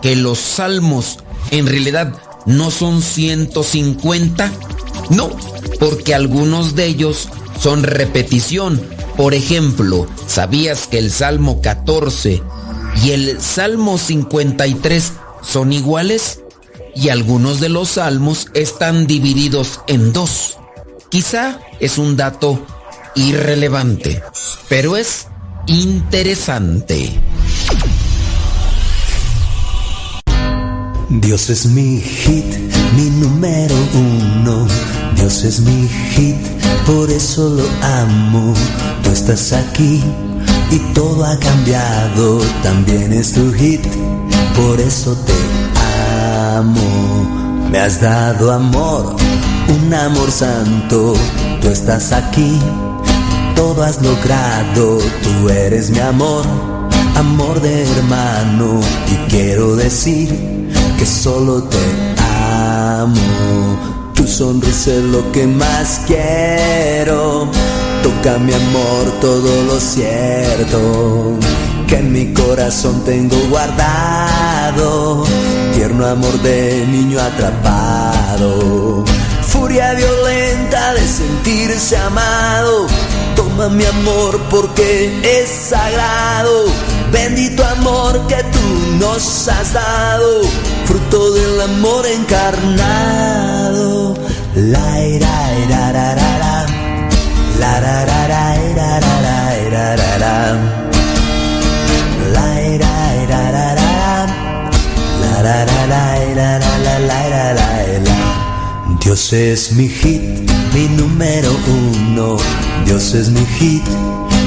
que 0.00 0.16
los 0.16 0.38
salmos 0.38 1.18
en 1.50 1.66
realidad 1.66 2.14
no 2.46 2.70
son 2.70 3.02
150? 3.02 4.50
No, 5.10 5.28
porque 5.78 6.14
algunos 6.14 6.74
de 6.74 6.86
ellos 6.86 7.28
son 7.60 7.82
repetición. 7.82 8.95
Por 9.16 9.32
ejemplo, 9.32 10.06
¿sabías 10.26 10.86
que 10.86 10.98
el 10.98 11.10
Salmo 11.10 11.62
14 11.62 12.42
y 13.02 13.10
el 13.12 13.40
Salmo 13.40 13.96
53 13.96 15.12
son 15.42 15.72
iguales? 15.72 16.40
Y 16.94 17.08
algunos 17.08 17.60
de 17.60 17.68
los 17.68 17.90
salmos 17.90 18.48
están 18.54 19.06
divididos 19.06 19.80
en 19.86 20.12
dos. 20.12 20.58
Quizá 21.08 21.60
es 21.80 21.98
un 21.98 22.16
dato 22.16 22.64
irrelevante, 23.14 24.22
pero 24.68 24.96
es 24.96 25.28
interesante. 25.66 27.10
Dios 31.08 31.50
es 31.50 31.66
mi 31.66 32.00
hit, 32.00 32.44
mi 32.96 33.10
número 33.10 33.74
uno. 33.94 34.66
Dios 35.26 35.42
es 35.42 35.58
mi 35.58 35.88
hit, 35.88 36.36
por 36.86 37.10
eso 37.10 37.48
lo 37.48 37.64
amo. 37.82 38.54
Tú 39.02 39.10
estás 39.10 39.52
aquí 39.52 40.00
y 40.70 40.78
todo 40.94 41.24
ha 41.24 41.36
cambiado. 41.40 42.38
También 42.62 43.12
es 43.12 43.32
tu 43.32 43.52
hit, 43.52 43.84
por 44.54 44.78
eso 44.78 45.16
te 45.26 45.32
amo. 46.54 47.66
Me 47.72 47.80
has 47.80 48.00
dado 48.00 48.52
amor, 48.52 49.16
un 49.68 49.92
amor 49.92 50.30
santo. 50.30 51.14
Tú 51.60 51.68
estás 51.70 52.12
aquí, 52.12 52.60
todo 53.56 53.82
has 53.82 54.00
logrado. 54.00 54.98
Tú 55.24 55.48
eres 55.48 55.90
mi 55.90 55.98
amor, 55.98 56.44
amor 57.16 57.60
de 57.62 57.82
hermano. 57.82 58.78
Y 59.10 59.28
quiero 59.28 59.74
decir 59.74 60.28
que 60.96 61.04
solo 61.04 61.64
te 61.64 61.78
amo. 63.00 64.05
Tu 64.26 64.32
sonrisa 64.32 64.90
es 64.90 65.04
lo 65.04 65.30
que 65.30 65.46
más 65.46 66.00
quiero. 66.04 67.48
Toca 68.02 68.38
mi 68.38 68.52
amor 68.52 69.20
todo 69.20 69.62
lo 69.62 69.78
cierto 69.78 71.38
que 71.86 71.98
en 71.98 72.10
mi 72.10 72.32
corazón 72.32 73.04
tengo 73.04 73.36
guardado. 73.48 75.22
Tierno 75.74 76.06
amor 76.06 76.42
de 76.42 76.84
niño 76.88 77.20
atrapado. 77.20 79.04
Furia 79.46 79.94
violenta 79.94 80.94
de 80.94 81.06
sentirse 81.06 81.96
amado. 81.96 82.88
Toma 83.36 83.68
mi 83.68 83.84
amor 83.84 84.40
porque 84.50 85.20
es 85.22 85.48
sagrado. 85.48 86.64
Bendito 87.12 87.64
amor 87.64 88.26
que 88.26 88.42
tú 88.42 88.98
nos 88.98 89.46
has 89.46 89.72
dado 89.72 90.40
fruto 90.96 91.32
del 91.32 91.60
amor 91.60 92.06
encarnado. 92.06 94.14
La 94.54 95.06
ira, 95.06 95.54
ira, 95.64 95.92
ra, 95.92 96.14
ra, 96.14 96.38
ra. 96.38 96.64
La 97.60 97.80
ra, 97.80 98.04
ra, 98.04 98.28
ra, 98.28 98.56
ira, 98.70 99.00
ra, 99.00 99.20
ra. 100.18 100.58
La 102.32 102.62
ira, 102.74 103.14
ira, 103.22 103.50
ra, 103.50 103.74
ra. 103.74 104.26
La 105.20 105.42
ra, 105.42 105.64
ra, 105.64 105.86
la, 105.86 106.18
la, 106.34 106.58
la, 107.00 107.54
la. 107.54 107.66
Dios 109.00 109.32
es 109.32 109.72
mi 109.72 109.88
hit, 109.88 110.22
mi 110.74 110.88
número 110.88 111.50
uno. 111.68 112.36
Dios 112.84 113.14
es 113.14 113.30
mi 113.30 113.46
hit, 113.58 113.84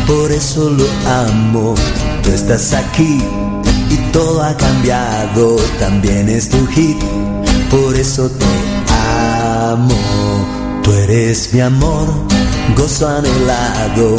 por 0.06 0.32
eso 0.32 0.70
lo 0.70 0.86
amo. 1.08 1.74
Tú 2.24 2.32
estás 2.32 2.74
aquí 2.74 3.20
y 3.90 3.98
todo 4.12 4.44
ha 4.44 4.56
cambiado, 4.56 5.58
también 5.80 6.30
es 6.30 6.50
tu 6.50 6.66
hit, 6.68 6.98
por 7.70 7.96
eso 7.96 8.30
te 8.30 8.46
amo. 9.72 9.96
Tú 10.84 10.92
eres 10.94 11.54
mi 11.54 11.62
amor, 11.62 12.08
gozo 12.76 13.08
anhelado, 13.08 14.16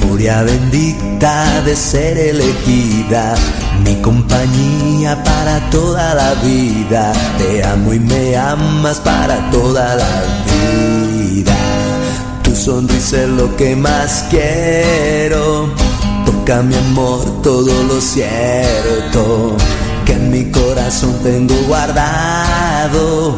furia 0.00 0.42
bendita 0.42 1.62
de 1.62 1.74
ser 1.76 2.18
elegida, 2.18 3.34
mi 3.84 3.94
compañía 4.02 5.22
para 5.22 5.70
toda 5.70 6.14
la 6.14 6.34
vida. 6.34 7.12
Te 7.38 7.64
amo 7.64 7.92
y 7.94 8.00
me 8.00 8.36
amas 8.36 8.98
para 9.00 9.50
toda 9.50 9.96
la 9.96 10.22
vida. 10.46 11.56
Tu 12.42 12.54
sonrisa 12.54 13.22
es 13.22 13.28
lo 13.28 13.56
que 13.56 13.74
más 13.76 14.26
quiero 14.30 15.91
Toca 16.44 16.60
mi 16.60 16.74
amor 16.74 17.40
todo 17.40 17.84
lo 17.84 18.00
cierto 18.00 19.56
que 20.04 20.14
en 20.14 20.28
mi 20.28 20.50
corazón 20.50 21.14
tengo 21.22 21.54
guardado. 21.68 23.36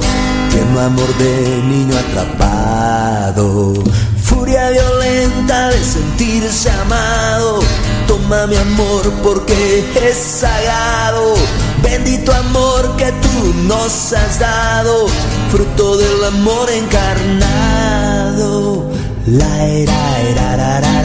Tierno 0.50 0.80
amor 0.80 1.14
de 1.18 1.62
niño 1.68 1.94
atrapado. 1.98 3.74
Furia 4.22 4.70
violenta 4.70 5.68
de 5.68 5.84
sentirse 5.84 6.70
amado. 6.70 7.60
Toma 8.08 8.46
mi 8.46 8.56
amor 8.56 9.12
porque 9.22 9.84
es 10.02 10.16
sagrado 10.16 11.34
Bendito 11.82 12.32
amor 12.32 12.96
que 12.96 13.12
tú 13.12 13.52
nos 13.68 14.14
has 14.14 14.38
dado, 14.38 15.06
fruto 15.50 15.98
del 15.98 16.24
amor 16.24 16.70
encarnado. 16.70 17.84
La 19.26 19.66
era, 19.66 20.20
era, 20.30 20.56
la, 20.56 20.80
la, 20.80 21.02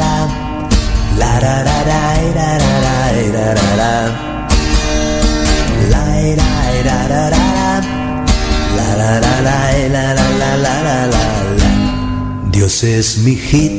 la, 1.19 1.39
la, 1.39 1.63
la, 1.63 1.77
la, 1.89 2.01
la, 2.35 2.57
la, 2.57 2.97
la, 3.31 3.45
la, 3.45 3.53
la, 3.75 3.91
la, 5.89 6.01
era, 6.19 6.49
era, 6.79 6.97
la, 7.07 7.29
la, 7.29 7.45
la, 8.77 8.87
la, 8.97 9.11
la, 9.19 9.33
la, 9.41 9.57
la, 9.89 10.13
la, 10.13 10.13
la, 10.13 10.57
la, 10.57 10.73
la, 10.83 11.07
la. 11.07 11.23
Dios 12.51 12.83
es 12.83 13.17
mi 13.19 13.35
hit, 13.35 13.71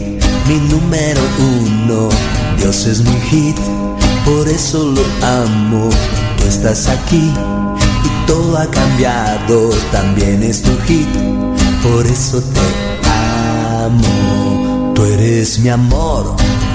mi 0.48 0.56
número 0.68 1.20
uno. 1.38 2.08
Dios 2.58 2.86
es 2.86 3.02
mi 3.02 3.18
hit, 3.30 3.58
por 4.24 4.48
eso 4.48 4.78
lo 4.94 5.02
amo. 5.26 5.88
Tú 6.38 6.46
estás 6.48 6.88
aquí 6.88 7.30
y 8.04 8.26
todo 8.26 8.56
ha 8.58 8.70
cambiado. 8.70 9.70
También 9.92 10.42
es 10.42 10.62
tu 10.62 10.76
hit, 10.86 11.08
por 11.82 12.06
eso 12.06 12.40
te 12.40 12.60
amo. 13.84 14.92
Tú 14.94 15.04
eres 15.04 15.58
mi 15.60 15.68
amor, 15.68 16.36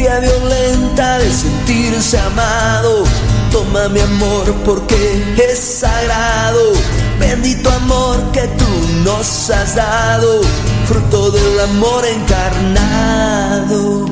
furia 0.00 0.20
violenta 0.20 1.18
de 1.18 1.30
sentirse 1.30 2.18
amado. 2.18 3.04
Toma 3.52 3.86
mi 3.88 4.00
amor 4.00 4.52
porque 4.64 5.22
es 5.36 5.58
sagrado. 5.58 6.72
Bendito 7.18 7.70
amor 7.70 8.16
que 8.32 8.48
tú 8.60 8.68
nos 9.04 9.50
has 9.50 9.74
dado, 9.74 10.40
fruto 10.86 11.30
del 11.30 11.60
amor 11.60 12.02
encarnado. 12.06 14.06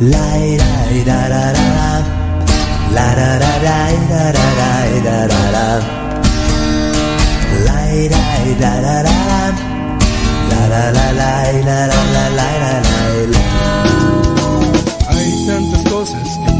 La 0.00 0.38
ira, 0.38 0.86
ira, 0.94 1.28
ra, 1.28 1.52
ra, 1.52 2.02
la 2.94 3.14
ra, 3.14 3.38
ra, 3.38 3.58
ra, 3.58 3.92
ira, 3.92 4.32
ra, 4.32 4.54
ra, 4.60 4.86
ira. 4.96 5.28
La 7.66 7.94
ira, 7.94 8.18
ira, 8.56 8.72
la, 8.80 9.02
la, 9.02 9.12
la, 10.60 10.68
la, 10.70 10.82
la, 11.12 11.86
la, 11.86 12.30
la. 12.30 12.33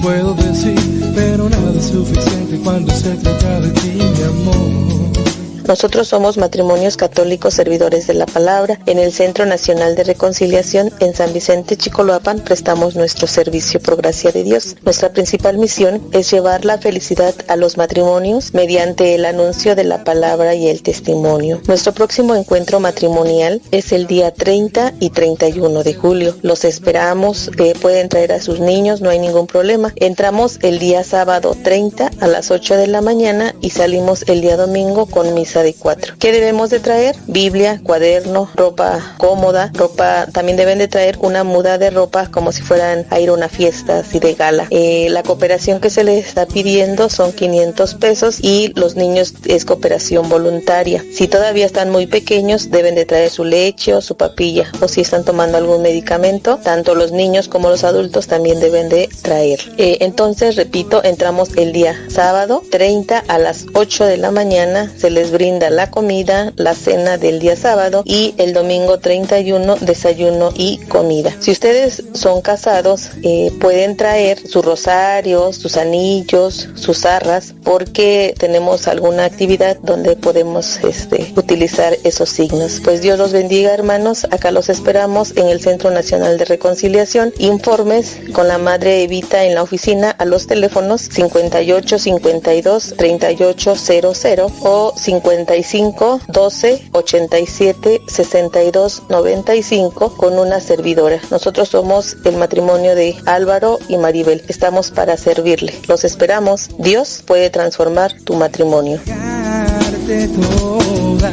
Puedo 0.04 0.34
decir, 0.34 0.78
pero 1.14 1.48
nada 1.48 1.72
es 1.78 1.86
suficiente 1.86 2.58
cuando 2.62 2.92
se 2.92 3.14
trata 3.16 3.60
de 3.62 3.70
ti, 3.70 3.88
mi 3.88 4.22
amor. 4.22 5.33
Nosotros 5.66 6.08
somos 6.08 6.36
matrimonios 6.36 6.98
católicos 6.98 7.54
servidores 7.54 8.06
de 8.06 8.12
la 8.12 8.26
palabra. 8.26 8.78
En 8.84 8.98
el 8.98 9.14
Centro 9.14 9.46
Nacional 9.46 9.94
de 9.94 10.04
Reconciliación 10.04 10.92
en 11.00 11.14
San 11.14 11.32
Vicente 11.32 11.78
Chicoloapan 11.78 12.40
prestamos 12.40 12.96
nuestro 12.96 13.26
servicio 13.26 13.80
por 13.80 13.96
gracia 13.96 14.30
de 14.30 14.44
Dios. 14.44 14.76
Nuestra 14.84 15.08
principal 15.12 15.56
misión 15.56 16.06
es 16.12 16.30
llevar 16.30 16.66
la 16.66 16.76
felicidad 16.76 17.34
a 17.48 17.56
los 17.56 17.78
matrimonios 17.78 18.52
mediante 18.52 19.14
el 19.14 19.24
anuncio 19.24 19.74
de 19.74 19.84
la 19.84 20.04
palabra 20.04 20.54
y 20.54 20.68
el 20.68 20.82
testimonio. 20.82 21.62
Nuestro 21.66 21.94
próximo 21.94 22.34
encuentro 22.34 22.78
matrimonial 22.78 23.62
es 23.70 23.92
el 23.92 24.06
día 24.06 24.34
30 24.34 24.92
y 25.00 25.08
31 25.10 25.82
de 25.82 25.94
julio. 25.94 26.36
Los 26.42 26.66
esperamos, 26.66 27.50
eh, 27.58 27.72
pueden 27.80 28.10
traer 28.10 28.32
a 28.32 28.42
sus 28.42 28.60
niños, 28.60 29.00
no 29.00 29.08
hay 29.08 29.18
ningún 29.18 29.46
problema. 29.46 29.94
Entramos 29.96 30.58
el 30.60 30.78
día 30.78 31.04
sábado 31.04 31.56
30 31.64 32.10
a 32.20 32.26
las 32.26 32.50
8 32.50 32.76
de 32.76 32.86
la 32.86 33.00
mañana 33.00 33.54
y 33.62 33.70
salimos 33.70 34.24
el 34.26 34.42
día 34.42 34.58
domingo 34.58 35.06
con 35.06 35.32
mis 35.32 35.53
de 35.62 35.74
cuatro. 35.74 36.14
¿Qué 36.18 36.32
debemos 36.32 36.70
de 36.70 36.80
traer? 36.80 37.16
Biblia, 37.26 37.80
cuaderno, 37.82 38.50
ropa 38.54 39.14
cómoda, 39.18 39.70
ropa, 39.74 40.26
también 40.32 40.56
deben 40.56 40.78
de 40.78 40.88
traer 40.88 41.18
una 41.20 41.44
muda 41.44 41.78
de 41.78 41.90
ropa 41.90 42.30
como 42.30 42.52
si 42.52 42.62
fueran 42.62 43.06
a 43.10 43.20
ir 43.20 43.28
a 43.28 43.32
una 43.32 43.48
fiesta 43.48 44.00
así 44.00 44.18
de 44.18 44.34
gala. 44.34 44.66
Eh, 44.70 45.08
la 45.10 45.22
cooperación 45.22 45.80
que 45.80 45.90
se 45.90 46.04
les 46.04 46.26
está 46.26 46.46
pidiendo 46.46 47.08
son 47.08 47.32
500 47.32 47.94
pesos 47.94 48.38
y 48.40 48.72
los 48.74 48.96
niños 48.96 49.34
es 49.46 49.64
cooperación 49.64 50.28
voluntaria. 50.28 51.04
Si 51.12 51.28
todavía 51.28 51.66
están 51.66 51.90
muy 51.90 52.06
pequeños 52.06 52.70
deben 52.70 52.94
de 52.94 53.04
traer 53.04 53.30
su 53.30 53.44
leche 53.44 53.94
o 53.94 54.00
su 54.00 54.16
papilla 54.16 54.70
o 54.80 54.88
si 54.88 55.00
están 55.00 55.24
tomando 55.24 55.58
algún 55.58 55.82
medicamento, 55.82 56.58
tanto 56.62 56.94
los 56.94 57.12
niños 57.12 57.48
como 57.48 57.70
los 57.70 57.84
adultos 57.84 58.26
también 58.26 58.60
deben 58.60 58.88
de 58.88 59.08
traer. 59.22 59.60
Eh, 59.78 59.98
entonces, 60.00 60.56
repito, 60.56 61.02
entramos 61.04 61.50
el 61.56 61.72
día 61.72 61.94
sábado 62.08 62.62
30 62.70 63.24
a 63.26 63.38
las 63.38 63.66
8 63.74 64.04
de 64.06 64.16
la 64.16 64.30
mañana, 64.30 64.90
se 64.96 65.10
les 65.10 65.30
brinda 65.30 65.43
la 65.44 65.90
comida, 65.90 66.52
la 66.56 66.74
cena 66.74 67.18
del 67.18 67.38
día 67.38 67.54
sábado 67.54 68.02
y 68.06 68.34
el 68.38 68.54
domingo 68.54 68.98
31 68.98 69.76
desayuno 69.76 70.50
y 70.56 70.78
comida. 70.88 71.34
Si 71.38 71.50
ustedes 71.50 72.02
son 72.14 72.40
casados, 72.40 73.10
eh, 73.22 73.52
pueden 73.60 73.96
traer 73.96 74.38
sus 74.38 74.64
rosarios, 74.64 75.56
sus 75.56 75.76
anillos, 75.76 76.68
sus 76.76 77.04
arras, 77.04 77.54
porque 77.62 78.34
tenemos 78.38 78.88
alguna 78.88 79.26
actividad 79.26 79.76
donde 79.82 80.16
podemos 80.16 80.78
este, 80.82 81.34
utilizar 81.36 81.94
esos 82.04 82.30
signos. 82.30 82.80
Pues 82.82 83.02
Dios 83.02 83.18
los 83.18 83.32
bendiga 83.32 83.74
hermanos, 83.74 84.24
acá 84.30 84.50
los 84.50 84.70
esperamos 84.70 85.36
en 85.36 85.48
el 85.48 85.60
Centro 85.60 85.90
Nacional 85.90 86.38
de 86.38 86.46
Reconciliación. 86.46 87.34
Informes 87.38 88.18
con 88.32 88.48
la 88.48 88.56
Madre 88.56 89.02
Evita 89.02 89.44
en 89.44 89.54
la 89.54 89.62
oficina 89.62 90.10
a 90.10 90.24
los 90.24 90.46
teléfonos 90.46 91.02
58 91.02 91.98
52 91.98 92.94
38 92.96 93.74
00 93.76 94.52
o 94.62 94.94
55 95.34 96.20
12 96.28 96.90
87 96.92 98.02
62 98.06 99.02
95 99.08 100.16
con 100.16 100.38
una 100.38 100.60
servidora. 100.60 101.20
Nosotros 101.30 101.68
somos 101.70 102.16
el 102.24 102.36
matrimonio 102.36 102.94
de 102.94 103.16
Álvaro 103.26 103.78
y 103.88 103.96
Maribel. 103.96 104.44
Estamos 104.48 104.92
para 104.92 105.16
servirle. 105.16 105.74
Los 105.88 106.04
esperamos. 106.04 106.70
Dios 106.78 107.24
puede 107.26 107.50
transformar 107.50 108.12
tu 108.22 108.34
matrimonio. 108.34 109.00
darte 109.06 110.28
toda. 110.28 111.32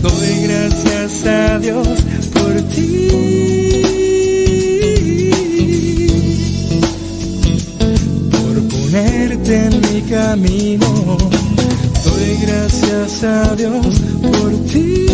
Doy 0.00 0.46
gracias 0.46 1.26
a 1.26 1.58
Dios 1.58 1.86
por 2.32 2.54
ti. 2.72 3.08
Por 8.30 8.68
ponerte 8.68 9.56
en 9.56 9.80
mi 9.80 10.00
camino. 10.10 11.55
Doy 12.06 12.36
gracias 12.40 13.24
a 13.24 13.54
Dios 13.56 14.00
por 14.22 14.52
ti. 14.72 15.06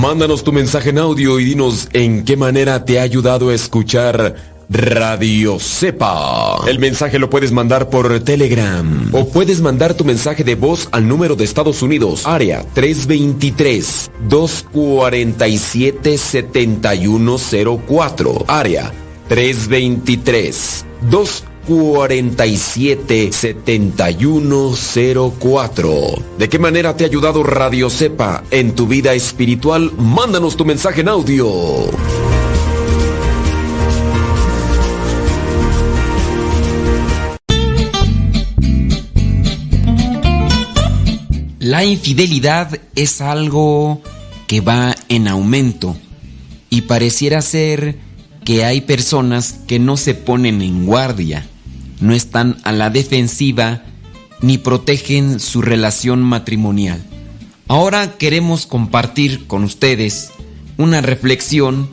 Mándanos 0.00 0.44
tu 0.44 0.52
mensaje 0.52 0.90
en 0.90 0.98
audio 0.98 1.40
y 1.40 1.44
dinos 1.44 1.88
en 1.92 2.24
qué 2.24 2.36
manera 2.36 2.84
te 2.84 3.00
ha 3.00 3.02
ayudado 3.02 3.50
a 3.50 3.54
escuchar 3.54 4.36
Radio 4.70 5.58
Cepa. 5.58 6.58
El 6.66 6.78
mensaje 6.78 7.18
lo 7.18 7.30
puedes 7.30 7.52
mandar 7.52 7.88
por 7.88 8.20
Telegram 8.20 9.08
o 9.12 9.26
puedes 9.26 9.62
mandar 9.62 9.94
tu 9.94 10.04
mensaje 10.04 10.44
de 10.44 10.56
voz 10.56 10.90
al 10.92 11.08
número 11.08 11.36
de 11.36 11.44
Estados 11.44 11.80
Unidos, 11.80 12.26
área 12.26 12.62
323 12.74 14.10
247 14.28 16.18
7104, 16.18 18.44
área 18.46 18.92
323 19.28 20.84
247 21.10 23.32
7104. 23.32 25.90
¿De 26.36 26.48
qué 26.50 26.58
manera 26.58 26.94
te 26.94 27.04
ha 27.04 27.06
ayudado 27.06 27.42
Radio 27.42 27.88
Cepa 27.88 28.44
en 28.50 28.74
tu 28.74 28.86
vida 28.86 29.14
espiritual? 29.14 29.92
Mándanos 29.96 30.58
tu 30.58 30.66
mensaje 30.66 31.00
en 31.00 31.08
audio. 31.08 31.48
La 41.68 41.84
infidelidad 41.84 42.80
es 42.94 43.20
algo 43.20 44.00
que 44.46 44.62
va 44.62 44.94
en 45.10 45.28
aumento 45.28 45.98
y 46.70 46.80
pareciera 46.80 47.42
ser 47.42 47.98
que 48.42 48.64
hay 48.64 48.80
personas 48.80 49.60
que 49.66 49.78
no 49.78 49.98
se 49.98 50.14
ponen 50.14 50.62
en 50.62 50.86
guardia, 50.86 51.46
no 52.00 52.14
están 52.14 52.56
a 52.62 52.72
la 52.72 52.88
defensiva 52.88 53.82
ni 54.40 54.56
protegen 54.56 55.40
su 55.40 55.60
relación 55.60 56.22
matrimonial. 56.22 57.04
Ahora 57.66 58.16
queremos 58.16 58.64
compartir 58.64 59.46
con 59.46 59.62
ustedes 59.62 60.30
una 60.78 61.02
reflexión 61.02 61.90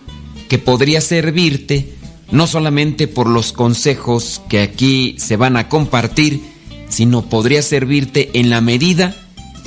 que 0.47 0.57
podría 0.57 1.01
servirte 1.01 1.95
no 2.31 2.47
solamente 2.47 3.09
por 3.09 3.27
los 3.27 3.51
consejos 3.51 4.41
que 4.47 4.61
aquí 4.61 5.17
se 5.19 5.35
van 5.35 5.57
a 5.57 5.67
compartir, 5.67 6.39
sino 6.87 7.25
podría 7.25 7.61
servirte 7.61 8.29
en 8.35 8.49
la 8.49 8.61
medida 8.61 9.17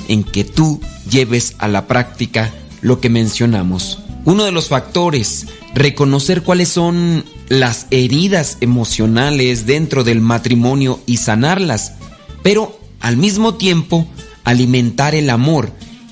en 0.09 0.25
que 0.25 0.43
tú 0.43 0.81
lleves 1.09 1.55
a 1.59 1.69
la 1.69 1.87
práctica 1.87 2.53
lo 2.81 2.99
que 2.99 3.09
mencionamos. 3.09 3.99
Uno 4.25 4.43
de 4.43 4.51
los 4.51 4.67
factores, 4.67 5.47
reconocer 5.73 6.43
cuáles 6.43 6.67
son 6.67 7.23
las 7.47 7.87
heridas 7.89 8.57
emocionales 8.59 9.65
dentro 9.65 10.03
del 10.03 10.19
matrimonio 10.19 10.99
y 11.05 11.17
sanarlas, 11.17 11.93
pero 12.43 12.77
al 12.99 13.15
mismo 13.15 13.55
tiempo 13.55 14.05
alimentar 14.43 15.15
el 15.15 15.29
amor 15.29 15.71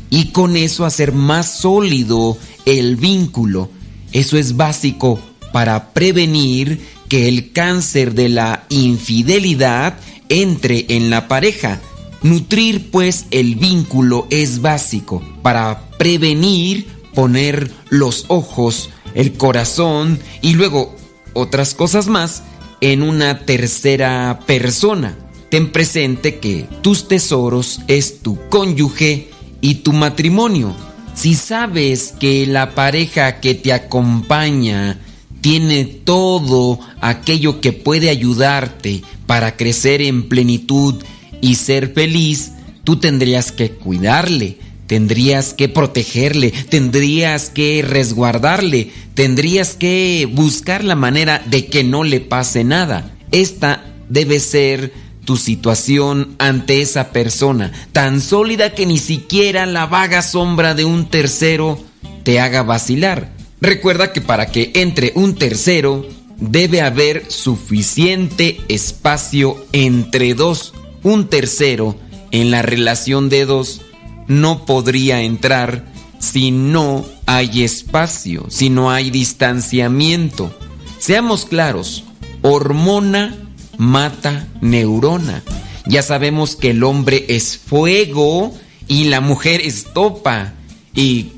y 0.09 0.27
con 0.27 0.55
eso 0.55 0.85
hacer 0.85 1.11
más 1.11 1.59
sólido 1.59 2.37
el 2.65 2.95
vínculo. 2.95 3.69
Eso 4.13 4.37
es 4.37 4.55
básico 4.55 5.19
para 5.51 5.91
prevenir 5.93 6.81
que 7.09 7.27
el 7.27 7.51
cáncer 7.51 8.13
de 8.13 8.29
la 8.29 8.65
infidelidad 8.69 9.97
entre 10.29 10.85
en 10.89 11.09
la 11.09 11.27
pareja. 11.27 11.81
Nutrir 12.23 12.89
pues 12.91 13.25
el 13.31 13.55
vínculo 13.55 14.27
es 14.29 14.61
básico 14.61 15.23
para 15.41 15.89
prevenir 15.97 16.87
poner 17.13 17.71
los 17.89 18.25
ojos, 18.27 18.89
el 19.13 19.33
corazón 19.33 20.19
y 20.41 20.53
luego 20.53 20.95
otras 21.33 21.73
cosas 21.73 22.07
más 22.07 22.43
en 22.81 23.03
una 23.03 23.39
tercera 23.39 24.39
persona. 24.45 25.17
Ten 25.49 25.71
presente 25.71 26.39
que 26.39 26.67
tus 26.81 27.07
tesoros 27.07 27.79
es 27.87 28.19
tu 28.19 28.37
cónyuge 28.49 29.29
y 29.61 29.75
tu 29.75 29.93
matrimonio. 29.93 30.75
Si 31.15 31.33
sabes 31.35 32.13
que 32.19 32.45
la 32.45 32.75
pareja 32.75 33.39
que 33.39 33.55
te 33.55 33.73
acompaña 33.73 34.99
tiene 35.41 35.85
todo 35.85 36.79
aquello 37.01 37.61
que 37.61 37.73
puede 37.73 38.09
ayudarte 38.09 39.01
para 39.25 39.55
crecer 39.55 40.01
en 40.01 40.27
plenitud 40.27 40.95
y 41.41 41.55
ser 41.55 41.93
feliz, 41.93 42.51
tú 42.83 42.97
tendrías 42.97 43.51
que 43.51 43.71
cuidarle, 43.71 44.57
tendrías 44.87 45.53
que 45.53 45.69
protegerle, 45.69 46.51
tendrías 46.51 47.49
que 47.49 47.83
resguardarle, 47.87 48.91
tendrías 49.13 49.75
que 49.75 50.27
buscar 50.31 50.83
la 50.83 50.95
manera 50.95 51.43
de 51.45 51.65
que 51.67 51.83
no 51.83 52.03
le 52.03 52.21
pase 52.21 52.63
nada. 52.63 53.11
Esta 53.31 53.83
debe 54.09 54.39
ser 54.39 54.93
tu 55.25 55.35
situación 55.35 56.35
ante 56.39 56.81
esa 56.81 57.11
persona, 57.11 57.73
tan 57.91 58.21
sólida 58.21 58.73
que 58.73 58.85
ni 58.85 58.97
siquiera 58.97 59.65
la 59.65 59.85
vaga 59.85 60.21
sombra 60.21 60.73
de 60.73 60.85
un 60.85 61.09
tercero 61.09 61.77
te 62.23 62.39
haga 62.39 62.63
vacilar. 62.63 63.33
Recuerda 63.59 64.13
que 64.13 64.21
para 64.21 64.45
que 64.47 64.71
entre 64.75 65.11
un 65.15 65.35
tercero 65.35 66.07
debe 66.37 66.81
haber 66.81 67.29
suficiente 67.29 68.61
espacio 68.69 69.65
entre 69.73 70.33
dos. 70.33 70.73
Un 71.03 71.27
tercero 71.27 71.95
en 72.31 72.51
la 72.51 72.61
relación 72.61 73.29
de 73.29 73.45
dos 73.45 73.81
no 74.27 74.65
podría 74.65 75.21
entrar 75.21 75.85
si 76.19 76.51
no 76.51 77.05
hay 77.25 77.63
espacio, 77.63 78.45
si 78.49 78.69
no 78.69 78.91
hay 78.91 79.09
distanciamiento. 79.09 80.55
Seamos 80.99 81.45
claros, 81.45 82.03
hormona 82.41 83.35
mata 83.77 84.47
neurona. 84.61 85.43
Ya 85.85 86.01
sabemos 86.01 86.55
que 86.55 86.71
el 86.71 86.83
hombre 86.83 87.25
es 87.29 87.57
fuego 87.57 88.53
y 88.87 89.05
la 89.05 89.21
mujer 89.21 89.61
es 89.61 89.85
topa. 89.93 90.53
Y 90.93 91.33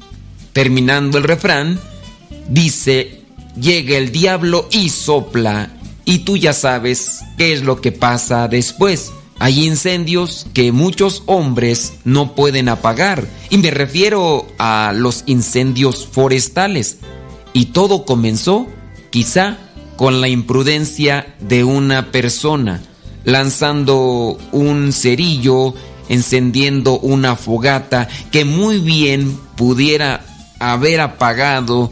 terminando 0.54 1.18
el 1.18 1.26
refrán, 1.26 1.80
dice, 2.48 3.22
llega 3.60 3.98
el 3.98 4.12
diablo 4.12 4.68
y 4.72 4.90
sopla. 4.90 5.70
Y 6.06 6.20
tú 6.20 6.38
ya 6.38 6.54
sabes 6.54 7.20
qué 7.38 7.54
es 7.54 7.62
lo 7.62 7.82
que 7.82 7.92
pasa 7.92 8.48
después. 8.48 9.12
Hay 9.40 9.66
incendios 9.66 10.48
que 10.54 10.74
muchos 10.74 11.24
hombres 11.26 11.94
no 12.04 12.36
pueden 12.36 12.68
apagar. 12.68 13.26
Y 13.50 13.58
me 13.58 13.72
refiero 13.72 14.46
a 14.60 14.92
los 14.94 15.24
incendios 15.28 16.06
forestales. 16.06 16.98
Y 17.54 17.68
todo 17.68 18.06
comenzó 18.06 18.68
quizá 19.10 19.58
con 19.96 20.20
la 20.22 20.28
imprudencia 20.28 21.36
de 21.40 21.64
una 21.64 22.12
persona, 22.12 22.82
lanzando 23.24 24.38
un 24.52 24.92
cerillo, 24.92 25.74
encendiendo 26.10 27.00
una 27.00 27.36
fogata 27.36 28.08
que 28.32 28.44
muy 28.46 28.80
bien 28.80 29.38
pudiera 29.56 30.26
haber 30.60 31.00
apagado 31.00 31.92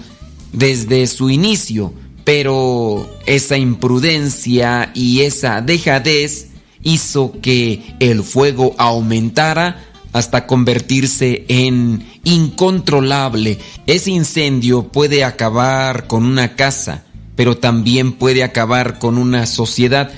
desde 0.52 1.08
su 1.08 1.30
inicio, 1.30 1.94
pero 2.24 3.10
esa 3.26 3.58
imprudencia 3.58 4.92
y 4.94 5.22
esa 5.22 5.62
dejadez 5.62 6.48
hizo 6.88 7.34
que 7.42 7.84
el 8.00 8.24
fuego 8.24 8.74
aumentara 8.78 9.84
hasta 10.14 10.48
convertirse 10.48 11.44
en 11.50 12.08
incontrolable. 12.24 13.60
Ese 13.86 14.12
incendio 14.12 14.88
puede 14.88 15.26
acabar 15.26 16.08
con 16.08 16.24
una 16.24 16.56
casa, 16.56 17.04
pero 17.36 17.58
también 17.58 18.14
puede 18.14 18.44
acabar 18.44 19.00
con 19.00 19.18
una 19.18 19.46
sociedad 19.46 20.12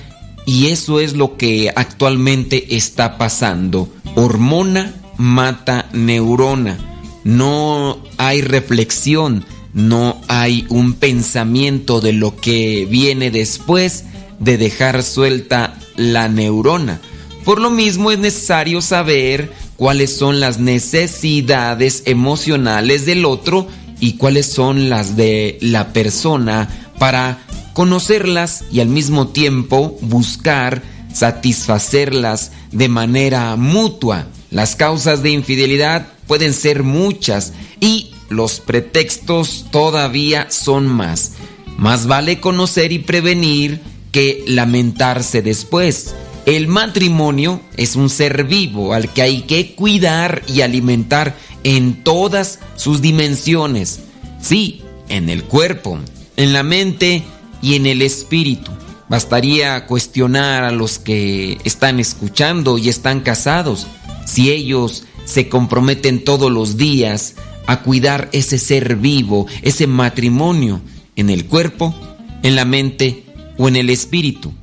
y 0.46 0.68
eso 0.68 1.00
es 1.00 1.14
lo 1.14 1.36
que 1.36 1.72
actualmente 1.74 2.76
está 2.76 3.18
pasando. 3.18 3.88
Hormona 4.14 4.94
mata 5.18 5.86
neurona. 5.92 6.78
No 7.24 7.98
hay 8.16 8.42
reflexión, 8.42 9.44
no 9.74 10.20
hay 10.28 10.66
un 10.68 10.94
pensamiento 10.94 12.00
de 12.00 12.12
lo 12.12 12.36
que 12.36 12.86
viene 12.88 13.32
después 13.32 14.04
de 14.38 14.56
dejar 14.56 15.02
suelta 15.02 15.79
la 16.00 16.28
neurona. 16.28 17.00
Por 17.44 17.60
lo 17.60 17.70
mismo 17.70 18.10
es 18.10 18.18
necesario 18.18 18.80
saber 18.80 19.52
cuáles 19.76 20.16
son 20.16 20.40
las 20.40 20.58
necesidades 20.58 22.02
emocionales 22.06 23.06
del 23.06 23.24
otro 23.24 23.66
y 24.00 24.14
cuáles 24.14 24.46
son 24.46 24.88
las 24.90 25.16
de 25.16 25.58
la 25.60 25.92
persona 25.92 26.68
para 26.98 27.38
conocerlas 27.72 28.64
y 28.72 28.80
al 28.80 28.88
mismo 28.88 29.28
tiempo 29.28 29.98
buscar 30.00 30.82
satisfacerlas 31.12 32.52
de 32.72 32.88
manera 32.88 33.56
mutua. 33.56 34.26
Las 34.50 34.76
causas 34.76 35.22
de 35.22 35.30
infidelidad 35.30 36.06
pueden 36.26 36.52
ser 36.54 36.82
muchas 36.82 37.52
y 37.80 38.10
los 38.28 38.60
pretextos 38.60 39.66
todavía 39.70 40.50
son 40.50 40.86
más. 40.86 41.32
Más 41.76 42.06
vale 42.06 42.40
conocer 42.40 42.92
y 42.92 42.98
prevenir 42.98 43.80
que 44.10 44.44
lamentarse 44.46 45.42
después. 45.42 46.14
El 46.46 46.68
matrimonio 46.68 47.60
es 47.76 47.96
un 47.96 48.08
ser 48.10 48.44
vivo 48.44 48.94
al 48.94 49.12
que 49.12 49.22
hay 49.22 49.42
que 49.42 49.74
cuidar 49.74 50.42
y 50.46 50.62
alimentar 50.62 51.36
en 51.64 52.02
todas 52.02 52.60
sus 52.76 53.00
dimensiones. 53.00 54.00
Sí, 54.40 54.82
en 55.08 55.28
el 55.28 55.44
cuerpo, 55.44 55.98
en 56.36 56.52
la 56.52 56.62
mente 56.62 57.22
y 57.62 57.74
en 57.74 57.86
el 57.86 58.02
espíritu. 58.02 58.70
Bastaría 59.08 59.86
cuestionar 59.86 60.64
a 60.64 60.70
los 60.70 60.98
que 60.98 61.58
están 61.64 62.00
escuchando 62.00 62.78
y 62.78 62.88
están 62.88 63.20
casados 63.20 63.86
si 64.24 64.50
ellos 64.50 65.04
se 65.24 65.48
comprometen 65.48 66.24
todos 66.24 66.50
los 66.50 66.76
días 66.76 67.34
a 67.66 67.82
cuidar 67.82 68.28
ese 68.32 68.58
ser 68.58 68.96
vivo, 68.96 69.46
ese 69.62 69.86
matrimonio, 69.86 70.80
en 71.16 71.28
el 71.30 71.46
cuerpo, 71.46 71.94
en 72.42 72.56
la 72.56 72.64
mente 72.64 73.24
o 73.60 73.68
en 73.68 73.76
el 73.76 73.90
espíritu, 73.90 74.54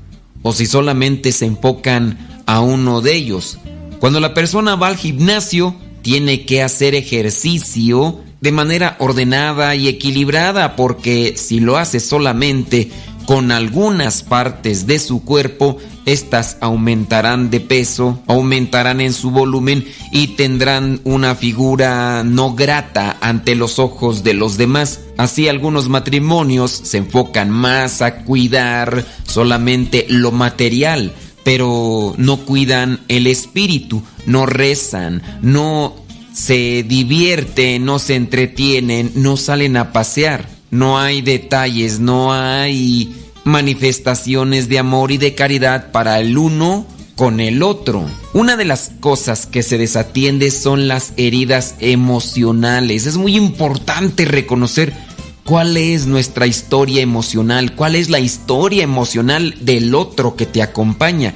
o 0.42 0.52
si 0.54 0.66
solamente 0.66 1.32
se 1.32 1.46
enfocan 1.46 2.42
a 2.48 2.62
uno 2.62 3.00
de 3.02 3.14
ellos. 3.16 3.60
Cuando 4.00 4.20
la 4.20 4.34
persona 4.34 4.76
va 4.76 4.88
al 4.88 4.98
gimnasio, 4.98 5.76
tiene 6.02 6.46
que 6.46 6.64
hacer 6.64 6.96
ejercicio 6.96 8.22
de 8.42 8.52
manera 8.52 8.96
ordenada 9.00 9.76
y 9.76 9.88
equilibrada, 9.88 10.76
porque 10.76 11.36
si 11.38 11.60
lo 11.60 11.78
hace 11.78 12.00
solamente 12.00 12.90
con 13.28 13.52
algunas 13.52 14.24
partes 14.24 14.88
de 14.88 14.98
su 14.98 15.24
cuerpo, 15.24 15.78
estas 16.08 16.58
aumentarán 16.62 17.50
de 17.50 17.60
peso, 17.60 18.24
aumentarán 18.28 19.02
en 19.02 19.12
su 19.12 19.30
volumen 19.30 19.86
y 20.14 20.28
tendrán 20.30 21.02
una 21.04 21.36
figura 21.36 22.24
no 22.24 22.56
grata 22.56 23.18
ante 23.20 23.56
los 23.56 23.78
ojos 23.78 24.24
de 24.24 24.34
los 24.34 24.58
demás. 24.58 25.02
Así 25.18 25.50
algunos 25.50 25.90
matrimonios 25.90 26.72
se 26.72 26.98
enfocan 27.00 27.50
más 27.50 28.02
a 28.02 28.24
cuidar 28.24 29.06
solamente 29.28 30.06
lo 30.08 30.32
material, 30.32 31.14
pero 31.44 32.16
no 32.18 32.38
cuidan 32.38 33.02
el 33.10 33.28
espíritu, 33.28 34.02
no 34.26 34.46
rezan, 34.46 35.22
no 35.42 35.94
se 36.34 36.84
divierten, 36.84 37.84
no 37.84 38.00
se 38.00 38.16
entretienen, 38.16 39.12
no 39.16 39.36
salen 39.36 39.76
a 39.76 39.92
pasear. 39.92 40.56
No 40.70 41.00
hay 41.00 41.22
detalles, 41.22 42.00
no 42.00 42.34
hay 42.34 43.27
manifestaciones 43.48 44.70
de 44.70 44.78
amor 44.78 45.12
y 45.12 45.18
de 45.18 45.34
caridad 45.34 45.92
para 45.92 46.20
el 46.20 46.38
uno 46.38 46.86
con 47.16 47.40
el 47.40 47.64
otro. 47.64 48.06
Una 48.34 48.56
de 48.56 48.66
las 48.66 48.92
cosas 49.00 49.48
que 49.48 49.64
se 49.64 49.78
desatiende 49.78 50.52
son 50.52 50.88
las 50.88 51.14
heridas 51.18 51.76
emocionales. 51.80 53.08
Es 53.08 53.18
muy 53.18 53.36
importante 53.36 54.26
reconocer 54.26 54.94
cuál 55.44 55.78
es 55.78 56.06
nuestra 56.06 56.46
historia 56.46 57.02
emocional, 57.02 57.74
cuál 57.74 57.96
es 57.96 58.10
la 58.10 58.20
historia 58.20 58.84
emocional 58.84 59.56
del 59.62 59.96
otro 59.96 60.36
que 60.36 60.46
te 60.46 60.62
acompaña 60.62 61.34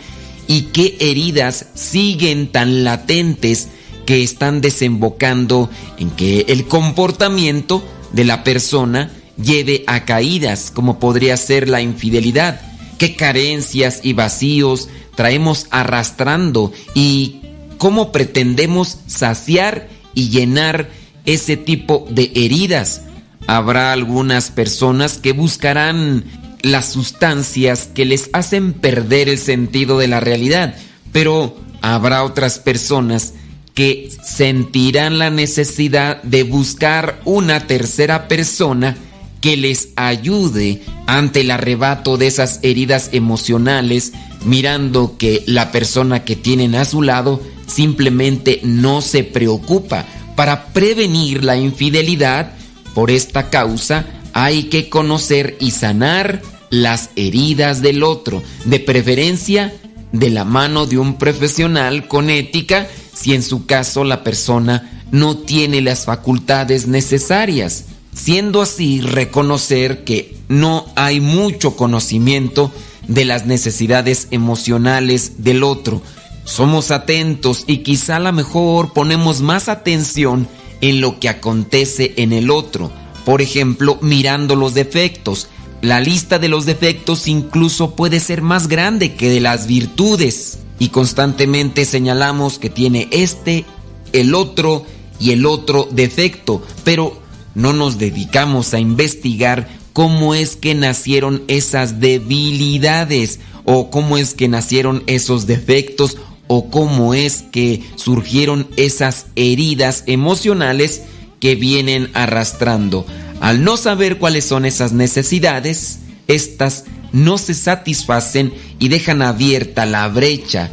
y 0.47 0.63
qué 0.73 0.97
heridas 0.99 1.67
siguen 1.73 2.51
tan 2.51 2.83
latentes 2.83 3.69
que 4.05 4.21
están 4.21 4.59
desembocando 4.59 5.69
en 5.97 6.09
que 6.11 6.45
el 6.49 6.67
comportamiento 6.67 7.83
de 8.11 8.25
la 8.25 8.43
persona 8.43 9.11
lleve 9.43 9.83
a 9.87 10.05
caídas, 10.05 10.71
como 10.71 10.99
podría 10.99 11.37
ser 11.37 11.69
la 11.69 11.81
infidelidad, 11.81 12.61
qué 12.97 13.15
carencias 13.15 14.01
y 14.03 14.13
vacíos 14.13 14.89
traemos 15.15 15.67
arrastrando 15.71 16.71
y 16.93 17.41
cómo 17.77 18.11
pretendemos 18.11 18.99
saciar 19.07 19.89
y 20.13 20.29
llenar 20.29 20.89
ese 21.25 21.57
tipo 21.57 22.07
de 22.09 22.31
heridas. 22.35 23.01
Habrá 23.47 23.91
algunas 23.91 24.51
personas 24.51 25.17
que 25.17 25.31
buscarán 25.31 26.23
las 26.61 26.91
sustancias 26.91 27.89
que 27.93 28.05
les 28.05 28.29
hacen 28.33 28.73
perder 28.73 29.29
el 29.29 29.39
sentido 29.39 29.97
de 29.97 30.07
la 30.07 30.19
realidad, 30.19 30.75
pero 31.11 31.57
habrá 31.81 32.23
otras 32.23 32.59
personas 32.59 33.33
que 33.73 34.11
sentirán 34.23 35.17
la 35.17 35.29
necesidad 35.29 36.21
de 36.23 36.43
buscar 36.43 37.19
una 37.25 37.67
tercera 37.67 38.27
persona 38.27 38.97
que 39.41 39.57
les 39.57 39.89
ayude 39.95 40.81
ante 41.07 41.41
el 41.41 41.51
arrebato 41.51 42.17
de 42.17 42.27
esas 42.27 42.59
heridas 42.61 43.09
emocionales, 43.11 44.13
mirando 44.45 45.17
que 45.17 45.43
la 45.47 45.71
persona 45.71 46.23
que 46.23 46.35
tienen 46.35 46.75
a 46.75 46.85
su 46.85 47.01
lado 47.01 47.41
simplemente 47.67 48.61
no 48.63 49.01
se 49.01 49.23
preocupa. 49.23 50.05
Para 50.35 50.67
prevenir 50.67 51.43
la 51.43 51.57
infidelidad, 51.57 52.53
por 52.93 53.11
esta 53.11 53.49
causa, 53.49 54.05
hay 54.33 54.63
que 54.63 54.89
conocer 54.89 55.57
y 55.59 55.71
sanar 55.71 56.41
las 56.69 57.09
heridas 57.15 57.81
del 57.81 58.03
otro, 58.03 58.41
de 58.65 58.79
preferencia 58.79 59.73
de 60.11 60.29
la 60.29 60.45
mano 60.45 60.85
de 60.85 60.97
un 60.97 61.17
profesional 61.17 62.07
con 62.07 62.29
ética, 62.29 62.87
si 63.13 63.33
en 63.33 63.43
su 63.43 63.65
caso 63.65 64.03
la 64.03 64.23
persona 64.23 65.03
no 65.11 65.37
tiene 65.37 65.81
las 65.81 66.05
facultades 66.05 66.87
necesarias. 66.87 67.85
Siendo 68.13 68.61
así, 68.61 69.01
reconocer 69.01 70.03
que 70.03 70.35
no 70.47 70.85
hay 70.95 71.21
mucho 71.21 71.75
conocimiento 71.75 72.71
de 73.07 73.25
las 73.25 73.45
necesidades 73.45 74.27
emocionales 74.31 75.43
del 75.43 75.63
otro. 75.63 76.01
Somos 76.43 76.91
atentos 76.91 77.63
y 77.67 77.77
quizá 77.77 78.17
a 78.17 78.19
lo 78.19 78.33
mejor 78.33 78.93
ponemos 78.93 79.41
más 79.41 79.69
atención 79.69 80.47
en 80.81 80.99
lo 80.99 81.19
que 81.19 81.29
acontece 81.29 82.13
en 82.17 82.33
el 82.33 82.49
otro. 82.49 82.91
Por 83.25 83.41
ejemplo, 83.41 83.97
mirando 84.01 84.55
los 84.55 84.73
defectos. 84.73 85.47
La 85.81 85.99
lista 85.99 86.37
de 86.37 86.49
los 86.49 86.65
defectos 86.65 87.27
incluso 87.27 87.95
puede 87.95 88.19
ser 88.19 88.41
más 88.41 88.67
grande 88.67 89.15
que 89.15 89.29
de 89.29 89.39
las 89.39 89.67
virtudes. 89.67 90.59
Y 90.79 90.89
constantemente 90.89 91.85
señalamos 91.85 92.57
que 92.59 92.69
tiene 92.69 93.07
este, 93.11 93.65
el 94.13 94.33
otro 94.33 94.85
y 95.19 95.31
el 95.31 95.45
otro 95.45 95.87
defecto. 95.91 96.63
Pero 96.83 97.20
no 97.55 97.73
nos 97.73 97.97
dedicamos 97.97 98.73
a 98.73 98.79
investigar 98.79 99.67
cómo 99.93 100.33
es 100.33 100.55
que 100.55 100.75
nacieron 100.75 101.43
esas 101.47 101.99
debilidades 101.99 103.39
o 103.65 103.89
cómo 103.89 104.17
es 104.17 104.33
que 104.33 104.47
nacieron 104.47 105.03
esos 105.07 105.47
defectos 105.47 106.17
o 106.47 106.69
cómo 106.69 107.13
es 107.13 107.43
que 107.51 107.83
surgieron 107.95 108.67
esas 108.75 109.27
heridas 109.35 110.03
emocionales 110.07 111.03
que 111.39 111.55
vienen 111.55 112.09
arrastrando. 112.13 113.05
Al 113.39 113.63
no 113.63 113.77
saber 113.77 114.17
cuáles 114.17 114.45
son 114.45 114.65
esas 114.65 114.93
necesidades, 114.93 115.99
estas 116.27 116.85
no 117.11 117.37
se 117.37 117.53
satisfacen 117.53 118.53
y 118.79 118.89
dejan 118.89 119.21
abierta 119.21 119.85
la 119.85 120.07
brecha 120.07 120.71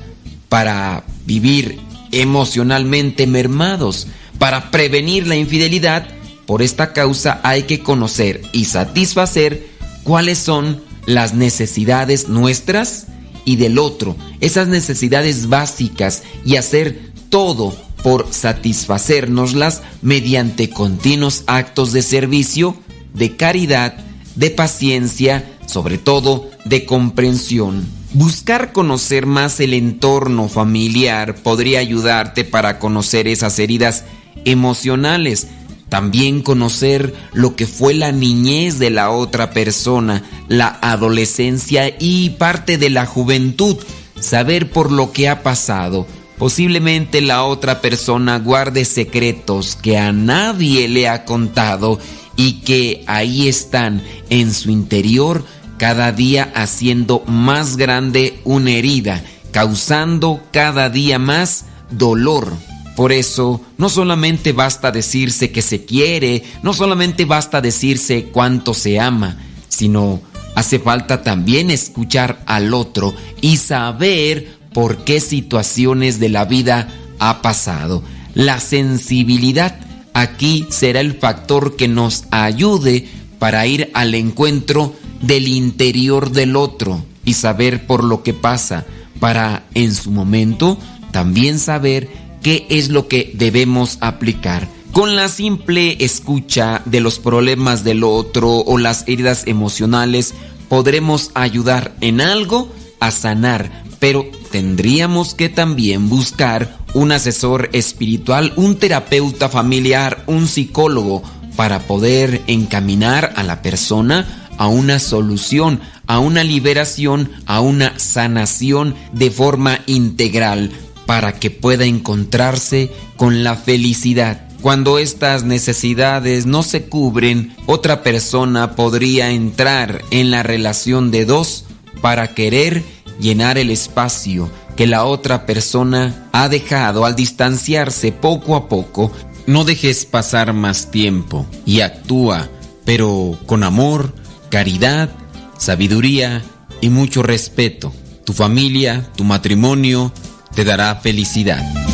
para 0.48 1.05
vivir 1.26 1.78
emocionalmente 2.12 3.26
mermados. 3.26 4.09
Para 4.38 4.70
prevenir 4.70 5.26
la 5.26 5.36
infidelidad, 5.36 6.06
por 6.49 6.62
esta 6.62 6.95
causa 6.95 7.43
hay 7.43 7.65
que 7.65 7.81
conocer 7.81 8.41
y 8.53 8.65
satisfacer 8.65 9.69
cuáles 10.03 10.39
son 10.39 10.81
las 11.05 11.35
necesidades 11.35 12.31
nuestras 12.31 13.09
y 13.45 13.57
del 13.57 13.79
otro, 13.79 14.16
esas 14.41 14.66
necesidades 14.66 15.51
básicas 15.51 16.23
y 16.47 16.57
hacer 16.57 17.12
todo 17.29 17.77
por 18.03 18.29
satisfacernoslas 18.31 19.83
mediante 20.01 20.70
continuos 20.70 21.45
actos 21.47 21.93
de 21.93 22.01
servicio, 22.01 22.79
de 23.12 23.37
caridad, 23.37 23.99
de 24.35 24.49
paciencia, 24.49 25.45
sobre 25.66 25.99
todo 25.99 26.51
de 26.65 26.87
comprensión. 26.87 27.87
Buscar 28.15 28.73
conocer 28.73 29.27
más 29.27 29.61
el 29.61 29.75
entorno 29.75 30.49
familiar 30.49 31.35
podría 31.35 31.81
ayudarte 31.81 32.47
para 32.47 32.79
conocer 32.79 33.29
esas 33.29 33.59
heridas 33.59 34.05
emocionales 34.47 35.49
también 35.89 36.43
conocer 36.43 37.15
lo 37.32 37.56
que 37.56 37.66
fue 37.66 37.94
la 37.94 38.12
niñez 38.12 38.78
de 38.78 38.90
la 38.90 39.10
otra 39.10 39.51
persona, 39.51 40.23
la 40.48 40.78
adolescencia 40.82 41.94
y 41.98 42.31
parte 42.31 42.78
de 42.78 42.90
la 42.90 43.06
juventud. 43.06 43.77
Saber 44.20 44.70
por 44.70 44.90
lo 44.90 45.12
que 45.12 45.28
ha 45.28 45.43
pasado. 45.43 46.06
Posiblemente 46.39 47.20
la 47.20 47.44
otra 47.44 47.81
persona 47.81 48.39
guarde 48.39 48.85
secretos 48.85 49.77
que 49.77 49.98
a 49.98 50.12
nadie 50.12 50.89
le 50.89 51.09
ha 51.09 51.24
contado 51.24 51.98
y 52.36 52.60
que 52.60 53.02
ahí 53.09 53.48
están 53.48 54.02
en 54.31 54.55
su 54.55 54.70
interior 54.70 55.44
cada 55.78 56.12
día 56.12 56.52
haciendo 56.55 57.24
más 57.27 57.77
grande 57.77 58.40
una 58.44 58.70
herida, 58.73 59.23
causando 59.51 60.43
cada 60.52 60.90
día 60.90 61.19
más 61.19 61.65
dolor. 61.90 62.52
Por 62.99 63.12
eso, 63.12 63.61
no 63.77 63.89
solamente 63.89 64.51
basta 64.51 64.91
decirse 64.91 65.53
que 65.53 65.62
se 65.62 65.85
quiere, 65.85 66.43
no 66.65 66.73
solamente 66.73 67.27
basta 67.27 67.61
decirse 67.61 68.25
cuánto 68.33 68.75
se 68.75 68.99
ama, 68.99 69.39
sino 69.69 70.20
hace 70.57 70.81
falta 70.81 71.23
también 71.23 71.70
escuchar 71.70 72.43
al 72.45 72.75
otro 72.75 73.15
y 73.41 73.59
saber 73.59 74.49
por 74.75 75.05
qué 75.05 75.20
situaciones 75.20 76.19
de 76.19 76.29
la 76.29 76.45
vida 76.45 76.89
ha 77.20 77.41
pasado. 77.41 78.03
La 78.35 78.59
sensibilidad 78.59 79.79
aquí 80.12 80.66
será 80.69 80.99
el 80.99 81.15
factor 81.15 81.77
que 81.77 81.87
nos 81.87 82.25
ayude 82.33 83.07
para 83.39 83.65
ir 83.65 83.93
al 83.95 84.12
encuentro 84.16 84.93
del 85.23 85.47
interior 85.47 86.33
del 86.33 86.57
otro 86.57 87.05
y 87.25 87.35
saber 87.35 87.87
por 87.87 88.03
lo 88.03 88.25
que 88.25 88.35
pasa, 88.35 88.87
para 89.20 89.66
en 89.75 89.95
su 89.95 90.11
momento 90.11 90.79
también 91.12 91.61
saber 91.61 92.27
qué 92.43 92.66
es 92.70 92.89
lo 92.89 93.09
que 93.09 93.31
debemos 93.35 93.98
aplicar. 94.01 94.69
Con 94.93 95.16
la 95.16 95.28
simple 95.28 95.97
escucha 96.05 96.82
de 96.85 97.01
los 97.01 97.19
problemas 97.19 97.85
del 97.85 98.05
otro 98.05 98.59
o 98.59 98.78
las 98.78 99.05
heridas 99.06 99.47
emocionales, 99.47 100.35
podremos 100.69 101.31
ayudar 101.35 101.94
en 102.01 102.20
algo 102.20 102.73
a 103.01 103.10
sanar, 103.10 103.85
pero 103.98 104.27
tendríamos 104.51 105.35
que 105.35 105.48
también 105.48 106.09
buscar 106.09 106.78
un 106.94 107.12
asesor 107.12 107.69
espiritual, 107.73 108.52
un 108.56 108.77
terapeuta 108.77 109.48
familiar, 109.48 110.24
un 110.27 110.48
psicólogo, 110.48 111.23
para 111.55 111.81
poder 111.81 112.43
encaminar 112.47 113.32
a 113.35 113.43
la 113.43 113.62
persona 113.62 114.48
a 114.59 114.69
una 114.69 114.98
solución, 114.98 115.81
a 116.06 116.19
una 116.19 116.44
liberación, 116.44 117.31
a 117.47 117.60
una 117.60 117.98
sanación 117.98 118.94
de 119.12 119.31
forma 119.31 119.81
integral 119.86 120.70
para 121.09 121.32
que 121.32 121.51
pueda 121.51 121.86
encontrarse 121.86 122.90
con 123.16 123.43
la 123.43 123.56
felicidad. 123.56 124.47
Cuando 124.60 124.98
estas 124.98 125.43
necesidades 125.43 126.44
no 126.44 126.62
se 126.62 126.85
cubren, 126.85 127.56
otra 127.64 128.02
persona 128.02 128.76
podría 128.76 129.30
entrar 129.30 130.02
en 130.10 130.30
la 130.30 130.43
relación 130.43 131.10
de 131.10 131.24
dos 131.24 131.64
para 132.02 132.35
querer 132.35 132.82
llenar 133.18 133.56
el 133.56 133.70
espacio 133.70 134.51
que 134.76 134.86
la 134.86 135.06
otra 135.06 135.47
persona 135.47 136.28
ha 136.32 136.51
dejado 136.51 137.06
al 137.06 137.16
distanciarse 137.16 138.12
poco 138.12 138.55
a 138.55 138.68
poco. 138.68 139.10
No 139.47 139.64
dejes 139.64 140.05
pasar 140.05 140.52
más 140.52 140.90
tiempo 140.90 141.47
y 141.64 141.80
actúa, 141.80 142.51
pero 142.85 143.39
con 143.47 143.64
amor, 143.64 144.12
caridad, 144.51 145.09
sabiduría 145.56 146.43
y 146.82 146.90
mucho 146.90 147.22
respeto. 147.22 147.94
Tu 148.26 148.35
familia, 148.35 149.09
tu 149.16 149.24
matrimonio, 149.24 150.12
te 150.59 150.64
dará 150.64 150.97
felicidad. 150.97 151.88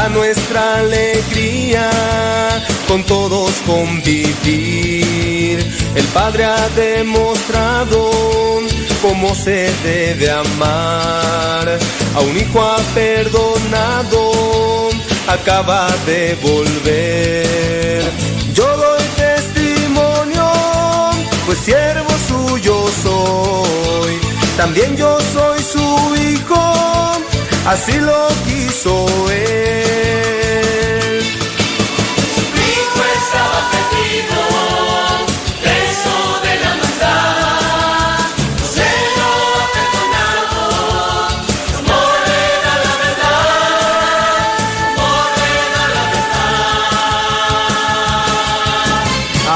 Toda 0.00 0.08
nuestra 0.10 0.76
alegría, 0.78 1.90
con 2.88 3.04
todos 3.04 3.52
convivir. 3.66 5.58
El 5.94 6.04
Padre 6.14 6.44
ha 6.44 6.68
demostrado 6.70 8.10
cómo 9.02 9.34
se 9.34 9.70
debe 9.84 10.30
amar, 10.30 11.78
a 12.14 12.20
un 12.20 12.36
hijo 12.36 12.62
ha 12.62 12.78
perdonado, 12.94 14.88
acaba 15.26 15.88
de 16.06 16.36
volver. 16.42 18.02
Yo 18.54 18.64
doy 18.76 19.04
testimonio, 19.16 20.50
pues 21.46 21.58
siervo 21.58 22.10
suyo 22.28 22.86
soy, 23.02 24.18
también 24.56 24.96
yo 24.96 25.18
soy 25.34 25.58
su 25.62 26.16
hijo, 26.16 26.72
así 27.70 27.96
lo 28.00 28.26
quiso 28.46 29.06
él. 29.30 31.22
Mi 32.54 32.66
hijo 32.78 33.00
estaba 33.18 33.58
perdido, 33.74 34.38
preso 35.62 36.14
de 36.46 36.52
la 36.62 36.72
maldad. 36.80 38.18
Se 38.74 38.88
lo 39.18 39.28
ha 39.58 39.66
perdonado, 39.76 40.60
morena 41.90 42.72
la 42.86 42.94
verdad, 43.04 44.48
morena 44.98 45.82
la 45.96 46.04
verdad. 46.16 46.52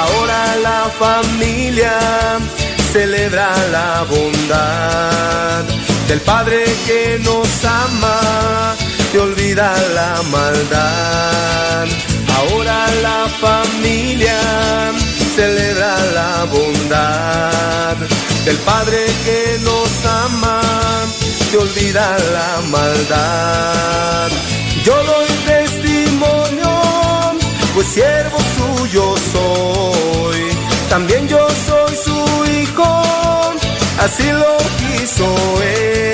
Ahora 0.00 0.40
la 0.68 0.80
familia 1.02 1.94
celebra 2.92 3.48
la 3.72 3.88
bondad 4.08 5.13
del 6.08 6.20
Padre 6.20 6.64
que 6.86 7.18
nos 7.22 7.64
ama 7.64 8.76
y 9.12 9.16
olvida 9.16 9.74
la 9.94 10.22
maldad. 10.30 11.86
Ahora 12.36 12.86
la 13.02 13.26
familia 13.40 14.38
celebra 15.34 15.96
la 16.14 16.44
bondad 16.44 17.96
del 18.44 18.56
Padre 18.58 19.06
que 19.24 19.58
nos 19.62 19.90
ama 20.04 20.60
y 21.52 21.56
olvida 21.56 22.16
la 22.32 22.60
maldad. 22.68 24.30
Yo 24.84 24.94
doy 25.04 25.26
testimonio, 25.46 26.70
pues 27.74 27.86
siervo 27.86 28.38
suyo 28.56 29.14
soy. 29.32 30.42
También 30.90 31.23
así 34.04 34.30
lo 34.30 34.56
quiso 34.78 35.34
él. 35.62 36.13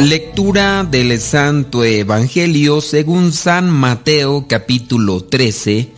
Lectura 0.00 0.84
del 0.84 1.18
Santo 1.20 1.84
Evangelio 1.84 2.80
según 2.80 3.32
San 3.32 3.70
Mateo 3.70 4.46
capítulo 4.48 5.24
13, 5.24 5.92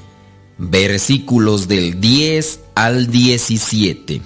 versículos 0.59 1.67
del 1.67 2.01
10 2.01 2.61
al 2.75 3.11
17. 3.11 4.21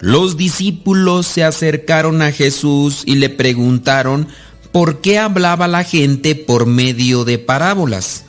Los 0.00 0.36
discípulos 0.36 1.26
se 1.26 1.44
acercaron 1.44 2.20
a 2.22 2.30
Jesús 2.30 3.02
y 3.06 3.16
le 3.16 3.30
preguntaron 3.30 4.28
por 4.70 5.00
qué 5.00 5.18
hablaba 5.18 5.66
la 5.66 5.82
gente 5.82 6.34
por 6.34 6.66
medio 6.66 7.24
de 7.24 7.38
parábolas. 7.38 8.26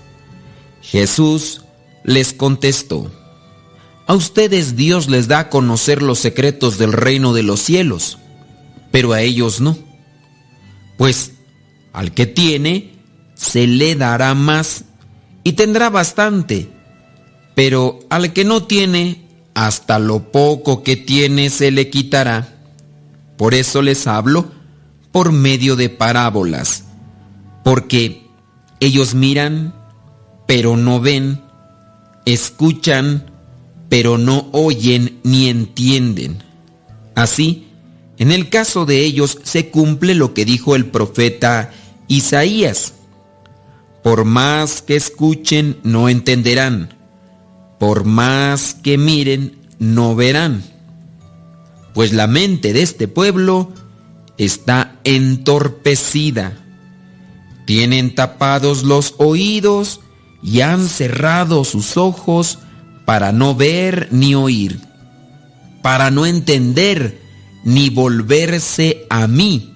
Jesús 0.81 1.61
les 2.03 2.33
contestó, 2.33 3.11
A 4.07 4.13
ustedes 4.13 4.75
Dios 4.75 5.09
les 5.09 5.27
da 5.27 5.39
a 5.39 5.49
conocer 5.49 6.01
los 6.01 6.19
secretos 6.19 6.77
del 6.77 6.93
reino 6.93 7.33
de 7.33 7.43
los 7.43 7.59
cielos, 7.59 8.17
pero 8.89 9.11
a 9.13 9.21
ellos 9.21 9.61
no. 9.61 9.92
Pues 10.97 11.33
al 11.91 12.13
que 12.13 12.25
tiene, 12.25 12.93
se 13.35 13.67
le 13.67 13.95
dará 13.95 14.33
más 14.33 14.85
y 15.43 15.53
tendrá 15.53 15.89
bastante, 15.89 16.69
pero 17.55 17.99
al 18.09 18.33
que 18.33 18.45
no 18.45 18.63
tiene, 18.63 19.27
hasta 19.53 19.99
lo 19.99 20.31
poco 20.31 20.83
que 20.83 20.95
tiene 20.95 21.49
se 21.49 21.71
le 21.71 21.89
quitará. 21.89 22.49
Por 23.37 23.53
eso 23.53 23.81
les 23.81 24.07
hablo 24.07 24.51
por 25.11 25.31
medio 25.31 25.75
de 25.75 25.89
parábolas, 25.89 26.85
porque 27.63 28.27
ellos 28.79 29.13
miran, 29.13 29.73
pero 30.47 30.77
no 30.77 30.99
ven, 30.99 31.41
escuchan, 32.25 33.31
pero 33.89 34.17
no 34.17 34.47
oyen 34.51 35.19
ni 35.23 35.49
entienden. 35.49 36.43
Así, 37.15 37.67
en 38.17 38.31
el 38.31 38.49
caso 38.49 38.85
de 38.85 38.99
ellos 38.99 39.39
se 39.43 39.69
cumple 39.69 40.15
lo 40.15 40.33
que 40.33 40.45
dijo 40.45 40.75
el 40.75 40.85
profeta 40.85 41.71
Isaías. 42.07 42.93
Por 44.03 44.25
más 44.25 44.81
que 44.81 44.95
escuchen, 44.95 45.77
no 45.83 46.09
entenderán. 46.09 46.95
Por 47.79 48.03
más 48.05 48.75
que 48.75 48.97
miren, 48.97 49.57
no 49.79 50.15
verán. 50.15 50.63
Pues 51.93 52.13
la 52.13 52.27
mente 52.27 52.73
de 52.73 52.81
este 52.81 53.07
pueblo 53.07 53.71
está 54.37 54.99
entorpecida. 55.03 56.59
Tienen 57.65 58.13
tapados 58.13 58.83
los 58.83 59.15
oídos 59.17 60.01
y 60.43 60.61
han 60.61 60.87
cerrado 60.87 61.63
sus 61.63 61.97
ojos 61.97 62.59
para 63.05 63.31
no 63.31 63.55
ver 63.55 64.09
ni 64.11 64.35
oír, 64.35 64.79
para 65.81 66.11
no 66.11 66.25
entender 66.25 67.22
ni 67.63 67.89
volverse 67.89 69.05
a 69.09 69.27
mí, 69.27 69.73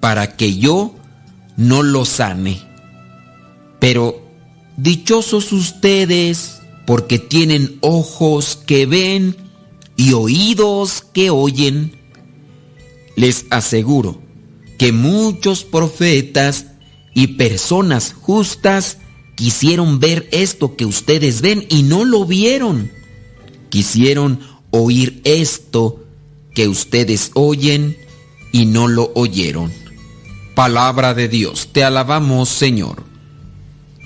para 0.00 0.36
que 0.36 0.56
yo 0.56 0.94
no 1.56 1.82
lo 1.82 2.04
sane. 2.04 2.60
Pero 3.78 4.22
dichosos 4.76 5.52
ustedes, 5.52 6.60
porque 6.86 7.18
tienen 7.18 7.78
ojos 7.80 8.58
que 8.66 8.86
ven 8.86 9.36
y 9.96 10.12
oídos 10.12 11.04
que 11.12 11.30
oyen. 11.30 11.92
Les 13.16 13.46
aseguro 13.50 14.20
que 14.78 14.92
muchos 14.92 15.64
profetas 15.64 16.66
y 17.14 17.28
personas 17.28 18.14
justas 18.20 18.98
quisieron 19.36 20.00
ver 20.00 20.28
esto 20.32 20.76
que 20.76 20.84
ustedes 20.84 21.40
ven 21.40 21.66
y 21.68 21.82
no 21.82 22.04
lo 22.04 22.24
vieron. 22.24 22.90
Quisieron 23.70 24.40
oír 24.70 25.20
esto 25.24 26.03
que 26.54 26.68
ustedes 26.68 27.30
oyen 27.34 27.96
y 28.52 28.66
no 28.66 28.88
lo 28.88 29.10
oyeron. 29.14 29.72
Palabra 30.54 31.12
de 31.14 31.28
Dios, 31.28 31.70
te 31.72 31.82
alabamos 31.82 32.48
Señor. 32.48 33.02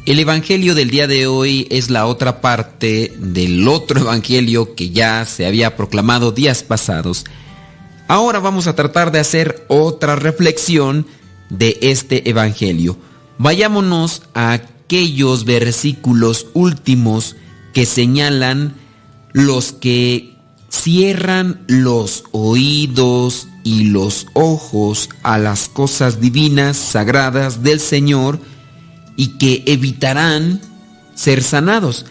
El 0.06 0.18
Evangelio 0.18 0.74
del 0.74 0.90
día 0.90 1.06
de 1.06 1.26
hoy 1.26 1.68
es 1.70 1.90
la 1.90 2.06
otra 2.06 2.40
parte 2.40 3.12
del 3.18 3.68
otro 3.68 4.00
Evangelio 4.04 4.74
que 4.74 4.88
ya 4.88 5.26
se 5.26 5.44
había 5.44 5.76
proclamado 5.76 6.32
días 6.32 6.62
pasados. 6.62 7.26
Ahora 8.08 8.38
vamos 8.38 8.66
a 8.66 8.74
tratar 8.74 9.12
de 9.12 9.18
hacer 9.18 9.66
otra 9.68 10.16
reflexión 10.16 11.06
de 11.50 11.78
este 11.82 12.30
Evangelio. 12.30 12.96
Vayámonos 13.36 14.22
a 14.32 14.52
aquellos 14.52 15.44
versículos 15.44 16.46
últimos 16.54 17.36
que 17.74 17.84
señalan 17.84 18.74
los 19.34 19.72
que 19.72 20.37
cierran 20.70 21.64
los 21.66 22.24
oídos 22.32 23.48
y 23.64 23.84
los 23.84 24.26
ojos 24.34 25.08
a 25.22 25.38
las 25.38 25.68
cosas 25.68 26.20
divinas, 26.20 26.76
sagradas 26.76 27.62
del 27.62 27.80
Señor 27.80 28.38
y 29.16 29.38
que 29.38 29.64
evitarán 29.66 30.60
ser 31.14 31.42
sanados. 31.42 32.06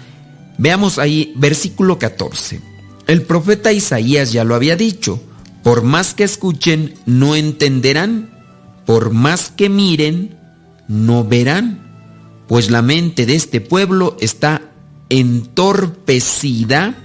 Veamos 0.58 1.00
ahí 1.00 1.34
versículo 1.36 1.98
14. 1.98 2.62
El 3.08 3.22
profeta 3.22 3.72
Isaías 3.72 4.34
ya 4.34 4.44
lo 4.44 4.54
había 4.56 4.76
dicho, 4.76 5.22
por 5.64 5.84
más 5.84 6.14
que 6.14 6.24
escuchen, 6.24 6.96
no 7.06 7.36
entenderán, 7.36 8.30
por 8.86 9.12
más 9.12 9.50
que 9.50 9.70
miren, 9.70 10.38
no 10.88 11.24
verán, 11.24 11.88
pues 12.48 12.70
la 12.70 12.82
mente 12.82 13.26
de 13.26 13.36
este 13.36 13.62
pueblo 13.62 14.18
está 14.20 14.62
entorpecida, 15.10 16.96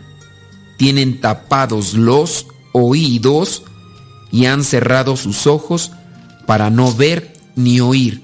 tienen 0.82 1.20
tapados 1.20 1.94
los 1.94 2.48
oídos 2.72 3.62
y 4.32 4.46
han 4.46 4.64
cerrado 4.64 5.16
sus 5.16 5.46
ojos 5.46 5.92
para 6.44 6.70
no 6.70 6.92
ver 6.92 7.34
ni 7.54 7.78
oír, 7.78 8.20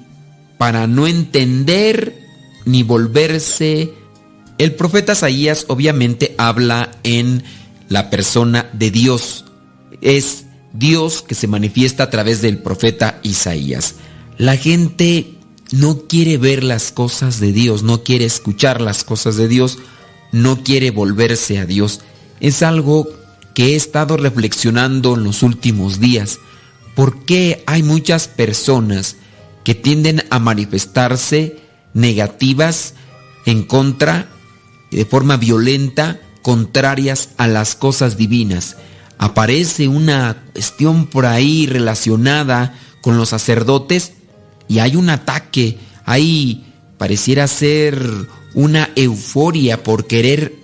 para 0.59 0.89
no 0.89 1.07
entender 1.07 2.21
ni 2.65 2.83
volverse. 2.83 3.95
El 4.59 4.75
profeta 4.75 5.13
Isaías 5.13 5.67
obviamente 5.69 6.35
habla 6.37 6.91
en 7.05 7.45
la 7.89 8.11
persona 8.11 8.69
de 8.73 8.91
Dios. 8.91 9.45
Es 10.01 10.47
Dios 10.73 11.23
que 11.23 11.37
se 11.37 11.47
manifiesta 11.47 12.03
a 12.03 12.11
través 12.11 12.43
del 12.43 12.59
profeta 12.59 13.21
Isaías. 13.23 13.95
La 14.37 14.57
gente 14.57 15.37
no 15.71 16.09
quiere 16.09 16.39
ver 16.39 16.65
las 16.65 16.91
cosas 16.91 17.39
de 17.39 17.53
Dios, 17.53 17.85
no 17.85 18.03
quiere 18.03 18.25
escuchar 18.25 18.81
las 18.81 19.05
cosas 19.05 19.37
de 19.37 19.47
Dios, 19.47 19.79
no 20.33 20.65
quiere 20.65 20.91
volverse 20.91 21.61
a 21.61 21.65
Dios. 21.65 22.01
Es 22.41 22.63
algo 22.63 23.09
que 23.55 23.73
he 23.73 23.77
estado 23.77 24.17
reflexionando 24.17 25.15
en 25.15 25.25
los 25.25 25.43
últimos 25.43 25.99
días. 25.99 26.39
¿Por 26.95 27.25
qué 27.25 27.63
hay 27.67 27.83
muchas 27.83 28.29
personas 28.29 29.17
que 29.65 29.75
tienden 29.75 30.25
a 30.31 30.39
manifestarse 30.39 31.59
negativas 31.95 32.95
en 33.47 33.65
contra, 33.65 34.29
de 34.91 35.05
forma 35.05 35.37
violenta, 35.37 36.21
contrarias 36.43 37.31
a 37.37 37.49
las 37.49 37.75
cosas 37.75 38.17
divinas? 38.17 38.77
Aparece 39.19 39.89
una 39.89 40.45
cuestión 40.53 41.07
por 41.07 41.27
ahí 41.27 41.67
relacionada 41.67 42.79
con 43.01 43.17
los 43.17 43.31
sacerdotes 43.31 44.13
y 44.69 44.79
hay 44.79 44.95
un 44.95 45.11
ataque, 45.11 45.79
ahí 46.05 46.65
pareciera 46.99 47.49
ser 47.49 48.01
una 48.55 48.91
euforia 48.95 49.83
por 49.83 50.07
querer 50.07 50.55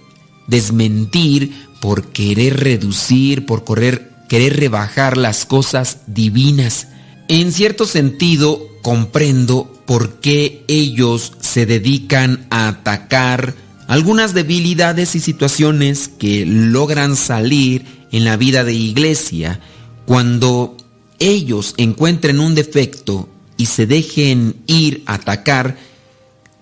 desmentir, 0.46 1.52
por 1.80 2.06
querer 2.12 2.60
reducir, 2.60 3.46
por 3.46 3.64
querer 3.64 4.56
rebajar 4.56 5.16
las 5.16 5.44
cosas 5.44 5.98
divinas. 6.06 6.88
En 7.28 7.52
cierto 7.52 7.86
sentido, 7.86 8.60
comprendo 8.82 9.70
por 9.86 10.20
qué 10.20 10.64
ellos 10.68 11.32
se 11.40 11.66
dedican 11.66 12.46
a 12.50 12.68
atacar 12.68 13.54
algunas 13.86 14.34
debilidades 14.34 15.14
y 15.14 15.20
situaciones 15.20 16.08
que 16.08 16.46
logran 16.46 17.16
salir 17.16 17.84
en 18.12 18.24
la 18.24 18.36
vida 18.36 18.64
de 18.64 18.72
iglesia 18.72 19.60
cuando 20.06 20.76
ellos 21.18 21.74
encuentren 21.76 22.40
un 22.40 22.54
defecto 22.54 23.28
y 23.56 23.66
se 23.66 23.86
dejen 23.86 24.56
ir 24.66 25.02
a 25.06 25.14
atacar, 25.14 25.76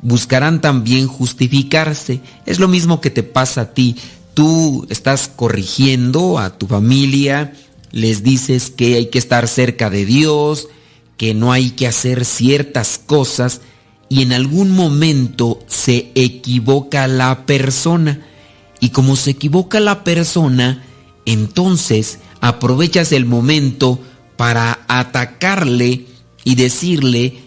buscarán 0.02 0.60
también 0.60 1.06
justificarse. 1.06 2.20
Es 2.44 2.58
lo 2.58 2.68
mismo 2.68 3.00
que 3.00 3.10
te 3.10 3.22
pasa 3.22 3.62
a 3.62 3.74
ti. 3.74 3.96
Tú 4.34 4.86
estás 4.90 5.28
corrigiendo 5.28 6.38
a 6.38 6.58
tu 6.58 6.66
familia, 6.66 7.54
les 7.92 8.22
dices 8.22 8.70
que 8.70 8.96
hay 8.96 9.06
que 9.06 9.18
estar 9.18 9.48
cerca 9.48 9.88
de 9.88 10.04
Dios, 10.04 10.68
que 11.16 11.34
no 11.34 11.52
hay 11.52 11.70
que 11.70 11.86
hacer 11.86 12.24
ciertas 12.24 12.98
cosas 12.98 13.60
y 14.08 14.22
en 14.22 14.32
algún 14.32 14.70
momento 14.72 15.60
se 15.68 16.10
equivoca 16.14 17.06
la 17.06 17.46
persona. 17.46 18.20
Y 18.80 18.90
como 18.90 19.16
se 19.16 19.30
equivoca 19.30 19.80
la 19.80 20.04
persona, 20.04 20.84
entonces 21.24 22.18
aprovechas 22.40 23.12
el 23.12 23.24
momento 23.24 24.00
para 24.36 24.80
atacarle 24.88 26.06
y 26.44 26.56
decirle 26.56 27.38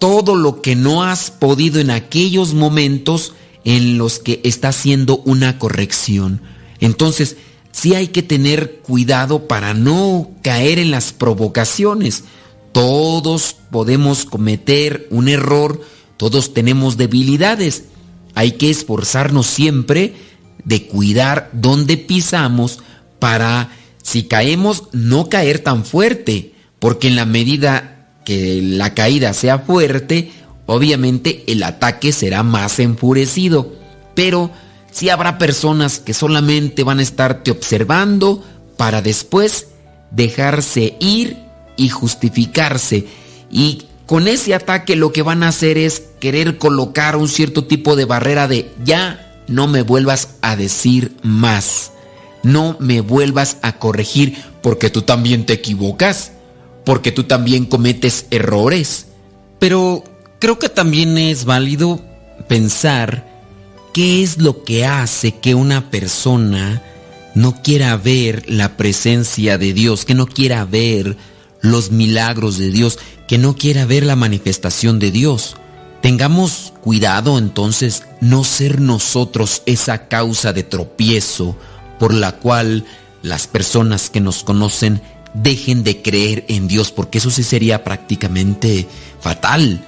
todo 0.00 0.34
lo 0.34 0.62
que 0.62 0.74
no 0.74 1.04
has 1.04 1.30
podido 1.30 1.78
en 1.78 1.90
aquellos 1.90 2.54
momentos 2.54 3.34
en 3.64 3.98
los 3.98 4.18
que 4.18 4.40
está 4.42 4.68
haciendo 4.68 5.18
una 5.18 5.58
corrección. 5.58 6.40
Entonces, 6.80 7.36
sí 7.70 7.94
hay 7.94 8.08
que 8.08 8.22
tener 8.22 8.78
cuidado 8.78 9.46
para 9.46 9.74
no 9.74 10.30
caer 10.42 10.78
en 10.78 10.90
las 10.90 11.12
provocaciones. 11.12 12.24
Todos 12.72 13.54
podemos 13.70 14.24
cometer 14.24 15.06
un 15.10 15.28
error, 15.28 15.82
todos 16.16 16.54
tenemos 16.54 16.96
debilidades. 16.96 17.84
Hay 18.34 18.52
que 18.52 18.70
esforzarnos 18.70 19.46
siempre 19.46 20.14
de 20.64 20.86
cuidar 20.86 21.50
dónde 21.52 21.98
pisamos 21.98 22.78
para, 23.18 23.70
si 24.02 24.22
caemos, 24.22 24.84
no 24.92 25.28
caer 25.28 25.58
tan 25.58 25.84
fuerte, 25.84 26.54
porque 26.78 27.08
en 27.08 27.16
la 27.16 27.26
medida 27.26 27.99
que 28.24 28.60
la 28.62 28.94
caída 28.94 29.32
sea 29.32 29.60
fuerte, 29.60 30.32
obviamente 30.66 31.44
el 31.46 31.62
ataque 31.62 32.12
será 32.12 32.42
más 32.42 32.78
enfurecido. 32.78 33.72
Pero 34.14 34.50
si 34.90 35.08
habrá 35.08 35.38
personas 35.38 35.98
que 35.98 36.14
solamente 36.14 36.82
van 36.84 36.98
a 36.98 37.02
estarte 37.02 37.50
observando 37.50 38.44
para 38.76 39.02
después 39.02 39.68
dejarse 40.10 40.96
ir 41.00 41.36
y 41.76 41.88
justificarse. 41.88 43.06
Y 43.50 43.84
con 44.06 44.28
ese 44.28 44.54
ataque 44.54 44.96
lo 44.96 45.12
que 45.12 45.22
van 45.22 45.42
a 45.42 45.48
hacer 45.48 45.78
es 45.78 46.02
querer 46.20 46.58
colocar 46.58 47.16
un 47.16 47.28
cierto 47.28 47.64
tipo 47.64 47.96
de 47.96 48.04
barrera 48.04 48.48
de 48.48 48.70
ya 48.84 49.42
no 49.48 49.66
me 49.66 49.82
vuelvas 49.82 50.36
a 50.42 50.56
decir 50.56 51.16
más. 51.22 51.92
No 52.42 52.76
me 52.80 53.00
vuelvas 53.00 53.58
a 53.62 53.78
corregir 53.78 54.36
porque 54.62 54.90
tú 54.90 55.02
también 55.02 55.46
te 55.46 55.52
equivocas 55.54 56.32
porque 56.84 57.12
tú 57.12 57.24
también 57.24 57.66
cometes 57.66 58.26
errores. 58.30 59.06
Pero 59.58 60.04
creo 60.38 60.58
que 60.58 60.68
también 60.68 61.18
es 61.18 61.44
válido 61.44 62.00
pensar 62.48 63.28
qué 63.92 64.22
es 64.22 64.38
lo 64.38 64.64
que 64.64 64.86
hace 64.86 65.32
que 65.32 65.54
una 65.54 65.90
persona 65.90 66.82
no 67.34 67.62
quiera 67.62 67.96
ver 67.96 68.44
la 68.48 68.76
presencia 68.76 69.58
de 69.58 69.72
Dios, 69.72 70.04
que 70.04 70.14
no 70.14 70.26
quiera 70.26 70.64
ver 70.64 71.16
los 71.60 71.90
milagros 71.90 72.58
de 72.58 72.70
Dios, 72.70 72.98
que 73.28 73.38
no 73.38 73.54
quiera 73.54 73.86
ver 73.86 74.04
la 74.04 74.16
manifestación 74.16 74.98
de 74.98 75.10
Dios. 75.10 75.56
Tengamos 76.02 76.72
cuidado 76.80 77.38
entonces 77.38 78.04
no 78.20 78.42
ser 78.42 78.80
nosotros 78.80 79.62
esa 79.66 80.08
causa 80.08 80.52
de 80.52 80.62
tropiezo 80.62 81.56
por 81.98 82.14
la 82.14 82.32
cual 82.32 82.86
las 83.22 83.46
personas 83.46 84.08
que 84.08 84.20
nos 84.20 84.42
conocen 84.42 85.02
dejen 85.34 85.84
de 85.84 86.02
creer 86.02 86.44
en 86.48 86.68
Dios, 86.68 86.90
porque 86.90 87.18
eso 87.18 87.30
sí 87.30 87.42
sería 87.42 87.84
prácticamente 87.84 88.86
fatal. 89.20 89.84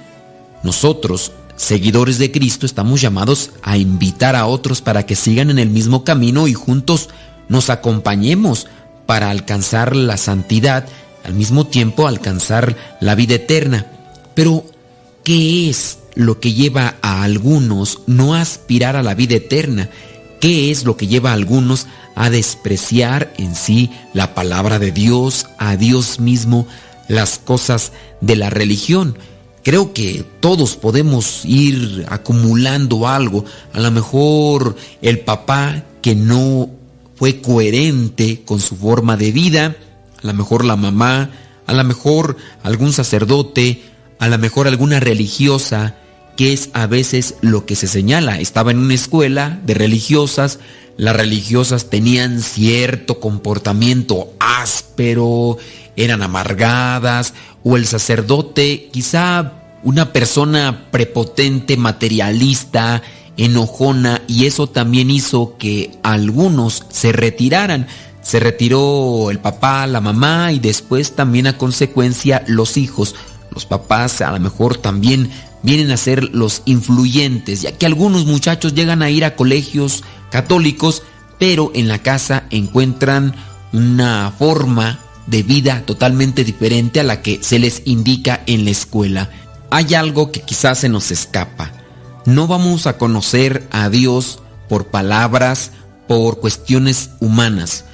Nosotros, 0.63 1.31
seguidores 1.55 2.17
de 2.17 2.31
Cristo, 2.31 2.65
estamos 2.65 3.01
llamados 3.01 3.51
a 3.61 3.77
invitar 3.77 4.35
a 4.35 4.45
otros 4.45 4.81
para 4.81 5.05
que 5.05 5.15
sigan 5.15 5.49
en 5.49 5.59
el 5.59 5.69
mismo 5.69 6.03
camino 6.03 6.47
y 6.47 6.53
juntos 6.53 7.09
nos 7.49 7.69
acompañemos 7.69 8.67
para 9.05 9.29
alcanzar 9.29 9.95
la 9.95 10.17
santidad, 10.17 10.87
al 11.23 11.33
mismo 11.33 11.67
tiempo 11.67 12.07
alcanzar 12.07 12.75
la 13.01 13.15
vida 13.15 13.35
eterna. 13.35 13.87
Pero, 14.33 14.65
¿qué 15.23 15.69
es 15.69 15.99
lo 16.15 16.39
que 16.39 16.53
lleva 16.53 16.95
a 17.01 17.23
algunos 17.23 17.99
no 18.07 18.35
aspirar 18.35 18.95
a 18.95 19.03
la 19.03 19.15
vida 19.15 19.35
eterna? 19.35 19.89
¿Qué 20.39 20.71
es 20.71 20.83
lo 20.83 20.97
que 20.97 21.07
lleva 21.07 21.31
a 21.31 21.33
algunos 21.33 21.85
a 21.85 22.02
despreciar 22.29 23.33
en 23.37 23.55
sí 23.55 23.91
la 24.13 24.33
palabra 24.35 24.79
de 24.79 24.91
Dios, 24.91 25.47
a 25.57 25.75
Dios 25.75 26.19
mismo, 26.19 26.67
las 27.07 27.39
cosas 27.39 27.91
de 28.21 28.35
la 28.35 28.49
religión? 28.49 29.17
Creo 29.63 29.93
que 29.93 30.25
todos 30.41 30.75
podemos 30.75 31.45
ir 31.45 32.05
acumulando 32.09 33.07
algo. 33.07 33.45
A 33.73 33.79
lo 33.79 33.91
mejor 33.91 34.75
el 35.01 35.19
papá 35.21 35.83
que 36.01 36.15
no 36.15 36.69
fue 37.15 37.39
coherente 37.39 38.41
con 38.43 38.59
su 38.59 38.75
forma 38.75 39.15
de 39.15 39.31
vida, 39.31 39.75
a 40.21 40.27
lo 40.27 40.33
mejor 40.33 40.65
la 40.65 40.75
mamá, 40.75 41.29
a 41.65 41.73
lo 41.73 41.83
mejor 41.85 42.35
algún 42.63 42.91
sacerdote, 42.91 43.81
a 44.19 44.27
lo 44.27 44.37
mejor 44.37 44.67
alguna 44.67 44.99
religiosa, 44.99 45.95
que 46.35 46.53
es 46.53 46.69
a 46.73 46.87
veces 46.87 47.35
lo 47.41 47.65
que 47.65 47.75
se 47.75 47.87
señala. 47.87 48.39
Estaba 48.39 48.71
en 48.71 48.79
una 48.79 48.93
escuela 48.93 49.59
de 49.65 49.73
religiosas, 49.73 50.59
las 50.97 51.15
religiosas 51.15 51.89
tenían 51.89 52.41
cierto 52.41 53.19
comportamiento 53.19 54.33
áspero, 54.39 55.57
eran 55.95 56.21
amargadas, 56.21 57.33
o 57.63 57.77
el 57.77 57.85
sacerdote, 57.85 58.89
quizá 58.91 59.53
una 59.83 60.13
persona 60.13 60.87
prepotente, 60.91 61.77
materialista, 61.77 63.01
enojona, 63.37 64.21
y 64.27 64.45
eso 64.45 64.67
también 64.67 65.09
hizo 65.09 65.57
que 65.57 65.91
algunos 66.03 66.85
se 66.89 67.11
retiraran. 67.11 67.87
Se 68.21 68.39
retiró 68.39 69.31
el 69.31 69.39
papá, 69.39 69.85
la 69.85 69.99
mamá 69.99 70.53
y 70.53 70.59
después 70.59 71.13
también 71.13 71.47
a 71.47 71.57
consecuencia 71.57 72.43
los 72.47 72.77
hijos. 72.77 73.15
Los 73.51 73.65
papás 73.65 74.21
a 74.21 74.31
lo 74.31 74.39
mejor 74.39 74.77
también 74.77 75.29
vienen 75.63 75.91
a 75.91 75.97
ser 75.97 76.35
los 76.35 76.61
influyentes, 76.65 77.61
ya 77.61 77.71
que 77.71 77.85
algunos 77.85 78.25
muchachos 78.25 78.75
llegan 78.75 79.01
a 79.01 79.09
ir 79.09 79.25
a 79.25 79.35
colegios 79.35 80.03
católicos, 80.29 81.03
pero 81.39 81.71
en 81.73 81.87
la 81.87 81.99
casa 81.99 82.43
encuentran 82.51 83.33
una 83.71 84.31
forma 84.37 84.99
de 85.25 85.41
vida 85.41 85.83
totalmente 85.85 86.43
diferente 86.43 86.99
a 86.99 87.03
la 87.03 87.21
que 87.21 87.41
se 87.41 87.59
les 87.59 87.81
indica 87.85 88.43
en 88.45 88.65
la 88.65 88.71
escuela. 88.71 89.29
Hay 89.71 89.95
algo 89.95 90.31
que 90.31 90.41
quizás 90.41 90.79
se 90.79 90.89
nos 90.89 91.11
escapa. 91.11 91.71
No 92.25 92.45
vamos 92.45 92.85
a 92.85 92.97
conocer 92.97 93.67
a 93.71 93.89
Dios 93.89 94.39
por 94.69 94.87
palabras, 94.87 95.71
por 96.07 96.39
cuestiones 96.39 97.11
humanas. 97.19 97.85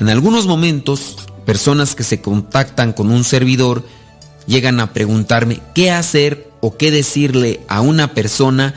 En 0.00 0.08
algunos 0.08 0.46
momentos, 0.46 1.16
personas 1.44 1.94
que 1.94 2.04
se 2.04 2.20
contactan 2.20 2.92
con 2.92 3.10
un 3.10 3.24
servidor 3.24 3.84
llegan 4.46 4.80
a 4.80 4.92
preguntarme 4.92 5.60
qué 5.74 5.90
hacer 5.90 6.47
o 6.60 6.76
qué 6.76 6.90
decirle 6.90 7.60
a 7.68 7.80
una 7.80 8.14
persona 8.14 8.74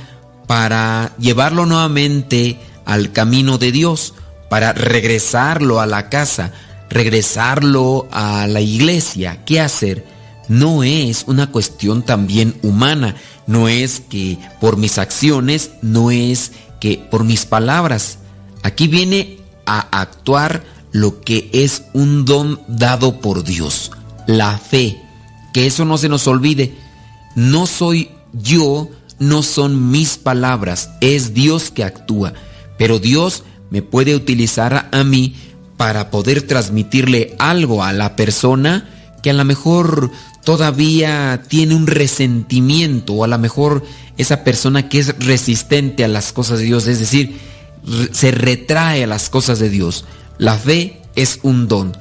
para 0.48 1.16
llevarlo 1.18 1.66
nuevamente 1.66 2.60
al 2.86 3.12
camino 3.12 3.58
de 3.58 3.72
Dios, 3.72 4.14
para 4.50 4.74
regresarlo 4.74 5.80
a 5.80 5.86
la 5.86 6.10
casa, 6.10 6.52
regresarlo 6.90 8.08
a 8.12 8.48
la 8.48 8.62
iglesia. 8.62 9.46
¿Qué 9.46 9.62
hacer? 9.62 10.06
No 10.50 10.84
es 10.84 11.24
una 11.28 11.52
cuestión 11.52 12.04
también 12.04 12.56
humana, 12.64 13.16
no 13.48 13.70
es 13.70 14.02
que 14.02 14.38
por 14.60 14.76
mis 14.76 14.98
acciones, 14.98 15.72
no 15.82 16.12
es 16.12 16.52
que 16.82 16.98
por 16.98 17.24
mis 17.24 17.46
palabras. 17.46 18.18
Aquí 18.64 18.88
viene 18.88 19.38
a 19.66 19.80
actuar 20.02 20.64
lo 20.92 21.22
que 21.22 21.50
es 21.54 21.84
un 21.94 22.26
don 22.26 22.60
dado 22.68 23.22
por 23.22 23.44
Dios, 23.44 23.92
la 24.28 24.58
fe. 24.58 25.02
Que 25.54 25.68
eso 25.68 25.86
no 25.86 25.98
se 25.98 26.10
nos 26.10 26.28
olvide. 26.28 26.76
No 27.36 27.68
soy 27.68 28.10
yo, 28.34 28.90
no 29.20 29.44
son 29.44 29.92
mis 29.92 30.18
palabras, 30.18 30.92
es 31.02 31.34
Dios 31.34 31.72
que 31.72 31.84
actúa. 31.84 32.34
Pero 32.78 33.00
Dios 33.00 33.44
me 33.70 33.82
puede 33.82 34.16
utilizar 34.16 34.90
a 34.92 35.04
mí 35.04 35.36
para 35.78 36.12
poder 36.12 36.44
transmitirle 36.44 37.36
algo 37.40 37.84
a 37.84 37.94
la 37.94 38.16
persona 38.16 38.90
que 39.24 39.30
a 39.30 39.34
lo 39.34 39.46
mejor 39.46 40.12
todavía 40.44 41.44
tiene 41.48 41.76
un 41.76 41.88
resentimiento 41.88 43.14
o 43.14 43.24
a 43.24 43.28
lo 43.28 43.38
mejor 43.38 43.84
esa 44.18 44.44
persona 44.44 44.90
que 44.90 45.00
es 45.00 45.18
resistente 45.20 46.04
a 46.04 46.08
las 46.08 46.34
cosas 46.34 46.60
de 46.60 46.66
Dios, 46.66 46.88
es 46.88 47.00
decir, 47.00 47.38
se 48.12 48.32
retrae 48.32 49.04
a 49.04 49.08
las 49.08 49.30
cosas 49.30 49.60
de 49.60 49.70
Dios. 49.70 50.06
La 50.38 50.58
fe 50.58 51.02
es 51.16 51.40
un 51.44 51.68
don. 51.68 51.98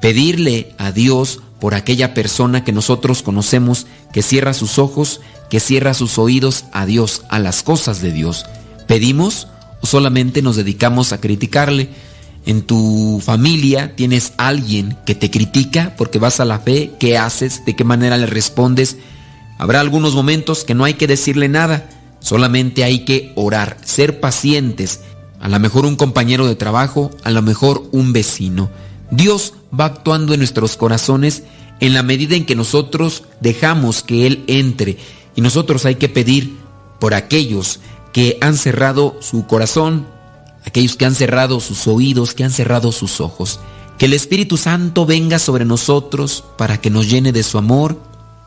Pedirle 0.00 0.74
a 0.78 0.92
Dios 0.92 1.40
por 1.60 1.74
aquella 1.74 2.14
persona 2.14 2.64
que 2.64 2.72
nosotros 2.72 3.22
conocemos 3.22 3.86
que 4.12 4.22
cierra 4.22 4.54
sus 4.54 4.78
ojos, 4.78 5.20
que 5.50 5.60
cierra 5.60 5.94
sus 5.94 6.18
oídos 6.18 6.64
a 6.72 6.86
Dios, 6.86 7.22
a 7.28 7.38
las 7.38 7.62
cosas 7.62 8.00
de 8.00 8.12
Dios. 8.12 8.44
Pedimos 8.86 9.48
solamente 9.86 10.42
nos 10.42 10.56
dedicamos 10.56 11.12
a 11.12 11.20
criticarle. 11.20 11.88
En 12.46 12.62
tu 12.62 13.22
familia 13.24 13.96
tienes 13.96 14.34
alguien 14.36 14.98
que 15.06 15.14
te 15.14 15.30
critica 15.30 15.94
porque 15.96 16.18
vas 16.18 16.40
a 16.40 16.44
la 16.44 16.58
fe, 16.58 16.92
qué 16.98 17.16
haces, 17.16 17.64
de 17.64 17.74
qué 17.74 17.84
manera 17.84 18.18
le 18.18 18.26
respondes. 18.26 18.98
Habrá 19.58 19.80
algunos 19.80 20.14
momentos 20.14 20.64
que 20.64 20.74
no 20.74 20.84
hay 20.84 20.94
que 20.94 21.06
decirle 21.06 21.48
nada, 21.48 21.88
solamente 22.20 22.84
hay 22.84 23.04
que 23.04 23.32
orar, 23.34 23.78
ser 23.84 24.20
pacientes. 24.20 25.00
A 25.40 25.48
lo 25.48 25.58
mejor 25.58 25.86
un 25.86 25.96
compañero 25.96 26.46
de 26.46 26.54
trabajo, 26.54 27.10
a 27.22 27.30
lo 27.30 27.40
mejor 27.40 27.88
un 27.92 28.12
vecino. 28.12 28.70
Dios 29.10 29.54
va 29.78 29.86
actuando 29.86 30.34
en 30.34 30.40
nuestros 30.40 30.76
corazones 30.76 31.44
en 31.80 31.94
la 31.94 32.02
medida 32.02 32.36
en 32.36 32.46
que 32.46 32.54
nosotros 32.54 33.24
dejamos 33.40 34.02
que 34.02 34.26
Él 34.26 34.44
entre 34.46 34.98
y 35.36 35.40
nosotros 35.40 35.84
hay 35.84 35.96
que 35.96 36.08
pedir 36.08 36.56
por 36.98 37.14
aquellos 37.14 37.80
que 38.12 38.38
han 38.40 38.56
cerrado 38.56 39.16
su 39.20 39.46
corazón, 39.46 40.06
aquellos 40.64 40.96
que 40.96 41.04
han 41.04 41.14
cerrado 41.14 41.60
sus 41.60 41.86
oídos, 41.86 42.34
que 42.34 42.44
han 42.44 42.52
cerrado 42.52 42.92
sus 42.92 43.20
ojos. 43.20 43.60
Que 43.98 44.06
el 44.06 44.12
Espíritu 44.12 44.56
Santo 44.56 45.06
venga 45.06 45.38
sobre 45.38 45.64
nosotros 45.64 46.44
para 46.56 46.80
que 46.80 46.90
nos 46.90 47.10
llene 47.10 47.32
de 47.32 47.42
su 47.42 47.58
amor 47.58 48.00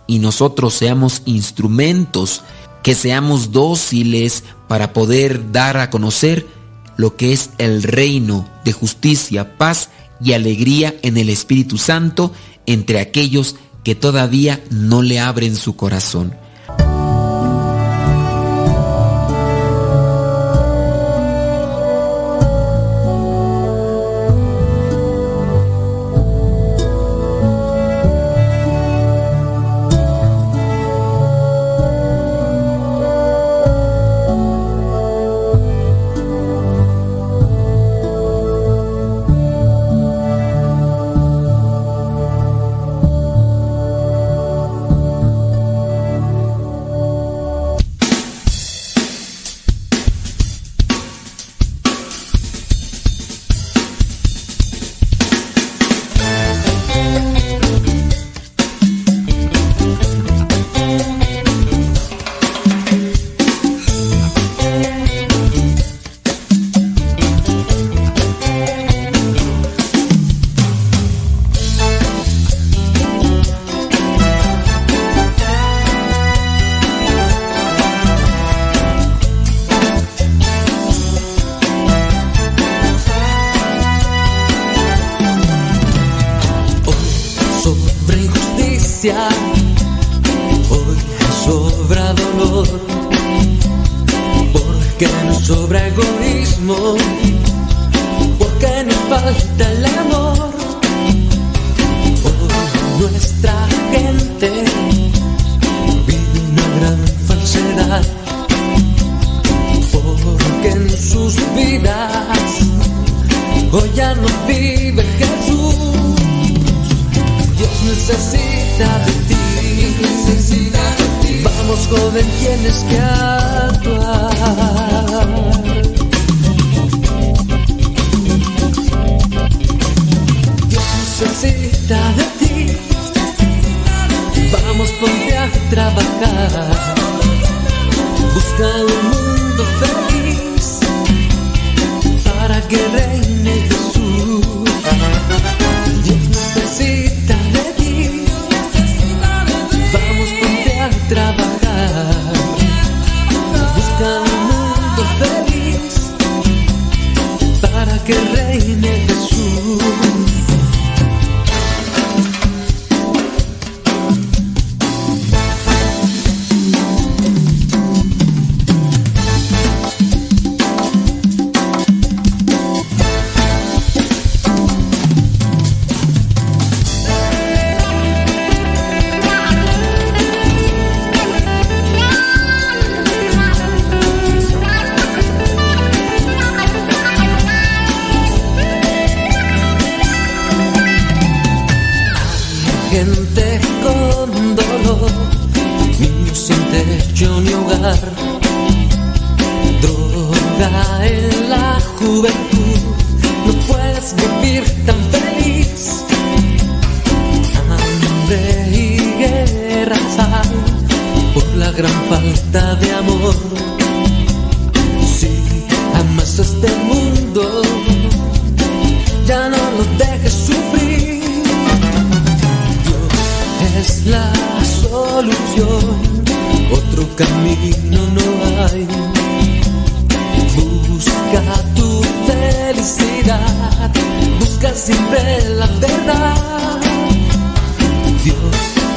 y 0.07 0.19
nosotros 0.19 0.73
seamos 0.73 1.21
instrumentos, 1.25 2.43
que 2.81 2.95
seamos 2.95 3.51
dóciles 3.51 4.43
para 4.67 4.93
poder 4.93 5.51
dar 5.51 5.77
a 5.77 5.89
conocer 5.89 6.47
lo 6.95 7.15
que 7.15 7.33
es 7.33 7.51
el 7.57 7.83
reino 7.83 8.47
de 8.63 8.71
justicia, 8.71 9.57
paz 9.57 9.89
y 10.23 10.34
alegría 10.34 10.95
en 11.02 11.18
el 11.18 11.30
Espíritu 11.30 11.77
Santo 11.77 12.34
entre 12.65 12.99
aquellos 12.99 13.56
que 13.84 13.95
todavía 13.95 14.64
no 14.69 15.02
le 15.02 15.19
abren 15.19 15.56
su 15.56 15.76
corazón. 15.76 16.35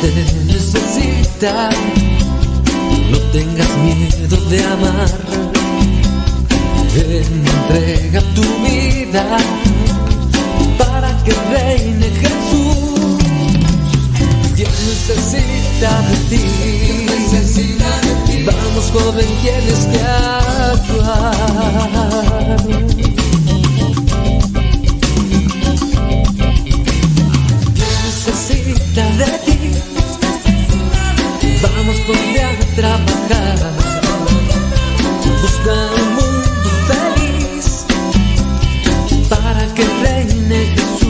Te 0.01 0.11
necesita, 0.47 1.71
no 3.11 3.19
tengas 3.33 3.77
miedo 3.79 4.37
de 4.49 4.65
amar. 4.65 5.11
Entrega 6.97 8.21
tu 8.35 8.43
vida 8.65 9.25
para 10.79 11.11
que 11.25 11.33
reine 11.53 12.09
Jesús. 12.23 13.19
Dios 14.57 14.77
necesita 14.89 15.91
de 16.09 16.17
ti. 16.31 16.43
necesita 17.33 17.91
de 18.01 18.13
ti. 18.27 18.37
Vamos, 18.45 18.87
joven, 18.93 19.31
tienes 19.43 19.81
que 19.87 20.01
actuar. 20.73 21.37
Necesita 27.77 29.05
de 29.19 29.39
ti. 29.45 29.50
Vamos, 31.81 31.99
ponte 32.01 32.43
a 32.43 32.51
trabajar. 32.77 33.73
Busca 35.41 35.73
un 36.03 36.15
mundo 36.15 36.71
feliz 36.91 37.87
para 39.31 39.65
que 39.75 39.85
reine 40.03 40.59
Jesús. 40.77 41.10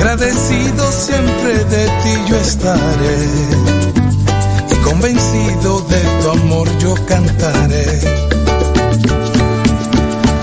Agradecido 0.00 0.90
siempre 0.92 1.62
de 1.66 1.84
ti 1.84 2.14
yo 2.26 2.36
estaré 2.36 3.18
y 4.70 4.74
convencido 4.76 5.82
de 5.82 6.00
tu 6.22 6.30
amor 6.30 6.66
yo 6.78 6.94
cantaré. 7.06 8.00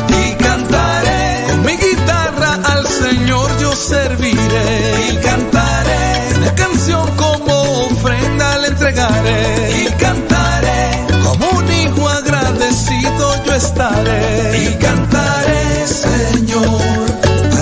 Y 0.09 0.35
cantaré 0.35 1.43
con 1.47 1.65
mi 1.65 1.75
guitarra 1.75 2.59
al 2.65 2.85
Señor 2.87 3.49
yo 3.59 3.75
serviré. 3.75 5.11
Y 5.11 5.17
cantaré 5.25 6.37
una 6.37 6.53
canción 6.53 7.09
como 7.15 7.87
ofrenda 7.87 8.59
le 8.59 8.67
entregaré. 8.67 9.81
Y 9.81 9.85
cantaré 9.99 11.03
como 11.23 11.49
un 11.49 11.71
hijo 11.73 12.07
agradecido 12.07 13.43
yo 13.43 13.55
estaré. 13.55 14.69
Y 14.69 14.75
cantaré, 14.75 15.87
Señor, 15.87 17.06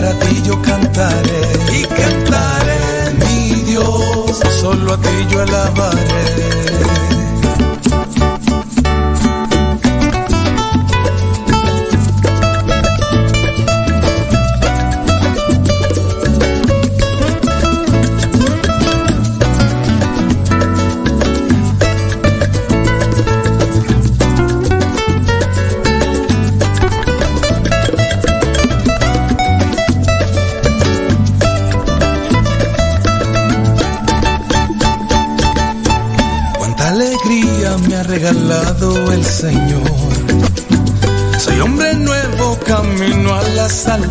para 0.05 0.19
ti 0.19 0.41
yo 0.43 0.61
cantaré. 0.61 1.41
Y 1.73 1.83
cantaré, 1.83 3.13
mi 3.19 3.61
Dios, 3.61 4.39
solo 4.61 4.93
a 4.93 4.97
ti 4.97 5.27
yo 5.29 5.41
alabaré. 5.41 7.14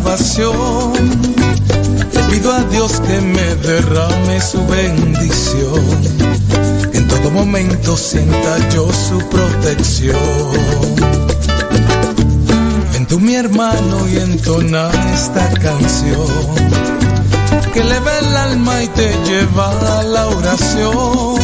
Salvación. 0.05 0.93
Le 2.13 2.21
pido 2.31 2.51
a 2.51 2.61
Dios 2.65 3.01
que 3.01 3.21
me 3.21 3.55
derrame 3.55 4.39
su 4.41 4.65
bendición. 4.67 5.83
En 6.93 7.07
todo 7.07 7.31
momento 7.31 7.97
sienta 7.97 8.69
yo 8.69 8.87
su 8.93 9.17
protección. 9.29 10.15
Ven 12.93 13.05
tú 13.07 13.19
mi 13.19 13.35
hermano 13.35 14.07
y 14.07 14.17
entona 14.17 14.89
esta 15.13 15.49
canción. 15.53 16.27
Que 17.73 17.83
le 17.83 17.99
ve 17.99 18.19
el 18.21 18.37
alma 18.37 18.83
y 18.83 18.87
te 18.89 19.11
lleva 19.25 19.99
a 19.99 20.03
la 20.03 20.27
oración. 20.27 21.39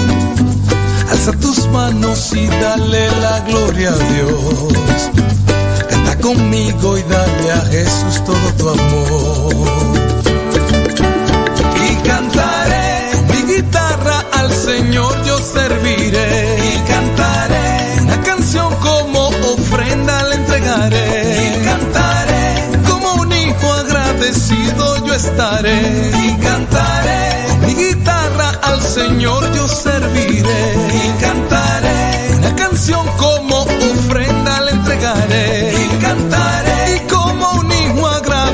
Alza 1.09 1.31
tus 1.33 1.67
manos 1.67 2.31
y 2.33 2.47
dale 2.47 3.07
la 3.21 3.39
gloria 3.41 3.89
a 3.89 3.97
Dios. 3.97 5.40
Conmigo 6.19 6.97
y 6.97 7.03
dale 7.03 7.51
a 7.51 7.61
Jesús 7.71 8.23
todo 8.23 8.53
tu 8.57 8.69
amor. 8.69 9.55
Y 11.89 12.07
cantaré 12.07 13.11
mi 13.27 13.53
guitarra 13.53 14.23
al 14.33 14.51
Señor 14.53 15.23
yo 15.23 15.39
serviré. 15.39 16.75
Y 16.75 16.79
cantaré 16.87 18.01
una 18.03 18.21
canción 18.21 18.75
como 18.75 19.29
ofrenda 19.29 20.23
le 20.29 20.35
entregaré. 20.35 21.57
Y 21.57 21.65
cantaré 21.65 22.79
como 22.87 23.13
un 23.23 23.31
hijo 23.31 23.73
agradecido 23.73 25.05
yo 25.07 25.13
estaré. 25.15 26.11
Y 26.23 26.33
cantaré 26.35 27.45
mi 27.65 27.73
guitarra 27.73 28.49
al 28.61 28.81
Señor 28.81 29.51
yo 29.53 29.67
serviré. 29.67 30.75
Y 30.93 31.21
cantaré 31.21 32.35
una 32.37 32.55
canción 32.55 33.07
como 33.17 33.63
ofrenda 33.63 34.61
le 34.61 34.71
entregaré. 34.71 35.80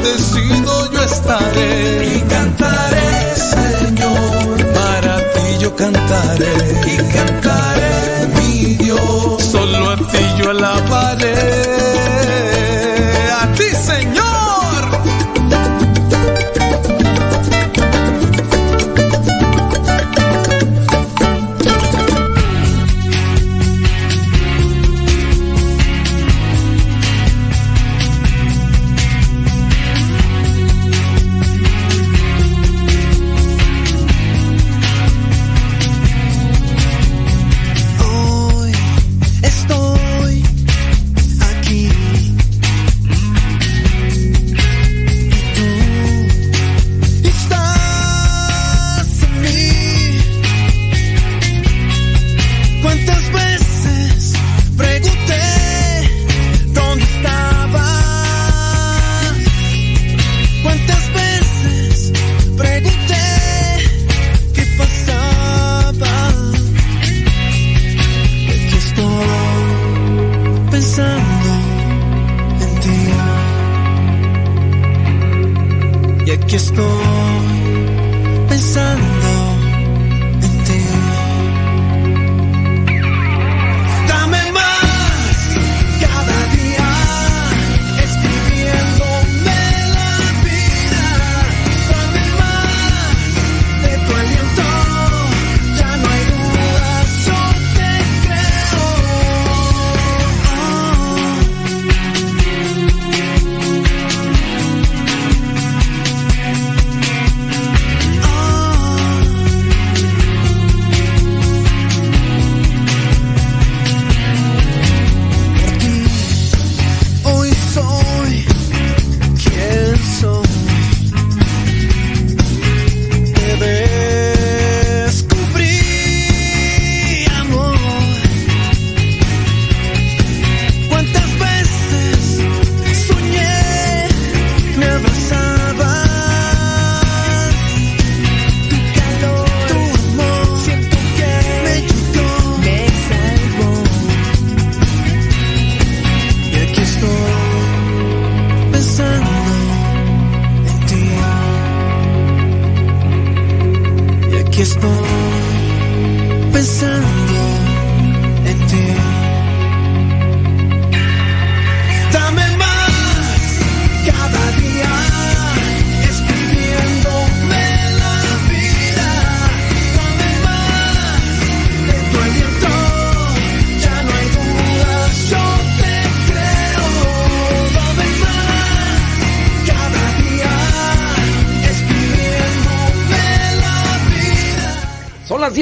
Agradecido 0.07 0.91
yo 0.91 1.03
estaré. 1.03 2.15
Y 2.15 2.21
cantaré, 2.21 3.35
Señor, 3.35 4.73
para 4.73 5.17
ti 5.33 5.57
yo 5.59 5.75
cantaré. 5.75 6.53
Y 6.85 6.97
cantaré, 7.13 8.27
mi 8.35 8.75
Dios, 8.75 9.43
solo 9.43 9.89
a 9.91 9.95
ti 9.97 10.17
yo 10.37 10.49
alabaré. 10.51 11.76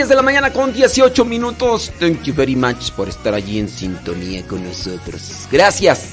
10 0.05 0.09
de 0.09 0.15
la 0.17 0.21
mañana 0.21 0.53
con 0.53 0.71
18 0.71 1.25
minutos. 1.25 1.91
Thank 1.99 2.25
you 2.25 2.33
very 2.35 2.55
much 2.55 2.91
por 2.91 3.09
estar 3.09 3.33
allí 3.33 3.57
en 3.57 3.67
sintonía 3.67 4.45
con 4.45 4.63
nosotros. 4.63 5.47
Gracias. 5.51 6.09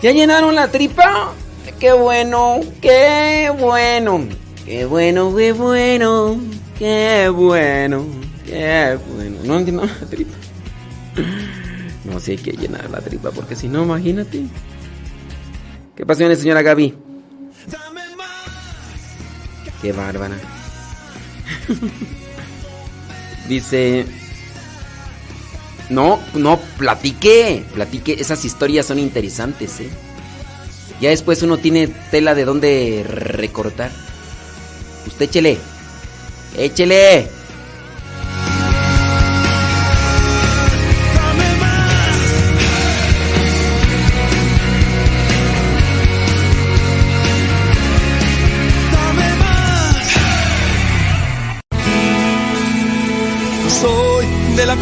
¿Ya 0.00 0.12
llenaron 0.12 0.54
la 0.54 0.68
tripa? 0.68 1.34
Qué 1.78 1.92
bueno, 1.92 2.60
qué 2.80 3.52
bueno. 3.58 4.26
Qué 4.64 4.86
bueno, 4.86 5.36
qué 5.36 5.52
bueno. 5.52 6.40
Qué 6.78 7.28
bueno, 7.28 8.06
qué 8.46 8.98
bueno. 9.14 9.36
No 9.44 9.60
llenó 9.60 9.84
la 9.84 10.06
tripa. 10.08 10.36
No, 12.06 12.18
sí 12.18 12.30
hay 12.30 12.38
que 12.38 12.52
llenar 12.52 12.88
la 12.88 13.02
tripa 13.02 13.30
porque 13.30 13.56
si 13.56 13.68
no, 13.68 13.82
imagínate. 13.82 14.46
¿Qué 15.94 16.06
pasión 16.06 16.30
es, 16.30 16.38
señora 16.38 16.62
Gaby? 16.62 16.94
Qué 19.82 19.92
bárbara. 19.92 20.36
Dice. 23.48 24.06
No, 25.90 26.20
no, 26.34 26.58
platique. 26.76 27.64
Platique. 27.74 28.16
Esas 28.20 28.44
historias 28.44 28.86
son 28.86 28.98
interesantes, 28.98 29.80
¿eh? 29.80 29.88
Ya 31.00 31.10
después 31.10 31.42
uno 31.42 31.58
tiene 31.58 31.86
tela 32.10 32.34
de 32.34 32.44
dónde 32.44 33.04
recortar. 33.08 33.90
Usted 35.06 35.26
échele. 35.26 35.58
Échele. 36.56 37.37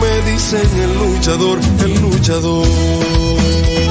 me 0.00 0.30
dicen 0.32 0.80
el 0.80 0.94
luchador, 0.98 1.58
el 1.84 2.00
luchador. 2.00 3.89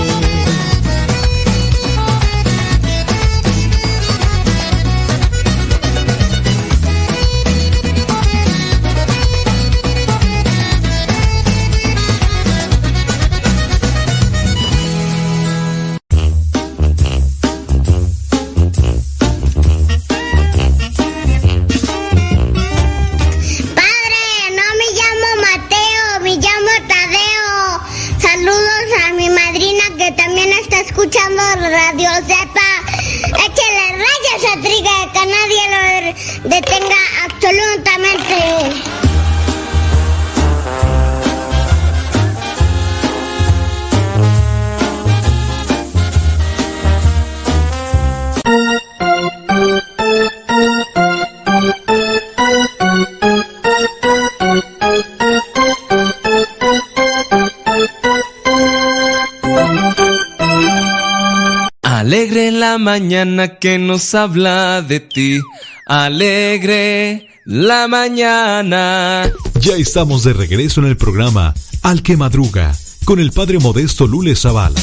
Mañana 62.99 63.59
que 63.59 63.79
nos 63.79 64.13
habla 64.13 64.81
de 64.81 64.99
ti. 64.99 65.39
Alegre 65.85 67.29
la 67.45 67.87
mañana. 67.87 69.31
Ya 69.61 69.77
estamos 69.77 70.25
de 70.25 70.33
regreso 70.33 70.81
en 70.81 70.87
el 70.87 70.97
programa 70.97 71.53
Al 71.81 72.03
que 72.03 72.17
Madruga 72.17 72.75
con 73.05 73.19
el 73.19 73.31
padre 73.31 73.57
modesto 73.59 74.05
Lule 74.05 74.35
Zavala. 74.35 74.81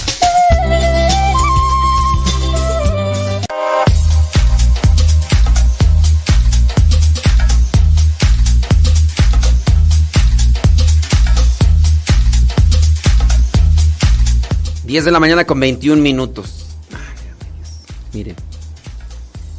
Diez 14.84 15.04
de 15.04 15.10
la 15.10 15.20
mañana 15.20 15.44
con 15.44 15.60
21 15.60 16.00
minutos. 16.00 16.65
Miren, 18.16 18.34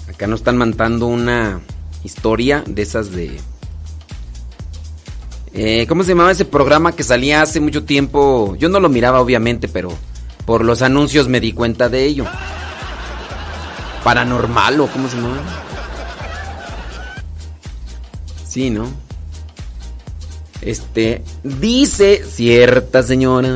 acá 0.09 0.25
nos 0.25 0.39
están 0.39 0.57
mandando 0.57 1.05
una 1.05 1.61
historia 2.03 2.63
de 2.65 2.81
esas 2.81 3.11
de... 3.11 3.39
Eh, 5.53 5.85
¿Cómo 5.87 6.03
se 6.03 6.09
llamaba 6.09 6.31
ese 6.31 6.45
programa 6.45 6.95
que 6.95 7.03
salía 7.03 7.43
hace 7.43 7.59
mucho 7.59 7.83
tiempo? 7.83 8.55
Yo 8.57 8.67
no 8.67 8.79
lo 8.79 8.89
miraba 8.89 9.21
obviamente, 9.21 9.67
pero 9.67 9.93
por 10.47 10.65
los 10.65 10.81
anuncios 10.81 11.27
me 11.27 11.39
di 11.39 11.53
cuenta 11.53 11.87
de 11.87 12.05
ello. 12.05 12.25
Paranormal 14.03 14.79
o 14.81 14.87
cómo 14.87 15.07
se 15.07 15.17
llama. 15.17 15.37
Sí, 18.47 18.71
¿no? 18.71 18.87
Este, 20.61 21.21
dice 21.43 22.23
cierta 22.25 23.03
señora 23.03 23.49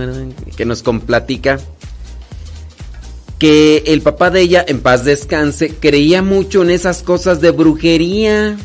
que 0.55 0.65
nos 0.65 0.83
complatica 0.83 1.59
que 3.42 3.82
el 3.88 4.03
papá 4.03 4.30
de 4.30 4.40
ella, 4.42 4.64
en 4.68 4.82
paz 4.82 5.03
descanse, 5.03 5.70
creía 5.70 6.22
mucho 6.22 6.61
en 6.61 6.70
esas 6.70 7.02
cosas 7.02 7.42
de 7.42 7.50
brujería. 7.50 8.56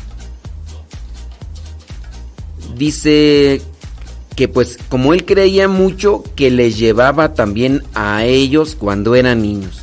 Dice 2.75 3.59
que 4.35 4.47
pues 4.47 4.77
como 4.87 5.15
él 5.15 5.25
creía 5.25 5.67
mucho, 5.67 6.23
que 6.35 6.51
les 6.51 6.77
llevaba 6.77 7.33
también 7.33 7.81
a 7.95 8.25
ellos 8.25 8.75
cuando 8.75 9.15
eran 9.15 9.41
niños. 9.41 9.81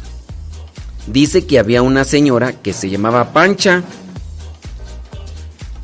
Dice 1.08 1.44
que 1.44 1.58
había 1.58 1.82
una 1.82 2.04
señora 2.04 2.52
que 2.52 2.72
se 2.72 2.88
llamaba 2.88 3.32
Pancha 3.32 3.82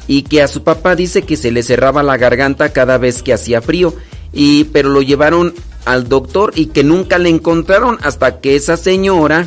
y 0.07 0.23
que 0.23 0.41
a 0.41 0.47
su 0.47 0.63
papá 0.63 0.95
dice 0.95 1.23
que 1.23 1.37
se 1.37 1.51
le 1.51 1.65
cerraba 1.65 2.05
la 2.05 2.17
garganta 2.17 2.73
cada 2.73 2.97
vez 2.97 3.25
que 3.25 3.33
hacía 3.33 3.61
frío 3.61 3.93
y 4.33 4.65
pero 4.67 4.89
lo 4.89 5.03
llevaron 5.03 5.53
al 5.85 6.09
doctor 6.09 6.53
y 6.55 6.67
que 6.67 6.85
nunca 6.85 7.19
le 7.19 7.29
encontraron 7.29 7.99
hasta 8.03 8.41
que 8.41 8.57
esa 8.57 8.77
señora 8.77 9.47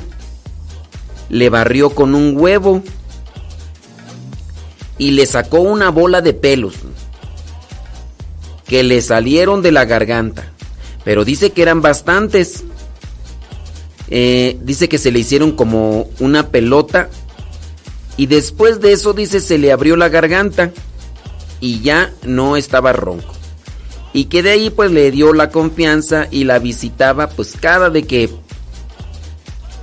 le 1.30 1.50
barrió 1.50 1.92
con 1.92 2.16
un 2.16 2.36
huevo 2.38 2.84
y 4.98 5.12
le 5.12 5.26
sacó 5.26 5.60
una 5.60 5.90
bola 5.90 6.22
de 6.22 6.34
pelos 6.34 6.76
que 8.68 8.84
le 8.84 9.02
salieron 9.02 9.62
de 9.62 9.72
la 9.72 9.86
garganta. 9.86 10.52
Pero 11.04 11.26
dice 11.26 11.52
que 11.52 11.62
eran 11.62 11.82
bastantes. 11.82 12.64
Eh, 14.10 14.58
dice 14.62 14.90
que 14.90 14.98
se 14.98 15.12
le 15.12 15.20
hicieron 15.20 15.54
como 15.54 16.10
una 16.20 16.50
pelota 16.50 17.10
y 18.16 18.28
después 18.28 18.80
de 18.80 18.92
eso 18.94 19.14
dice 19.14 19.40
se 19.40 19.58
le 19.58 19.72
abrió 19.72 19.96
la 19.96 20.10
garganta 20.10 20.72
y 21.60 21.82
ya 21.82 22.14
no 22.24 22.58
estaba 22.58 22.94
ronco. 22.94 23.34
Y 24.14 24.26
que 24.26 24.44
de 24.44 24.52
ahí 24.52 24.70
pues 24.70 24.92
le 24.92 25.10
dio 25.12 25.34
la 25.34 25.50
confianza 25.50 26.28
y 26.30 26.44
la 26.44 26.60
visitaba 26.60 27.30
pues 27.30 27.56
cada 27.60 27.90
de 27.90 28.04
que 28.04 28.30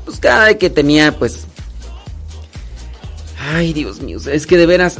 pues 0.05 0.20
cada 0.20 0.47
de 0.47 0.59
que 0.59 0.70
tenía 0.70 1.18
pues 1.18 1.47
ay 3.52 3.73
Dios 3.73 4.00
mío, 4.00 4.18
es 4.31 4.47
que 4.47 4.57
de 4.57 4.67
veras 4.67 4.99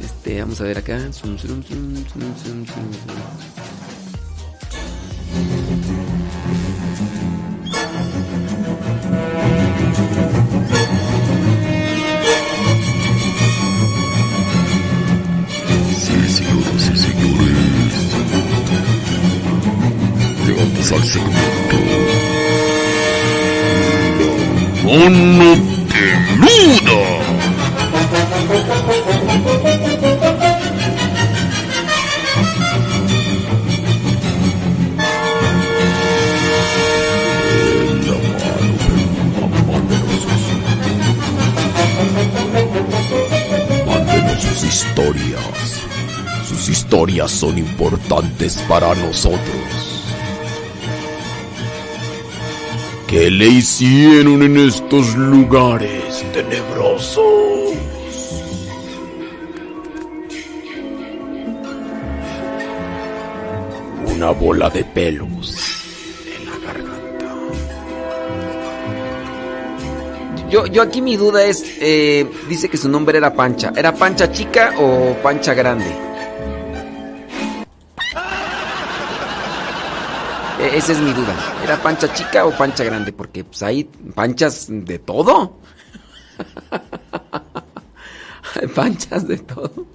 este 0.00 0.40
vamos 0.40 0.60
a 0.60 0.64
ver 0.64 0.78
acá 0.78 0.98
Zum, 1.12 1.36
zum, 1.38 1.64
zum, 1.64 2.04
Segmento. 20.90 21.76
¡Mono 24.82 25.54
peludo! 25.88 27.00
Mándenos 43.86 44.42
sus 44.42 44.64
historias. 44.64 45.82
Sus 46.48 46.68
historias 46.68 47.30
son 47.30 47.58
importantes 47.58 48.58
para 48.68 48.92
nosotros. 48.96 49.89
¿Qué 53.10 53.28
le 53.28 53.48
hicieron 53.48 54.40
en 54.44 54.56
estos 54.56 55.16
lugares 55.16 56.24
tenebrosos? 56.32 57.24
Una 64.14 64.30
bola 64.30 64.70
de 64.70 64.84
pelos 64.84 65.56
en 66.38 66.46
la 66.46 66.52
garganta. 66.64 67.34
Yo, 70.48 70.66
yo 70.66 70.80
aquí 70.80 71.02
mi 71.02 71.16
duda 71.16 71.42
es, 71.42 71.64
eh, 71.80 72.24
dice 72.48 72.68
que 72.68 72.76
su 72.76 72.88
nombre 72.88 73.18
era 73.18 73.34
Pancha. 73.34 73.72
¿Era 73.74 73.92
Pancha 73.92 74.30
chica 74.30 74.74
o 74.78 75.16
Pancha 75.20 75.52
grande? 75.52 76.09
Esa 80.72 80.92
es 80.92 81.00
mi 81.00 81.12
duda. 81.12 81.34
¿Era 81.64 81.82
pancha 81.82 82.12
chica 82.14 82.46
o 82.46 82.56
pancha 82.56 82.84
grande? 82.84 83.12
Porque 83.12 83.42
pues 83.42 83.62
hay 83.62 83.84
panchas 84.14 84.66
de 84.68 85.00
todo. 85.00 85.58
Hay 88.54 88.68
panchas 88.74 89.26
de 89.26 89.38
todo. 89.38 89.86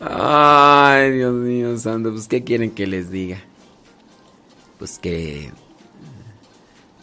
Ay, 0.00 1.12
Dios 1.12 1.34
mío, 1.34 1.76
santo, 1.78 2.12
pues 2.12 2.28
¿qué 2.28 2.44
quieren 2.44 2.70
que 2.70 2.86
les 2.86 3.10
diga? 3.10 3.40
Pues 4.78 4.98
que 4.98 5.52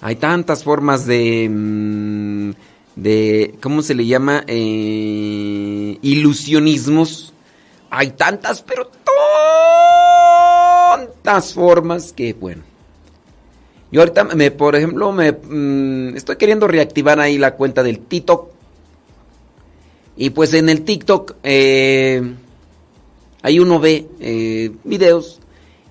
hay 0.01 0.15
tantas 0.15 0.63
formas 0.63 1.05
de 1.05 1.49
mm, 1.49 2.51
de 2.95 3.55
¿cómo 3.61 3.81
se 3.81 3.95
le 3.95 4.05
llama? 4.05 4.43
Eh, 4.47 5.97
ilusionismos. 6.01 7.33
Hay 7.89 8.11
tantas, 8.11 8.61
pero 8.61 8.89
tantas 11.23 11.53
formas 11.53 12.13
que 12.13 12.33
bueno. 12.33 12.63
Yo 13.91 14.01
ahorita 14.01 14.23
me 14.35 14.51
por 14.51 14.75
ejemplo 14.75 15.11
me 15.11 15.31
mm, 15.31 16.15
estoy 16.15 16.35
queriendo 16.35 16.67
reactivar 16.67 17.19
ahí 17.19 17.37
la 17.37 17.55
cuenta 17.55 17.83
del 17.83 17.99
TikTok. 17.99 18.49
Y 20.15 20.31
pues 20.31 20.53
en 20.53 20.69
el 20.69 20.83
TikTok 20.83 21.35
eh, 21.43 22.21
ahí 23.41 23.59
uno 23.59 23.79
ve 23.79 24.05
eh, 24.19 24.71
videos 24.83 25.39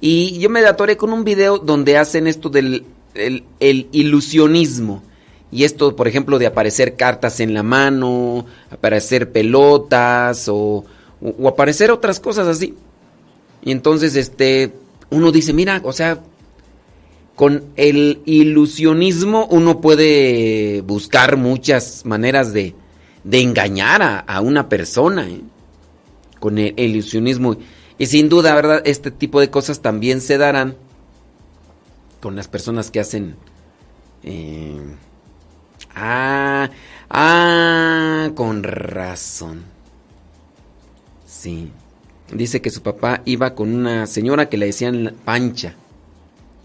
y 0.00 0.38
yo 0.38 0.50
me 0.50 0.60
atoré 0.60 0.96
con 0.96 1.12
un 1.12 1.24
video 1.24 1.58
donde 1.58 1.96
hacen 1.96 2.26
esto 2.26 2.48
del 2.50 2.84
el, 3.14 3.44
ilusionismo. 3.92 5.02
Y 5.50 5.64
esto, 5.64 5.96
por 5.96 6.06
ejemplo, 6.06 6.38
de 6.38 6.46
aparecer 6.46 6.94
cartas 6.94 7.40
en 7.40 7.54
la 7.54 7.62
mano, 7.62 8.44
aparecer 8.70 9.32
pelotas 9.32 10.46
o, 10.48 10.84
o- 11.22 11.34
o 11.40 11.48
aparecer 11.48 11.90
otras 11.90 12.20
cosas 12.20 12.46
así. 12.46 12.74
Y 13.62 13.72
entonces, 13.72 14.14
este, 14.14 14.72
uno 15.10 15.32
dice, 15.32 15.52
mira, 15.52 15.80
o 15.84 15.92
sea, 15.92 16.22
con 17.34 17.64
el 17.76 18.20
ilusionismo 18.26 19.46
uno 19.50 19.80
puede 19.80 20.80
buscar 20.82 21.36
muchas 21.36 22.04
maneras 22.04 22.52
de, 22.52 22.74
de 23.24 23.40
engañar 23.40 24.02
a, 24.02 24.18
a 24.18 24.40
una 24.40 24.68
persona. 24.68 25.28
¿eh? 25.28 25.40
Con 26.40 26.58
el 26.58 26.74
ilusionismo. 26.78 27.56
Y 27.96 28.06
sin 28.06 28.28
duda, 28.28 28.54
¿verdad? 28.54 28.82
Este 28.84 29.10
tipo 29.10 29.40
de 29.40 29.50
cosas 29.50 29.80
también 29.80 30.20
se 30.20 30.38
darán 30.38 30.76
con 32.20 32.36
las 32.36 32.48
personas 32.48 32.90
que 32.90 33.00
hacen... 33.00 33.36
eh, 34.22 34.80
ah, 35.94 36.70
ah, 37.10 38.30
con 38.34 38.62
razón. 38.62 39.64
Sí. 41.26 41.70
Dice 42.32 42.60
que 42.60 42.70
su 42.70 42.82
papá 42.82 43.22
iba 43.24 43.54
con 43.54 43.74
una 43.74 44.06
señora 44.06 44.48
que 44.48 44.58
le 44.58 44.66
decían 44.66 45.14
Pancha. 45.24 45.74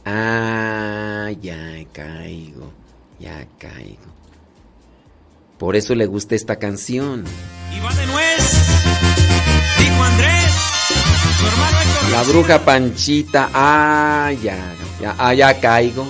Ah, 0.06 1.32
ya 1.42 1.56
caigo, 1.94 2.74
ya 3.20 3.48
caigo. 3.58 4.12
Por 5.58 5.78
eso 5.78 5.96
le 5.96 6.06
gusta 6.06 6.36
esta 6.36 6.58
canción. 6.58 7.24
Iba 7.74 7.94
de 7.94 8.06
nuez, 8.08 8.52
dijo 9.80 10.04
Andrés, 10.04 10.52
su 11.38 11.48
hermano 11.48 11.78
Héctor. 11.80 12.10
La 12.12 12.24
bruja 12.24 12.66
Panchita. 12.66 13.50
Ah, 13.54 14.32
ya, 14.44 14.58
ya, 15.00 15.16
ah, 15.18 15.34
ya 15.34 15.58
caigo. 15.62 16.06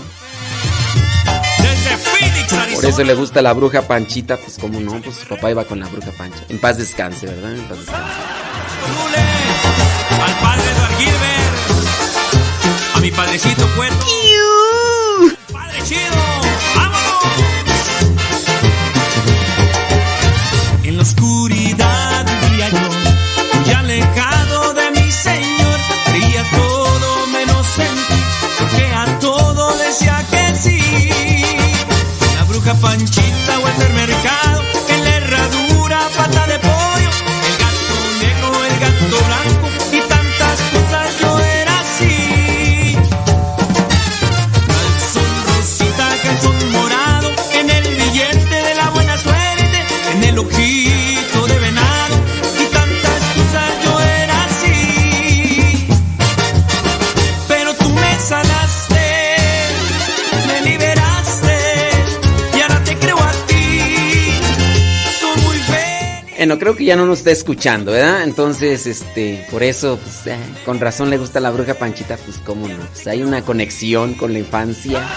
Desde 1.60 1.98
Phoenix, 1.98 2.74
Por 2.74 2.86
eso 2.86 3.04
le 3.04 3.14
gusta 3.14 3.44
la 3.44 3.54
bruja 3.54 3.84
Panchita, 3.84 4.38
pues 4.38 4.58
como 4.58 4.80
no, 4.80 5.00
pues 5.00 5.18
su 5.18 5.28
papá 5.28 5.52
iba 5.52 5.64
con 5.66 5.80
la 5.80 5.88
bruja 5.88 6.10
Pancha. 6.18 6.44
En 6.50 6.58
paz 6.60 6.80
descanse, 6.80 7.28
¿verdad? 7.28 7.54
En 7.54 7.64
paz 7.66 7.78
descanse. 7.78 9.33
Al 10.22 10.34
padre 10.42 10.72
Eduard 10.72 10.98
Gilbert, 10.98 11.56
a 12.96 13.00
mi 13.00 13.12
padrecito 13.12 13.68
Cueto. 13.76 14.06
Padre 15.52 15.82
chido, 15.84 16.16
vámonos. 16.76 17.24
En 20.84 20.98
la 20.98 21.04
oscuridad 21.04 22.26
vivía 22.42 22.70
yo, 22.70 22.90
muy 23.60 23.72
alejado 23.74 24.74
de 24.74 24.92
mi 24.92 25.12
Señor. 25.12 25.80
Creía 26.06 26.44
todo 26.52 27.28
menos 27.28 27.68
en 27.80 27.96
ti, 27.96 28.24
porque 28.60 28.86
a 28.94 29.20
todo 29.20 29.78
decía 29.78 30.24
que 30.30 30.56
sí. 30.56 30.80
La 32.38 32.44
bruja 32.44 32.74
Panchita 32.76 33.60
o 33.60 33.68
el 33.68 33.94
mercado, 33.94 34.53
Bueno, 66.44 66.60
creo 66.60 66.76
que 66.76 66.84
ya 66.84 66.98
no 66.98 67.06
nos 67.06 67.20
está 67.20 67.32
escuchando, 67.32 67.94
¿verdad? 67.94 68.24
Entonces, 68.24 68.86
este, 68.86 69.48
por 69.50 69.64
eso, 69.64 69.98
pues, 69.98 70.28
eh, 70.28 70.38
con 70.66 70.78
razón 70.78 71.10
le 71.10 71.18
gusta 71.18 71.40
la 71.40 71.52
bruja 71.52 71.76
Panchita, 71.76 72.18
pues 72.18 72.38
cómo 72.40 72.68
no. 72.68 72.86
Pues 72.92 73.08
hay 73.08 73.24
una 73.24 73.44
conexión 73.44 74.14
con 74.16 74.34
la 74.34 74.40
infancia. 74.40 75.08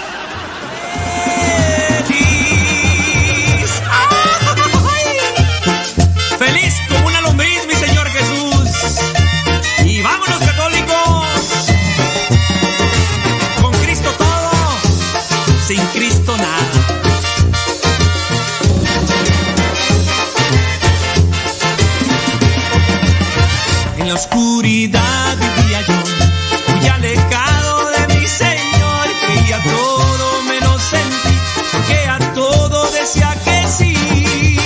Oscuridad 24.17 25.36
vivía 25.36 25.81
yo, 25.83 26.75
muy 26.75 26.89
alejado 26.89 27.91
de 27.91 28.15
mi 28.15 28.27
Señor. 28.27 29.07
Creía 29.27 29.59
todo 29.62 30.43
menos 30.45 30.93
en 30.95 31.09
ti, 31.09 31.39
porque 31.73 31.99
a 32.09 32.19
todo 32.33 32.91
decía 32.93 33.36
que 33.45 33.67
sí. 33.69 34.57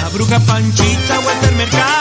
La 0.00 0.08
bruja 0.08 0.40
Panchita, 0.40 1.18
vuelta 1.18 1.48
al 1.48 1.56
mercado, 1.56 1.93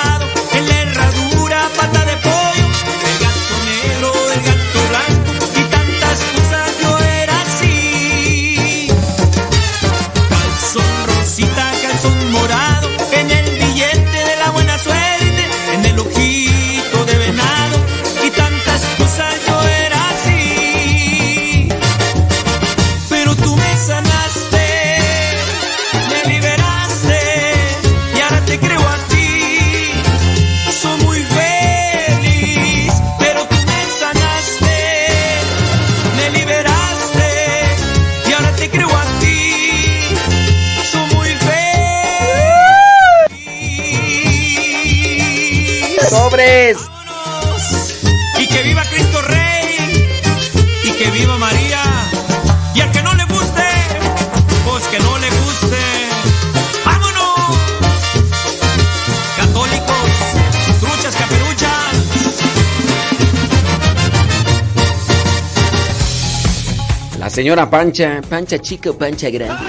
señora 67.33 67.69
Pancha, 67.69 68.21
Pancha 68.29 68.57
chica 68.59 68.89
o 68.91 68.97
Pancha 68.97 69.29
grande. 69.29 69.65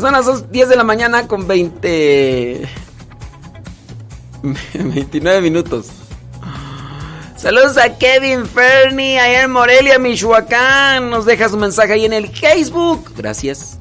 Son 0.00 0.12
las 0.12 0.26
dos- 0.26 0.50
10 0.50 0.68
de 0.68 0.76
la 0.76 0.84
mañana 0.84 1.26
con 1.26 1.46
20... 1.46 2.68
29 4.74 5.40
minutos. 5.40 5.86
Saludos 7.36 7.76
a 7.78 7.96
Kevin 7.96 8.46
Fernie, 8.46 9.18
allá 9.18 9.42
en 9.44 9.50
Morelia, 9.50 9.98
Michoacán. 9.98 11.10
Nos 11.10 11.24
deja 11.26 11.48
su 11.48 11.56
mensaje 11.56 11.92
ahí 11.94 12.04
en 12.04 12.12
el 12.12 12.28
Facebook. 12.28 13.12
Gracias. 13.16 13.78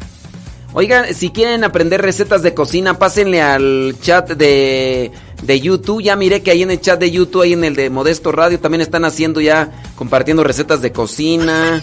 Oigan, 0.73 1.13
si 1.13 1.29
quieren 1.31 1.63
aprender 1.63 2.01
recetas 2.01 2.41
de 2.43 2.53
cocina, 2.53 2.97
pásenle 2.97 3.41
al 3.41 3.95
chat 4.01 4.31
de, 4.31 5.11
de 5.45 5.59
YouTube. 5.59 6.01
Ya 6.01 6.15
miré 6.15 6.41
que 6.41 6.51
ahí 6.51 6.63
en 6.63 6.71
el 6.71 6.81
chat 6.81 6.99
de 6.99 7.11
YouTube, 7.11 7.43
ahí 7.43 7.53
en 7.53 7.63
el 7.63 7.75
de 7.75 7.89
Modesto 7.89 8.31
Radio, 8.31 8.59
también 8.59 8.81
están 8.81 9.05
haciendo 9.05 9.41
ya, 9.41 9.71
compartiendo 9.95 10.43
recetas 10.43 10.81
de 10.81 10.91
cocina. 10.91 11.81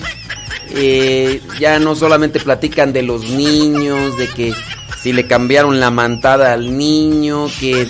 Eh, 0.71 1.41
ya 1.59 1.79
no 1.79 1.97
solamente 1.97 2.41
platican 2.41 2.93
de 2.93 3.03
los 3.03 3.29
niños, 3.31 4.17
de 4.17 4.29
que 4.29 4.55
si 5.01 5.13
le 5.13 5.27
cambiaron 5.27 5.81
la 5.81 5.91
mantada 5.91 6.53
al 6.53 6.77
niño, 6.77 7.47
que, 7.59 7.89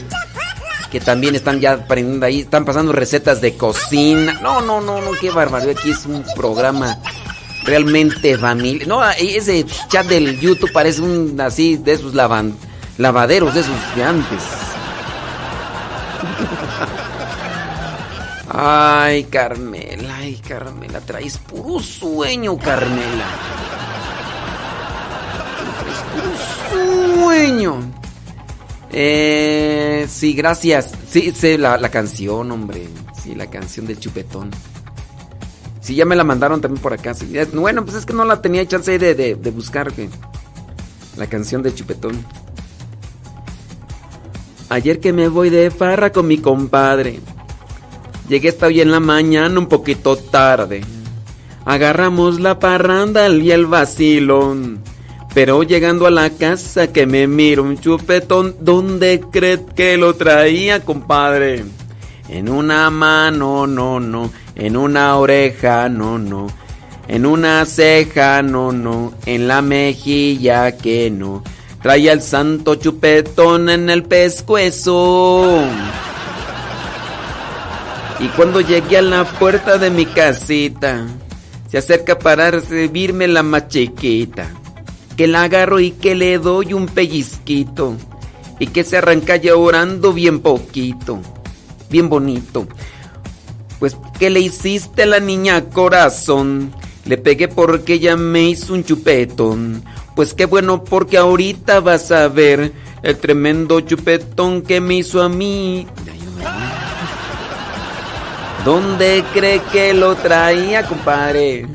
que 0.90 1.00
también 1.00 1.34
están 1.34 1.60
ya 1.60 1.72
aprendiendo 1.72 2.24
ahí, 2.24 2.40
están 2.40 2.64
pasando 2.64 2.92
recetas 2.92 3.40
de 3.40 3.54
cocina. 3.54 4.38
No, 4.42 4.60
no, 4.60 4.80
no, 4.80 5.00
no, 5.00 5.12
qué 5.20 5.30
barbaridad. 5.30 5.76
Aquí 5.78 5.90
es 5.90 6.06
un 6.06 6.24
programa 6.34 6.98
realmente 7.64 8.38
familia. 8.38 8.86
No, 8.86 9.02
ese 9.10 9.66
chat 9.88 10.06
del 10.06 10.40
YouTube 10.40 10.72
parece 10.72 11.02
un 11.02 11.38
así 11.40 11.76
de 11.76 11.92
esos 11.92 12.14
lavaderos 12.14 13.54
de 13.54 13.60
esos 13.60 13.96
de 13.96 14.04
antes. 14.04 14.69
Ay, 18.52 19.24
Carmela, 19.24 20.16
ay, 20.16 20.36
Carmela, 20.46 21.00
traes 21.00 21.38
puro 21.38 21.78
sueño, 21.80 22.58
Carmela. 22.58 23.26
Traes 25.80 26.02
puro 26.10 27.14
sueño. 27.24 27.80
Eh, 28.92 30.06
sí, 30.10 30.32
gracias. 30.34 30.90
Sí, 31.08 31.32
sé 31.32 31.58
la, 31.58 31.76
la 31.78 31.90
canción, 31.90 32.50
hombre. 32.50 32.88
Sí, 33.22 33.34
la 33.36 33.46
canción 33.48 33.86
del 33.86 34.00
chupetón. 34.00 34.50
Sí, 35.80 35.94
ya 35.94 36.04
me 36.04 36.16
la 36.16 36.24
mandaron 36.24 36.60
también 36.60 36.82
por 36.82 36.92
acá. 36.92 37.14
sí. 37.14 37.32
Bueno, 37.52 37.84
pues 37.84 37.96
es 37.98 38.04
que 38.06 38.12
no 38.12 38.24
la 38.24 38.42
tenía 38.42 38.66
chance 38.66 38.98
de, 38.98 39.14
de, 39.14 39.50
buscar. 39.52 39.92
que- 39.92 40.08
La 41.16 41.26
canción 41.28 41.62
del 41.62 41.74
chupetón. 41.74 42.24
Ayer 44.70 45.00
que 45.00 45.12
me 45.12 45.26
voy 45.26 45.50
de 45.50 45.72
farra 45.72 46.12
con 46.12 46.28
mi 46.28 46.38
compadre. 46.38 47.18
Llegué 48.28 48.50
hasta 48.50 48.68
hoy 48.68 48.80
en 48.80 48.92
la 48.92 49.00
mañana 49.00 49.58
un 49.58 49.66
poquito 49.66 50.16
tarde. 50.16 50.82
Agarramos 51.64 52.38
la 52.38 52.60
parranda 52.60 53.28
y 53.28 53.50
el 53.50 53.66
vacilón. 53.66 54.78
Pero 55.34 55.64
llegando 55.64 56.06
a 56.06 56.12
la 56.12 56.30
casa 56.30 56.92
que 56.92 57.04
me 57.04 57.26
miro 57.26 57.64
un 57.64 57.80
chupetón, 57.80 58.54
¿dónde 58.60 59.20
crees 59.32 59.58
que 59.74 59.96
lo 59.96 60.14
traía, 60.14 60.84
compadre? 60.84 61.64
En 62.28 62.48
una 62.48 62.90
mano, 62.90 63.66
no, 63.66 63.98
no. 63.98 64.30
En 64.54 64.76
una 64.76 65.16
oreja, 65.16 65.88
no, 65.88 66.16
no. 66.16 66.46
En 67.08 67.26
una 67.26 67.66
ceja, 67.66 68.40
no, 68.42 68.70
no. 68.70 69.14
En 69.26 69.48
la 69.48 69.62
mejilla, 69.62 70.76
que 70.76 71.10
no. 71.10 71.42
Traía 71.82 72.12
el 72.12 72.20
santo 72.20 72.74
chupetón 72.74 73.70
en 73.70 73.88
el 73.88 74.02
pescuezo. 74.02 75.64
Y 78.18 78.28
cuando 78.36 78.60
llegué 78.60 78.98
a 78.98 79.02
la 79.02 79.24
puerta 79.24 79.78
de 79.78 79.88
mi 79.88 80.04
casita, 80.04 81.06
se 81.70 81.78
acerca 81.78 82.18
para 82.18 82.60
servirme 82.60 83.28
la 83.28 83.42
más. 83.42 83.64
Que 83.70 85.26
la 85.26 85.44
agarro 85.44 85.80
y 85.80 85.92
que 85.92 86.14
le 86.14 86.38
doy 86.38 86.74
un 86.74 86.86
pellizquito. 86.86 87.96
Y 88.58 88.66
que 88.66 88.84
se 88.84 88.98
arranca 88.98 89.36
llorando 89.36 90.12
bien 90.12 90.40
poquito. 90.40 91.20
Bien 91.88 92.10
bonito. 92.10 92.68
Pues, 93.78 93.96
¿qué 94.18 94.28
le 94.28 94.40
hiciste 94.40 95.04
a 95.04 95.06
la 95.06 95.20
niña 95.20 95.64
corazón? 95.70 96.74
Le 97.06 97.16
pegué 97.16 97.48
porque 97.48 97.94
ella 97.94 98.16
me 98.16 98.50
hizo 98.50 98.74
un 98.74 98.84
chupetón. 98.84 99.82
Pues 100.20 100.34
qué 100.34 100.44
bueno 100.44 100.84
porque 100.84 101.16
ahorita 101.16 101.80
vas 101.80 102.12
a 102.12 102.28
ver 102.28 102.74
el 103.02 103.16
tremendo 103.16 103.80
chupetón 103.80 104.60
que 104.60 104.78
me 104.78 104.96
hizo 104.96 105.22
a 105.22 105.30
mí. 105.30 105.86
¿Dónde 108.62 109.24
cree 109.32 109.62
que 109.72 109.94
lo 109.94 110.16
traía, 110.16 110.86
compadre? 110.86 111.66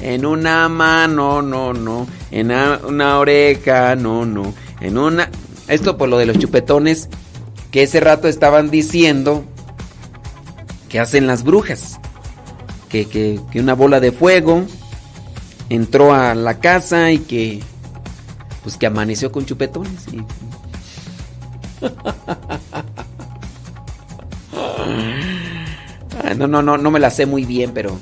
En 0.00 0.24
una 0.24 0.68
mano, 0.68 1.42
no, 1.42 1.72
no. 1.72 2.06
En 2.30 2.52
una, 2.52 3.18
oreja, 3.18 3.96
no, 3.96 4.24
no. 4.24 4.54
En 4.80 4.96
una... 4.96 5.28
Esto 5.66 5.98
por 5.98 6.08
lo 6.08 6.18
de 6.18 6.26
los 6.26 6.38
chupetones 6.38 7.08
que 7.72 7.82
ese 7.82 7.98
rato 7.98 8.28
estaban 8.28 8.70
diciendo 8.70 9.44
que 10.88 11.00
hacen 11.00 11.26
las 11.26 11.42
brujas. 11.42 11.98
Que, 12.88 13.06
que, 13.06 13.40
que 13.50 13.58
una 13.58 13.74
bola 13.74 13.98
de 13.98 14.12
fuego 14.12 14.64
entró 15.68 16.14
a 16.14 16.36
la 16.36 16.60
casa 16.60 17.10
y 17.10 17.18
que... 17.18 17.60
Pues 18.62 18.76
que 18.76 18.86
amaneció 18.86 19.30
con 19.32 19.46
chupetones. 19.46 20.06
y- 20.12 20.22
Ah, 26.22 26.34
No, 26.36 26.46
no, 26.46 26.62
no, 26.62 26.76
no 26.78 26.90
me 26.90 26.98
la 27.00 27.10
sé 27.10 27.26
muy 27.26 27.44
bien, 27.44 27.72
pero 27.72 27.98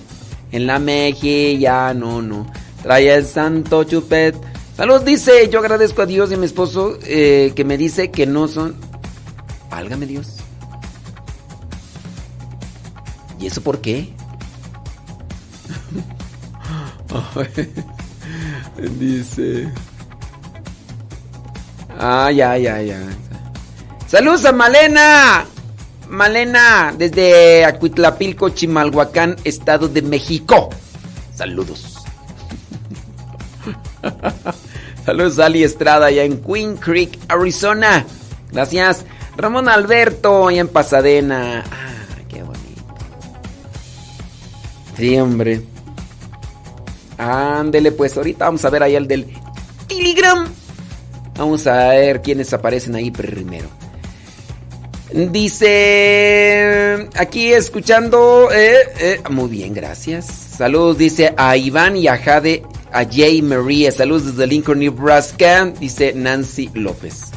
en 0.52 0.66
la 0.66 0.78
mejilla, 0.78 1.92
no, 1.94 2.22
no. 2.22 2.46
Trae 2.82 3.14
el 3.14 3.24
santo 3.26 3.84
chupet. 3.84 4.36
Salud, 4.76 5.02
dice, 5.02 5.48
yo 5.50 5.58
agradezco 5.60 6.02
a 6.02 6.06
Dios 6.06 6.30
y 6.30 6.34
a 6.34 6.36
mi 6.36 6.46
esposo 6.46 6.98
eh, 7.04 7.52
que 7.56 7.64
me 7.64 7.78
dice 7.78 8.10
que 8.10 8.26
no 8.26 8.46
son... 8.48 8.74
Válgame 9.70 10.06
Dios. 10.06 10.36
¿Y 13.40 13.46
eso 13.46 13.60
por 13.62 13.80
qué? 13.80 14.12
dice... 18.98 19.70
Ah, 21.98 22.30
ya, 22.30 22.56
ya, 22.58 22.80
ya. 22.82 23.00
Saludos 24.06 24.44
a 24.44 24.52
Malena. 24.52 25.46
Malena, 26.08 26.94
desde 26.96 27.64
Acuitlapilco, 27.64 28.50
Chimalhuacán, 28.50 29.36
Estado 29.44 29.88
de 29.88 30.02
México. 30.02 30.70
Saludos. 31.34 31.96
Saludos 35.04 35.38
a 35.38 35.46
Ali 35.46 35.64
Estrada, 35.64 36.06
allá 36.06 36.24
en 36.24 36.40
Queen 36.40 36.76
Creek, 36.76 37.18
Arizona. 37.28 38.04
Gracias. 38.52 39.04
Ramón 39.36 39.68
Alberto, 39.68 40.48
allá 40.48 40.60
en 40.60 40.68
Pasadena. 40.68 41.64
Ah, 41.70 42.22
qué 42.28 42.42
bonito. 42.42 42.94
Sí, 44.96 45.18
hombre. 45.18 45.62
Ándele, 47.18 47.92
pues 47.92 48.16
ahorita 48.16 48.46
vamos 48.46 48.64
a 48.64 48.70
ver 48.70 48.82
ahí 48.82 48.94
el 48.94 49.06
del 49.06 49.26
Telegram. 49.88 50.46
Vamos 51.36 51.66
a 51.66 51.88
ver 51.88 52.22
quiénes 52.22 52.52
aparecen 52.52 52.94
ahí 52.94 53.10
primero. 53.10 53.68
Dice, 55.66 57.08
aquí 57.16 57.52
escuchando, 57.52 58.48
eh, 58.52 58.76
eh, 58.98 59.20
muy 59.30 59.48
bien, 59.48 59.72
gracias. 59.74 60.26
Saludos, 60.26 60.98
dice 60.98 61.32
a 61.36 61.56
Iván 61.56 61.96
y 61.96 62.08
a 62.08 62.16
Jade, 62.18 62.62
a 62.92 63.04
Jay 63.04 63.40
María. 63.42 63.92
Saludos 63.92 64.26
desde 64.26 64.46
Lincoln, 64.46 64.78
Nebraska, 64.80 65.72
dice 65.78 66.12
Nancy 66.14 66.70
López. 66.74 67.30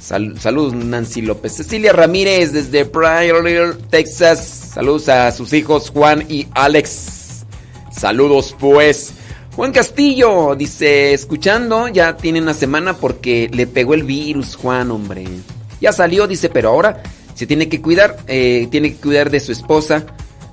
Sal- 0.00 0.38
saludos, 0.40 0.74
Nancy 0.74 1.20
López. 1.22 1.52
Cecilia 1.56 1.92
Ramírez 1.92 2.52
desde 2.52 2.84
Pryor, 2.84 3.76
Texas. 3.90 4.70
Saludos 4.74 5.08
a 5.08 5.30
sus 5.32 5.52
hijos 5.52 5.90
Juan 5.90 6.24
y 6.28 6.46
Alex. 6.54 7.44
Saludos, 7.92 8.54
pues. 8.58 9.12
Juan 9.60 9.72
Castillo 9.72 10.54
dice, 10.56 11.12
escuchando, 11.12 11.86
ya 11.88 12.16
tiene 12.16 12.40
una 12.40 12.54
semana 12.54 12.94
porque 12.94 13.50
le 13.52 13.66
pegó 13.66 13.92
el 13.92 14.04
virus, 14.04 14.56
Juan, 14.56 14.90
hombre. 14.90 15.26
Ya 15.82 15.92
salió, 15.92 16.26
dice, 16.26 16.48
pero 16.48 16.70
ahora 16.70 17.02
se 17.34 17.46
tiene 17.46 17.68
que 17.68 17.82
cuidar, 17.82 18.16
eh, 18.26 18.68
tiene 18.70 18.94
que 18.94 19.00
cuidar 19.02 19.28
de 19.28 19.38
su 19.38 19.52
esposa, 19.52 20.06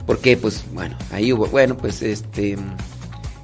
porque 0.06 0.36
pues, 0.36 0.66
bueno, 0.74 0.98
ahí 1.10 1.32
hubo, 1.32 1.46
bueno, 1.46 1.78
pues 1.78 2.02
este, 2.02 2.58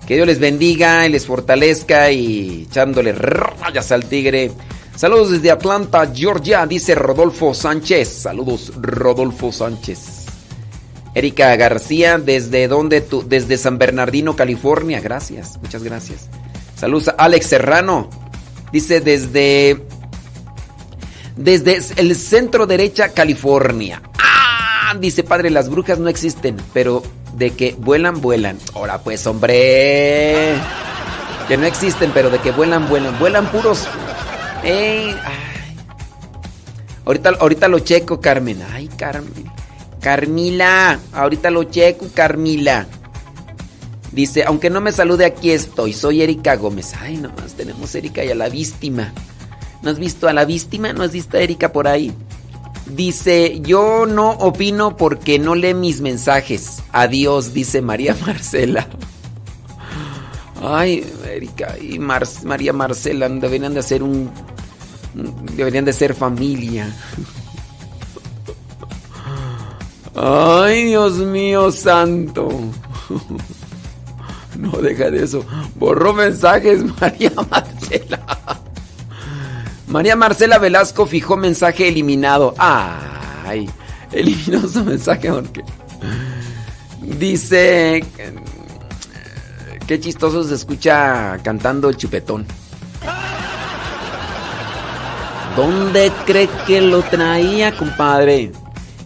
que 0.06 0.16
Dios 0.16 0.28
les 0.28 0.40
bendiga 0.40 1.08
y 1.08 1.10
les 1.10 1.26
fortalezca 1.26 2.12
y 2.12 2.68
echándole 2.70 3.14
rayas 3.14 3.90
al 3.94 4.04
tigre. 4.04 4.52
Saludos 4.98 5.32
desde 5.32 5.50
Atlanta, 5.50 6.12
Georgia, 6.14 6.68
dice 6.68 6.94
Rodolfo 6.94 7.54
Sánchez. 7.54 8.10
Saludos, 8.10 8.74
Rodolfo 8.82 9.50
Sánchez. 9.50 10.23
Erika 11.16 11.56
García, 11.56 12.18
¿desde 12.18 12.68
dónde 12.68 13.02
tú? 13.02 13.24
Desde 13.28 13.58
San 13.58 13.78
Bernardino, 13.78 14.36
California. 14.36 15.00
Gracias, 15.00 15.58
muchas 15.62 15.84
gracias. 15.84 16.30
Saludos 16.76 17.10
a 17.10 17.12
Alex 17.12 17.48
Serrano. 17.48 18.10
Dice 18.72 19.02
desde. 19.02 19.86
Desde 21.36 21.80
el 21.98 22.16
centro 22.16 22.68
derecha, 22.68 23.10
California. 23.10 24.02
¡Ah! 24.20 24.96
Dice 25.00 25.24
padre, 25.24 25.50
las 25.50 25.70
brujas 25.70 25.98
no 26.00 26.10
existen, 26.10 26.58
pero 26.74 27.04
de 27.36 27.52
que 27.52 27.76
vuelan, 27.78 28.22
vuelan. 28.22 28.58
Ahora 28.76 29.00
pues, 29.00 29.26
hombre. 29.26 30.54
Que 31.48 31.58
no 31.58 31.66
existen, 31.66 32.12
pero 32.14 32.30
de 32.30 32.40
que 32.40 32.52
vuelan, 32.52 32.88
vuelan. 32.88 33.18
Vuelan 33.20 33.52
puros 33.52 33.88
ay. 34.64 35.16
Ahorita, 37.06 37.32
ahorita 37.40 37.68
lo 37.68 37.80
checo, 37.80 38.22
Carmen. 38.22 38.64
Ay, 38.72 38.88
Carmen. 38.98 39.52
Carmila, 40.04 41.00
ahorita 41.14 41.50
lo 41.50 41.64
checo, 41.64 42.08
Carmila. 42.14 42.86
Dice, 44.12 44.44
aunque 44.44 44.70
no 44.70 44.82
me 44.82 44.92
salude, 44.92 45.24
aquí 45.24 45.50
estoy. 45.52 45.94
Soy 45.94 46.22
Erika 46.22 46.58
Gómez. 46.58 46.94
Ay, 47.00 47.16
nomás 47.16 47.54
tenemos 47.56 47.96
Erika 47.96 48.22
y 48.24 48.30
a 48.30 48.36
la 48.36 48.50
víctima. 48.50 49.14
¿No 49.82 49.90
has 49.90 49.98
visto 49.98 50.28
a 50.28 50.34
la 50.34 50.44
víctima? 50.44 50.92
¿No 50.92 51.04
has 51.04 51.14
visto 51.14 51.38
a 51.38 51.42
Erika 51.42 51.72
por 51.72 51.88
ahí? 51.88 52.14
Dice, 52.86 53.62
yo 53.62 54.06
no 54.06 54.32
opino 54.32 54.98
porque 54.98 55.40
no 55.40 55.56
lee 55.56 55.74
mis 55.74 56.02
mensajes. 56.02 56.84
Adiós, 56.92 57.54
dice 57.54 57.82
María 57.82 58.14
Marcela. 58.26 58.86
Ay, 60.62 61.06
Erika 61.26 61.78
y 61.80 61.98
Mar 61.98 62.28
María 62.44 62.74
Marcela 62.74 63.30
deberían 63.30 63.74
de 63.74 63.80
hacer 63.80 64.04
un... 64.04 64.30
Deberían 65.56 65.86
de 65.86 65.94
ser 65.94 66.14
familia. 66.14 66.94
Ay, 70.16 70.86
Dios 70.86 71.18
mío 71.18 71.72
santo. 71.72 72.50
No 74.58 74.70
deja 74.70 75.10
de 75.10 75.24
eso. 75.24 75.44
Borró 75.76 76.14
mensajes, 76.14 76.84
María 77.02 77.32
Marcela. 77.50 78.20
María 79.88 80.16
Marcela 80.16 80.58
Velasco 80.60 81.06
fijó 81.06 81.38
mensaje 81.38 81.88
eliminado. 81.88 82.54
Ay, 82.58 83.70
eliminó 84.12 84.68
su 84.68 84.84
mensaje 84.84 85.32
porque. 85.32 85.64
Dice. 87.02 88.06
Qué 89.88 90.00
chistoso 90.00 90.44
se 90.44 90.56
escucha 90.56 91.38
cantando 91.44 91.90
el 91.90 91.98
chupetón. 91.98 92.46
¿Dónde 95.56 96.12
cree 96.26 96.50
que 96.66 96.82
lo 96.82 97.02
traía, 97.04 97.76
compadre? 97.76 98.52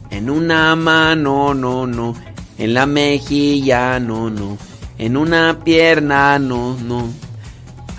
En 0.09 0.29
una 0.29 0.75
mano, 0.75 1.53
no, 1.53 1.85
no. 1.85 2.15
En 2.57 2.73
la 2.73 2.85
mejilla, 2.85 3.99
no, 3.99 4.29
no. 4.29 4.57
En 4.97 5.17
una 5.17 5.59
pierna, 5.63 6.39
no, 6.39 6.75
no. 6.75 7.09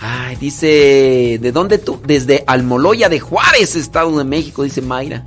Ay, 0.00 0.36
dice, 0.36 1.38
¿de 1.40 1.52
dónde 1.52 1.78
tú? 1.78 2.00
Desde 2.04 2.44
Almoloya 2.46 3.08
de 3.08 3.20
Juárez, 3.20 3.76
Estado 3.76 4.16
de 4.16 4.24
México, 4.24 4.62
dice 4.62 4.80
Mayra. 4.80 5.24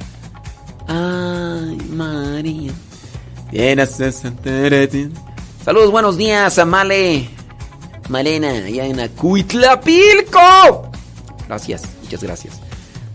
Ay, 0.88 1.78
María. 1.92 2.72
Saludos, 5.64 5.92
buenos 5.92 6.18
días, 6.18 6.58
Amale. 6.58 7.30
Malena, 8.10 8.50
allá 8.50 8.86
en 8.86 9.00
Acuitlapilco. 9.00 10.92
Gracias, 11.48 11.84
muchas 12.02 12.24
gracias. 12.24 12.60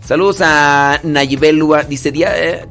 Saludos 0.05 0.37
a 0.41 0.99
Nayibelua. 1.03 1.83
Dice, 1.83 2.13
eh, 2.15 2.65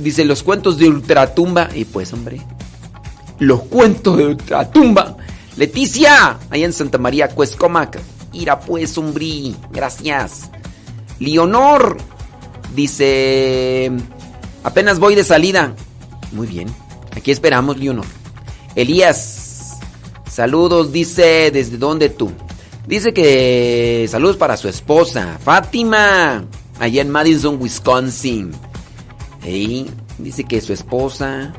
dice 0.00 0.24
los 0.24 0.42
cuentos 0.42 0.78
de 0.78 0.88
Ultratumba. 0.88 1.68
Y 1.74 1.84
pues, 1.84 2.12
hombre, 2.12 2.40
los 3.38 3.62
cuentos 3.64 4.16
de 4.16 4.26
Ultratumba. 4.26 5.16
Leticia, 5.56 6.38
allá 6.50 6.64
en 6.64 6.72
Santa 6.72 6.98
María, 6.98 7.28
Cuescomac. 7.28 8.00
Ira 8.32 8.60
pues, 8.60 8.96
umbrí. 8.96 9.54
Gracias. 9.70 10.50
Leonor, 11.18 11.96
dice, 12.74 13.92
apenas 14.64 14.98
voy 14.98 15.14
de 15.14 15.24
salida. 15.24 15.74
Muy 16.32 16.46
bien. 16.46 16.68
Aquí 17.14 17.30
esperamos, 17.30 17.78
Leonor. 17.78 18.06
Elías, 18.74 19.78
saludos, 20.28 20.92
dice, 20.92 21.50
¿desde 21.52 21.76
dónde 21.76 22.08
tú? 22.08 22.32
Dice 22.86 23.12
que 23.12 24.06
saludos 24.10 24.36
para 24.36 24.56
su 24.56 24.68
esposa, 24.68 25.38
Fátima, 25.44 26.44
allá 26.80 27.02
en 27.02 27.10
Madison, 27.10 27.58
Wisconsin. 27.60 28.52
Dice 29.44 30.44
que 30.44 30.60
su 30.60 30.72
esposa, 30.72 31.52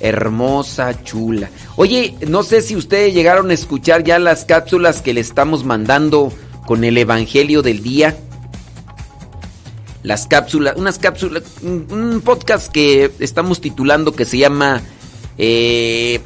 hermosa, 0.00 1.02
chula. 1.04 1.50
Oye, 1.76 2.16
no 2.26 2.42
sé 2.42 2.62
si 2.62 2.76
ustedes 2.76 3.14
llegaron 3.14 3.50
a 3.50 3.54
escuchar 3.54 4.04
ya 4.04 4.18
las 4.18 4.44
cápsulas 4.44 5.02
que 5.02 5.12
le 5.12 5.20
estamos 5.20 5.64
mandando 5.64 6.32
con 6.66 6.84
el 6.84 6.96
Evangelio 6.96 7.62
del 7.62 7.82
Día. 7.82 8.16
Las 10.02 10.26
cápsulas, 10.26 10.76
unas 10.76 10.98
cápsulas, 10.98 11.42
un 11.62 12.22
podcast 12.24 12.70
que 12.70 13.10
estamos 13.18 13.60
titulando 13.60 14.12
que 14.12 14.24
se 14.24 14.38
llama 14.38 14.80
eh, 15.36 16.20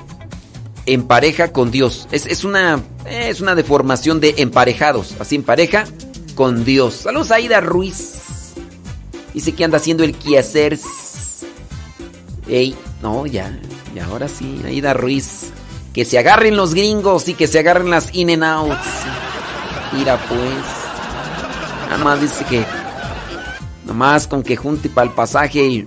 En 0.87 1.05
pareja 1.05 1.51
con 1.53 1.71
Dios. 1.71 2.07
Es, 2.13 2.45
una, 2.45 2.83
es 3.07 3.41
una 3.41 3.55
deformación 3.55 4.21
de 4.21 4.35
emparejados, 4.39 5.17
así 5.19 5.37
en 5.37 5.43
pareja 5.43 5.87
con 6.35 6.65
Dios. 6.65 6.95
Saludos 6.95 7.31
Aida 7.31 7.61
Ruiz. 7.61 8.30
Dice 9.35 9.55
que 9.55 9.65
anda 9.65 9.79
haciendo 9.79 10.05
el 10.05 10.15
quehacer. 10.15 10.79
Ey, 12.49 12.75
no, 13.03 13.27
ya, 13.27 13.59
y 13.95 13.99
ahora 13.99 14.29
sí, 14.29 14.61
Aida 14.65 14.95
Ruiz. 14.95 15.53
Que 15.95 16.05
se 16.05 16.19
agarren 16.19 16.57
los 16.57 16.75
gringos 16.75 17.29
y 17.29 17.35
que 17.35 17.49
se 17.49 17.59
agarren 17.59 17.91
las 17.91 18.15
in 18.15 18.31
and 18.31 18.45
outs. 18.45 18.87
Mira 19.93 20.17
pues. 20.29 20.41
Nada 21.89 22.05
más 22.05 22.21
dice 22.21 22.45
que. 22.45 22.61
Nada 23.85 23.95
más 23.95 24.29
con 24.29 24.43
que 24.43 24.57
junte 24.57 24.89
para 24.89 25.09
el 25.09 25.15
pasaje. 25.15 25.85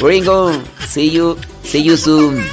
Gringo, 0.00 0.52
see 0.88 1.10
you, 1.10 1.36
see 1.62 1.82
you 1.82 1.96
soon. 1.96 2.44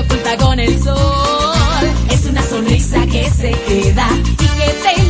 Oculta 0.00 0.36
con 0.36 0.60
el 0.60 0.82
sol, 0.82 1.88
es 2.10 2.24
una 2.26 2.42
sonrisa 2.42 3.06
que 3.06 3.28
se 3.30 3.50
queda 3.50 4.08
y 4.14 4.46
que 4.46 4.74
te 4.82 5.07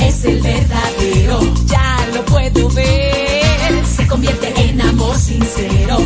Es 0.00 0.24
el 0.24 0.40
verdadero, 0.40 1.40
ya 1.66 2.08
lo 2.14 2.24
puedo 2.24 2.68
ver. 2.70 3.86
Se 3.86 4.06
convierte 4.06 4.52
en 4.68 4.80
amor 4.80 5.16
sincero 5.16 5.98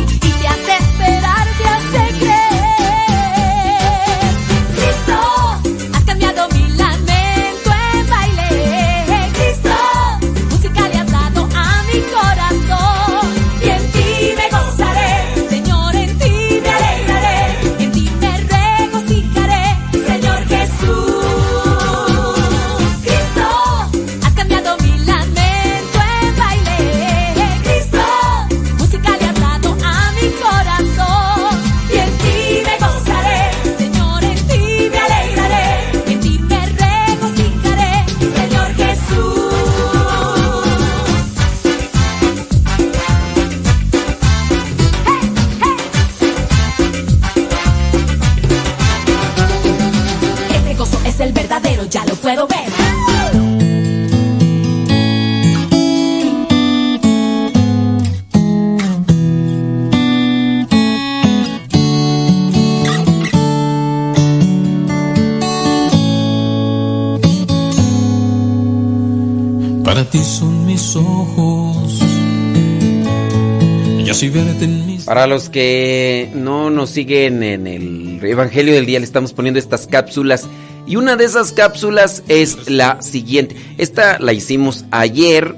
Para 75.05 75.25
los 75.25 75.49
que 75.49 76.29
no 76.35 76.69
nos 76.69 76.91
siguen 76.91 77.41
en 77.41 77.65
el 77.65 78.19
Evangelio 78.23 78.73
del 78.75 78.85
Día, 78.85 78.99
le 78.99 79.05
estamos 79.05 79.33
poniendo 79.33 79.59
estas 79.59 79.87
cápsulas. 79.87 80.47
Y 80.85 80.95
una 80.95 81.15
de 81.15 81.25
esas 81.25 81.51
cápsulas 81.51 82.21
es 82.27 82.69
la 82.69 83.01
siguiente. 83.01 83.55
Esta 83.79 84.19
la 84.19 84.33
hicimos 84.33 84.85
ayer 84.91 85.55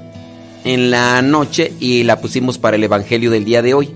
en 0.64 0.90
la 0.90 1.20
noche 1.20 1.74
y 1.78 2.04
la 2.04 2.20
pusimos 2.20 2.56
para 2.56 2.76
el 2.76 2.84
Evangelio 2.84 3.30
del 3.30 3.44
día 3.44 3.60
de 3.60 3.74
hoy. 3.74 3.90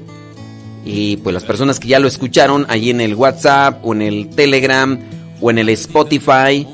Y 0.85 1.17
pues 1.19 1.33
las 1.33 1.45
personas 1.45 1.81
que 1.81 1.89
ya 1.89 1.99
lo 1.99 2.09
escucharon 2.09 2.67
ahí 2.69 2.91
en 2.91 3.01
el 3.01 3.15
WhatsApp 3.15 3.85
o 3.85 3.95
en 3.95 4.03
el 4.03 4.29
Telegram 4.29 4.99
o 5.41 5.51
en 5.51 5.59
el 5.59 5.71
Spotify 5.71 6.67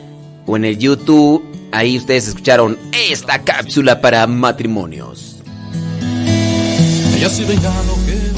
o 0.47 0.57
en 0.57 0.65
el 0.65 0.79
YouTube, 0.79 1.45
ahí 1.71 1.97
ustedes 1.97 2.27
escucharon 2.27 2.77
esta 3.09 3.43
cápsula 3.43 4.01
para 4.01 4.27
matrimonios. 4.27 5.34
Y 7.25 7.27
así 7.27 7.45
venga 7.45 7.73
lo 7.85 7.95
que 8.05 8.35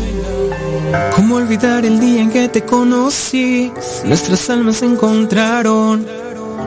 ¿Cómo 1.16 1.34
olvidar 1.34 1.84
el 1.84 1.98
día 1.98 2.23
en 2.23 2.31
que 2.31 2.48
te 2.48 2.62
conocí? 2.62 3.73
Nuestras 4.05 4.48
almas 4.48 4.76
se 4.76 4.84
encontraron. 4.84 6.06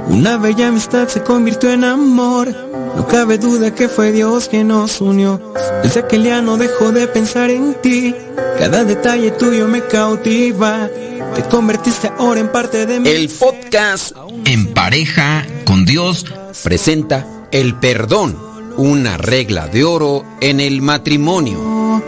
Una 0.09 0.35
bella 0.35 0.67
amistad 0.67 1.07
se 1.07 1.23
convirtió 1.23 1.72
en 1.72 1.85
amor. 1.85 2.53
No 2.98 3.07
cabe 3.07 3.38
duda 3.38 3.73
que 3.73 3.88
fue 3.88 4.11
Dios 4.11 4.49
quien 4.49 4.67
nos 4.67 4.99
unió. 4.99 5.39
Desde 5.81 6.01
aquel 6.01 6.23
día 6.23 6.41
no 6.41 6.57
dejo 6.57 6.91
de 6.91 7.07
pensar 7.07 7.51
en 7.51 7.75
ti. 7.75 8.14
Cada 8.59 8.83
detalle 8.83 9.31
tuyo 9.31 9.69
me 9.69 9.81
cautiva. 9.85 10.89
Te 11.35 11.43
convertiste 11.43 12.11
ahora 12.17 12.41
en 12.41 12.51
parte 12.51 12.85
de 12.85 12.99
mí. 12.99 13.07
El 13.07 13.30
podcast 13.30 14.14
En 14.43 14.73
pareja 14.73 15.48
con 15.64 15.85
Dios 15.85 16.25
presenta 16.64 17.25
el 17.51 17.75
perdón, 17.75 18.38
una 18.80 19.17
regla 19.17 19.67
de 19.67 19.83
oro 19.83 20.24
en 20.40 20.61
el 20.61 20.82
matrimonio. 20.82 22.01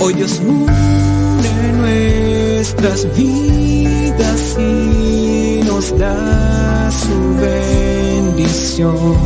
Hoy 0.00 0.14
Dios 0.14 0.40
une 0.44 1.72
nuestras 1.78 3.06
vidas 3.16 4.56
y 4.58 5.60
nos 5.64 5.96
da 5.96 6.90
su 6.90 7.36
bendición. 7.40 9.16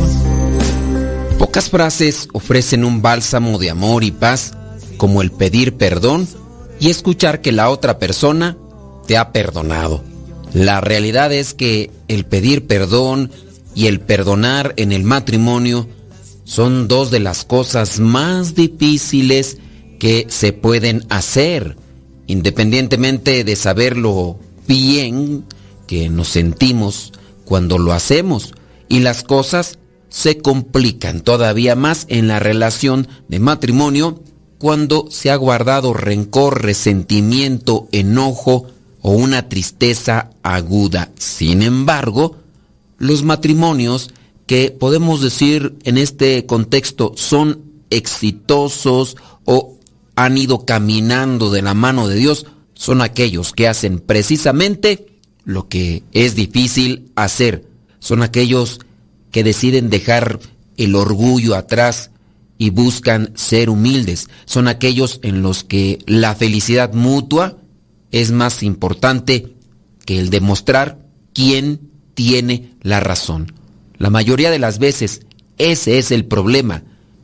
Pocas 1.39 1.71
frases 1.71 2.27
ofrecen 2.31 2.85
un 2.85 3.01
bálsamo 3.01 3.57
de 3.57 3.71
amor 3.71 4.03
y 4.03 4.11
paz 4.11 4.53
como 4.97 5.23
el 5.23 5.31
pedir 5.31 5.75
perdón 5.75 6.27
y 6.79 6.91
escuchar 6.91 7.41
que 7.41 7.51
la 7.51 7.71
otra 7.71 7.97
persona 7.97 8.57
te 9.07 9.17
ha 9.17 9.31
perdonado. 9.31 10.03
La 10.53 10.81
realidad 10.81 11.33
es 11.33 11.55
que 11.55 11.89
el 12.07 12.25
pedir 12.25 12.67
perdón 12.67 13.31
y 13.75 13.87
el 13.87 13.99
perdonar 13.99 14.73
en 14.77 14.91
el 14.91 15.03
matrimonio 15.03 15.87
son 16.45 16.87
dos 16.87 17.11
de 17.11 17.19
las 17.19 17.43
cosas 17.43 17.99
más 17.99 18.55
difíciles 18.55 19.57
que 19.99 20.25
se 20.29 20.53
pueden 20.53 21.05
hacer, 21.09 21.75
independientemente 22.27 23.43
de 23.43 23.55
saberlo 23.55 24.39
bien 24.67 25.45
que 25.87 26.09
nos 26.09 26.29
sentimos 26.29 27.11
cuando 27.43 27.77
lo 27.77 27.91
hacemos. 27.93 28.53
Y 28.87 28.99
las 28.99 29.23
cosas 29.23 29.79
se 30.09 30.37
complican 30.37 31.21
todavía 31.21 31.75
más 31.75 32.05
en 32.07 32.27
la 32.27 32.39
relación 32.39 33.07
de 33.27 33.39
matrimonio 33.39 34.21
cuando 34.57 35.07
se 35.09 35.31
ha 35.31 35.35
guardado 35.35 35.93
rencor, 35.93 36.63
resentimiento, 36.63 37.87
enojo 37.91 38.67
o 39.01 39.11
una 39.11 39.49
tristeza 39.49 40.29
aguda. 40.43 41.11
Sin 41.17 41.61
embargo, 41.61 42.37
los 42.97 43.23
matrimonios 43.23 44.11
que 44.47 44.71
podemos 44.71 45.21
decir 45.21 45.75
en 45.83 45.97
este 45.97 46.45
contexto 46.45 47.13
son 47.15 47.63
exitosos 47.89 49.17
o 49.43 49.77
han 50.15 50.37
ido 50.37 50.65
caminando 50.65 51.51
de 51.51 51.61
la 51.61 51.73
mano 51.73 52.07
de 52.07 52.15
Dios 52.15 52.45
son 52.75 53.01
aquellos 53.01 53.53
que 53.53 53.67
hacen 53.67 53.99
precisamente 53.99 55.07
lo 55.45 55.67
que 55.67 56.03
es 56.11 56.35
difícil 56.35 57.11
hacer. 57.15 57.65
Son 57.99 58.21
aquellos 58.21 58.79
que 59.31 59.43
deciden 59.43 59.89
dejar 59.89 60.39
el 60.77 60.95
orgullo 60.95 61.55
atrás 61.55 62.11
y 62.57 62.69
buscan 62.69 63.31
ser 63.35 63.69
humildes. 63.69 64.27
Son 64.45 64.67
aquellos 64.67 65.19
en 65.23 65.41
los 65.41 65.63
que 65.63 65.99
la 66.05 66.35
felicidad 66.35 66.93
mutua 66.93 67.57
es 68.11 68.31
más 68.31 68.61
importante 68.61 69.55
que 70.05 70.19
el 70.19 70.29
demostrar 70.29 70.99
quién 71.33 71.91
tiene 72.15 72.73
la 72.81 72.99
razón. 72.99 73.53
La 73.97 74.09
mayoría 74.09 74.49
de 74.49 74.59
las 74.59 74.79
veces 74.79 75.21
ese 75.57 75.97
es 75.97 76.11
el 76.11 76.25
problema, 76.25 76.83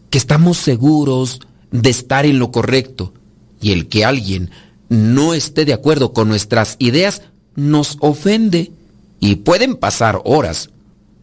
que 0.10 0.18
estamos 0.18 0.58
seguros 0.58 1.42
de 1.72 1.90
estar 1.90 2.26
en 2.26 2.40
lo 2.40 2.52
correcto 2.52 3.14
y 3.62 3.72
el 3.72 3.88
que 3.88 4.06
alguien 4.06 4.52
no 4.90 5.34
esté 5.34 5.66
de 5.66 5.74
acuerdo 5.74 6.14
con 6.14 6.28
nuestras 6.28 6.76
ideas 6.80 7.24
nos 7.56 7.98
ofende 8.00 8.72
y 9.20 9.38
pueden 9.38 9.76
pasar 9.76 10.22
horas 10.26 10.70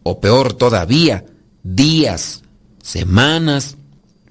o 0.03 0.19
peor 0.19 0.53
todavía, 0.53 1.25
días, 1.63 2.43
semanas, 2.81 3.75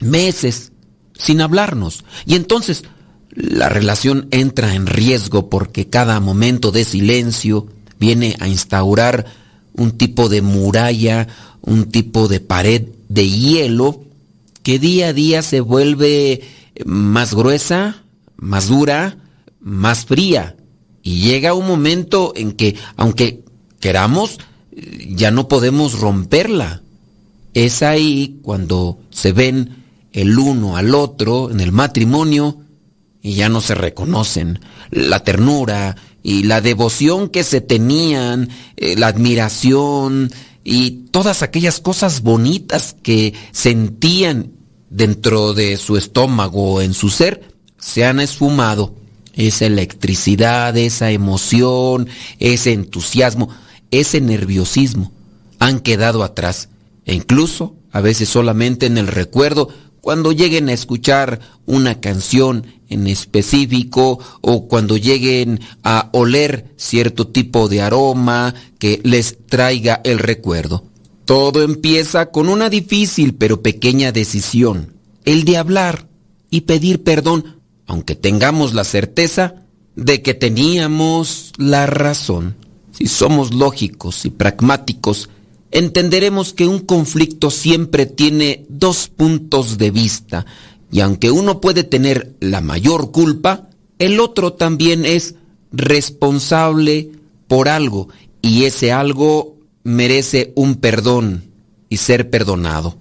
meses 0.01 0.73
sin 1.17 1.41
hablarnos 1.41 2.05
y 2.27 2.35
entonces 2.35 2.85
la 3.31 3.69
relación 3.69 4.29
entra 4.31 4.75
en 4.75 4.87
riesgo 4.87 5.49
porque 5.49 5.89
cada 5.89 6.19
momento 6.19 6.73
de 6.73 6.85
silencio 6.85 7.69
viene 7.99 8.37
a 8.41 8.49
instaurar 8.49 9.27
un 9.75 9.93
tipo 9.93 10.29
de 10.29 10.43
muralla, 10.43 11.29
un 11.63 11.91
tipo 11.91 12.29
de 12.29 12.41
pared 12.41 12.89
de 13.09 13.29
hielo 13.29 14.03
que 14.63 14.79
día 14.79 15.09
a 15.09 15.13
día 15.13 15.43
se 15.43 15.61
vuelve 15.61 16.43
más 16.85 17.35
gruesa, 17.35 18.03
más 18.37 18.69
dura, 18.69 19.17
más 19.61 20.05
fría. 20.05 20.57
Y 21.03 21.23
llega 21.23 21.55
un 21.55 21.67
momento 21.67 22.33
en 22.37 22.53
que, 22.53 22.77
aunque 22.97 23.45
queramos, 23.81 24.39
ya 25.09 25.31
no 25.31 25.49
podemos 25.49 25.99
romperla. 25.99 26.83
Es 27.55 27.83
ahí 27.83 28.41
cuando 28.43 28.99
se 29.11 29.33
ven 29.33 29.85
el 30.13 30.39
uno 30.39 30.77
al 30.77 30.95
otro 30.95 31.51
en 31.51 31.61
el 31.61 31.73
matrimonio 31.73 32.59
y 33.23 33.35
ya 33.35 33.49
no 33.49 33.61
se 33.61 33.75
reconocen. 33.75 34.61
La 34.91 35.25
ternura 35.25 35.97
y 36.29 36.43
la 36.43 36.61
devoción 36.61 37.31
que 37.31 37.43
se 37.43 37.63
tenían, 37.63 38.51
eh, 38.77 38.97
la 38.99 39.07
admiración 39.07 40.31
y 40.63 41.07
todas 41.11 41.43
aquellas 41.43 41.81
cosas 41.81 42.21
bonitas 42.21 42.95
que 43.03 43.33
sentían 43.51 44.53
dentro 44.91 45.55
de 45.55 45.79
su 45.79 45.97
estómago 45.97 46.83
en 46.83 46.93
su 46.93 47.09
ser, 47.09 47.55
se 47.79 48.05
han 48.05 48.21
esfumado. 48.21 48.95
Esa 49.33 49.65
electricidad, 49.65 50.77
esa 50.77 51.13
emoción, 51.13 52.09
ese 52.39 52.75
entusiasmo, 52.75 53.49
ese 53.91 54.21
nerviosismo 54.21 55.13
han 55.59 55.81
quedado 55.81 56.23
atrás. 56.23 56.69
E 57.07 57.15
incluso, 57.15 57.75
a 57.91 58.03
veces 58.03 58.29
solamente 58.29 58.85
en 58.85 58.99
el 58.99 59.07
recuerdo, 59.07 59.71
cuando 60.01 60.33
lleguen 60.33 60.69
a 60.69 60.73
escuchar 60.73 61.41
una 61.67 62.01
canción 62.01 62.67
en 62.89 63.07
específico 63.07 64.19
o 64.41 64.67
cuando 64.69 64.97
lleguen 64.97 65.61
a 65.83 66.09
oler 66.13 66.73
cierto 66.77 67.29
tipo 67.29 67.69
de 67.69 67.83
aroma 67.83 68.55
que 68.79 69.01
les 69.05 69.39
traiga 69.47 70.01
el 70.05 70.19
recuerdo. 70.19 70.85
Todo 71.25 71.63
empieza 71.63 72.31
con 72.31 72.49
una 72.49 72.71
difícil 72.71 73.35
pero 73.35 73.63
pequeña 73.63 74.13
decisión, 74.13 74.95
el 75.25 75.45
de 75.45 75.59
hablar 75.59 76.09
y 76.51 76.63
pedir 76.63 77.03
perdón, 77.03 77.57
aunque 77.87 78.15
tengamos 78.15 78.73
la 78.73 78.85
certeza 78.85 79.67
de 79.95 80.23
que 80.23 80.33
teníamos 80.35 81.53
la 81.59 81.87
razón. 81.87 82.57
Si 82.93 83.07
somos 83.07 83.53
lógicos 83.53 84.25
y 84.25 84.31
pragmáticos, 84.31 85.29
entenderemos 85.71 86.53
que 86.53 86.67
un 86.67 86.81
conflicto 86.81 87.51
siempre 87.51 88.07
tiene 88.07 88.67
dos 88.69 89.09
puntos 89.09 89.79
de 89.79 89.91
vista, 89.91 90.47
y 90.91 91.01
aunque 91.01 91.31
uno 91.31 91.61
puede 91.61 91.85
tener 91.85 92.35
la 92.41 92.61
mayor 92.61 93.11
culpa, 93.11 93.69
el 93.99 94.21
otro 94.21 94.55
también 94.55 95.05
es 95.05 95.35
responsable 95.73 97.11
por 97.47 97.69
algo, 97.69 98.09
y 98.41 98.65
ese 98.65 98.93
algo 98.93 99.57
merece 99.85 100.53
un 100.55 100.77
perdón 100.77 101.45
y 101.89 101.99
ser 101.99 102.31
perdonado. 102.31 102.97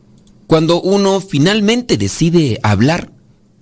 Cuando 0.48 0.82
uno 0.82 1.20
finalmente 1.20 1.98
decide 1.98 2.60
hablar, 2.64 3.12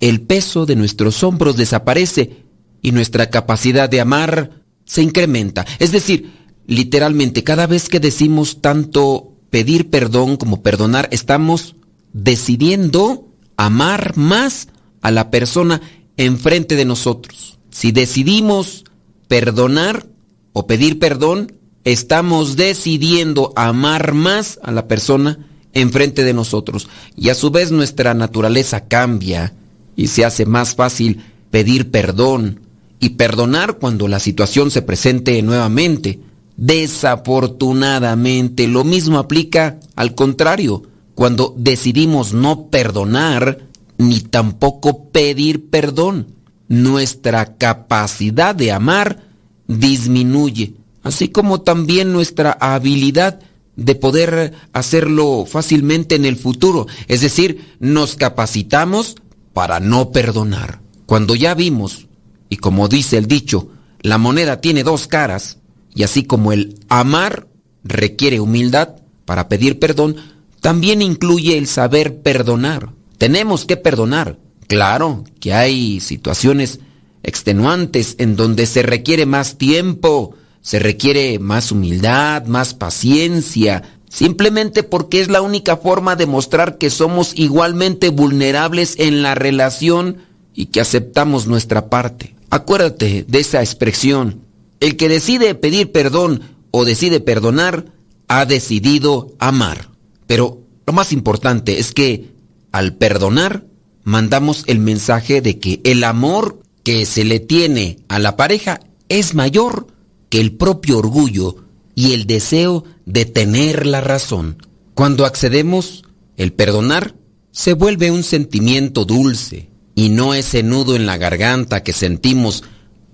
el 0.00 0.20
peso 0.20 0.66
de 0.66 0.76
nuestros 0.76 1.22
hombros 1.24 1.56
desaparece 1.56 2.44
y 2.82 2.92
nuestra 2.92 3.30
capacidad 3.30 3.88
de 3.88 4.00
amar 4.00 4.62
se 4.84 5.02
incrementa. 5.02 5.66
Es 5.78 5.90
decir, 5.90 6.32
literalmente, 6.66 7.44
cada 7.44 7.66
vez 7.66 7.88
que 7.88 8.00
decimos 8.00 8.60
tanto 8.60 9.32
pedir 9.50 9.90
perdón 9.90 10.36
como 10.36 10.62
perdonar, 10.62 11.08
estamos 11.12 11.76
decidiendo 12.12 13.28
amar 13.56 14.16
más 14.16 14.68
a 15.02 15.10
la 15.10 15.30
persona 15.30 15.80
enfrente 16.16 16.76
de 16.76 16.84
nosotros. 16.84 17.58
Si 17.70 17.92
decidimos 17.92 18.84
perdonar 19.28 20.06
o 20.52 20.66
pedir 20.66 20.98
perdón, 20.98 21.52
estamos 21.84 22.56
decidiendo 22.56 23.52
amar 23.54 24.14
más 24.14 24.58
a 24.62 24.72
la 24.72 24.88
persona 24.88 25.46
enfrente 25.72 26.24
de 26.24 26.32
nosotros. 26.32 26.88
Y 27.16 27.28
a 27.28 27.34
su 27.34 27.50
vez 27.50 27.70
nuestra 27.70 28.14
naturaleza 28.14 28.88
cambia 28.88 29.54
y 29.94 30.08
se 30.08 30.24
hace 30.24 30.46
más 30.46 30.74
fácil 30.74 31.22
pedir 31.50 31.90
perdón 31.90 32.60
y 32.98 33.10
perdonar 33.10 33.78
cuando 33.78 34.08
la 34.08 34.18
situación 34.18 34.70
se 34.70 34.82
presente 34.82 35.40
nuevamente. 35.42 36.20
Desafortunadamente, 36.56 38.66
lo 38.66 38.84
mismo 38.84 39.18
aplica 39.18 39.78
al 39.94 40.14
contrario. 40.14 40.84
Cuando 41.14 41.54
decidimos 41.56 42.32
no 42.32 42.68
perdonar, 42.68 43.66
ni 43.98 44.20
tampoco 44.20 45.10
pedir 45.10 45.68
perdón, 45.70 46.28
nuestra 46.68 47.56
capacidad 47.56 48.54
de 48.54 48.72
amar 48.72 49.22
disminuye, 49.68 50.74
así 51.02 51.28
como 51.28 51.62
también 51.62 52.12
nuestra 52.12 52.52
habilidad 52.52 53.40
de 53.76 53.94
poder 53.94 54.54
hacerlo 54.72 55.44
fácilmente 55.46 56.14
en 56.14 56.24
el 56.24 56.36
futuro. 56.36 56.86
Es 57.08 57.20
decir, 57.20 57.76
nos 57.78 58.16
capacitamos 58.16 59.16
para 59.52 59.80
no 59.80 60.12
perdonar. 60.12 60.80
Cuando 61.04 61.34
ya 61.34 61.54
vimos, 61.54 62.06
y 62.48 62.56
como 62.56 62.88
dice 62.88 63.18
el 63.18 63.26
dicho, 63.26 63.68
la 64.00 64.18
moneda 64.18 64.60
tiene 64.60 64.82
dos 64.82 65.06
caras, 65.06 65.58
y 65.96 66.02
así 66.02 66.24
como 66.24 66.52
el 66.52 66.78
amar 66.88 67.48
requiere 67.82 68.38
humildad 68.38 68.96
para 69.24 69.48
pedir 69.48 69.80
perdón, 69.80 70.16
también 70.60 71.00
incluye 71.00 71.56
el 71.56 71.66
saber 71.66 72.20
perdonar. 72.20 72.90
Tenemos 73.18 73.64
que 73.64 73.76
perdonar. 73.76 74.38
Claro 74.68 75.24
que 75.40 75.54
hay 75.54 76.00
situaciones 76.00 76.80
extenuantes 77.22 78.16
en 78.18 78.36
donde 78.36 78.66
se 78.66 78.82
requiere 78.82 79.24
más 79.24 79.56
tiempo, 79.56 80.34
se 80.60 80.78
requiere 80.78 81.38
más 81.38 81.72
humildad, 81.72 82.44
más 82.44 82.74
paciencia, 82.74 83.82
simplemente 84.10 84.82
porque 84.82 85.20
es 85.20 85.28
la 85.28 85.40
única 85.40 85.78
forma 85.78 86.14
de 86.14 86.26
mostrar 86.26 86.76
que 86.76 86.90
somos 86.90 87.32
igualmente 87.36 88.10
vulnerables 88.10 88.96
en 88.98 89.22
la 89.22 89.34
relación 89.34 90.18
y 90.54 90.66
que 90.66 90.80
aceptamos 90.80 91.46
nuestra 91.46 91.88
parte. 91.88 92.34
Acuérdate 92.50 93.24
de 93.26 93.40
esa 93.40 93.60
expresión. 93.60 94.45
El 94.80 94.96
que 94.96 95.08
decide 95.08 95.54
pedir 95.54 95.92
perdón 95.92 96.42
o 96.70 96.84
decide 96.84 97.20
perdonar, 97.20 97.92
ha 98.28 98.44
decidido 98.44 99.34
amar. 99.38 99.90
Pero 100.26 100.62
lo 100.86 100.92
más 100.92 101.12
importante 101.12 101.78
es 101.78 101.92
que 101.92 102.30
al 102.72 102.94
perdonar, 102.94 103.64
mandamos 104.04 104.64
el 104.66 104.78
mensaje 104.78 105.40
de 105.40 105.58
que 105.58 105.80
el 105.84 106.04
amor 106.04 106.60
que 106.82 107.06
se 107.06 107.24
le 107.24 107.40
tiene 107.40 107.98
a 108.08 108.18
la 108.18 108.36
pareja 108.36 108.80
es 109.08 109.34
mayor 109.34 109.86
que 110.28 110.40
el 110.40 110.52
propio 110.52 110.98
orgullo 110.98 111.56
y 111.94 112.12
el 112.12 112.26
deseo 112.26 112.84
de 113.06 113.24
tener 113.24 113.86
la 113.86 114.00
razón. 114.00 114.62
Cuando 114.94 115.24
accedemos, 115.24 116.04
el 116.36 116.52
perdonar 116.52 117.14
se 117.50 117.72
vuelve 117.72 118.10
un 118.10 118.22
sentimiento 118.22 119.04
dulce 119.04 119.70
y 119.94 120.10
no 120.10 120.34
ese 120.34 120.62
nudo 120.62 120.94
en 120.94 121.06
la 121.06 121.16
garganta 121.16 121.82
que 121.82 121.94
sentimos 121.94 122.62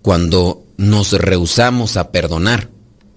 cuando 0.02 0.61
nos 0.82 1.12
rehusamos 1.12 1.96
a 1.96 2.10
perdonar. 2.10 2.68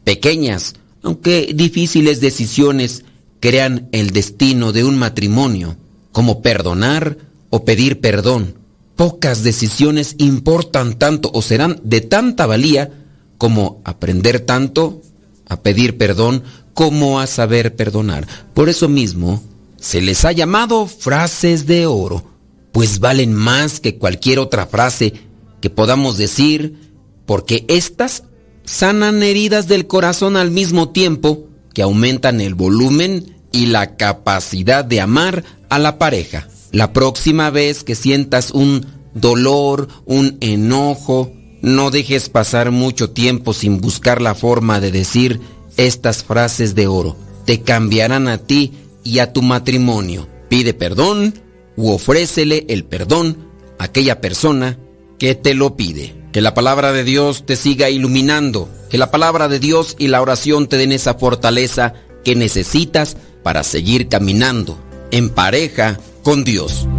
Pequeñas, 0.04 0.76
aunque 1.02 1.52
difíciles 1.54 2.22
decisiones 2.22 3.04
crean 3.40 3.90
el 3.92 4.12
destino 4.12 4.72
de 4.72 4.84
un 4.84 4.98
matrimonio, 4.98 5.76
como 6.12 6.42
perdonar 6.42 7.18
o 7.50 7.66
pedir 7.66 8.00
perdón. 8.00 8.56
Pocas 8.96 9.44
decisiones 9.44 10.16
importan 10.20 10.98
tanto 10.98 11.30
o 11.34 11.42
serán 11.42 11.82
de 11.84 12.02
tanta 12.02 12.46
valía 12.46 12.92
como 13.38 13.82
aprender 13.84 14.40
tanto 14.40 15.02
a 15.48 15.62
pedir 15.62 15.98
perdón 15.98 16.44
como 16.74 17.20
a 17.20 17.28
saber 17.28 17.76
perdonar. 17.76 18.28
Por 18.54 18.70
eso 18.70 18.88
mismo 18.88 19.44
se 19.78 20.02
les 20.02 20.24
ha 20.24 20.32
llamado 20.32 20.88
frases 20.88 21.66
de 21.66 21.86
oro, 21.88 22.26
pues 22.72 23.00
valen 23.00 23.34
más 23.34 23.80
que 23.80 23.98
cualquier 23.98 24.40
otra 24.40 24.68
frase 24.68 25.14
que 25.62 25.70
podamos 25.70 26.18
decir, 26.18 26.85
porque 27.26 27.66
éstas 27.68 28.24
sanan 28.66 29.24
heridas 29.24 29.68
del 29.68 29.88
corazón 29.88 30.38
al 30.38 30.52
mismo 30.52 30.90
tiempo 30.90 31.48
que 31.74 31.82
aumentan 31.82 32.42
el 32.42 32.56
volumen 32.56 33.36
y 33.52 33.68
la 33.68 33.96
capacidad 33.96 34.84
de 34.84 35.02
amar 35.02 35.44
a 35.70 35.80
la 35.80 35.98
pareja. 35.98 36.48
La 36.72 36.94
próxima 36.94 37.50
vez 37.50 37.84
que 37.84 37.96
sientas 37.96 38.52
un 38.52 38.86
dolor, 39.14 39.88
un 40.06 40.38
enojo, 40.42 41.32
no 41.62 41.90
dejes 41.90 42.30
pasar 42.30 42.72
mucho 42.72 43.10
tiempo 43.12 43.54
sin 43.54 43.80
buscar 43.80 44.22
la 44.22 44.36
forma 44.36 44.80
de 44.80 44.92
decir 44.92 45.40
estas 45.78 46.24
frases 46.24 46.76
de 46.76 46.88
oro. 46.88 47.16
Te 47.46 47.62
cambiarán 47.62 48.28
a 48.28 48.38
ti 48.38 48.74
y 49.04 49.20
a 49.20 49.34
tu 49.34 49.42
matrimonio. 49.42 50.28
Pide 50.50 50.74
perdón 50.74 51.34
u 51.76 51.92
ofrécele 51.92 52.66
el 52.70 52.86
perdón 52.86 53.38
a 53.80 53.86
aquella 53.86 54.22
persona 54.22 54.78
que 55.18 55.36
te 55.36 55.54
lo 55.54 55.76
pide. 55.76 56.25
Que 56.36 56.42
la 56.42 56.54
palabra 56.54 56.92
de 56.92 57.06
Dios 57.06 57.46
te 57.46 57.56
siga 57.56 57.90
iluminando. 57.90 58.68
Que 58.90 58.98
la 58.98 59.10
palabra 59.10 59.48
de 59.48 59.58
Dios 59.58 59.96
y 59.98 60.10
la 60.10 60.22
oración 60.22 60.68
te 60.68 60.76
den 60.76 60.92
esa 60.92 61.14
fortaleza 61.14 61.94
que 62.26 62.36
necesitas 62.36 63.16
para 63.42 63.64
seguir 63.64 64.10
caminando 64.10 64.78
en 65.12 65.30
pareja 65.30 65.98
con 66.24 66.44
Dios. 66.44 66.90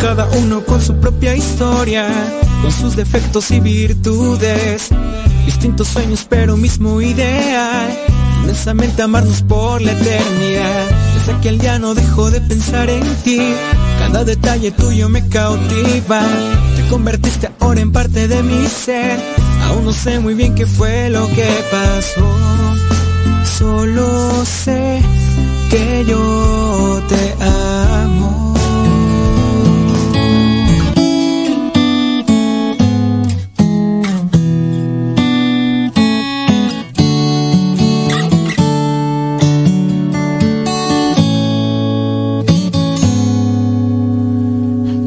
Cada 0.00 0.26
uno 0.38 0.64
con 0.64 0.80
su 0.80 0.94
propia 1.00 1.34
historia, 1.34 2.08
con 2.62 2.70
sus 2.70 2.94
defectos 2.94 3.50
y 3.50 3.58
virtudes. 3.58 4.90
Distintos 5.46 5.88
sueños, 5.88 6.28
pero 6.30 6.56
mismo 6.56 7.02
ideal. 7.02 7.90
Inmensamente 8.44 9.02
amarnos 9.02 9.42
por 9.42 9.82
la 9.82 9.90
eternidad. 9.90 10.86
Desde 11.16 11.40
que 11.40 11.48
el 11.48 11.58
día 11.58 11.80
no 11.80 11.96
dejo 11.96 12.30
de 12.30 12.40
pensar 12.40 12.88
en 12.88 13.02
ti. 13.24 13.40
Cada 14.06 14.24
detalle 14.24 14.70
tuyo 14.70 15.08
me 15.08 15.26
cautiva. 15.28 16.20
Te 16.76 16.82
convertiste 16.88 17.50
ahora 17.58 17.80
en 17.80 17.90
parte 17.90 18.28
de 18.28 18.40
mi 18.44 18.64
ser. 18.68 19.18
Aún 19.64 19.84
no 19.84 19.92
sé 19.92 20.20
muy 20.20 20.34
bien 20.34 20.54
qué 20.54 20.64
fue 20.64 21.10
lo 21.10 21.26
que 21.34 21.48
pasó. 21.72 22.28
Solo 23.58 24.44
sé 24.44 25.02
que 25.70 26.04
yo 26.06 27.02
te 27.08 27.44
amo. 27.44 28.25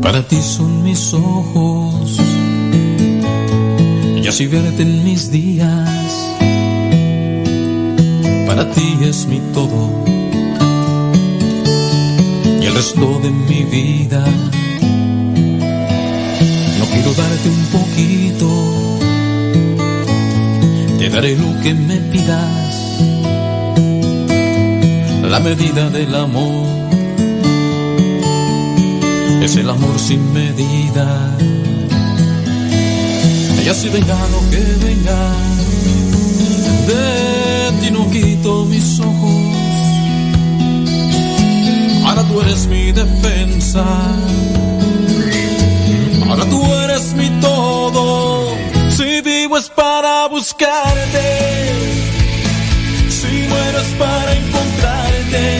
Para 0.02 0.24
ti 0.24 0.38
son 0.42 0.84
mis 0.84 1.14
ojos. 1.14 2.20
Y 4.22 4.28
así 4.28 4.48
verte 4.48 4.84
en 4.84 5.04
mis 5.04 5.32
días. 5.32 6.12
Para 8.48 8.70
ti 8.72 8.98
es 9.02 9.28
mi 9.28 9.40
todo. 9.54 9.90
Y 12.62 12.66
el 12.66 12.74
resto 12.74 13.20
de 13.24 13.30
mi 13.30 13.64
vida. 13.64 14.26
No 16.80 16.86
quiero 16.86 17.14
darte 17.14 17.50
un 17.50 17.66
poquito, 17.78 18.48
te 20.98 21.10
daré 21.10 21.36
lo 21.36 21.60
que 21.62 21.74
me 21.74 21.98
pidas, 21.98 23.02
la 25.30 25.40
medida 25.42 25.90
del 25.90 26.16
amor 26.16 26.79
es 29.42 29.56
el 29.56 29.70
amor 29.70 30.00
sin 30.00 30.34
medida. 30.34 31.38
Y 33.64 33.70
así 33.70 33.90
venga 33.90 34.18
lo 34.32 34.50
que 34.50 34.62
venga, 34.86 35.20
de 36.88 37.72
ti 37.82 37.92
no 37.92 38.10
quito 38.10 38.66
mis 38.66 39.00
ojos. 39.00 39.60
Ahora 42.06 42.24
tú 42.24 42.42
eres 42.42 42.68
mi 42.68 42.92
defensa, 42.92 43.86
ahora 46.28 46.46
tú 46.50 46.62
eres 46.86 47.14
mi 47.14 47.30
todo. 47.40 48.56
Si 48.90 49.22
vivo 49.22 49.58
es 49.58 49.70
para 49.70 50.28
buscarte, 50.28 51.28
si 53.10 53.48
muero 53.48 53.80
es 53.80 53.94
para 54.00 54.34
encontrarte. 54.34 55.60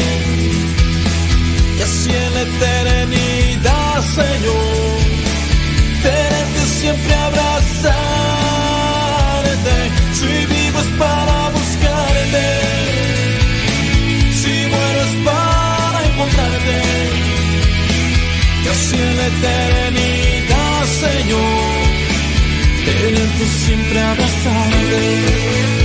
Y 1.78 1.82
así 1.82 2.10
en 2.10 2.34
la 2.34 2.42
eternidad, 2.42 2.99
Señor, 4.20 5.00
tenerte 6.04 6.62
siempre 6.80 7.14
abrazarte, 7.14 7.96
si 10.20 10.32
vivo 10.54 10.80
es 10.86 10.92
para 11.04 11.38
buscarte, 11.58 12.48
si 14.42 14.54
muero 14.72 15.00
es 15.08 15.16
para 15.30 15.98
encontrarte, 16.10 16.78
y 18.64 18.68
así 18.68 18.98
en 19.08 19.14
la 19.20 19.28
eternidad, 19.34 20.82
Señor, 21.06 21.80
tenerte 22.86 23.46
siempre 23.64 23.98
abrazarte. 24.02 25.79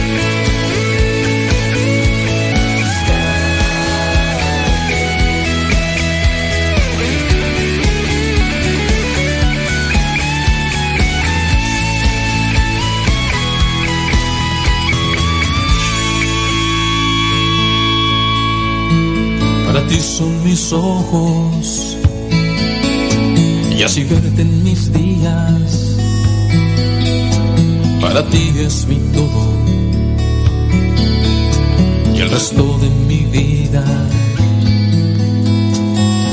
Ti 19.94 20.00
son 20.00 20.44
mis 20.44 20.72
ojos 20.72 21.96
y 23.76 23.82
así 23.82 24.02
verte 24.04 24.42
en 24.42 24.64
mis 24.64 24.92
días. 24.92 25.70
Para 28.00 28.20
ti 28.30 28.44
es 28.66 28.86
mi 28.86 28.98
todo 29.16 29.42
y 32.14 32.20
el 32.20 32.30
resto 32.30 32.78
de 32.82 32.88
mi 33.08 33.20
vida. 33.36 33.84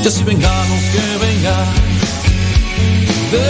Y 0.03 0.07
así 0.07 0.23
venga 0.23 0.53
lo 0.71 0.77
que 0.91 1.05
venga, 1.25 1.57
de 3.33 3.47